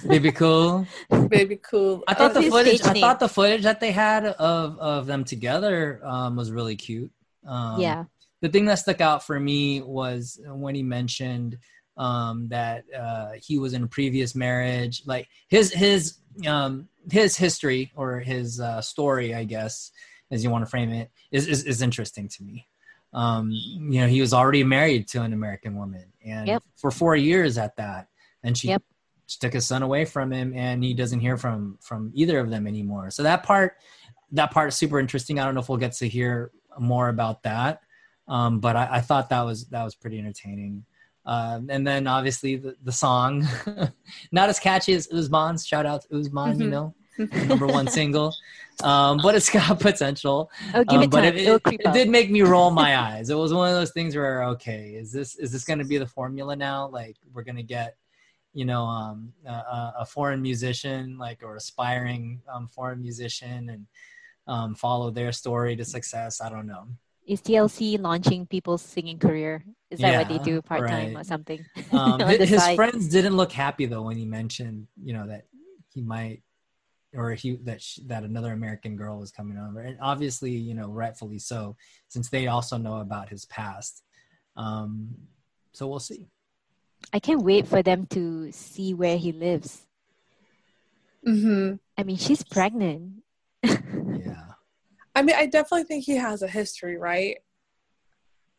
Baby 0.06 0.32
cool. 0.32 0.86
baby 1.28 1.56
cool 1.56 2.02
I 2.08 2.14
thought 2.14 2.34
the 2.34 2.42
footage. 2.42 2.82
I 2.82 3.00
thought 3.00 3.20
the 3.20 3.28
footage 3.28 3.62
that 3.62 3.80
they 3.80 3.92
had 3.92 4.24
of 4.24 4.78
of 4.78 5.06
them 5.06 5.24
together 5.24 6.00
um, 6.04 6.36
was 6.36 6.50
really 6.50 6.76
cute. 6.76 7.10
Um, 7.46 7.80
yeah. 7.80 8.04
the 8.40 8.48
thing 8.48 8.64
that 8.66 8.76
stuck 8.76 9.02
out 9.02 9.26
for 9.26 9.38
me 9.38 9.82
was 9.82 10.40
when 10.46 10.74
he 10.74 10.82
mentioned 10.82 11.58
um, 11.96 12.48
that 12.48 12.84
uh, 12.96 13.32
he 13.42 13.58
was 13.58 13.74
in 13.74 13.84
a 13.84 13.86
previous 13.86 14.34
marriage 14.34 15.02
like 15.06 15.28
his 15.48 15.72
his 15.72 16.14
um, 16.46 16.88
his 17.10 17.36
history 17.36 17.92
or 17.94 18.20
his 18.20 18.60
uh, 18.60 18.80
story 18.80 19.34
i 19.34 19.44
guess 19.44 19.92
as 20.30 20.42
you 20.42 20.50
want 20.50 20.64
to 20.64 20.70
frame 20.70 20.90
it 20.90 21.10
is, 21.30 21.46
is, 21.46 21.64
is 21.64 21.82
interesting 21.82 22.28
to 22.28 22.42
me 22.42 22.66
um, 23.12 23.50
you 23.50 24.00
know 24.00 24.06
he 24.06 24.20
was 24.20 24.32
already 24.32 24.64
married 24.64 25.06
to 25.08 25.22
an 25.22 25.32
american 25.32 25.76
woman 25.76 26.06
and 26.24 26.48
Yep. 26.48 26.62
for 26.76 26.90
four 26.90 27.14
years 27.14 27.58
at 27.58 27.76
that 27.76 28.08
and 28.44 28.56
she, 28.56 28.68
Yep. 28.68 28.82
she 29.26 29.38
took 29.40 29.52
his 29.52 29.66
son 29.66 29.82
away 29.82 30.04
from 30.04 30.30
him 30.32 30.52
and 30.54 30.84
he 30.84 30.94
doesn't 30.94 31.20
hear 31.20 31.36
from 31.36 31.78
from 31.80 32.12
either 32.14 32.38
of 32.38 32.50
them 32.50 32.66
anymore 32.68 33.10
so 33.10 33.22
that 33.24 33.42
part 33.42 33.74
that 34.32 34.50
part 34.52 34.68
is 34.68 34.76
super 34.76 35.00
interesting 35.00 35.38
i 35.40 35.44
don't 35.44 35.54
know 35.54 35.60
if 35.60 35.68
we'll 35.68 35.78
get 35.78 35.92
to 35.92 36.06
hear 36.08 36.52
more 36.78 37.08
about 37.08 37.42
that 37.42 37.80
um, 38.28 38.58
but 38.60 38.74
I, 38.74 38.88
I 38.92 39.00
thought 39.02 39.28
that 39.30 39.42
was 39.42 39.66
that 39.66 39.84
was 39.84 39.94
pretty 39.94 40.18
entertaining. 40.18 40.84
Um, 41.26 41.68
and 41.70 41.86
then 41.86 42.06
obviously 42.06 42.56
the, 42.56 42.74
the 42.82 42.90
song, 42.92 43.46
not 44.32 44.48
as 44.48 44.58
catchy 44.58 44.94
as 44.94 45.10
Usman's. 45.12 45.66
Shout 45.66 45.84
out 45.84 46.02
to 46.08 46.18
Usman, 46.18 46.58
you 46.58 46.66
Mhm. 46.68 46.70
know, 46.70 46.94
number 47.46 47.66
one 47.68 47.86
single, 47.88 48.34
um, 48.82 49.18
but 49.22 49.34
it's 49.34 49.50
got 49.50 49.78
potential. 49.88 50.50
Oh, 50.74 50.84
give 50.84 50.98
Um, 51.00 51.04
it 51.04 51.10
but 51.10 51.20
time. 51.20 51.34
it, 51.36 51.46
it, 51.66 51.80
it 51.80 51.92
did 51.92 52.08
make 52.08 52.30
me 52.30 52.40
roll 52.40 52.70
my 52.70 52.96
eyes. 52.98 53.28
It 53.28 53.34
was 53.36 53.52
one 53.52 53.68
of 53.68 53.74
those 53.74 53.92
things 53.92 54.16
where 54.16 54.44
okay, 54.54 54.94
is 54.94 55.12
this 55.12 55.36
is 55.36 55.52
this 55.52 55.64
going 55.64 55.80
to 55.80 55.84
be 55.84 55.98
the 55.98 56.06
formula 56.06 56.56
now? 56.56 56.88
Like 56.88 57.16
we're 57.32 57.44
going 57.44 57.56
to 57.56 57.62
get 57.62 57.96
you 58.54 58.64
know 58.64 58.84
um, 58.84 59.32
a- 59.44 59.92
a, 60.00 60.06
foreign 60.06 60.40
musician 60.40 61.18
like 61.18 61.42
or 61.42 61.56
aspiring 61.56 62.40
um, 62.52 62.68
foreign 62.68 63.02
musician 63.02 63.68
and 63.68 63.86
um, 64.46 64.74
follow 64.74 65.10
their 65.10 65.32
story 65.32 65.74
to 65.76 65.84
success. 65.84 66.40
I 66.40 66.48
don't 66.48 66.66
know. 66.66 66.86
Is 67.26 67.40
TLC 67.40 67.98
launching 67.98 68.46
people's 68.46 68.82
singing 68.82 69.18
career? 69.18 69.64
Is 69.90 69.98
that 70.00 70.18
what 70.18 70.28
they 70.28 70.44
do 70.44 70.60
part 70.60 70.86
time 70.88 71.14
right. 71.14 71.20
or 71.20 71.24
something? 71.24 71.64
Um, 71.92 72.14
On 72.14 72.20
hi- 72.20 72.36
the 72.36 72.46
his 72.46 72.66
friends 72.70 73.08
didn't 73.08 73.36
look 73.36 73.52
happy 73.52 73.86
though 73.86 74.02
when 74.02 74.16
he 74.16 74.26
mentioned, 74.26 74.86
you 75.02 75.12
know, 75.14 75.26
that 75.26 75.46
he 75.88 76.02
might, 76.02 76.42
or 77.14 77.32
he 77.32 77.56
that 77.62 77.80
sh- 77.80 78.00
that 78.06 78.24
another 78.24 78.52
American 78.52 78.96
girl 78.96 79.18
was 79.18 79.30
coming 79.30 79.56
over, 79.56 79.80
and 79.80 79.96
obviously, 80.00 80.50
you 80.50 80.74
know, 80.74 80.88
rightfully 80.88 81.38
so, 81.38 81.76
since 82.08 82.28
they 82.28 82.46
also 82.48 82.76
know 82.76 82.96
about 82.96 83.28
his 83.28 83.46
past. 83.46 84.02
Um, 84.56 85.14
so 85.72 85.86
we'll 85.88 86.00
see. 86.00 86.26
I 87.12 87.18
can't 87.20 87.42
wait 87.42 87.66
for 87.66 87.82
them 87.82 88.06
to 88.06 88.50
see 88.52 88.94
where 88.94 89.16
he 89.16 89.32
lives. 89.32 89.86
hmm 91.24 91.74
I 91.96 92.02
mean, 92.02 92.16
she's 92.16 92.42
pregnant. 92.42 93.22
Yeah, 93.64 94.46
I 95.14 95.22
mean, 95.22 95.36
I 95.36 95.46
definitely 95.46 95.84
think 95.84 96.04
he 96.04 96.16
has 96.16 96.42
a 96.42 96.48
history, 96.48 96.96
right? 96.96 97.38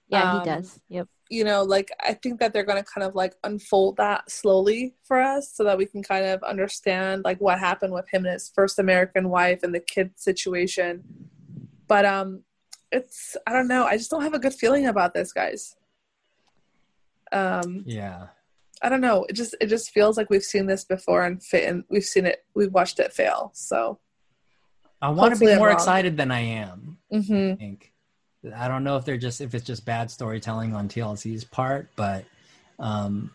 Yeah, 0.07 0.31
Um, 0.31 0.39
he 0.39 0.45
does. 0.45 0.79
Yep. 0.89 1.07
You 1.29 1.43
know, 1.43 1.63
like 1.63 1.91
I 1.99 2.13
think 2.13 2.39
that 2.39 2.53
they're 2.53 2.63
going 2.63 2.81
to 2.81 2.89
kind 2.89 3.03
of 3.07 3.15
like 3.15 3.33
unfold 3.43 3.97
that 3.97 4.29
slowly 4.29 4.95
for 5.03 5.19
us 5.19 5.51
so 5.51 5.63
that 5.63 5.77
we 5.77 5.85
can 5.87 6.03
kind 6.03 6.25
of 6.25 6.43
understand 6.43 7.23
like 7.25 7.41
what 7.41 7.59
happened 7.59 7.93
with 7.93 8.07
him 8.09 8.25
and 8.25 8.33
his 8.33 8.51
first 8.53 8.77
American 8.79 9.29
wife 9.29 9.63
and 9.63 9.73
the 9.73 9.79
kid 9.79 10.11
situation. 10.15 11.03
But 11.87 12.05
um 12.05 12.43
it's 12.91 13.35
I 13.47 13.53
don't 13.53 13.67
know, 13.67 13.85
I 13.85 13.97
just 13.97 14.11
don't 14.11 14.21
have 14.21 14.35
a 14.35 14.39
good 14.39 14.53
feeling 14.53 14.85
about 14.85 15.13
this, 15.13 15.33
guys. 15.33 15.75
Um 17.36 17.83
yeah, 17.86 18.27
I 18.81 18.89
don't 18.89 19.01
know. 19.01 19.25
It 19.29 19.33
just 19.33 19.55
it 19.59 19.67
just 19.67 19.91
feels 19.91 20.17
like 20.17 20.29
we've 20.29 20.43
seen 20.43 20.65
this 20.67 20.83
before 20.83 21.23
and 21.23 21.41
fit 21.43 21.67
and 21.69 21.83
we've 21.89 22.03
seen 22.03 22.25
it 22.25 22.43
we've 22.53 22.71
watched 22.73 22.99
it 22.99 23.13
fail. 23.13 23.51
So, 23.53 23.99
I 25.01 25.09
want 25.09 25.33
to 25.33 25.39
be 25.39 25.55
more 25.55 25.71
excited 25.71 26.17
than 26.17 26.31
I 26.31 26.39
am. 26.39 26.97
mhm. 27.11 27.53
I 27.53 27.55
think. 27.55 27.91
I 28.55 28.67
don't 28.67 28.83
know 28.83 28.95
if 28.97 29.05
they're 29.05 29.17
just 29.17 29.41
if 29.41 29.55
it's 29.55 29.65
just 29.65 29.86
bad 29.86 30.11
storytelling 30.11 30.75
on 30.75 30.88
TLC's 30.88 31.43
part, 31.43 31.89
but 31.95 32.25
um, 32.79 33.31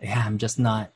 yeah, 0.00 0.22
I'm 0.26 0.38
just 0.38 0.58
not. 0.58 0.92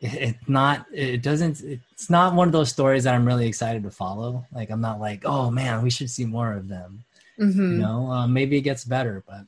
It, 0.00 0.14
it's 0.14 0.48
not. 0.48 0.86
It 0.92 1.22
doesn't. 1.22 1.60
It's 1.60 2.08
not 2.08 2.34
one 2.34 2.48
of 2.48 2.52
those 2.52 2.70
stories 2.70 3.04
that 3.04 3.14
I'm 3.14 3.26
really 3.26 3.46
excited 3.46 3.82
to 3.82 3.90
follow. 3.90 4.46
Like 4.52 4.70
I'm 4.70 4.80
not 4.80 5.00
like, 5.00 5.24
oh 5.26 5.50
man, 5.50 5.82
we 5.82 5.90
should 5.90 6.08
see 6.10 6.24
more 6.24 6.52
of 6.52 6.68
them. 6.68 7.04
Mhm. 7.38 7.72
You 7.72 7.78
know, 7.78 8.06
um, 8.10 8.32
maybe 8.32 8.56
it 8.56 8.62
gets 8.62 8.84
better, 8.84 9.22
but 9.26 9.42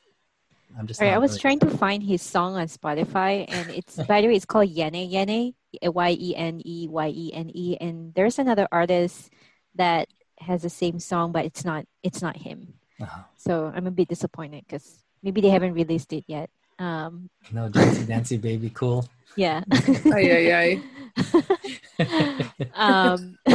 I'm 0.78 0.86
just. 0.86 1.01
All 1.01 1.09
right, 1.09 1.14
I 1.14 1.18
was 1.18 1.32
really- 1.32 1.40
trying 1.40 1.59
to 1.60 1.70
find 1.70 2.02
his 2.02 2.22
song 2.22 2.55
on 2.56 2.66
Spotify, 2.68 3.44
and 3.48 3.70
it's 3.70 3.97
by 4.05 4.20
the 4.20 4.28
way, 4.28 4.34
it's 4.36 4.44
called 4.44 4.68
Yene 4.68 5.10
Yene, 5.10 5.55
Y 5.82 6.10
E 6.18 6.36
N 6.36 6.60
E 6.64 6.88
Y 6.88 7.09
E 7.09 7.30
N 7.34 7.51
E, 7.55 7.76
and 7.80 8.14
there's 8.14 8.38
another 8.38 8.66
artist 8.72 9.30
that 9.74 10.09
has 10.38 10.62
the 10.62 10.70
same 10.70 10.98
song, 10.98 11.32
but 11.32 11.44
it's 11.44 11.64
not 11.64 11.84
it's 12.02 12.22
not 12.22 12.36
him. 12.36 12.74
Uh-huh. 13.01 13.22
So 13.36 13.72
I'm 13.74 13.86
a 13.86 13.90
bit 13.90 14.09
disappointed 14.09 14.64
because 14.66 15.05
maybe 15.22 15.40
they 15.40 15.51
haven't 15.51 15.74
released 15.74 16.12
it 16.12 16.24
yet. 16.26 16.51
Um, 16.78 17.28
No, 17.52 17.68
Dancy 17.68 18.05
Dancy 18.05 18.36
Baby, 18.38 18.70
cool. 18.72 19.05
yeah. 19.36 19.62
Ay, 20.12 20.52
ay, 20.52 20.80
um, 22.74 23.36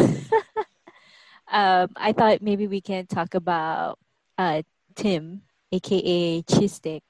um, 1.52 1.90
I 1.96 2.14
thought 2.14 2.42
maybe 2.42 2.68
we 2.68 2.82
can 2.82 3.08
talk 3.08 3.34
about 3.34 4.00
uh, 4.38 4.62
Tim, 4.96 5.42
aka 5.76 6.42
Chistic, 6.44 7.04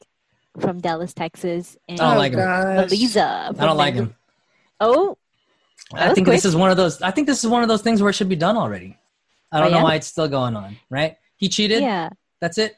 from 0.59 0.79
Dallas, 0.79 1.13
Texas, 1.13 1.77
and 1.87 1.99
I 1.99 2.09
don't 2.09 2.17
like 2.17 2.33
him. 2.33 2.39
Oh, 2.39 2.43
gosh. 2.43 2.91
Eliza. 2.91 3.53
I 3.59 3.65
don't 3.65 3.77
like 3.77 3.95
Mango- 3.95 4.09
him. 4.11 4.15
Oh, 4.79 5.17
I 5.93 6.13
think 6.13 6.27
quick. 6.27 6.37
this 6.37 6.45
is 6.45 6.55
one 6.55 6.71
of 6.71 6.77
those. 6.77 7.01
I 7.01 7.11
think 7.11 7.27
this 7.27 7.43
is 7.43 7.49
one 7.49 7.61
of 7.61 7.67
those 7.69 7.81
things 7.81 8.01
where 8.01 8.09
it 8.09 8.13
should 8.13 8.29
be 8.29 8.35
done 8.35 8.57
already. 8.57 8.97
I 9.51 9.59
don't 9.59 9.67
Oh, 9.67 9.71
know 9.71 9.77
yeah? 9.77 9.83
why 9.83 9.95
it's 9.95 10.07
still 10.07 10.27
going 10.27 10.55
on. 10.55 10.77
Right? 10.89 11.17
He 11.37 11.47
cheated. 11.49 11.81
yeah. 11.81 12.09
That's 12.41 12.57
it. 12.57 12.75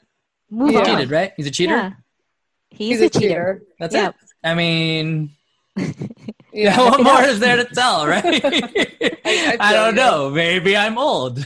Move 0.50 0.72
Yeah. 0.74 0.80
on. 0.80 0.86
Cheated, 0.86 1.12
right? 1.12 1.34
He's 1.38 1.48
a 1.48 1.52
cheater. 1.52 1.74
Yeah. 1.76 1.92
He's, 2.70 3.00
He's 3.00 3.02
a 3.02 3.10
cheater. 3.20 3.64
That's 3.80 3.96
Yeah. 3.96 4.10
it. 4.10 4.16
I 4.44 4.54
mean, 4.54 5.32
Yeah. 6.66 6.76
what 6.90 7.04
more 7.04 7.22
is 7.22 7.40
there 7.40 7.58
to 7.58 7.66
tell, 7.74 8.08
right? 8.08 8.24
I, 8.44 9.58
I 9.60 9.74
don't 9.74 9.94
know. 9.94 10.32
Maybe 10.32 10.76
I'm 10.76 10.98
old. 10.98 11.46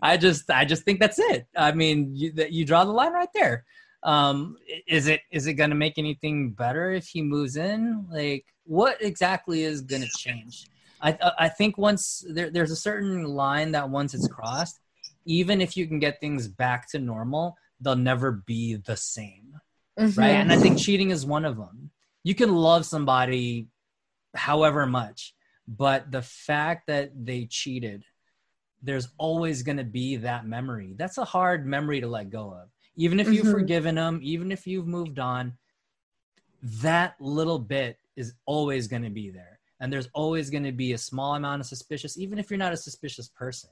I 0.00 0.16
just, 0.16 0.48
I 0.50 0.64
just 0.64 0.84
think 0.84 1.00
that's 1.00 1.18
it. 1.18 1.46
I 1.56 1.72
mean, 1.72 2.14
you, 2.14 2.30
that 2.34 2.52
you 2.52 2.64
draw 2.64 2.84
the 2.84 2.92
line 2.92 3.12
right 3.12 3.28
there. 3.34 3.64
Um, 4.04 4.56
is 4.86 5.08
it, 5.08 5.22
is 5.32 5.46
it 5.48 5.54
going 5.54 5.70
to 5.70 5.76
make 5.76 5.98
anything 5.98 6.50
better 6.52 6.92
if 6.92 7.06
he 7.08 7.22
moves 7.22 7.56
in? 7.56 8.06
Like, 8.10 8.44
what 8.64 9.02
exactly 9.02 9.64
is 9.64 9.80
going 9.80 10.02
to 10.02 10.08
change? 10.16 10.66
I, 11.00 11.10
I- 11.20 11.32
I 11.46 11.48
think 11.48 11.76
once 11.76 12.24
there, 12.30 12.50
there's 12.50 12.70
a 12.70 12.76
certain 12.76 13.24
line 13.24 13.72
that 13.72 13.90
once 13.90 14.14
it's 14.14 14.28
crossed, 14.28 14.78
even 15.26 15.60
if 15.60 15.76
you 15.76 15.86
can 15.88 15.98
get 15.98 16.20
things 16.20 16.46
back 16.46 16.88
to 16.92 16.98
normal, 17.00 17.56
they'll 17.80 17.96
never 17.96 18.30
be 18.32 18.76
the 18.76 18.96
same 18.96 19.54
Mhm. 19.98 20.16
right? 20.16 20.28
And 20.40 20.52
I 20.52 20.56
think 20.56 20.78
cheating 20.78 21.10
is 21.10 21.26
one 21.26 21.44
of 21.44 21.56
them. 21.56 21.90
You 22.22 22.34
can 22.36 22.54
love 22.54 22.86
somebody 22.86 23.66
however 24.34 24.86
much, 24.86 25.34
but 25.66 26.10
the 26.10 26.22
fact 26.22 26.86
that 26.86 27.10
they 27.14 27.46
cheated, 27.46 28.04
there's 28.82 29.08
always 29.18 29.62
going 29.62 29.76
to 29.78 29.84
be 29.84 30.16
that 30.16 30.46
memory. 30.46 30.94
That's 30.96 31.18
a 31.18 31.24
hard 31.24 31.66
memory 31.66 32.00
to 32.00 32.06
let 32.06 32.30
go 32.30 32.52
of. 32.52 32.70
Even 32.96 33.20
if 33.20 33.28
you've 33.28 33.46
Mhm. 33.46 33.50
forgiven 33.52 33.94
them, 33.94 34.20
even 34.22 34.50
if 34.52 34.66
you've 34.66 34.86
moved 34.86 35.18
on, 35.18 35.58
that 36.62 37.16
little 37.20 37.58
bit 37.58 37.98
is 38.16 38.34
always 38.46 38.88
going 38.88 39.02
to 39.02 39.10
be 39.10 39.30
there. 39.30 39.58
And 39.80 39.92
there's 39.92 40.08
always 40.12 40.50
going 40.50 40.64
to 40.64 40.72
be 40.72 40.92
a 40.92 40.98
small 40.98 41.34
amount 41.34 41.60
of 41.60 41.66
suspicious, 41.66 42.18
even 42.18 42.38
if 42.38 42.50
you're 42.50 42.58
not 42.58 42.72
a 42.72 42.76
suspicious 42.76 43.28
person. 43.28 43.70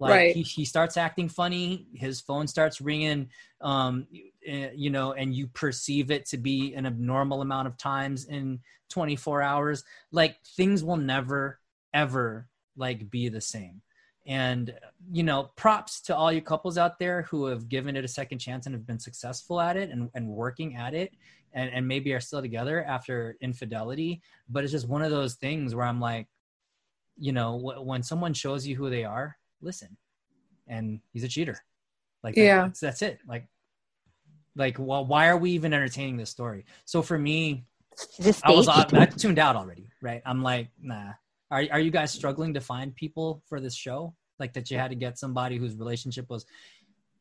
Like 0.00 0.10
Right. 0.10 0.34
he, 0.34 0.42
he 0.42 0.64
starts 0.64 0.96
acting 0.96 1.28
funny, 1.28 1.86
his 1.94 2.20
phone 2.20 2.46
starts 2.46 2.80
ringing, 2.80 3.28
um, 3.60 4.06
eh, 4.44 4.70
you 4.74 4.90
know, 4.90 5.12
and 5.12 5.34
you 5.34 5.46
perceive 5.46 6.10
it 6.10 6.26
to 6.26 6.36
be 6.36 6.74
an 6.74 6.84
abnormal 6.86 7.42
amount 7.42 7.68
of 7.68 7.76
times 7.76 8.24
in 8.24 8.60
24 8.90 9.42
hours. 9.42 9.84
Like 10.10 10.36
things 10.56 10.82
will 10.82 10.96
never, 10.96 11.60
ever 11.92 12.48
like 12.76 13.08
be 13.10 13.28
the 13.28 13.40
same. 13.40 13.82
And 14.26 14.74
you 15.12 15.22
know, 15.22 15.50
props 15.54 16.00
to 16.02 16.16
all 16.16 16.32
you 16.32 16.40
couples 16.40 16.78
out 16.78 16.98
there 16.98 17.22
who 17.22 17.46
have 17.46 17.68
given 17.68 17.94
it 17.94 18.04
a 18.04 18.08
second 18.08 18.38
chance 18.38 18.66
and 18.66 18.74
have 18.74 18.86
been 18.86 18.98
successful 18.98 19.60
at 19.60 19.76
it 19.76 19.90
and, 19.90 20.10
and 20.14 20.26
working 20.28 20.76
at 20.76 20.94
it 20.94 21.12
and, 21.52 21.70
and 21.70 21.86
maybe 21.86 22.12
are 22.14 22.20
still 22.20 22.40
together 22.40 22.82
after 22.84 23.36
infidelity. 23.40 24.22
But 24.48 24.64
it's 24.64 24.72
just 24.72 24.88
one 24.88 25.02
of 25.02 25.10
those 25.10 25.34
things 25.34 25.74
where 25.74 25.86
I'm 25.86 26.00
like, 26.00 26.26
you 27.16 27.32
know, 27.32 27.58
wh- 27.58 27.86
when 27.86 28.02
someone 28.02 28.34
shows 28.34 28.66
you 28.66 28.76
who 28.76 28.90
they 28.90 29.04
are, 29.04 29.36
listen. 29.64 29.96
And 30.68 31.00
he's 31.12 31.24
a 31.24 31.28
cheater. 31.28 31.58
Like, 32.22 32.36
Yeah. 32.36 32.62
that's, 32.62 32.80
that's 32.80 33.02
it. 33.02 33.18
Like, 33.26 33.46
like, 34.56 34.76
well, 34.78 35.04
why 35.04 35.28
are 35.28 35.36
we 35.36 35.50
even 35.52 35.72
entertaining 35.74 36.16
this 36.16 36.30
story? 36.30 36.64
So 36.84 37.02
for 37.02 37.18
me, 37.18 37.64
I 38.44 38.50
was? 38.52 38.68
I 38.68 39.06
tuned 39.06 39.38
out 39.38 39.56
already, 39.56 39.88
right? 40.02 40.22
I'm 40.24 40.42
like, 40.42 40.68
nah. 40.80 41.12
Are 41.50 41.64
are 41.70 41.80
you 41.80 41.90
guys 41.90 42.10
struggling 42.12 42.54
to 42.54 42.60
find 42.60 42.94
people 42.94 43.42
for 43.48 43.60
this 43.60 43.74
show? 43.74 44.14
Like 44.40 44.52
that 44.54 44.70
you 44.70 44.78
had 44.78 44.88
to 44.90 44.96
get 44.96 45.18
somebody 45.18 45.58
whose 45.58 45.76
relationship 45.76 46.28
was, 46.28 46.44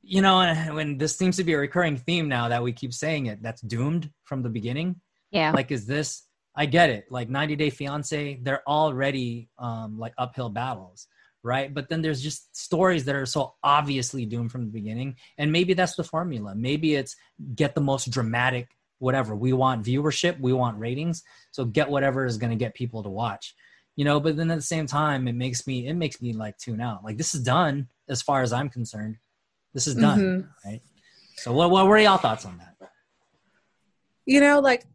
you 0.02 0.22
know, 0.22 0.42
and 0.42 0.74
when 0.76 0.98
this 0.98 1.16
seems 1.16 1.38
to 1.38 1.44
be 1.44 1.54
a 1.54 1.58
recurring 1.58 1.98
theme 1.98 2.28
now 2.28 2.48
that 2.50 2.64
we 2.64 2.72
keep 2.72 2.94
saying 2.94 3.28
it, 3.28 3.42
that's 3.44 3.62
doomed 3.62 4.10
from 4.24 4.42
the 4.42 4.50
beginning. 4.50 4.96
yeah. 5.32 5.52
Like, 5.52 5.72
is 5.72 5.86
this? 5.86 6.24
I 6.56 6.66
get 6.68 6.90
it. 6.92 7.06
Like 7.12 7.30
90 7.30 7.56
Day 7.56 7.70
Fiance, 7.72 8.40
they're 8.44 8.68
already 8.68 9.50
um 9.60 10.00
like 10.00 10.14
uphill 10.18 10.50
battles, 10.50 11.08
right? 11.44 11.74
But 11.74 11.90
then 11.90 12.02
there's 12.02 12.22
just 12.22 12.56
stories 12.56 13.04
that 13.06 13.16
are 13.16 13.26
so 13.26 13.56
obviously 13.64 14.26
doomed 14.26 14.52
from 14.52 14.66
the 14.66 14.72
beginning, 14.72 15.18
and 15.38 15.52
maybe 15.52 15.74
that's 15.74 15.96
the 15.96 16.04
formula. 16.04 16.56
Maybe 16.56 16.96
it's 16.96 17.16
get 17.56 17.76
the 17.76 17.82
most 17.82 18.10
dramatic 18.10 18.70
whatever. 19.00 19.36
We 19.36 19.52
want 19.52 19.86
viewership, 19.86 20.40
we 20.40 20.54
want 20.54 20.80
ratings, 20.80 21.24
so 21.52 21.66
get 21.66 21.90
whatever 21.90 22.26
is 22.26 22.38
going 22.38 22.52
to 22.52 22.56
get 22.56 22.74
people 22.74 23.04
to 23.04 23.10
watch. 23.10 23.54
You 23.96 24.06
know, 24.06 24.20
but 24.20 24.38
then 24.38 24.50
at 24.50 24.56
the 24.56 24.62
same 24.62 24.88
time, 24.88 25.28
it 25.28 25.36
makes 25.36 25.68
me 25.68 25.88
it 25.88 25.94
makes 25.94 26.22
me 26.22 26.34
like 26.34 26.58
tune 26.58 26.82
out. 26.82 27.04
Like 27.04 27.18
this 27.18 27.36
is 27.36 27.42
done 27.42 27.90
as 28.08 28.22
far 28.22 28.42
as 28.42 28.52
I'm 28.54 28.70
concerned. 28.70 29.18
This 29.74 29.86
is 29.88 29.96
done, 29.96 30.20
Mhm. 30.20 30.48
right? 30.66 30.82
So 31.36 31.52
what 31.52 31.70
what 31.70 31.88
were 31.88 31.98
y'all 31.98 32.18
thoughts 32.18 32.46
on 32.46 32.58
that? 32.60 32.90
You 34.26 34.40
know, 34.40 34.60
like 34.62 34.86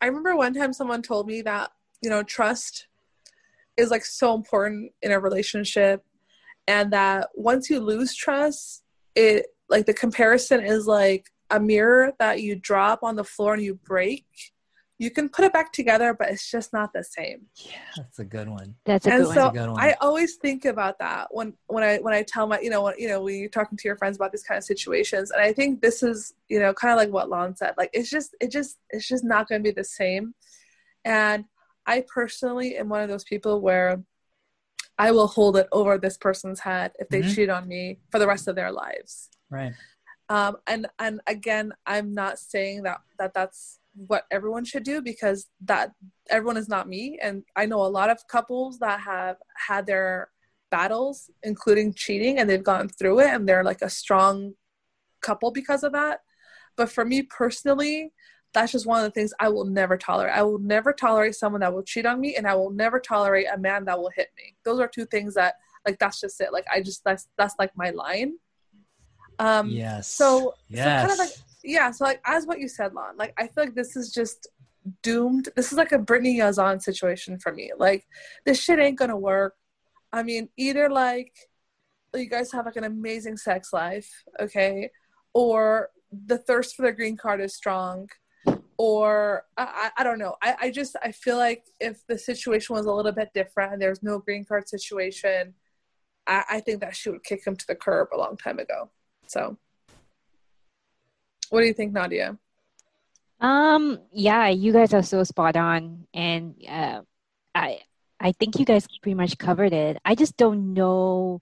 I 0.00 0.06
remember 0.06 0.36
one 0.36 0.54
time 0.54 0.72
someone 0.72 1.02
told 1.02 1.26
me 1.26 1.42
that, 1.42 1.72
you 2.00 2.08
know, 2.10 2.22
trust 2.22 2.86
is 3.76 3.90
like 3.90 4.04
so 4.04 4.34
important 4.34 4.92
in 5.02 5.12
a 5.12 5.20
relationship 5.20 6.02
and 6.66 6.92
that 6.92 7.28
once 7.34 7.70
you 7.70 7.80
lose 7.80 8.14
trust, 8.14 8.82
it 9.14 9.46
like 9.68 9.86
the 9.86 9.94
comparison 9.94 10.64
is 10.64 10.86
like 10.86 11.26
a 11.50 11.60
mirror 11.60 12.12
that 12.18 12.42
you 12.42 12.56
drop 12.56 13.02
on 13.02 13.16
the 13.16 13.24
floor 13.24 13.54
and 13.54 13.62
you 13.62 13.74
break. 13.74 14.26
You 14.98 15.10
can 15.10 15.28
put 15.28 15.44
it 15.44 15.52
back 15.52 15.72
together, 15.72 16.14
but 16.14 16.30
it's 16.30 16.50
just 16.50 16.72
not 16.72 16.94
the 16.94 17.04
same. 17.04 17.42
Yeah, 17.56 17.72
that's 17.98 18.18
a 18.18 18.24
good 18.24 18.48
one. 18.48 18.76
That's 18.86 19.06
a 19.06 19.12
and 19.12 19.24
good 19.24 19.34
so 19.34 19.44
one. 19.44 19.54
That's 19.54 19.64
a 19.64 19.66
good 19.66 19.72
one. 19.72 19.80
I 19.80 19.94
always 20.00 20.36
think 20.36 20.64
about 20.64 20.98
that 21.00 21.28
when 21.30 21.52
when 21.66 21.84
I 21.84 21.98
when 21.98 22.14
I 22.14 22.22
tell 22.22 22.46
my 22.46 22.60
you 22.60 22.70
know 22.70 22.82
when 22.82 22.94
you 22.98 23.08
know 23.08 23.20
when 23.20 23.34
you're 23.34 23.50
talking 23.50 23.76
to 23.76 23.88
your 23.88 23.98
friends 23.98 24.16
about 24.16 24.32
these 24.32 24.42
kind 24.42 24.56
of 24.56 24.64
situations, 24.64 25.30
and 25.30 25.42
I 25.42 25.52
think 25.52 25.82
this 25.82 26.02
is 26.02 26.32
you 26.48 26.58
know 26.58 26.72
kind 26.72 26.92
of 26.92 26.96
like 26.96 27.10
what 27.10 27.28
Lon 27.28 27.54
said. 27.54 27.74
Like 27.76 27.90
it's 27.92 28.08
just 28.08 28.34
it 28.40 28.50
just 28.50 28.78
it's 28.90 29.06
just 29.06 29.22
not 29.22 29.48
going 29.48 29.62
to 29.62 29.70
be 29.70 29.74
the 29.74 29.84
same. 29.84 30.34
And 31.04 31.44
I 31.86 32.04
personally 32.12 32.76
am 32.76 32.88
one 32.88 33.02
of 33.02 33.08
those 33.08 33.24
people 33.24 33.60
where 33.60 34.02
I 34.98 35.10
will 35.10 35.26
hold 35.26 35.56
it 35.56 35.68
over 35.72 35.98
this 35.98 36.16
person's 36.16 36.60
head 36.60 36.92
if 36.98 37.08
they 37.08 37.20
Mhm. 37.20 37.34
cheat 37.34 37.50
on 37.50 37.68
me 37.68 38.00
for 38.10 38.18
the 38.18 38.26
rest 38.26 38.48
of 38.48 38.56
their 38.56 38.72
lives. 38.72 39.28
Right. 39.50 39.74
Um, 40.28 40.56
and 40.66 40.88
and 40.98 41.20
again, 41.26 41.72
I'm 41.86 42.12
not 42.12 42.38
saying 42.38 42.82
that 42.82 43.00
that 43.18 43.32
that's 43.34 43.78
what 43.94 44.26
everyone 44.30 44.64
should 44.64 44.82
do 44.82 45.00
because 45.00 45.48
that 45.60 45.92
everyone 46.28 46.56
is 46.56 46.68
not 46.68 46.88
me, 46.88 47.18
and 47.22 47.44
I 47.54 47.66
know 47.66 47.82
a 47.82 47.86
lot 47.86 48.10
of 48.10 48.26
couples 48.26 48.78
that 48.80 49.00
have 49.00 49.36
had 49.54 49.86
their 49.86 50.30
battles, 50.70 51.30
including 51.42 51.94
cheating, 51.94 52.38
and 52.38 52.50
they've 52.50 52.62
gone 52.62 52.88
through 52.88 53.20
it, 53.20 53.28
and 53.28 53.48
they're 53.48 53.64
like 53.64 53.82
a 53.82 53.90
strong 53.90 54.54
couple 55.20 55.50
because 55.52 55.84
of 55.84 55.92
that. 55.92 56.20
But 56.76 56.90
for 56.90 57.04
me 57.04 57.22
personally, 57.22 58.12
that's 58.56 58.72
just 58.72 58.86
one 58.86 58.98
of 58.98 59.04
the 59.04 59.10
things 59.10 59.34
I 59.38 59.50
will 59.50 59.66
never 59.66 59.98
tolerate. 59.98 60.32
I 60.34 60.42
will 60.42 60.58
never 60.58 60.94
tolerate 60.94 61.34
someone 61.34 61.60
that 61.60 61.74
will 61.74 61.82
cheat 61.82 62.06
on 62.06 62.18
me, 62.18 62.36
and 62.36 62.46
I 62.46 62.54
will 62.54 62.70
never 62.70 62.98
tolerate 62.98 63.48
a 63.52 63.58
man 63.58 63.84
that 63.84 63.98
will 63.98 64.10
hit 64.16 64.30
me. 64.34 64.54
Those 64.64 64.80
are 64.80 64.88
two 64.88 65.04
things 65.04 65.34
that 65.34 65.56
like 65.86 65.98
that's 65.98 66.22
just 66.22 66.40
it. 66.40 66.54
Like 66.54 66.64
I 66.72 66.80
just 66.80 67.04
that's 67.04 67.28
that's 67.36 67.54
like 67.58 67.76
my 67.76 67.90
line. 67.90 68.38
Um, 69.38 69.68
Yes. 69.68 70.08
so 70.08 70.54
yes. 70.68 71.02
so 71.02 71.08
kind 71.08 71.12
of 71.12 71.18
like 71.18 71.36
yeah 71.62 71.90
so 71.90 72.06
like 72.06 72.22
as 72.24 72.46
what 72.46 72.58
you 72.58 72.68
said 72.68 72.94
lon 72.94 73.16
like 73.18 73.34
i 73.36 73.46
feel 73.46 73.64
like 73.64 73.74
this 73.74 73.96
is 73.96 74.10
just 74.10 74.48
doomed 75.02 75.48
this 75.56 75.72
is 75.72 75.76
like 75.76 75.92
a 75.92 75.98
Brittany 75.98 76.38
Yazan 76.38 76.80
situation 76.80 77.38
for 77.38 77.52
me 77.52 77.72
like 77.76 78.06
this 78.46 78.62
shit 78.62 78.78
ain't 78.78 78.98
gonna 78.98 79.16
work 79.16 79.56
i 80.12 80.22
mean 80.22 80.48
either 80.56 80.88
like 80.88 81.32
you 82.14 82.30
guys 82.30 82.52
have 82.52 82.64
like 82.64 82.76
an 82.76 82.84
amazing 82.84 83.36
sex 83.36 83.72
life 83.72 84.08
okay 84.40 84.88
or 85.34 85.90
the 86.26 86.38
thirst 86.38 86.76
for 86.76 86.82
the 86.82 86.92
green 86.92 87.16
card 87.16 87.40
is 87.40 87.54
strong 87.54 88.08
or 88.78 89.44
I, 89.56 89.90
I 89.98 90.04
don't 90.04 90.18
know 90.18 90.36
I, 90.42 90.54
I 90.60 90.70
just 90.70 90.96
i 91.02 91.12
feel 91.12 91.36
like 91.36 91.64
if 91.80 92.06
the 92.06 92.18
situation 92.18 92.74
was 92.74 92.86
a 92.86 92.92
little 92.92 93.12
bit 93.12 93.30
different 93.34 93.72
and 93.72 93.80
there's 93.80 94.02
no 94.02 94.18
green 94.18 94.44
card 94.44 94.68
situation 94.68 95.54
I, 96.26 96.44
I 96.50 96.60
think 96.60 96.80
that 96.80 96.94
she 96.94 97.10
would 97.10 97.24
kick 97.24 97.46
him 97.46 97.56
to 97.56 97.66
the 97.66 97.74
curb 97.74 98.08
a 98.12 98.18
long 98.18 98.36
time 98.36 98.58
ago 98.58 98.90
so 99.26 99.56
what 101.50 101.60
do 101.60 101.66
you 101.66 101.72
think, 101.74 101.92
Nadia? 101.92 102.36
Um, 103.40 104.00
yeah, 104.12 104.48
you 104.48 104.72
guys 104.72 104.94
are 104.94 105.02
so 105.02 105.22
spot 105.24 105.56
on, 105.56 106.06
and 106.14 106.54
uh, 106.68 107.02
I 107.54 107.80
I 108.18 108.32
think 108.32 108.58
you 108.58 108.64
guys 108.64 108.86
pretty 109.02 109.14
much 109.14 109.38
covered 109.38 109.72
it. 109.72 109.98
I 110.04 110.14
just 110.14 110.36
don't 110.36 110.72
know 110.74 111.40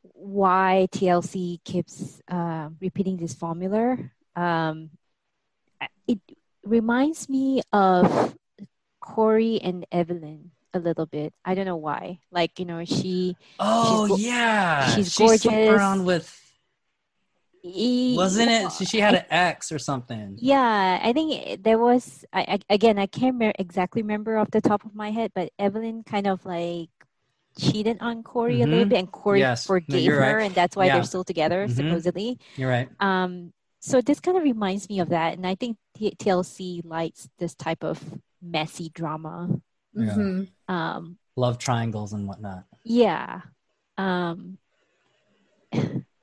why 0.00 0.88
TLC 0.90 1.62
keeps 1.64 2.20
uh, 2.28 2.70
repeating 2.80 3.18
this 3.18 3.34
formula. 3.34 3.98
Um, 4.34 4.90
it 6.06 6.18
reminds 6.68 7.28
me 7.28 7.62
of 7.72 8.36
Corey 9.00 9.60
and 9.62 9.86
Evelyn 9.90 10.50
a 10.74 10.78
little 10.78 11.06
bit. 11.06 11.32
I 11.44 11.54
don't 11.54 11.64
know 11.64 11.76
why. 11.76 12.20
Like 12.30 12.58
you 12.58 12.64
know, 12.66 12.84
she 12.84 13.36
Oh 13.58 14.08
go- 14.08 14.16
yeah, 14.16 14.88
she's 14.94 15.12
She 15.12 15.26
slept 15.38 15.46
around 15.46 16.04
with 16.04 16.28
e- 17.64 18.14
wasn't 18.16 18.50
it? 18.50 18.72
She, 18.72 18.84
she 18.84 19.00
had 19.00 19.14
an 19.14 19.24
ex 19.30 19.72
or 19.72 19.78
something. 19.78 20.36
Yeah, 20.40 21.00
I 21.02 21.12
think 21.12 21.62
there 21.62 21.78
was. 21.78 22.24
I, 22.32 22.40
I 22.68 22.74
again, 22.74 22.98
I 22.98 23.06
can't 23.06 23.36
me- 23.36 23.52
exactly 23.58 24.02
remember 24.02 24.36
off 24.38 24.50
the 24.50 24.60
top 24.60 24.84
of 24.84 24.94
my 24.94 25.10
head, 25.10 25.32
but 25.34 25.50
Evelyn 25.58 26.02
kind 26.04 26.26
of 26.26 26.44
like 26.44 26.90
cheated 27.58 27.98
on 28.00 28.22
Corey 28.22 28.62
a 28.62 28.66
little 28.66 28.84
Mhm. 28.84 28.90
bit, 28.90 28.98
and 29.00 29.10
Corey 29.10 29.40
Yes. 29.40 29.66
Forgave 29.66 30.00
you're 30.02 30.22
her, 30.22 30.36
right. 30.36 30.46
and 30.46 30.54
that's 30.54 30.76
why 30.76 30.86
Yeah. 30.86 30.94
they're 30.94 31.04
still 31.04 31.24
together, 31.24 31.66
Mhm. 31.66 31.74
supposedly. 31.74 32.38
You're 32.56 32.70
right. 32.70 32.88
Um, 33.00 33.52
so 33.80 34.00
this 34.00 34.20
kind 34.20 34.36
of 34.36 34.42
reminds 34.42 34.88
me 34.88 35.00
of 35.00 35.08
that, 35.10 35.34
and 35.36 35.46
I 35.46 35.54
think 35.54 35.76
TLC 35.98 36.82
likes 36.84 37.28
this 37.38 37.54
type 37.54 37.82
of 37.84 38.02
messy 38.42 38.88
drama. 38.90 39.60
Yeah. 39.94 40.14
Mhm. 40.14 40.48
Um, 40.68 41.18
Love 41.36 41.58
triangles 41.58 42.12
and 42.12 42.26
whatnot. 42.28 42.64
yeah. 42.84 43.42
Um, 43.96 44.58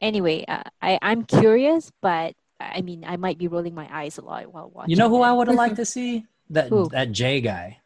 anyway, 0.01 0.45
uh, 0.47 0.63
I 0.81 0.99
I'm 1.01 1.23
curious, 1.23 1.91
but 2.01 2.33
I 2.59 2.81
mean, 2.81 3.03
I 3.05 3.17
might 3.17 3.37
be 3.37 3.47
rolling 3.47 3.75
my 3.75 3.87
eyes 3.91 4.17
a 4.17 4.21
lot 4.23 4.51
while 4.53 4.69
watching. 4.73 4.91
You 4.91 4.95
know 4.97 5.09
who 5.09 5.23
it. 5.23 5.27
I 5.27 5.33
would 5.33 5.47
have 5.47 5.57
liked 5.57 5.75
to 5.83 5.85
see? 5.85 6.25
That 6.51 6.69
Who? 6.69 6.89
that 6.89 7.11
Jay 7.11 7.41
guy. 7.41 7.79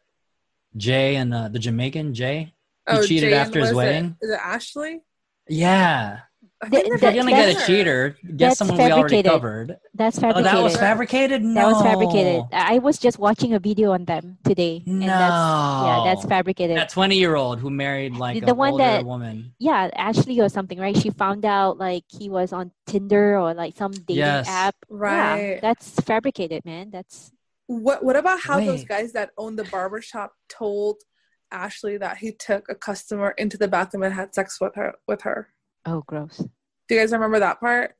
Jay 0.76 1.16
and 1.16 1.34
uh, 1.34 1.48
the 1.48 1.58
Jamaican 1.58 2.14
Jay. 2.14 2.54
He 2.88 2.96
Oh, 2.96 3.02
cheated 3.02 3.30
Jay 3.30 3.36
after 3.36 3.60
his 3.60 3.72
wedding. 3.74 4.16
Is 4.20 4.30
it 4.30 4.38
Ashley? 4.40 5.00
Yeah. 5.48 6.20
I 6.62 6.68
Th- 6.68 6.84
If 6.88 7.00
they're 7.00 7.12
you're 7.12 7.24
gonna 7.24 7.34
get 7.34 7.56
a 7.62 7.66
cheater, 7.66 8.16
get 8.22 8.38
that's 8.38 8.58
someone 8.58 8.76
we 8.76 8.92
already 8.92 9.22
covered. 9.22 9.78
That's 9.94 10.18
Oh, 10.18 10.20
fabricated. 10.20 10.44
that 10.52 10.62
was 10.62 10.76
fabricated. 10.76 11.42
No, 11.42 11.54
That 11.54 11.66
was 11.72 11.82
fabricated. 11.82 12.42
I 12.52 12.78
was 12.78 12.98
just 12.98 13.18
watching 13.18 13.54
a 13.54 13.58
video 13.58 13.92
on 13.92 14.04
them 14.04 14.36
today. 14.44 14.82
No. 14.84 15.06
That's, 15.06 15.86
yeah, 15.86 16.02
that's 16.04 16.24
fabricated. 16.26 16.76
That 16.76 16.90
20 16.90 17.16
year 17.16 17.34
old 17.34 17.60
who 17.60 17.70
married 17.70 18.14
like 18.16 18.44
The 18.44 18.50
an 18.50 18.56
one 18.58 18.72
older 18.72 18.84
that- 18.84 19.04
woman. 19.06 19.54
yeah, 19.58 19.88
Ashley 19.96 20.38
or 20.40 20.50
something, 20.50 20.78
right? 20.78 20.94
She 20.96 21.08
found 21.08 21.46
out 21.46 21.78
like 21.78 22.04
he 22.08 22.28
was 22.28 22.52
on 22.52 22.72
Tinder 22.86 23.38
or 23.38 23.54
like 23.54 23.74
some 23.76 23.92
dating 23.92 24.16
Yes. 24.16 24.46
app. 24.46 24.76
Yeah, 24.90 24.96
Right. 24.96 25.58
that's 25.62 25.98
fabricated, 26.00 26.66
man. 26.66 26.90
That's 26.90 27.32
What 27.68 28.04
What 28.04 28.16
about 28.16 28.40
how 28.40 28.60
those 28.60 28.84
guys 28.84 29.12
that 29.12 29.30
owned 29.38 29.58
the 29.58 29.64
barbershop 29.64 30.34
told 30.48 30.96
Ashley 31.52 31.96
that 31.96 32.18
he 32.18 32.32
took 32.32 32.68
a 32.68 32.74
customer 32.74 33.30
into 33.38 33.56
the 33.56 33.68
bathroom 33.68 34.02
and 34.02 34.12
had 34.12 34.34
sex 34.34 34.60
with 34.60 34.74
her? 34.74 34.94
With 35.08 35.22
her. 35.22 35.48
Oh 35.86 36.02
gross. 36.06 36.38
Do 36.88 36.94
you 36.94 37.00
guys 37.00 37.12
remember 37.12 37.38
that 37.40 37.60
part? 37.60 37.94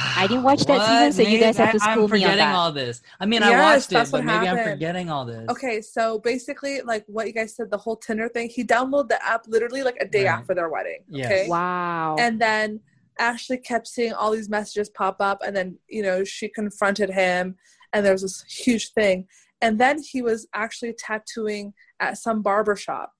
I 0.00 0.28
didn't 0.28 0.44
watch 0.44 0.64
that 0.66 1.10
season, 1.10 1.24
so 1.24 1.28
you 1.28 1.40
guys 1.40 1.56
have 1.56 1.72
to 1.72 1.78
I- 1.82 1.92
school 1.92 2.04
I'm 2.04 2.10
me 2.12 2.24
on 2.24 2.30
forgetting 2.30 2.36
that. 2.38 2.54
all 2.54 2.70
this. 2.70 3.00
I 3.18 3.26
mean, 3.26 3.42
I 3.42 3.50
watched 3.60 3.90
it, 3.90 3.94
but 3.94 4.12
what 4.12 4.24
maybe 4.24 4.46
I'm 4.46 4.62
forgetting 4.62 5.10
all 5.10 5.24
this. 5.24 5.44
Okay, 5.50 5.80
so 5.80 6.20
basically, 6.20 6.82
like 6.82 7.04
what 7.08 7.26
you 7.26 7.32
guys 7.32 7.56
said, 7.56 7.68
the 7.70 7.78
whole 7.78 7.96
Tinder 7.96 8.28
thing. 8.28 8.48
He 8.48 8.62
downloaded 8.62 9.08
the 9.08 9.24
app 9.26 9.46
literally 9.48 9.82
like 9.82 9.96
a 10.00 10.06
day 10.06 10.26
Right. 10.26 10.30
after 10.38 10.54
their 10.54 10.68
wedding. 10.68 11.00
Yes. 11.08 11.26
Okay. 11.26 11.48
Wow. 11.48 12.14
And 12.20 12.40
then 12.40 12.78
Ashley 13.18 13.58
kept 13.58 13.88
seeing 13.88 14.12
all 14.12 14.30
these 14.30 14.48
messages 14.48 14.88
pop 14.88 15.16
up, 15.20 15.42
and 15.44 15.56
then 15.56 15.78
you 15.88 16.02
know 16.02 16.22
she 16.22 16.48
confronted 16.48 17.10
him, 17.10 17.56
and 17.92 18.06
there 18.06 18.12
was 18.12 18.22
this 18.22 18.42
huge 18.44 18.92
thing. 18.92 19.26
And 19.60 19.80
then 19.80 20.00
he 20.00 20.22
was 20.22 20.46
actually 20.54 20.92
tattooing 20.92 21.74
at 21.98 22.18
some 22.18 22.42
barber 22.42 22.76
shop. 22.76 23.12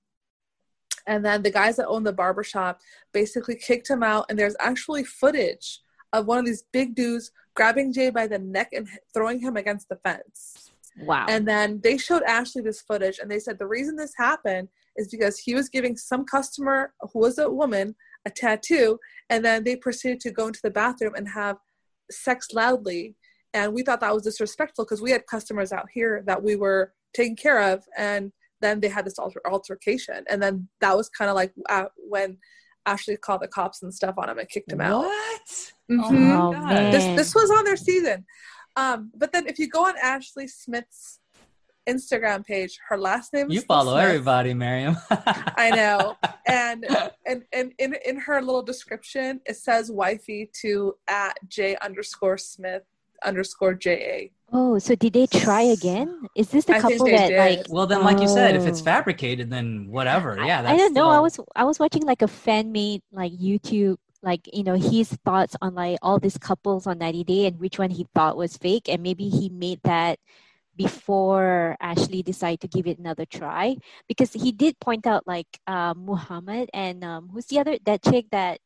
And 1.07 1.23
then 1.23 1.41
the 1.41 1.51
guys 1.51 1.77
that 1.77 1.87
own 1.87 2.03
the 2.03 2.13
barber 2.13 2.43
shop 2.43 2.79
basically 3.13 3.55
kicked 3.55 3.89
him 3.89 4.03
out, 4.03 4.25
and 4.29 4.37
there's 4.37 4.55
actually 4.59 5.03
footage 5.03 5.81
of 6.13 6.25
one 6.25 6.39
of 6.39 6.45
these 6.45 6.63
big 6.71 6.95
dudes 6.95 7.31
grabbing 7.55 7.93
Jay 7.93 8.09
by 8.09 8.27
the 8.27 8.39
neck 8.39 8.69
and 8.73 8.87
throwing 9.13 9.39
him 9.39 9.57
against 9.57 9.89
the 9.89 9.97
fence. 9.97 10.71
wow. 11.01 11.25
And 11.29 11.47
then 11.47 11.79
they 11.83 11.97
showed 11.97 12.23
Ashley 12.23 12.61
this 12.61 12.81
footage, 12.81 13.19
and 13.19 13.29
they 13.29 13.39
said 13.39 13.59
the 13.59 13.67
reason 13.67 13.95
this 13.95 14.13
happened 14.17 14.69
is 14.95 15.09
because 15.09 15.39
he 15.39 15.53
was 15.53 15.69
giving 15.69 15.95
some 15.95 16.25
customer 16.25 16.93
who 17.13 17.19
was 17.19 17.37
a 17.37 17.49
woman 17.49 17.95
a 18.25 18.29
tattoo, 18.29 18.99
and 19.29 19.43
then 19.43 19.63
they 19.63 19.75
proceeded 19.75 20.19
to 20.21 20.31
go 20.31 20.47
into 20.47 20.59
the 20.63 20.69
bathroom 20.69 21.15
and 21.15 21.27
have 21.29 21.57
sex 22.11 22.47
loudly. 22.53 23.15
And 23.53 23.73
we 23.73 23.83
thought 23.83 24.01
that 24.01 24.13
was 24.13 24.23
disrespectful 24.23 24.85
because 24.85 25.01
we 25.01 25.11
had 25.11 25.25
customers 25.25 25.71
out 25.71 25.87
here 25.91 26.23
that 26.27 26.43
we 26.43 26.55
were 26.55 26.93
taking 27.13 27.35
care 27.35 27.61
of, 27.73 27.83
and 27.97 28.31
then 28.61 28.79
they 28.79 28.89
had 28.89 29.05
this 29.05 29.19
alter- 29.19 29.41
altercation, 29.49 30.23
and 30.29 30.41
then 30.41 30.67
that 30.81 30.95
was 30.95 31.09
kind 31.09 31.29
of 31.29 31.35
like 31.35 31.53
uh, 31.69 31.85
when 31.97 32.37
Ashley 32.85 33.17
called 33.17 33.41
the 33.41 33.47
cops 33.47 33.83
and 33.83 33.93
stuff 33.93 34.15
on 34.17 34.29
him 34.29 34.39
and 34.39 34.49
kicked 34.49 34.71
him 34.71 34.81
out. 34.81 35.03
What? 35.03 35.41
Mhm. 35.91 36.49
Oh 36.49 36.51
God. 36.53 36.91
This 36.91 37.05
this 37.15 37.35
was 37.35 37.49
on 37.51 37.63
their 37.65 37.77
season. 37.77 38.25
Um, 38.75 39.11
but 39.15 39.31
then 39.33 39.47
if 39.47 39.59
you 39.59 39.67
go 39.67 39.85
on 39.85 39.95
Ashley 40.01 40.47
Smith's 40.47 41.19
Instagram 41.87 42.45
page, 42.45 42.77
her 42.87 42.97
last 42.97 43.33
name 43.33 43.49
You 43.49 43.59
still 43.59 43.67
follow 43.67 43.93
Smith. 43.93 44.05
everybody, 44.05 44.53
Miriam. 44.53 44.95
I 45.09 45.71
know. 45.71 46.17
And 46.47 46.87
and 47.27 47.43
and 47.53 47.73
in 47.77 47.93
in 48.05 48.17
her 48.21 48.41
little 48.41 48.63
description 48.63 49.39
it 49.45 49.57
says 49.57 49.91
wifey 49.91 50.49
to 50.61 50.95
at 51.07 51.37
J 51.47 51.75
underscore 51.83 52.39
Smith 52.39 52.81
underscore 53.23 53.73
J 53.73 53.91
A. 53.91 54.31
oh, 54.51 54.79
so 54.79 54.95
did 54.95 55.13
they 55.13 55.27
try 55.27 55.61
again? 55.61 56.27
Is 56.35 56.49
this 56.49 56.65
the 56.65 56.75
I 56.75 56.79
couple 56.79 57.05
they 57.05 57.15
that 57.17 57.27
did. 57.29 57.37
like 57.37 57.65
well, 57.69 57.85
then, 57.87 58.03
like 58.03 58.19
you 58.19 58.27
said, 58.27 58.55
if 58.55 58.65
it's 58.65 58.81
Oh. 58.81 58.85
fabricated, 58.85 59.49
then 59.49 59.87
whatever. 59.89 60.39
I- 60.39 60.47
Yeah, 60.47 60.63
I, 60.65 60.77
don't 60.77 60.93
know. 60.93 61.09
I 61.09 61.19
was 61.19 61.39
I 61.55 61.63
was 61.65 61.79
watching 61.79 62.03
like 62.03 62.21
a 62.21 62.27
fan 62.27 62.71
made 62.71 63.01
like 63.11 63.31
YouTube 63.33 63.97
like 64.21 64.49
you 64.51 64.63
know 64.63 64.75
his 64.75 65.09
thoughts 65.23 65.55
on 65.61 65.75
like 65.75 65.97
all 66.01 66.19
these 66.19 66.37
couples 66.37 66.85
on 66.87 66.97
90 66.97 67.23
Day 67.23 67.45
and 67.47 67.59
which 67.59 67.79
one 67.79 67.89
he 67.89 68.05
thought 68.13 68.35
was 68.35 68.57
fake 68.57 68.89
and 68.89 69.01
maybe 69.01 69.29
he 69.29 69.47
made 69.47 69.79
that 69.83 70.19
before 70.75 71.75
Ashley 71.79 72.23
decided 72.23 72.59
to 72.61 72.67
give 72.67 72.87
it 72.87 72.97
another 72.99 73.25
try 73.25 73.75
because 74.07 74.31
he 74.33 74.51
did 74.51 74.79
point 74.79 75.05
out 75.05 75.27
like 75.27 75.47
uh, 75.67 75.93
Muhammad 75.95 76.69
and 76.73 77.03
um, 77.03 77.29
who's 77.31 77.45
the 77.47 77.59
other 77.59 77.77
that 77.85 78.01
chick 78.01 78.25
that 78.31 78.59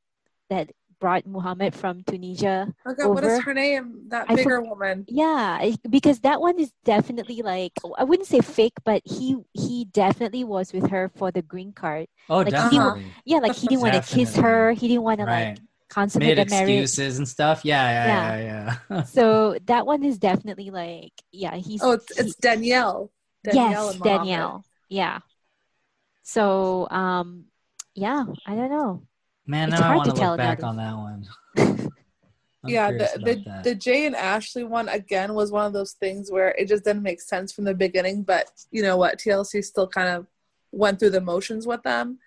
that 0.50 0.70
brought 1.04 1.28
Muhammad 1.28 1.76
from 1.76 2.04
Tunisia 2.08 2.72
Oh 2.88 2.94
God, 2.96 3.12
what 3.16 3.24
is 3.28 3.44
her 3.44 3.54
name? 3.54 4.08
That 4.08 4.32
I 4.32 4.36
bigger 4.36 4.62
woman. 4.64 5.04
yeah, 5.08 5.76
because 5.90 6.20
that 6.24 6.40
one 6.40 6.60
is 6.60 6.72
definitely 6.88 7.42
like 7.44 7.74
I 7.98 8.04
wouldn't 8.08 8.28
say 8.28 8.40
fake, 8.40 8.80
but 8.88 9.02
he 9.04 9.36
he 9.54 9.86
definitely 9.92 10.44
was 10.44 10.72
with 10.72 10.88
her 10.96 11.12
for 11.20 11.32
the 11.32 11.42
green 11.44 11.72
card. 11.74 12.08
Oh, 12.30 12.40
like, 12.40 12.56
he 12.56 12.80
definitely. 12.80 13.04
Yeah, 13.26 13.40
like 13.40 13.56
he 13.56 13.68
didn't 13.68 13.82
want 13.84 13.96
to 14.00 14.02
kiss 14.16 14.36
her. 14.38 14.72
He 14.72 14.88
didn't 14.88 15.04
want 15.04 15.20
to 15.20 15.26
like 15.28 15.60
Right. 15.60 15.60
consummate 15.90 16.38
Made 16.38 16.38
the 16.40 16.50
marriage. 16.50 16.70
excuses 16.70 17.18
and 17.20 17.28
stuff. 17.28 17.66
Yeah, 17.66 17.84
yeah, 17.84 18.38
yeah, 18.40 18.76
yeah. 18.90 19.04
So 19.16 19.58
that 19.66 19.86
one 19.86 20.04
is 20.04 20.18
definitely 20.18 20.70
like 20.72 21.14
yeah, 21.32 21.56
he's 21.56 21.84
Oh, 21.84 21.92
it's, 22.00 22.12
it's 22.20 22.36
Danielle. 22.36 23.12
Danielle 23.44 23.92
yes. 23.92 24.00
Danielle. 24.02 24.66
Yeah. 24.90 25.20
So 26.24 26.88
um, 26.90 27.46
yeah, 27.96 28.26
I 28.46 28.56
don't 28.56 28.72
know. 28.72 29.04
Man, 29.46 29.70
It's 29.70 29.80
now 29.80 29.86
I 29.86 29.88
hard 29.88 29.98
want 29.98 30.10
to 30.10 30.16
to 30.16 30.20
tell 30.20 30.32
look 30.32 30.38
back 30.38 30.64
on 30.64 30.78
that 30.78 30.96
one. 30.96 31.28
I'm 32.64 32.70
yeah, 32.70 32.92
the 32.92 33.10
the, 33.16 33.62
the 33.64 33.76
Jay 33.76 34.06
and 34.06 34.16
Ashley 34.16 34.64
one 34.64 34.88
again 34.88 35.34
was 35.34 35.52
one 35.52 35.66
of 35.66 35.74
those 35.74 35.94
things 35.94 36.32
where 36.32 36.50
it 36.58 36.70
just 36.70 36.86
didn't 36.86 37.04
make 37.04 37.20
sense 37.20 37.52
from 37.52 37.66
the 37.66 37.74
beginning, 37.74 38.24
but 38.24 38.50
you 38.72 38.82
know 38.82 38.96
what, 38.96 39.20
TLC 39.20 39.64
still 39.64 39.88
kind 39.88 40.08
of 40.08 40.28
went 40.72 41.00
through 41.00 41.10
the 41.10 41.22
motions 41.22 41.68
with 41.68 41.84
them. 41.84 42.20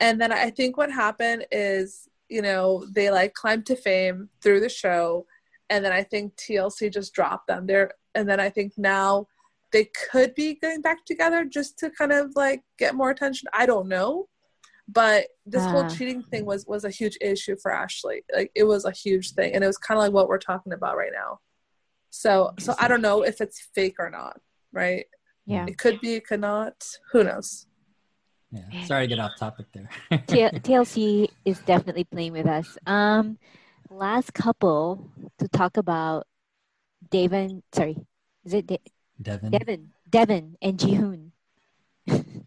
And 0.00 0.20
then 0.20 0.32
I 0.32 0.50
think 0.50 0.78
what 0.78 0.90
happened 0.90 1.46
is, 1.52 2.08
you 2.28 2.40
know, 2.40 2.86
they 2.90 3.10
like 3.10 3.34
climbed 3.34 3.66
to 3.66 3.76
fame 3.76 4.30
through 4.42 4.60
the 4.60 4.68
show, 4.70 5.26
and 5.68 5.84
then 5.84 5.92
I 5.92 6.02
think 6.02 6.36
TLC 6.36 6.90
just 6.90 7.12
dropped 7.12 7.48
them 7.48 7.66
there. 7.66 7.92
And 8.14 8.26
then 8.26 8.40
I 8.40 8.48
think 8.48 8.72
now 8.78 9.26
they 9.72 9.90
could 10.10 10.34
be 10.34 10.54
getting 10.54 10.80
back 10.80 11.04
together 11.04 11.44
just 11.44 11.78
to 11.80 11.90
kind 11.90 12.12
of 12.12 12.32
like 12.34 12.62
get 12.78 12.94
more 12.94 13.10
attention. 13.10 13.48
I 13.52 13.66
don't 13.66 13.88
know. 13.88 14.28
But 14.92 15.28
this 15.46 15.64
whole 15.64 15.84
Ah. 15.84 15.88
cheating 15.88 16.22
thing 16.30 16.44
was 16.44 16.66
was 16.66 16.84
a 16.84 16.90
huge 16.90 17.16
issue 17.20 17.56
for 17.62 17.72
Ashley. 17.72 18.24
Like 18.34 18.50
it 18.54 18.64
was 18.64 18.84
a 18.84 18.90
huge 18.90 19.32
thing, 19.32 19.54
and 19.54 19.64
it 19.64 19.66
was 19.66 19.78
kind 19.78 19.96
of 19.98 20.02
like 20.04 20.12
what 20.12 20.28
we're 20.28 20.38
talking 20.38 20.72
about 20.72 20.96
right 20.96 21.12
now. 21.14 21.38
So 22.10 22.52
so 22.58 22.74
I 22.78 22.88
don't 22.88 23.00
know 23.02 23.22
if 23.22 23.40
it's 23.40 23.60
fake 23.74 23.96
or 23.98 24.10
not. 24.10 24.38
Right? 24.72 25.06
Yeah. 25.46 25.66
It 25.68 25.78
could 25.78 26.00
be. 26.00 26.14
It 26.14 26.26
could 26.26 26.40
not. 26.40 26.74
Who 27.12 27.24
knows? 27.24 27.66
yeah. 28.50 28.84
Sorry 28.84 29.04
to 29.06 29.14
get 29.14 29.18
off 29.18 29.32
topic 29.38 29.66
there. 29.72 29.88
T- 30.26 30.58
TLC 30.66 31.28
is 31.44 31.58
definitely 31.60 32.04
playing 32.04 32.32
with 32.32 32.46
us. 32.46 32.76
Um, 32.86 33.38
last 33.88 34.34
couple 34.34 35.10
to 35.38 35.48
talk 35.48 35.78
about 35.78 36.26
Devon. 37.10 37.62
Sorry, 37.72 37.96
is 38.44 38.52
it 38.54 38.66
De- 38.66 38.78
Devin. 39.20 39.50
Devon? 39.50 39.90
Devon 40.10 40.56
and 40.60 40.78
Jihoon. 40.78 41.30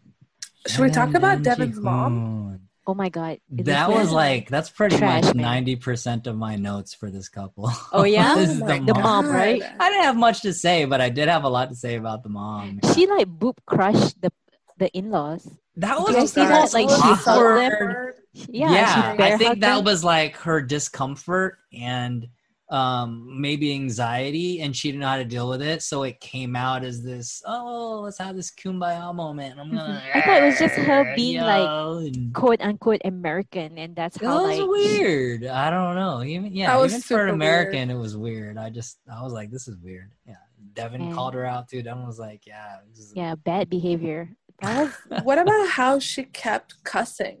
Should 0.66 0.80
we 0.80 0.90
talk 0.90 1.14
about 1.14 1.36
and 1.36 1.44
Devin's 1.44 1.80
mom? 1.80 2.60
Oh 2.88 2.94
my 2.94 3.08
god, 3.08 3.40
is 3.50 3.64
this 3.64 3.66
That 3.66 3.90
was 3.90 4.12
like 4.12 4.48
that's 4.48 4.70
pretty 4.70 4.96
Trash, 4.96 5.24
much 5.24 5.34
ninety 5.34 5.74
percent 5.74 6.28
of 6.28 6.36
my 6.36 6.54
notes 6.54 6.94
for 6.94 7.10
this 7.10 7.28
couple. 7.28 7.68
Oh, 7.92 8.04
yeah? 8.04 8.34
This 8.36 8.50
Oh 8.50 8.52
is 8.52 8.60
my 8.60 8.78
the 8.78 8.84
the 8.86 8.94
mom. 8.94 9.26
mom, 9.26 9.28
right? 9.28 9.60
I 9.80 9.88
didn't 9.90 10.04
have 10.04 10.16
much 10.16 10.42
to 10.42 10.52
say, 10.52 10.84
but 10.84 11.00
I 11.00 11.08
did 11.08 11.28
have 11.28 11.42
a 11.42 11.48
lot 11.48 11.68
to 11.70 11.74
say 11.74 11.96
about 11.96 12.22
the 12.22 12.28
mom. 12.28 12.78
She 12.94 13.06
like 13.08 13.26
boob 13.26 13.58
crushed 13.66 14.20
the 14.22 14.30
the 14.78 14.88
in 14.96 15.10
laws. 15.10 15.48
That 15.76 15.98
was 16.00 16.10
you 16.10 16.22
oh, 16.22 16.26
see 16.26 16.40
that? 16.46 16.72
Like, 16.72 16.88
she 16.88 16.94
awkward. 16.94 17.60
them. 17.60 18.12
Yeah, 18.48 18.72
yeah, 18.72 19.16
she 19.16 19.22
I 19.22 19.36
think 19.36 19.60
that 19.60 19.76
them. 19.76 19.84
was 19.84 20.04
like 20.04 20.36
her 20.38 20.62
discomfort 20.62 21.58
and 21.72 22.28
um 22.68 23.40
maybe 23.40 23.72
anxiety 23.72 24.60
and 24.60 24.74
she 24.76 24.88
didn't 24.88 25.00
know 25.02 25.06
how 25.06 25.16
to 25.18 25.24
deal 25.24 25.48
with 25.48 25.62
it. 25.62 25.82
So 25.82 26.02
it 26.02 26.18
came 26.18 26.56
out 26.56 26.82
as 26.84 27.02
this 27.02 27.40
oh 27.46 28.00
let's 28.02 28.18
have 28.18 28.34
this 28.34 28.50
kumbaya 28.50 29.14
moment. 29.14 29.58
I'm 29.58 29.70
gonna 29.70 30.02
I 30.14 30.20
thought 30.20 30.42
it 30.42 30.46
was 30.46 30.58
just 30.58 30.74
her 30.74 31.12
being, 31.14 31.40
like, 31.42 31.62
yo," 31.62 31.98
and- 31.98 32.34
quote 32.34 32.60
unquote 32.60 33.00
American, 33.04 33.78
and 33.78 33.94
that's 33.94 34.16
it 34.16 34.24
how 34.24 34.42
was 34.48 34.58
like 34.58 34.68
weird. 34.68 35.46
I 35.46 35.70
don't 35.70 35.94
know. 35.94 36.24
Even 36.24 36.52
yeah 36.52 36.72
That 36.72 36.80
was 36.80 36.92
even 36.92 37.02
for 37.02 37.14
an 37.22 37.28
super 37.28 37.34
american 37.34 37.90
it 37.90 37.94
was 37.96 38.16
weird. 38.16 38.58
I 38.58 38.70
just 38.70 38.98
i 39.08 39.22
was 39.22 39.32
like 39.32 39.50
this 39.52 39.68
is 39.68 39.76
weird. 39.78 40.10
Yeah. 40.26 40.34
Devin 40.74 41.00
And- 41.02 41.14
called 41.14 41.34
her 41.34 41.44
out 41.44 41.68
too. 41.68 41.82
Devin 41.82 42.04
was 42.06 42.18
like 42.18 42.42
yeah 42.46 42.78
this 42.90 42.98
is 42.98 43.12
yeah 43.14 43.36
bad 43.36 43.70
behavior. 43.70 44.30
That 44.60 44.92
was 45.08 45.22
What 45.24 45.38
about 45.38 45.68
how 45.68 46.00
she 46.00 46.24
kept 46.24 46.82
cussing, 46.82 47.38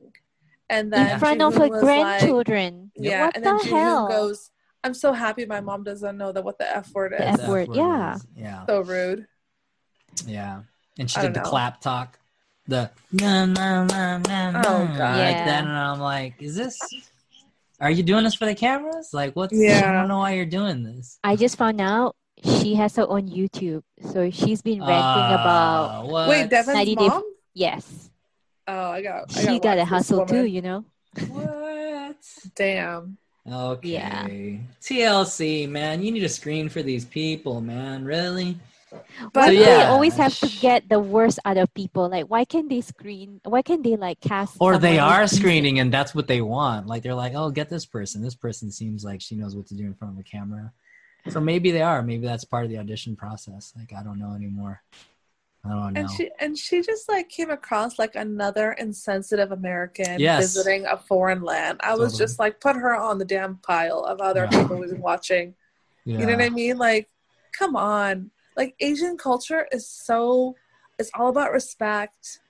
and 0.70 0.92
then 0.92 1.14
in 1.14 1.18
front 1.18 1.42
of 1.42 1.54
her 1.54 1.68
was 1.68 1.70
like- 1.70 1.80
grandchildren. 1.80 2.92
yeah, 2.94 3.26
what 3.26 3.36
and 3.36 3.44
the 3.44 3.50
then 3.50 3.58
Jihoon 3.58 3.70
hell? 3.70 4.08
goes, 4.08 4.50
"I'm 4.86 4.94
so 4.94 5.12
happy 5.12 5.44
my 5.46 5.60
mom 5.60 5.82
doesn't 5.84 6.16
know 6.16 6.30
that 6.32 6.42
what 6.44 6.58
the 6.58 6.68
f 6.76 6.92
word 6.94 7.12
is." 7.12 7.18
The 7.18 7.42
F 7.42 7.48
word, 7.48 7.68
yeah. 7.74 8.14
is- 8.16 8.26
yeah 8.36 8.64
So 8.66 8.80
rude. 8.80 9.26
Yeah. 10.26 10.62
And 10.98 11.10
she 11.10 11.20
did 11.20 11.34
the 11.34 11.40
know. 11.42 11.50
clap 11.50 11.80
talk. 11.80 12.18
The 12.68 12.90
na 13.12 13.44
na 13.46 13.84
na 13.84 14.18
na 14.18 14.50
na 14.50 14.62
Oh, 14.66 14.78
like 14.84 14.98
God. 14.98 15.16
that. 15.18 15.46
Yeah. 15.46 15.58
And 15.60 15.68
I'm 15.68 16.00
like, 16.00 16.34
is 16.40 16.54
this 16.56 16.78
are 17.78 17.90
you 17.90 18.02
doing 18.02 18.24
this 18.24 18.34
for 18.34 18.46
the 18.46 18.54
cameras? 18.54 19.10
Like 19.12 19.36
what's 19.36 19.52
I 19.52 19.92
don't 19.92 20.08
know 20.08 20.18
why 20.18 20.32
you're 20.32 20.46
doing 20.60 20.82
this. 20.82 21.18
I 21.22 21.36
just 21.36 21.56
found 21.58 21.80
out 21.80 22.16
she 22.42 22.74
has 22.74 22.96
her 22.96 23.06
own 23.08 23.28
YouTube, 23.28 23.82
so 24.12 24.30
she's 24.30 24.62
been 24.62 24.80
ranting 24.80 25.34
about 25.36 25.90
Ah, 25.90 26.04
what? 26.04 26.28
Wait, 26.28 26.48
Devin's 26.50 26.74
90 26.76 26.94
Day- 26.96 27.20
yes, 27.54 28.10
Oh, 28.68 28.90
I 28.96 29.02
got. 29.02 29.36
I 29.36 29.40
she 29.40 29.46
got 29.60 29.64
watch 29.64 29.72
a 29.74 29.76
this 29.80 29.88
hustle 29.88 30.26
too, 30.26 30.44
you 30.44 30.60
know. 30.60 30.84
What? 31.28 32.16
Damn. 32.56 33.16
Okay. 33.50 33.88
Yeah. 33.88 34.26
TLC, 34.80 35.68
man, 35.68 36.02
you 36.02 36.10
need 36.10 36.24
a 36.24 36.28
screen 36.28 36.68
for 36.68 36.82
these 36.82 37.04
people, 37.04 37.60
man. 37.60 38.04
Really? 38.04 38.58
Why 38.90 39.00
But 39.32 39.46
do 39.50 39.56
yeah. 39.56 39.64
they 39.64 39.84
always 39.84 40.16
have 40.16 40.38
to 40.40 40.48
get 40.48 40.88
the 40.88 40.98
worst 40.98 41.38
out 41.44 41.56
of 41.56 41.72
people? 41.74 42.08
Like, 42.08 42.26
why 42.26 42.44
can 42.44 42.68
they 42.68 42.80
screen? 42.80 43.40
Why 43.44 43.62
can 43.62 43.82
they 43.82 43.96
like 43.96 44.20
cast? 44.20 44.56
Or 44.60 44.78
they 44.78 44.98
are 44.98 45.26
screening 45.26 45.80
and 45.80 45.92
that's 45.92 46.14
what 46.14 46.26
they 46.26 46.40
want. 46.40 46.86
Like 46.86 47.02
they're 47.02 47.14
like, 47.14 47.34
oh, 47.34 47.50
get 47.50 47.68
this 47.68 47.86
person. 47.86 48.22
This 48.22 48.34
person 48.34 48.70
seems 48.70 49.04
like 49.04 49.20
she 49.20 49.34
knows 49.36 49.54
what 49.56 49.66
to 49.68 49.74
do 49.74 49.84
in 49.84 49.94
front 49.94 50.14
of 50.14 50.20
a 50.20 50.22
camera. 50.22 50.72
So 51.28 51.40
maybe 51.40 51.72
they 51.72 51.82
are. 51.82 52.02
Maybe 52.02 52.26
that's 52.26 52.44
part 52.44 52.64
of 52.64 52.70
the 52.70 52.78
audition 52.78 53.16
process. 53.16 53.72
Like 53.76 53.92
I 53.92 54.02
don't 54.02 54.18
know 54.18 54.34
anymore. 54.34 54.82
Know. 55.68 55.90
And 55.94 56.10
she 56.10 56.30
and 56.40 56.56
she 56.56 56.82
just 56.82 57.08
like 57.08 57.28
came 57.28 57.50
across 57.50 57.98
like 57.98 58.14
another 58.14 58.72
insensitive 58.72 59.52
American 59.52 60.18
Yes. 60.20 60.42
visiting 60.54 60.86
a 60.86 60.96
foreign 60.96 61.42
land. 61.42 61.80
I 61.82 61.94
was 61.94 62.12
Totally. 62.12 62.18
just 62.26 62.38
like, 62.38 62.60
put 62.60 62.76
her 62.76 62.94
on 62.94 63.18
the 63.18 63.24
damn 63.24 63.56
pile 63.58 64.00
of 64.04 64.20
other 64.20 64.48
Yeah. 64.50 64.60
people 64.62 64.78
we've 64.78 64.98
watching. 64.98 65.54
yeah. 66.04 66.18
You 66.20 66.26
know 66.26 66.32
what 66.34 66.42
I 66.44 66.50
mean? 66.50 66.78
Like, 66.78 67.08
come 67.58 67.76
on. 67.76 68.30
Like 68.56 68.74
Asian 68.80 69.16
culture 69.18 69.66
is 69.72 69.88
so 69.88 70.54
it's 70.98 71.10
all 71.14 71.28
about 71.28 71.52
respect. 71.52 72.40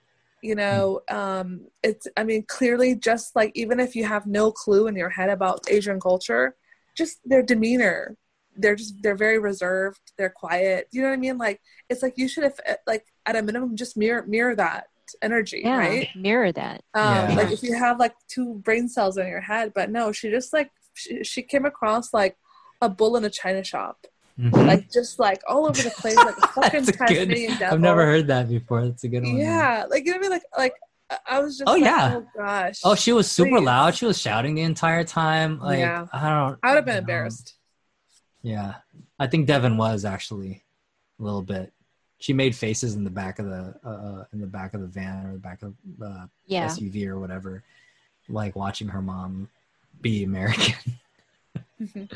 You 0.42 0.54
know, 0.54 1.00
um, 1.08 1.62
it's 1.82 2.06
I 2.16 2.22
mean, 2.22 2.44
clearly 2.46 2.94
just 2.94 3.34
like 3.34 3.50
even 3.54 3.80
if 3.80 3.96
you 3.96 4.04
have 4.04 4.26
no 4.26 4.52
clue 4.52 4.86
in 4.86 4.94
your 4.94 5.08
head 5.10 5.30
about 5.30 5.68
Asian 5.68 5.98
culture, 5.98 6.54
just 6.94 7.18
their 7.24 7.42
demeanor. 7.42 8.16
They're 8.58 8.76
just 8.76 8.94
they're 9.02 9.16
very 9.16 9.38
reserved, 9.38 10.00
they're 10.16 10.30
quiet. 10.30 10.88
You 10.92 11.02
know 11.02 11.08
what 11.08 11.14
I 11.14 11.18
mean? 11.18 11.38
Like 11.38 11.60
it's 11.88 12.02
like 12.02 12.14
you 12.16 12.28
should 12.28 12.44
have 12.44 12.58
like 12.86 13.04
at 13.26 13.36
a 13.36 13.42
minimum 13.42 13.76
just 13.76 13.96
mirror 13.96 14.24
mirror 14.26 14.54
that 14.56 14.86
energy, 15.22 15.62
Yeah, 15.64 15.78
right? 15.78 16.08
mirror 16.16 16.50
that. 16.52 16.82
um 16.94 17.30
Yeah. 17.30 17.34
like 17.36 17.50
if 17.52 17.62
you 17.62 17.74
have 17.76 17.98
like 17.98 18.14
two 18.28 18.54
brain 18.66 18.88
cells 18.88 19.16
in 19.18 19.26
your 19.28 19.40
head 19.40 19.72
but 19.72 19.88
no 19.90 20.10
she 20.10 20.30
just 20.30 20.52
like 20.52 20.70
she, 20.94 21.22
she 21.22 21.42
came 21.42 21.64
across 21.64 22.12
like 22.12 22.36
a 22.82 22.88
bull 22.88 23.16
in 23.16 23.24
a 23.24 23.30
china 23.30 23.62
shop 23.62 24.04
Mhm. 24.38 24.66
like 24.66 24.90
just 24.90 25.18
like 25.20 25.40
all 25.48 25.66
over 25.68 25.80
the 25.80 25.90
place 25.90 26.16
like 26.16 26.36
a 26.36 26.46
fucking 26.56 26.84
That's 26.84 27.00
a 27.00 27.14
good- 27.14 27.28
devil. 27.58 27.74
I've 27.74 27.80
never 27.80 28.04
heard 28.04 28.26
that 28.26 28.48
before. 28.48 28.84
That's 28.84 29.04
a 29.04 29.08
good 29.08 29.22
one. 29.22 29.36
yeah 29.36 29.84
like 29.88 30.04
you 30.04 30.10
know 30.12 30.18
what 30.18 30.26
I 30.26 30.28
mean 30.28 30.30
like 30.30 30.42
like 30.58 30.74
I- 31.08 31.36
I 31.36 31.38
was 31.38 31.56
just 31.58 31.68
Oh, 31.70 31.74
like, 31.74 31.84
yeah. 31.84 32.16
oh 32.20 32.26
gosh 32.36 32.80
Oh, 32.84 32.94
she 32.96 33.12
was 33.12 33.30
super 33.30 33.58
Please. 33.58 33.64
loud. 33.64 33.94
She 33.94 34.06
was 34.06 34.18
shouting 34.20 34.56
the 34.56 34.62
entire 34.62 35.04
time. 35.04 35.60
Like 35.60 35.78
Yeah. 35.78 36.06
I 36.12 36.28
don't. 36.28 36.58
I 36.64 36.70
would 36.70 36.76
have 36.78 36.84
been 36.84 36.94
know. 36.96 36.98
embarrassed 36.98 37.54
Yeah, 38.46 38.74
I 39.18 39.26
think 39.26 39.48
Devin 39.48 39.76
was 39.76 40.04
actually 40.04 40.62
a 41.18 41.22
little 41.24 41.42
bit. 41.42 41.72
She 42.18 42.32
made 42.32 42.54
faces 42.54 42.94
in 42.94 43.02
the 43.02 43.10
back 43.10 43.40
of 43.40 43.46
the 43.46 43.74
uh, 43.84 43.88
uh, 43.88 44.24
in 44.32 44.40
the 44.40 44.46
back 44.46 44.72
of 44.72 44.82
the 44.82 44.86
van 44.86 45.26
or 45.26 45.32
the 45.32 45.40
back 45.40 45.62
of 45.62 45.74
uh, 46.00 46.26
Yeah, 46.46 46.68
SUV 46.68 47.08
or 47.08 47.18
whatever, 47.18 47.64
like 48.28 48.54
watching 48.54 48.86
her 48.86 49.02
mom 49.02 49.48
be 50.00 50.22
American. 50.22 50.76
that 51.80 52.08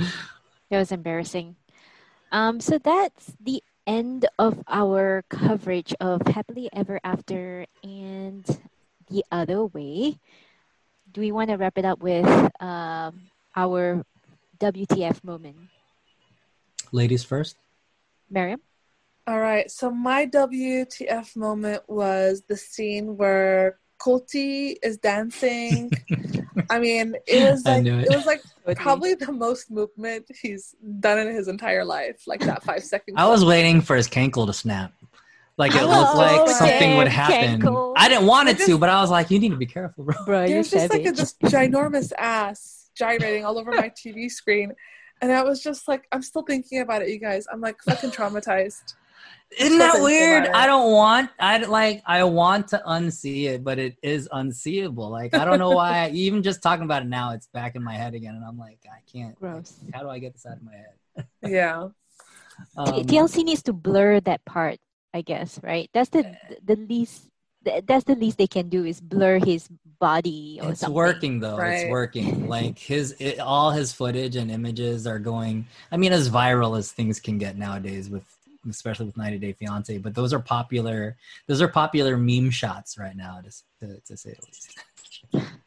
was 0.71 0.93
embarrassing. 0.93 1.57
Um, 2.31 2.61
so 2.61 2.79
that's 2.79 3.33
the 3.41 3.61
end 3.85 4.27
of 4.39 4.63
our 4.69 5.25
coverage 5.31 5.93
of 5.99 6.25
Happily 6.29 6.71
Ever 6.73 7.01
After 7.03 7.67
and 7.83 8.47
the 9.11 9.25
Other 9.33 9.65
Way. 9.65 10.21
Do 11.11 11.23
we 11.23 11.33
want 11.33 11.51
to 11.51 11.57
wrap 11.57 11.77
it 11.77 11.85
up 11.85 11.99
with 11.99 12.25
um, 12.61 13.23
our 13.57 14.05
WTF 14.61 15.25
moment? 15.25 15.57
Ladies 16.93 17.25
first. 17.25 17.57
Miriam? 18.31 18.61
all 19.27 19.39
right 19.39 19.71
so 19.71 19.91
my 19.91 20.25
wtf 20.27 21.37
moment 21.37 21.83
was 21.89 22.43
the 22.49 22.57
scene 22.57 23.17
where 23.19 23.79
Koti 23.99 24.79
is 24.83 24.97
dancing 24.97 25.91
i 26.71 26.79
mean 26.79 27.15
it 27.27 27.51
was 27.51 27.65
like 27.67 27.85
it. 27.85 28.09
it. 28.11 28.17
was 28.17 28.25
like 28.25 28.41
probably 28.77 29.13
the 29.15 29.31
most 29.31 29.71
movement 29.71 30.25
he's 30.41 30.75
done 31.01 31.19
in 31.19 31.35
his 31.35 31.49
entire 31.49 31.85
life 31.85 32.23
like 32.27 32.41
that 32.41 32.65
five 32.65 32.83
second 32.95 33.19
I 33.19 33.29
was 33.29 33.45
waiting 33.45 33.83
for 33.83 33.95
his 33.95 34.09
cankle 34.09 34.47
to 34.47 34.55
snap. 34.55 34.93
Like 35.59 35.75
it 35.75 35.83
Oh, 35.83 35.87
looked 35.89 36.15
like 36.17 36.47
damn, 36.47 36.55
something 36.55 36.97
would 36.97 37.09
happen. 37.09 37.61
cankle. 37.61 37.93
I 37.99 38.09
didn't 38.09 38.27
want 38.27 38.49
I 38.49 38.53
it 38.53 38.59
to, 38.61 38.79
but 38.79 38.89
I 38.89 39.03
was 39.03 39.11
like, 39.11 39.31
you 39.31 39.39
need 39.39 39.51
to 39.51 39.57
be 39.57 39.67
careful, 39.67 40.05
bro. 40.05 40.15
Bro, 40.25 40.39
you're 40.45 40.49
there's 40.49 40.71
just 40.71 40.91
like 40.91 41.03
a, 41.03 41.15
savage. 41.15 41.19
this 41.19 41.35
ginormous 41.53 42.13
ass 42.17 42.89
gyrating 42.97 43.45
all 43.45 43.59
over 43.59 43.71
my 43.73 43.91
TV 43.91 44.31
screen. 44.31 44.73
And 45.21 45.33
I 45.33 45.43
was 45.43 45.63
just 45.63 45.87
like, 45.87 46.07
I'm 46.13 46.23
still 46.23 46.43
thinking 46.43 46.81
about 46.81 47.03
it, 47.03 47.09
you 47.09 47.19
guys. 47.19 47.47
I'm 47.53 47.61
like 47.61 47.81
fucking 47.83 48.11
traumatized. 48.11 48.95
Isn't 49.59 49.79
that 49.79 50.01
weird? 50.01 50.47
I 50.47 50.67
don't 50.67 50.93
want. 50.93 51.31
I 51.39 51.59
like. 51.59 52.03
I 52.07 52.23
want 52.23 52.69
to 52.69 52.83
unsee 52.87 53.47
it, 53.47 53.65
but 53.65 53.81
it 53.81 53.97
is 54.01 54.29
unseeable. 54.31 55.11
Like 55.11 55.35
I 55.35 55.45
don't 55.45 55.59
know 55.59 55.71
why. 55.71 56.09
even 56.15 56.45
just 56.45 56.63
talking 56.63 56.85
about 56.85 57.03
it 57.03 57.09
now, 57.09 57.33
it's 57.33 57.49
back 57.49 57.75
in 57.75 57.83
my 57.83 57.95
head 57.95 58.15
again, 58.15 58.37
and 58.37 58.45
I'm 58.45 58.59
like, 58.59 58.79
I 58.87 59.01
can't. 59.11 59.35
Gross. 59.35 59.81
How 59.93 60.03
do 60.03 60.09
I 60.09 60.21
get 60.21 60.35
this 60.35 60.47
out 60.47 60.59
of 60.59 60.63
my 60.63 60.73
head? 60.73 61.27
Yeah. 61.47 61.89
Um, 62.77 62.87
TLC 62.87 63.43
needs 63.43 63.63
to 63.65 63.73
blur 63.73 64.21
that 64.21 64.45
part, 64.45 64.79
I 65.13 65.23
guess, 65.23 65.59
right? 65.63 65.91
That's 65.93 66.11
the 66.11 66.37
the 66.65 66.77
least. 66.77 67.27
Th- 67.65 67.85
That's 67.87 68.05
the 68.05 68.15
least 68.15 68.39
they 68.39 68.47
can 68.47 68.69
do 68.69 68.85
is 68.85 69.01
blur 69.01 69.39
his 69.39 69.69
body 69.99 70.61
or 70.63 70.71
it's 70.71 70.81
something. 70.81 70.95
working 70.95 71.41
though. 71.41 71.57
Right. 71.57 71.75
It's 71.75 71.91
working. 71.91 72.49
Like 72.49 72.79
his, 72.79 73.15
it, 73.19 73.39
all 73.39 73.71
his 73.71 73.93
footage 73.93 74.37
and 74.37 74.51
images 74.51 75.07
are 75.07 75.19
going. 75.19 75.67
I 75.93 75.97
mean, 75.97 76.13
as 76.13 76.29
viral 76.29 76.79
as 76.79 76.93
things 76.93 77.21
can 77.21 77.39
get 77.39 77.57
nowadays 77.57 78.09
with, 78.09 78.25
especially 78.69 79.07
with 79.07 79.17
90 79.17 79.39
Day 79.39 79.53
Fiance. 79.53 79.99
But 79.99 80.15
those 80.15 80.33
are 80.33 80.41
popular. 80.41 81.17
Those 81.47 81.63
are 81.63 81.69
popular 81.69 82.17
meme 82.17 82.51
shots 82.51 82.99
right 82.99 83.17
now, 83.17 83.41
to 83.41 83.87
to, 83.87 84.01
to 84.01 84.17
say 84.17 84.35
the 84.39 84.47
least. 84.47 85.47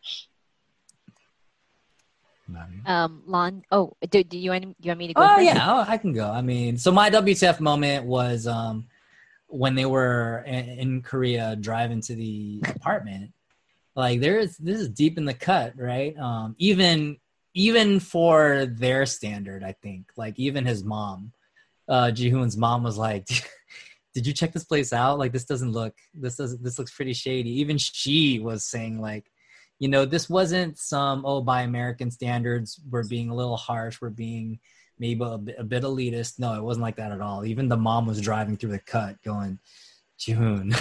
Um, 2.85 3.23
Lon. 3.25 3.63
Oh, 3.71 3.93
do, 4.09 4.23
do 4.23 4.37
you 4.37 4.51
want 4.51 4.63
do 4.63 4.75
you 4.81 4.89
want 4.89 4.99
me 4.99 5.07
to 5.07 5.13
go? 5.13 5.21
Oh 5.21 5.35
first? 5.35 5.45
yeah, 5.45 5.65
oh, 5.65 5.85
I 5.87 5.97
can 5.97 6.13
go. 6.13 6.29
I 6.29 6.41
mean, 6.41 6.77
so 6.77 6.91
my 6.91 7.09
WTF 7.09 7.59
moment 7.59 8.05
was 8.05 8.47
um, 8.47 8.85
when 9.53 9.75
they 9.75 9.85
were 9.85 10.43
in, 10.47 11.03
Korea 11.03 11.55
driving 11.55 12.01
to 12.01 12.15
the 12.15 12.59
apartment. 12.65 13.31
Like 13.95 14.19
there's 14.19 14.57
this 14.57 14.79
is 14.79 14.89
deep 14.89 15.19
in 15.19 15.25
the 15.25 15.33
cut, 15.35 15.73
right? 15.77 16.17
Um, 16.17 16.55
even 16.57 17.17
even 17.53 17.99
for 17.99 18.65
their 18.65 19.05
standard, 19.05 19.63
I 19.63 19.73
think. 19.73 20.07
Like 20.17 20.39
even 20.39 20.65
his 20.65 20.83
mom, 20.83 21.33
uh, 21.87 22.09
Jihoon's 22.11 22.57
mom 22.57 22.81
was 22.81 22.97
like, 22.97 23.27
"Did 24.15 24.25
you 24.25 24.33
check 24.33 24.53
this 24.53 24.63
place 24.63 24.91
out? 24.91 25.19
Like 25.19 25.31
this 25.31 25.45
doesn't 25.45 25.71
look 25.71 25.93
this 26.15 26.37
doesn't 26.37 26.63
this 26.63 26.79
looks 26.79 26.91
pretty 26.91 27.13
shady." 27.13 27.51
Even 27.59 27.77
she 27.77 28.39
was 28.39 28.65
saying 28.65 28.99
like, 28.99 29.31
you 29.77 29.87
know, 29.87 30.03
this 30.03 30.27
wasn't 30.27 30.79
some 30.79 31.27
oh 31.27 31.41
by 31.41 31.61
American 31.61 32.09
standards 32.09 32.81
we're 32.89 33.07
being 33.07 33.29
a 33.29 33.35
little 33.35 33.57
harsh, 33.57 34.01
we're 34.01 34.09
being 34.09 34.59
maybe 34.99 35.23
a 35.23 35.37
bit, 35.37 35.55
a 35.57 35.63
bit 35.63 35.83
elitist. 35.83 36.39
No, 36.39 36.53
it 36.55 36.63
wasn't 36.63 36.83
like 36.83 36.95
that 36.97 37.11
at 37.11 37.21
all. 37.21 37.45
Even 37.45 37.67
the 37.67 37.77
mom 37.77 38.05
was 38.05 38.21
driving 38.21 38.57
through 38.57 38.71
the 38.71 38.79
cut, 38.79 39.21
going, 39.23 39.59
June, 40.17 40.73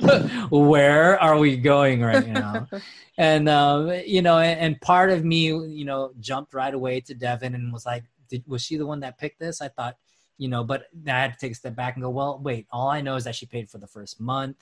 where 0.50 1.20
are 1.20 1.38
we 1.38 1.56
going 1.56 2.02
right 2.02 2.26
now? 2.26 2.66
and 3.18 3.48
um, 3.48 3.90
you 4.06 4.22
know, 4.22 4.38
and, 4.38 4.60
and 4.60 4.80
part 4.80 5.10
of 5.10 5.24
me, 5.24 5.46
you 5.46 5.84
know, 5.84 6.12
jumped 6.20 6.54
right 6.54 6.74
away 6.74 7.00
to 7.00 7.14
Devin 7.14 7.54
and 7.54 7.72
was 7.72 7.86
like, 7.86 8.04
Did, 8.28 8.44
was 8.46 8.62
she 8.62 8.76
the 8.76 8.86
one 8.86 9.00
that 9.00 9.18
picked 9.18 9.40
this? 9.40 9.60
I 9.60 9.68
thought, 9.68 9.96
you 10.38 10.48
know, 10.48 10.64
but 10.64 10.86
I 11.06 11.10
had 11.10 11.32
to 11.32 11.38
take 11.38 11.52
a 11.52 11.54
step 11.54 11.76
back 11.76 11.94
and 11.94 12.02
go, 12.02 12.10
well, 12.10 12.40
wait. 12.42 12.66
All 12.70 12.88
I 12.88 13.00
know 13.00 13.16
is 13.16 13.24
that 13.24 13.36
she 13.36 13.46
paid 13.46 13.68
for 13.70 13.78
the 13.78 13.86
first 13.86 14.20
month. 14.20 14.56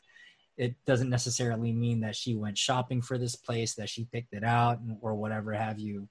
It 0.58 0.74
doesn't 0.84 1.08
necessarily 1.08 1.72
mean 1.72 2.00
that 2.00 2.14
she 2.14 2.36
went 2.36 2.58
shopping 2.58 3.00
for 3.00 3.16
this 3.16 3.36
place, 3.36 3.74
that 3.74 3.88
she 3.88 4.04
picked 4.04 4.34
it 4.34 4.44
out, 4.44 4.80
or 5.00 5.14
whatever 5.14 5.52
have 5.52 5.78
you. 5.78 6.08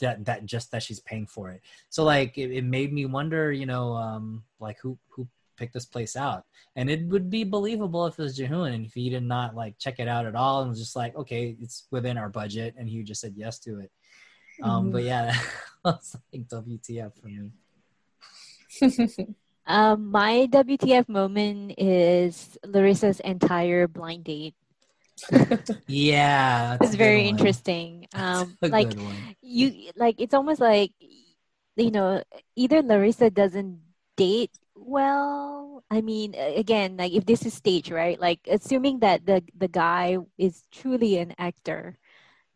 That 0.00 0.24
that 0.24 0.46
just 0.46 0.70
that 0.72 0.82
she's 0.82 1.00
paying 1.00 1.26
for 1.26 1.50
it. 1.50 1.60
So 1.88 2.04
like 2.04 2.38
it, 2.38 2.50
it 2.50 2.64
made 2.64 2.92
me 2.92 3.06
wonder, 3.06 3.52
you 3.52 3.66
know, 3.66 3.94
um, 3.94 4.44
like 4.60 4.78
who 4.80 4.98
who 5.08 5.28
picked 5.56 5.74
this 5.74 5.86
place 5.86 6.16
out, 6.16 6.44
and 6.76 6.88
it 6.90 7.06
would 7.06 7.30
be 7.30 7.44
believable 7.44 8.06
if 8.06 8.18
it 8.18 8.22
was 8.22 8.38
Jihoon 8.38 8.74
and 8.74 8.86
if 8.86 8.94
he 8.94 9.10
did 9.10 9.22
not 9.22 9.54
like 9.54 9.78
check 9.78 9.98
it 9.98 10.08
out 10.08 10.26
at 10.26 10.34
all 10.34 10.60
and 10.60 10.70
was 10.70 10.78
just 10.78 10.96
like, 10.96 11.14
okay, 11.16 11.56
it's 11.60 11.86
within 11.90 12.16
our 12.18 12.28
budget, 12.28 12.74
and 12.78 12.88
he 12.88 13.02
just 13.02 13.20
said 13.20 13.34
yes 13.36 13.58
to 13.60 13.80
it. 13.80 13.90
Um, 14.62 14.90
but 14.90 15.02
yeah, 15.02 15.32
that 15.84 15.96
was 15.96 16.16
like 16.32 16.48
WTF 16.48 17.12
for 17.20 17.28
me. 17.28 17.50
Um, 19.66 20.12
my 20.12 20.46
WTF 20.46 21.08
moment 21.08 21.74
is 21.76 22.56
Larissa's 22.64 23.18
entire 23.20 23.88
blind 23.88 24.22
date. 24.22 24.54
Yeah, 25.86 26.76
that's 26.80 26.92
It's 26.92 26.94
very 26.94 27.22
one. 27.22 27.28
interesting. 27.28 28.06
Um, 28.14 28.58
like 28.70 28.94
you, 29.42 29.90
like 29.96 30.20
it's 30.20 30.34
almost 30.34 30.60
like 30.60 30.92
you 31.76 31.90
know, 31.90 32.22
either 32.56 32.82
Larissa 32.82 33.30
doesn't 33.30 33.80
date 34.16 34.50
well. 34.74 35.84
I 35.90 36.00
mean, 36.00 36.34
again, 36.34 36.96
like 36.96 37.12
if 37.12 37.26
this 37.26 37.44
is 37.46 37.54
stage, 37.54 37.90
right? 37.90 38.20
Like 38.20 38.40
assuming 38.50 39.00
that 39.00 39.26
the 39.26 39.42
the 39.56 39.68
guy 39.68 40.18
is 40.38 40.66
truly 40.72 41.18
an 41.18 41.34
actor, 41.38 41.98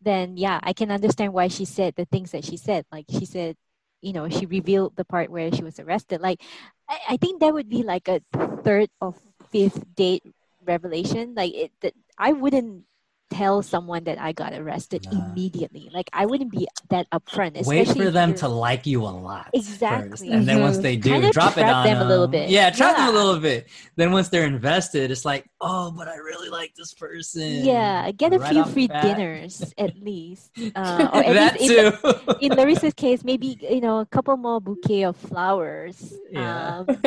then 0.01 0.37
yeah, 0.37 0.59
I 0.63 0.73
can 0.73 0.91
understand 0.91 1.33
why 1.33 1.47
she 1.49 1.65
said 1.65 1.95
the 1.95 2.05
things 2.05 2.31
that 2.31 2.45
she 2.45 2.57
said. 2.57 2.85
Like 2.91 3.05
she 3.09 3.25
said, 3.25 3.57
you 4.01 4.13
know 4.13 4.29
she 4.29 4.45
revealed 4.47 4.95
the 4.97 5.05
part 5.05 5.29
where 5.31 5.51
she 5.51 5.63
was 5.63 5.79
arrested 5.79 6.21
like 6.21 6.41
i, 6.89 7.15
I 7.15 7.17
think 7.17 7.39
that 7.41 7.53
would 7.53 7.69
be 7.69 7.83
like 7.83 8.07
a 8.07 8.21
third 8.63 8.89
or 9.01 9.13
fifth 9.51 9.83
date 9.95 10.23
revelation 10.65 11.33
like 11.35 11.53
it 11.53 11.71
that 11.81 11.93
i 12.17 12.31
wouldn't 12.33 12.83
tell 13.29 13.61
someone 13.61 14.03
that 14.03 14.19
i 14.19 14.33
got 14.33 14.51
arrested 14.53 15.07
Nah. 15.09 15.29
immediately 15.31 15.89
like 15.93 16.09
i 16.11 16.25
wouldn't 16.25 16.51
be 16.51 16.67
that 16.89 17.09
upfront 17.11 17.53
Wait 17.65 17.81
especially 17.87 18.05
for 18.07 18.11
them 18.11 18.35
to 18.35 18.47
like 18.49 18.85
you 18.85 19.03
a 19.03 19.07
lot. 19.07 19.45
first. 19.45 19.55
Exactly. 19.55 20.29
And 20.31 20.45
then 20.45 20.59
once 20.59 20.77
Mhm. 20.79 20.81
they 20.81 20.95
do, 20.97 21.11
Kinda 21.13 21.31
drop 21.31 21.55
it 21.57 21.61
trap 21.61 21.75
on 21.75 21.85
them 21.85 22.01
a 22.01 22.05
little 22.05 22.27
bit. 22.27 22.49
Yeah, 22.49 22.69
trap 22.71 22.97
them 22.97 23.07
a 23.07 23.11
little 23.17 23.39
bit. 23.39 23.69
Then 23.95 24.11
once 24.11 24.27
they're 24.27 24.45
invested, 24.45 25.09
it's 25.11 25.23
like, 25.23 25.47
oh, 25.61 25.91
but 25.95 26.09
I 26.09 26.15
really 26.15 26.49
like 26.49 26.75
this 26.75 26.93
person. 26.93 27.63
yeah 27.63 28.11
get 28.11 28.33
a 28.33 28.39
Right 28.39 28.51
few 28.51 28.65
free 28.65 28.87
dinners 28.87 29.73
at 29.77 29.95
least 29.95 30.51
uh, 30.75 31.09
or 31.13 31.23
at 31.23 31.33
that 31.33 31.59
least 31.61 31.71
in, 31.71 31.91
too. 31.93 32.35
in 32.41 32.51
Larissa's 32.51 32.93
case, 32.93 33.23
maybe 33.23 33.57
you 33.61 33.79
know 33.79 33.99
a 33.99 34.05
couple 34.05 34.35
more 34.35 34.59
bouquet 34.59 35.03
of 35.03 35.15
flowers. 35.15 36.13
Yeah. 36.29 36.83
Um, 36.83 36.99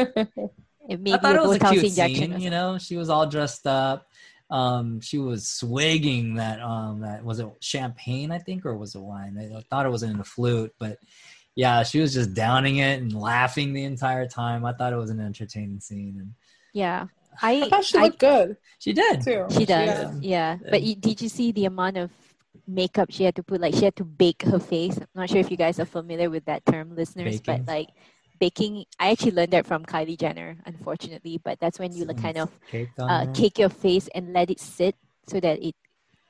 and 0.88 1.00
maybe 1.02 1.14
I 1.14 1.18
thought 1.18 1.36
it 1.36 1.42
was 1.42 1.56
a 1.56 1.60
Botox 1.60 1.70
cute 1.72 1.84
injection. 1.84 2.32
scene. 2.32 2.40
You 2.40 2.50
know, 2.50 2.78
she 2.78 2.96
was 2.96 3.08
all 3.10 3.26
dressed 3.26 3.66
up. 3.66 4.06
Um, 4.50 5.00
she 5.00 5.18
was 5.18 5.48
swigging 5.48 6.34
that. 6.34 6.60
Um, 6.60 7.00
that 7.00 7.24
was 7.24 7.40
it 7.40 7.48
champagne, 7.60 8.30
I 8.30 8.38
think, 8.38 8.66
or 8.66 8.76
was 8.76 8.94
it 8.94 9.00
wine? 9.00 9.38
I 9.56 9.60
thought 9.70 9.86
it 9.86 9.90
was 9.90 10.02
in 10.02 10.20
a 10.20 10.24
flute, 10.24 10.72
but 10.78 10.98
yeah, 11.56 11.82
she 11.84 12.00
was 12.00 12.12
just 12.12 12.34
downing 12.34 12.76
it 12.78 13.00
and 13.00 13.12
laughing 13.12 13.72
the 13.72 13.84
entire 13.84 14.26
time. 14.26 14.64
I 14.64 14.72
thought 14.72 14.92
it 14.92 14.96
was 14.96 15.10
an 15.10 15.20
entertaining 15.20 15.80
scene, 15.80 16.16
and 16.18 16.34
Yeah, 16.72 17.06
I, 17.40 17.62
I 17.62 17.68
thought 17.68 17.84
she 17.84 17.98
I- 17.98 18.02
looked 18.02 18.18
good 18.18 18.56
she 18.78 18.92
did. 18.92 19.22
too. 19.22 19.46
she 19.50 19.64
does. 19.64 20.20
Yeah. 20.20 20.58
Yeah, 20.60 20.70
but 20.70 20.82
you, 20.82 20.94
did 20.94 21.22
you 21.22 21.28
see 21.28 21.52
the 21.52 21.64
amount 21.64 21.96
of 21.96 22.10
makeup 22.66 23.08
she 23.10 23.24
had 23.24 23.36
to 23.36 23.42
put? 23.42 23.60
Like 23.60 23.74
she 23.74 23.84
had 23.84 23.96
to 23.96 24.04
bake 24.04 24.42
her 24.42 24.58
face. 24.58 24.96
I'm 24.98 25.06
not 25.14 25.30
sure 25.30 25.38
if 25.38 25.50
you 25.50 25.56
guys 25.56 25.80
are 25.80 25.84
familiar 25.86 26.28
with 26.28 26.44
that 26.46 26.66
term, 26.66 26.94
listeners, 26.94 27.40
Baking. 27.40 27.64
but 27.64 27.72
like 27.72 27.88
baking. 28.38 28.84
I 28.98 29.10
actually 29.10 29.32
learned 29.32 29.52
that 29.52 29.66
from 29.66 29.84
Kylie 29.84 30.18
Jenner, 30.18 30.56
unfortunately. 30.66 31.38
But 31.42 31.60
that's 31.60 31.78
when 31.78 31.92
you 31.92 32.04
like 32.04 32.20
kind 32.20 32.38
of 32.38 32.50
Cake 32.70 32.88
uh, 32.98 33.26
cake 33.32 33.58
your 33.58 33.68
face 33.68 34.08
and 34.14 34.32
let 34.32 34.50
it 34.50 34.60
sit 34.60 34.96
so 35.26 35.40
that 35.40 35.62
it 35.62 35.74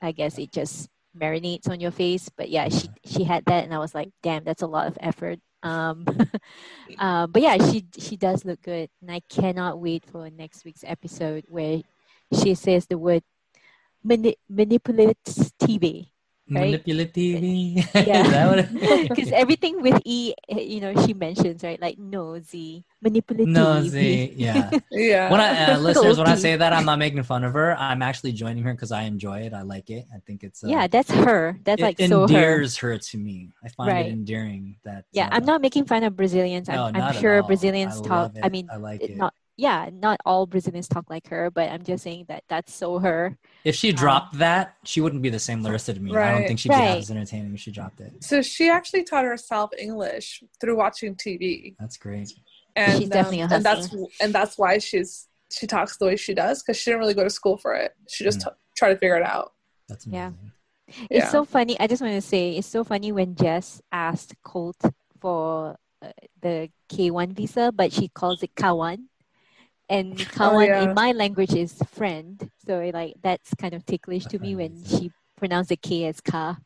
i 0.02 0.12
guess 0.12 0.39
it 0.39 0.52
just 0.52 0.89
marinates 1.16 1.68
on 1.68 1.81
your 1.81 1.90
face 1.90 2.28
but 2.36 2.51
yeah 2.51 2.68
she 2.68 2.89
she 3.05 3.24
had 3.24 3.44
that 3.47 3.64
and 3.64 3.74
i 3.74 3.78
was 3.78 3.94
like 3.94 4.10
damn 4.22 4.44
that's 4.44 4.62
a 4.62 4.66
lot 4.66 4.86
of 4.86 4.98
effort 5.01 5.39
um 5.62 6.05
uh, 6.98 7.26
but 7.32 7.43
yeah 7.43 7.56
she 7.70 7.85
she 7.98 8.16
does 8.16 8.44
look 8.44 8.60
good 8.62 8.89
and 9.01 9.10
i 9.10 9.20
cannot 9.28 9.78
wait 9.78 10.05
for 10.05 10.28
next 10.31 10.64
week's 10.64 10.85
episode 10.85 11.44
where 11.48 11.81
she 12.43 12.55
says 12.55 12.86
the 12.86 12.98
word 12.98 13.22
mani- 14.02 14.36
manipulates 14.48 15.52
tv 15.62 16.09
right? 16.51 16.71
Manipulative. 16.71 17.43
Yeah. 17.95 18.25
Is 18.25 18.31
that 18.31 18.47
what 18.49 18.59
it- 18.61 19.09
because 19.09 19.33
everything 19.33 19.81
with 19.81 20.01
e 20.05 20.35
you 20.49 20.81
know 20.81 20.93
she 21.07 21.15
mentions 21.15 21.62
right 21.65 21.81
like 21.81 21.97
nosy 21.99 22.85
manipulative 23.01 23.49
Nosy. 23.49 24.33
Yeah. 24.37 24.71
Yeah. 24.91 25.31
when 25.31 25.41
I 25.41 25.73
uh, 25.75 25.79
listeners, 25.79 26.19
when 26.19 26.29
I 26.29 26.35
say 26.37 26.57
that, 26.57 26.73
I'm 26.73 26.85
not 26.85 26.99
making 26.99 27.23
fun 27.25 27.45
of 27.45 27.53
her. 27.55 27.77
I'm 27.77 28.03
actually 28.03 28.33
joining 28.33 28.62
her 28.65 28.75
because 28.75 28.93
I 28.93 29.03
enjoy 29.05 29.41
it. 29.49 29.53
I 29.53 29.62
like 29.62 29.89
it. 29.91 30.05
I 30.15 30.19
think 30.27 30.45
it's 30.45 30.62
uh, 30.65 30.69
yeah 30.69 30.87
that's 30.87 31.11
her 31.11 31.59
that's 31.65 31.81
it 31.81 31.85
like 31.85 31.99
so 31.99 32.21
her 32.21 32.25
endears 32.29 32.77
her. 32.79 32.99
to 32.99 33.16
me. 33.19 33.51
I 33.65 33.69
find 33.69 33.89
Right. 33.91 34.07
it 34.07 34.12
endearing 34.12 34.77
that. 34.85 35.05
Yeah, 35.12 35.29
I'm 35.33 35.43
uh, 35.45 35.47
not 35.57 35.61
making 35.61 35.85
fun 35.87 36.05
of 36.05 36.16
Brazilians. 36.16 36.69
I'm, 36.69 36.77
No, 36.77 36.85
I'm 36.87 36.93
not 36.93 37.16
at 37.16 37.21
sure 37.21 37.41
all. 37.41 37.47
Brazilians 37.49 37.99
I 38.01 38.03
talk. 38.05 38.11
love 38.35 38.37
I 38.43 38.47
it. 38.47 38.53
mean, 38.53 38.69
I 38.71 38.77
like 38.77 39.03
it 39.03 39.11
it. 39.11 39.16
not 39.16 39.33
yeah, 39.56 39.89
not 39.93 40.18
all 40.26 40.47
Brazilians 40.47 40.89
talk 40.89 41.09
like 41.09 41.28
her, 41.28 41.51
but 41.51 41.70
I'm 41.70 41.82
just 41.82 42.02
saying 42.02 42.26
that 42.28 42.43
that's 42.48 42.74
so 42.74 42.98
her. 42.98 43.36
If 43.64 43.74
she 43.76 43.93
dropped 43.93 44.39
that, 44.39 44.76
she 44.85 45.01
wouldn't 45.01 45.22
be 45.22 45.31
the 45.31 45.39
same 45.39 45.62
Larissa 45.62 45.94
to 45.94 46.01
me. 46.01 46.14
I 46.16 46.32
don't 46.32 46.47
think 46.47 46.59
she'd 46.59 46.70
be 46.70 46.74
Right. 46.74 46.98
as 46.98 47.10
entertaining 47.10 47.55
if 47.55 47.60
she 47.60 47.70
dropped 47.70 48.01
it. 48.01 48.12
so 48.22 48.43
she 48.43 48.68
actually 48.68 49.05
taught 49.05 49.24
herself 49.24 49.70
English 49.78 50.43
through 50.60 50.76
watching 50.76 51.14
TV, 51.14 51.74
That's 51.78 51.97
great. 51.97 52.32
and 52.76 52.98
She's 53.01 53.09
definitely 53.09 53.40
a 53.43 53.44
um, 53.44 53.52
and 53.52 53.64
that's 53.64 53.94
and 54.20 54.35
that's 54.35 54.59
why 54.59 54.78
she's 54.78 55.28
she 55.52 55.66
talks 55.68 55.97
the 55.98 56.06
way 56.06 56.16
she 56.16 56.35
does 56.35 56.62
because 56.62 56.76
she 56.81 56.90
didn't 56.90 57.01
really 57.01 57.14
go 57.14 57.22
to 57.22 57.31
school 57.31 57.56
for 57.56 57.74
it. 57.74 57.93
She 58.09 58.24
just 58.24 58.40
Mm. 58.40 58.44
t- 58.44 58.51
tried 58.76 58.89
to 58.94 58.97
figure 58.98 59.16
it 59.16 59.22
out. 59.22 59.52
That's 59.89 60.05
Yeah. 60.06 60.28
amazing. 60.28 60.51
It's 61.09 61.24
Yeah. 61.26 61.31
so 61.31 61.44
funny. 61.44 61.78
I 61.78 61.86
just 61.86 62.02
want 62.02 62.14
to 62.14 62.20
say 62.20 62.56
it's 62.56 62.66
so 62.66 62.82
funny 62.82 63.12
when 63.12 63.36
Jess 63.36 63.81
asked 63.93 64.35
Colt 64.43 64.76
for 65.20 65.76
uh, 66.02 66.10
the 66.43 66.70
K1 66.90 67.32
visa, 67.35 67.70
but 67.72 67.93
she 67.93 68.09
calls 68.09 68.43
it 68.43 68.55
Kawan. 68.56 69.05
And 69.89 70.16
Kawan 70.36 70.66
yeah. 70.66 70.82
in 70.82 70.94
my 70.94 71.12
language 71.12 71.55
is 71.55 71.74
friend. 71.93 72.51
So 72.66 72.90
like 72.93 73.15
that's 73.23 73.55
kind 73.55 73.74
of 73.74 73.85
ticklish 73.85 74.24
to 74.27 74.39
me 74.39 74.56
when 74.56 74.85
she 74.85 75.12
pronounced 75.36 75.69
the 75.69 75.77
K 75.77 76.06
as 76.06 76.20
Ka, 76.20 76.56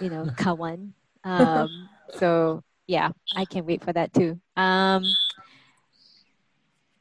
you 0.00 0.10
know, 0.10 0.24
Kawan. 0.36 0.92
Um, 1.24 1.88
so 2.14 2.62
yeah, 2.86 3.10
I 3.36 3.44
can 3.44 3.66
wait 3.66 3.84
for 3.84 3.92
that 3.92 4.12
too. 4.12 4.40
Um, 4.56 5.04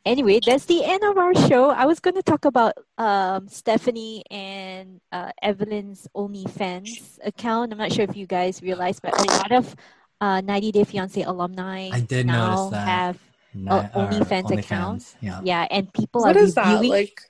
anyway, 0.06 0.39
that's 0.45 0.65
the 0.65 0.84
end 0.84 1.03
of 1.03 1.18
our 1.18 1.34
show. 1.48 1.69
I 1.69 1.85
was 1.85 1.99
going 1.99 2.15
to 2.15 2.23
talk 2.23 2.45
about 2.45 2.73
um, 2.98 3.48
Stephanie 3.48 4.23
and 4.31 5.02
uh, 5.11 5.31
Evelyn's 5.44 6.07
OnlyFans 6.15 7.19
account. 7.26 7.72
I'm 7.72 7.77
not 7.77 7.91
sure 7.91 8.03
if 8.03 8.15
you 8.15 8.26
guys 8.26 8.61
realize, 8.61 8.99
but 8.99 9.19
a 9.19 9.23
lot 9.26 9.52
of 9.52 9.76
uh, 10.22 10.41
90 10.41 10.72
Day 10.72 10.84
Fiance 10.84 11.22
alumni 11.22 11.89
I 11.91 12.02
did 12.02 12.26
now 12.26 12.56
notice 12.56 12.72
that. 12.72 12.88
have 12.88 13.19
Not- 13.53 13.91
Oh, 13.94 14.02
or 14.02 14.07
OnlyFans 14.10 14.52
account? 14.57 15.15
Yeah. 15.22 15.41
yeah, 15.44 15.68
and 15.72 15.91
people 15.94 16.22
What 16.22 16.36
are 16.38 16.40
is 16.40 16.56
that 16.56 16.84
like? 16.84 17.22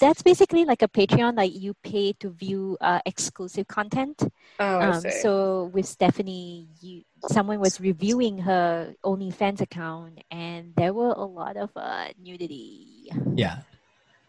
That's 0.00 0.20
basically 0.22 0.64
like 0.64 0.82
a 0.82 0.88
Patreon, 0.88 1.36
like 1.36 1.54
you 1.54 1.74
pay 1.84 2.12
to 2.14 2.30
view 2.30 2.76
uh, 2.80 2.98
exclusive 3.06 3.68
content. 3.68 4.20
Oh, 4.58 4.64
I 4.78 4.86
Um, 4.88 5.00
see. 5.00 5.10
so 5.22 5.70
with 5.72 5.86
Stephanie, 5.86 6.66
you 6.80 7.02
someone 7.28 7.60
was 7.60 7.80
reviewing 7.80 8.38
her 8.38 8.94
OnlyFans 9.04 9.60
account, 9.60 10.22
and 10.30 10.74
there 10.76 10.92
were 10.92 11.10
a 11.16 11.24
lot 11.24 11.56
of 11.56 11.70
uh, 11.76 12.08
nudity. 12.20 13.10
Yeah. 13.34 13.58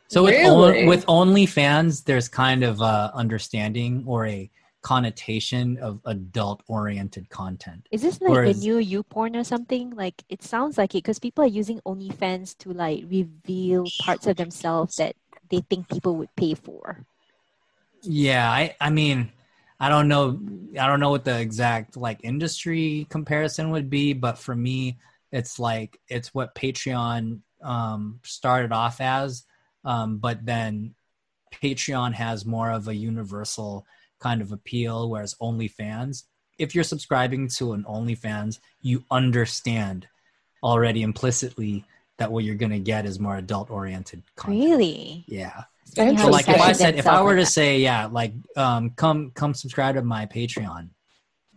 So 0.10 0.24
with 0.24 0.36
on, 0.46 0.72
Really? 0.74 0.88
with 0.88 1.06
OnlyFans, 1.08 2.04
there's 2.06 2.28
kind 2.30 2.64
of 2.64 2.80
a 2.80 3.12
understanding 3.16 4.04
or 4.06 4.28
a 4.28 4.50
connotation 4.88 5.78
of 5.80 6.00
adult 6.06 6.64
oriented 6.68 7.30
content. 7.30 7.86
Is 7.92 8.02
this 8.02 8.22
like 8.22 8.32
Whereas- 8.32 8.62
the 8.62 8.68
new 8.68 8.78
you 8.78 9.04
porn 9.04 9.36
or 9.36 9.44
something? 9.44 9.90
Like 9.90 10.24
it 10.30 10.42
sounds 10.42 10.78
like 10.78 10.96
it 10.96 11.04
because 11.04 11.20
people 11.20 11.44
are 11.44 11.54
using 11.62 11.82
OnlyFans 11.86 12.58
to 12.60 12.72
like 12.72 13.04
reveal 13.10 13.84
parts 14.00 14.28
of 14.28 14.38
themselves 14.38 14.96
that 14.96 15.18
they 15.50 15.60
think 15.60 15.90
people 15.90 16.16
would 16.16 16.34
pay 16.38 16.54
for. 16.54 17.04
Yeah, 18.02 18.50
I 18.50 18.78
I 18.80 18.90
mean, 18.90 19.30
I 19.78 19.90
don't 19.90 20.08
know 20.08 20.40
I 20.80 20.88
don't 20.88 21.02
know 21.02 21.10
what 21.10 21.26
the 21.26 21.38
exact 21.38 21.98
like 21.98 22.22
industry 22.24 23.08
comparison 23.10 23.72
would 23.72 23.90
be, 23.90 24.14
but 24.14 24.38
for 24.38 24.56
me 24.56 25.00
it's 25.34 25.60
like 25.60 26.00
it's 26.08 26.34
what 26.34 26.56
Patreon 26.56 27.42
um 27.62 28.22
started 28.24 28.72
off 28.72 29.02
as 29.02 29.44
um 29.84 30.20
but 30.20 30.46
then 30.46 30.96
Patreon 31.52 32.14
has 32.14 32.46
more 32.46 32.72
of 32.72 32.88
a 32.88 32.96
universal 32.96 33.86
kind 34.20 34.42
of 34.42 34.52
appeal 34.52 35.10
whereas 35.10 35.36
OnlyFans 35.42 36.24
if 36.58 36.74
you're 36.74 36.84
subscribing 36.84 37.48
to 37.48 37.74
an 37.74 37.84
OnlyFans, 37.84 38.60
you 38.82 39.04
understand 39.12 40.08
already 40.64 41.04
implicitly 41.04 41.86
that 42.18 42.32
what 42.32 42.44
you're 42.44 42.56
going 42.56 42.72
to 42.72 42.80
get 42.80 43.06
is 43.06 43.20
more 43.20 43.38
adult 43.38 43.70
oriented 43.70 44.24
content. 44.36 44.64
Really? 44.64 45.24
Yeah. 45.28 45.64
It's 45.84 45.94
funny 45.94 46.16
how 46.16 46.24
So 46.24 46.30
like 46.30 46.50
if 46.50 46.60
I 46.60 46.72
said 46.72 46.96
if 46.96 47.08
I 47.08 47.22
were 47.22 47.36
to 47.36 47.46
say 47.46 47.80
yeah 47.80 48.08
like 48.08 48.34
um 48.56 48.90
come 48.92 49.32
come 49.32 49.54
subscribe 49.54 49.96
to 49.96 50.02
my 50.02 50.26
Patreon 50.26 50.90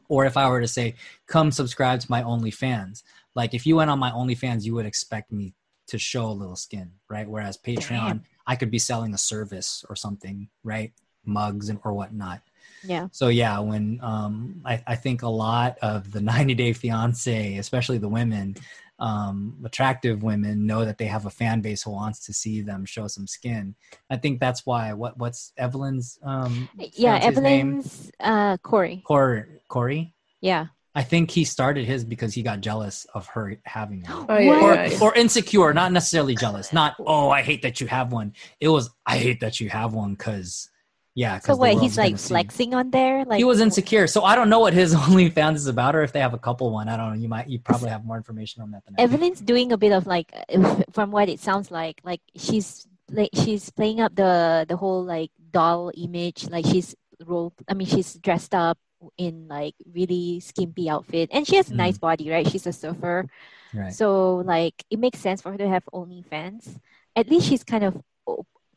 or 0.09 0.24
if 0.27 0.37
I 0.37 0.49
were 0.49 0.61
to 0.61 0.69
say 0.69 0.95
come 1.27 1.51
subscribe 1.51 2.01
to 2.01 2.11
my 2.11 2.23
OnlyFans 2.23 3.03
like 3.35 3.55
if 3.55 3.66
you 3.66 3.77
went 3.77 3.91
on 3.91 3.99
my 3.99 4.11
OnlyFans 4.11 4.65
you 4.65 4.74
would 4.74 4.87
expect 4.87 5.32
me 5.32 5.55
to 5.89 5.99
show 5.99 6.27
a 6.27 6.31
little 6.31 6.55
skin 6.55 6.93
right 7.09 7.28
whereas 7.28 7.59
Patreon 7.59 7.89
Damn. 7.89 8.23
I 8.47 8.55
could 8.55 8.70
be 8.70 8.78
selling 8.78 9.15
a 9.15 9.19
service 9.19 9.85
or 9.89 9.97
something 9.97 10.49
right 10.62 10.93
mugs 11.24 11.69
and 11.69 11.81
or 11.82 11.93
whatnot 11.93 12.43
yeah, 12.85 13.09
so 13.12 13.28
yeah 13.28 13.59
when 13.59 13.98
um 14.02 14.61
I, 14.65 14.82
I 14.86 14.97
think 14.97 15.23
a 15.23 15.28
lot 15.28 15.78
of 15.82 16.11
the 16.12 16.20
90 16.32 16.55
day 16.55 16.73
fiance 16.73 17.57
especially 17.57 17.98
the 17.98 18.09
women 18.09 18.57
um 18.98 19.57
attractive 19.65 20.23
women 20.23 20.66
know 20.66 20.85
that 20.85 20.98
they 20.98 21.07
have 21.07 21.24
a 21.27 21.31
fan 21.31 21.61
base 21.62 21.82
who 21.82 21.90
wants 21.90 22.27
to 22.27 22.32
see 22.35 22.61
them 22.61 22.85
show 22.85 23.07
some 23.07 23.27
skin 23.27 23.74
i 24.11 24.16
think 24.16 24.39
that's 24.40 24.66
why 24.66 24.93
what 24.93 25.16
what's 25.16 25.52
evelyn's 25.57 26.19
um 26.23 26.69
yeah. 26.77 27.16
Evelyn's 27.23 28.11
uh, 28.20 28.57
Corey. 28.59 29.02
Cor- 29.07 29.48
corey 29.69 30.12
Yeah. 30.43 30.66
i 30.94 31.02
think 31.02 31.31
he 31.31 31.44
started 31.44 31.86
his 31.86 32.05
because 32.05 32.35
he 32.35 32.43
got 32.43 32.61
jealous 32.61 33.07
of 33.15 33.27
her 33.28 33.57
having 33.65 34.02
one 34.02 34.27
Oh, 34.28 34.39
yeah, 34.39 34.61
or, 34.61 34.74
yeah, 34.74 34.86
yeah. 34.90 34.98
or 35.01 35.15
insecure 35.15 35.73
not 35.73 35.93
necessarily 35.93 36.35
jealous 36.35 36.70
not 36.73 36.94
oh 37.01 37.31
i 37.31 37.40
hate 37.40 37.62
that 37.62 37.81
you 37.81 37.86
have 37.86 38.12
one 38.12 38.35
it 38.61 38.69
was 38.69 38.90
i 39.07 39.16
hate 39.16 39.40
that 39.40 39.61
you 39.61 39.70
have 39.70 39.94
one 39.94 40.12
because 40.15 40.69
yeah 41.21 41.39
So 41.39 41.53
because 41.53 41.59
what? 41.59 41.83
He's 41.83 41.99
like 41.99 42.17
flexing 42.17 42.73
on 42.75 42.91
there. 42.91 43.25
Like 43.25 43.39
he 43.39 43.45
was 43.45 43.61
insecure. 43.61 44.07
So 44.07 44.25
I 44.25 44.35
don't 44.35 44.49
know 44.49 44.61
what 44.65 44.73
his 44.73 44.95
OnlyFans 45.07 45.57
is 45.57 45.67
about, 45.67 45.95
or 45.95 46.03
if 46.03 46.13
they 46.13 46.21
have 46.21 46.33
a 46.33 46.39
couple 46.39 46.73
one. 46.73 46.89
I 46.89 46.97
don't 46.97 47.09
know. 47.13 47.21
You 47.21 47.29
might, 47.29 47.49
you 47.49 47.59
probably 47.59 47.91
have 47.91 48.05
more 48.05 48.17
information 48.17 48.63
on 48.63 48.71
that 48.73 48.83
than. 48.87 48.95
Evelyn's 48.99 49.41
doing 49.41 49.73
a 49.73 49.77
bit 49.77 49.93
of 49.93 50.07
like, 50.07 50.33
from 50.97 51.11
what 51.11 51.29
it 51.29 51.39
sounds 51.41 51.71
like, 51.71 52.01
like 52.05 52.23
she's 52.37 52.87
like 53.11 53.31
she's 53.35 53.69
playing 53.71 54.01
up 54.01 54.15
the 54.15 54.65
the 54.69 54.77
whole 54.77 55.05
like 55.05 55.31
doll 55.51 55.93
image. 55.95 56.49
Like 56.49 56.65
she's 56.65 56.97
role. 57.27 57.53
I 57.69 57.75
mean, 57.75 57.87
she's 57.87 58.15
dressed 58.15 58.55
up 58.55 58.79
in 59.19 59.49
like 59.49 59.75
really 59.93 60.41
skimpy 60.41 60.89
outfit, 60.89 61.29
and 61.33 61.47
she 61.47 61.57
has 61.57 61.71
a 61.71 61.75
nice 61.75 61.99
mm. 61.99 62.07
body, 62.09 62.31
right? 62.31 62.49
She's 62.49 62.67
a 62.67 62.73
surfer, 62.73 63.29
Right. 63.75 63.93
so 63.93 64.37
like 64.37 64.77
it 64.91 64.99
makes 64.99 65.21
sense 65.21 65.43
for 65.43 65.53
her 65.53 65.59
to 65.59 65.69
have 65.69 65.85
OnlyFans. 65.93 66.81
At 67.15 67.29
least 67.29 67.49
she's 67.49 67.65
kind 67.65 67.85
of 67.85 68.01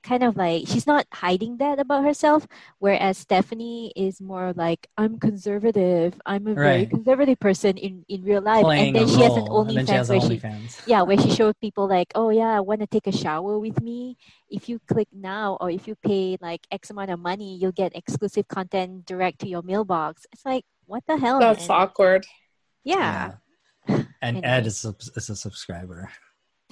kind 0.03 0.21
of 0.23 0.35
like 0.38 0.67
she's 0.67 0.85
not 0.85 1.07
hiding 1.11 1.57
that 1.57 1.80
about 1.80 2.03
herself. 2.03 2.45
Whereas 2.80 3.17
Stephanie 3.17 3.91
is 3.95 4.19
more 4.21 4.53
like 4.53 4.88
I'm 4.97 5.17
conservative. 5.17 6.19
I'm 6.25 6.45
a 6.47 6.53
very 6.53 6.85
Right. 6.85 6.89
conservative 6.89 7.39
person 7.39 7.77
in 7.77 8.03
in 8.11 8.23
real 8.23 8.41
life, 8.43 8.63
Playing 8.67 8.88
and 8.93 8.95
then 8.95 9.07
a 9.07 9.07
she 9.07 9.21
has 9.23 9.34
an 9.38 9.45
role, 9.47 9.65
and 9.67 9.77
then 9.77 9.85
OnlyFans 9.85 9.89
she 9.89 9.95
has 9.95 10.09
where 10.09 10.21
she 10.21 10.38
OnlyFans. 10.39 10.71
yeah 10.88 11.01
where 11.01 11.17
she 11.17 11.31
showed 11.31 11.55
people 11.63 11.88
like 11.88 12.11
oh 12.15 12.30
yeah 12.30 12.51
i 12.55 12.59
want 12.59 12.81
to 12.81 12.88
take 12.88 13.07
a 13.07 13.15
shower 13.15 13.57
with 13.57 13.81
me 13.81 14.17
if 14.49 14.67
you 14.69 14.80
click 14.91 15.07
now 15.11 15.57
or 15.61 15.71
if 15.71 15.88
you 15.88 15.95
pay 15.95 16.38
like 16.41 16.61
x 16.71 16.89
amount 16.91 17.09
of 17.09 17.19
money 17.19 17.55
you'll 17.57 17.71
get 17.71 17.95
exclusive 17.95 18.47
content 18.47 19.05
direct 19.05 19.39
to 19.39 19.47
your 19.47 19.63
mailbox 19.63 20.27
it's 20.31 20.45
like 20.45 20.65
what 20.85 21.01
the 21.07 21.17
hell 21.17 21.39
That's 21.39 21.67
man? 21.69 21.77
awkward. 21.80 22.27
yeah, 22.84 23.39
And 23.88 24.07
Anyway. 24.43 24.47
Ed 24.47 24.67
is 24.67 24.84
a, 24.85 24.93
is 25.15 25.30
a 25.30 25.35
subscriber 25.35 26.11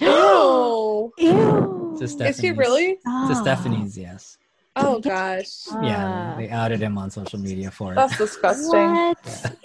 Oh, 0.00 1.12
Ew. 1.18 1.81
To 1.98 2.04
is 2.26 2.38
he 2.38 2.50
really? 2.52 2.94
To 2.96 3.00
Ah. 3.06 3.40
Stephanie's, 3.42 3.96
yes. 3.98 4.38
Oh 4.74 4.82
Can 4.82 4.94
we 4.94 5.00
get- 5.02 5.12
gosh, 5.12 5.66
Yeah, 5.82 6.32
Ah. 6.32 6.36
they 6.38 6.48
outed 6.50 6.80
him 6.80 6.96
on 6.98 7.10
social 7.10 7.38
media 7.38 7.70
for 7.70 7.92
it. 7.92 7.96
that's 7.96 8.16
disgusting. 8.16 8.70
what 8.70 9.56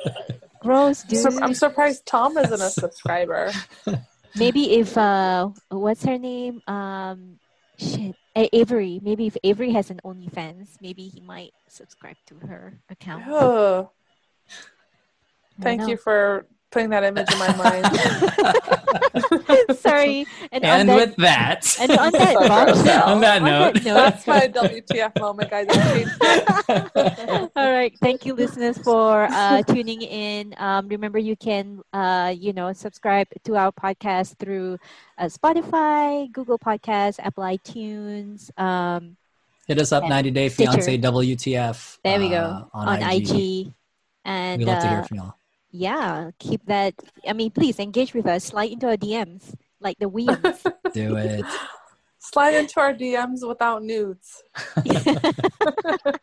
gross 0.59 1.03
dude 1.03 1.19
Sur- 1.19 1.41
I'm 1.43 1.53
surprised 1.53 2.05
Tom 2.05 2.37
isn't 2.37 2.61
a 2.61 2.69
subscriber. 2.69 3.51
maybe 4.35 4.73
if 4.73 4.97
uh 4.97 5.49
what's 5.69 6.03
her 6.03 6.17
name 6.17 6.61
um 6.67 7.39
shit 7.77 8.15
avery 8.35 8.99
maybe 9.01 9.25
if 9.27 9.37
avery 9.43 9.71
has 9.71 9.89
an 9.89 9.99
onlyfans 10.03 10.69
maybe 10.81 11.07
he 11.07 11.21
might 11.21 11.53
subscribe 11.69 12.17
to 12.27 12.35
her 12.47 12.77
account 12.89 13.23
I 13.27 13.85
Thank 15.61 15.81
know. 15.81 15.87
you 15.87 15.97
for 15.97 16.45
putting 16.71 16.89
that 16.89 17.03
image 17.03 17.31
in 17.31 17.39
my 17.39 17.55
mind. 17.55 17.85
Sorry. 19.79 20.25
And, 20.51 20.63
and 20.63 20.89
that, 20.89 20.95
with 20.95 21.15
that, 21.17 21.77
and 21.79 21.91
on 21.91 22.11
that 22.11 22.33
So 22.33 22.47
bombshell, 22.47 22.75
gross. 22.75 22.87
On 22.87 23.21
that 23.21 23.41
note. 23.41 23.83
That's 23.83 24.27
my 24.27 24.47
WTF 24.47 25.19
moment, 25.19 25.49
guys. 25.49 25.67
I 25.69 25.93
changed 25.93 26.11
it. 26.21 27.51
All 27.55 27.71
right. 27.71 27.97
Thank 27.99 28.25
you, 28.25 28.33
listeners, 28.33 28.77
for 28.77 29.27
uh, 29.29 29.61
tuning 29.63 30.01
in. 30.01 30.53
Um, 30.57 30.87
remember, 30.87 31.19
you 31.19 31.35
can, 31.35 31.81
uh, 31.93 32.33
you 32.37 32.53
know, 32.53 32.73
subscribe 32.73 33.27
to 33.45 33.55
our 33.55 33.71
podcast 33.71 34.37
through 34.37 34.77
uh, 35.17 35.25
Spotify, 35.25 36.31
Google 36.31 36.59
Podcasts, 36.59 37.19
Apple 37.19 37.43
iTunes. 37.43 38.57
Um, 38.59 39.17
hit 39.67 39.79
us 39.79 39.91
up, 39.91 40.03
and 40.03 40.09
90 40.09 40.31
Day 40.31 40.49
Stitcher. 40.49 40.71
Fiance 40.71 40.97
WTF. 40.99 41.97
there 42.03 42.19
we 42.19 42.29
go 42.29 42.69
uh, 42.73 42.77
on, 42.77 43.03
IG. 43.03 43.73
And 44.25 44.59
We 44.59 44.65
love 44.65 44.81
to 44.81 44.89
hear 44.89 44.99
uh, 44.99 45.03
from 45.03 45.17
y'all. 45.17 45.33
Yeah, 45.77 46.31
keep 46.39 46.65
that. 46.65 46.93
I 47.27 47.33
mean, 47.33 47.51
please 47.51 47.79
engage 47.79 48.13
with 48.13 48.25
us. 48.27 48.43
Slide 48.45 48.71
into 48.71 48.87
our 48.87 48.97
DMs 48.97 49.53
like 49.79 49.97
the 49.99 50.09
Williams. 50.09 50.63
Do 50.93 51.15
it. 51.17 51.45
Slide 52.19 52.55
into 52.55 52.79
our 52.81 52.93
DMs 52.93 53.47
without 53.47 53.83
nudes. 53.83 54.43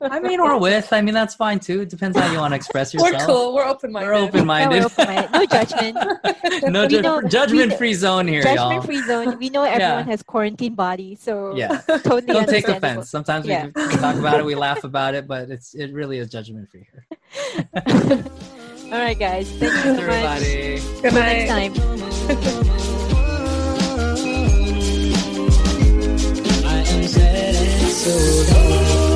I 0.02 0.20
mean, 0.20 0.39
or 0.39 0.59
with. 0.60 0.93
I 0.93 1.01
mean, 1.01 1.14
that's 1.14 1.35
fine 1.35 1.59
too. 1.60 1.81
It 1.82 1.89
depends 1.89 2.18
how 2.18 2.31
you 2.31 2.39
want 2.40 2.52
to 2.52 2.56
express 2.56 2.93
yourself. 2.93 3.12
We're 3.12 3.26
cool. 3.26 3.55
We're 3.55 3.64
open 3.64 3.90
minded. 3.90 4.10
We're 4.10 4.16
open 4.16 4.47
minded. 4.47 4.82
we're. 4.98 5.28
No 5.32 5.47
judgment. 5.47 5.97
no 6.64 6.86
ju- 6.86 7.01
know- 7.01 7.22
judgment 7.22 7.72
free 7.74 7.94
zone 7.94 8.28
here, 8.28 8.43
y'all. 8.43 8.55
Judgment 8.55 8.85
free 8.85 9.02
zone. 9.02 9.39
We 9.39 9.48
know 9.48 9.62
everyone 9.62 9.81
Yeah. 9.81 10.02
has 10.05 10.22
quarantine 10.22 10.74
body, 10.74 11.14
so 11.14 11.56
Yeah. 11.56 11.81
totally 11.86 12.22
Don't 12.26 12.48
take 12.51 12.68
offense. 12.68 13.09
Sometimes 13.09 13.47
Yeah. 13.47 13.70
we, 13.74 13.86
we 13.86 13.97
talk 13.97 14.16
about 14.16 14.40
it, 14.40 14.44
we 14.44 14.56
laugh 14.56 14.85
about 14.85 15.14
it, 15.14 15.26
but 15.26 15.48
it's 15.48 15.74
it 15.74 15.90
really 15.94 16.18
is 16.18 16.28
judgment 16.28 16.68
free 16.70 16.86
here. 16.93 18.24
All 18.94 19.00
right, 19.00 19.18
guys. 19.18 19.50
Thank 19.50 19.72
you 19.72 19.80
so 19.82 20.06
much. 20.06 21.02
Good 21.02 21.14
night. 21.14 21.48
next 21.48 21.50
time. 21.50 21.72
I 26.64 26.76
am 26.78 27.08
sad 27.08 27.54
and 27.56 27.90
so. 27.90 29.14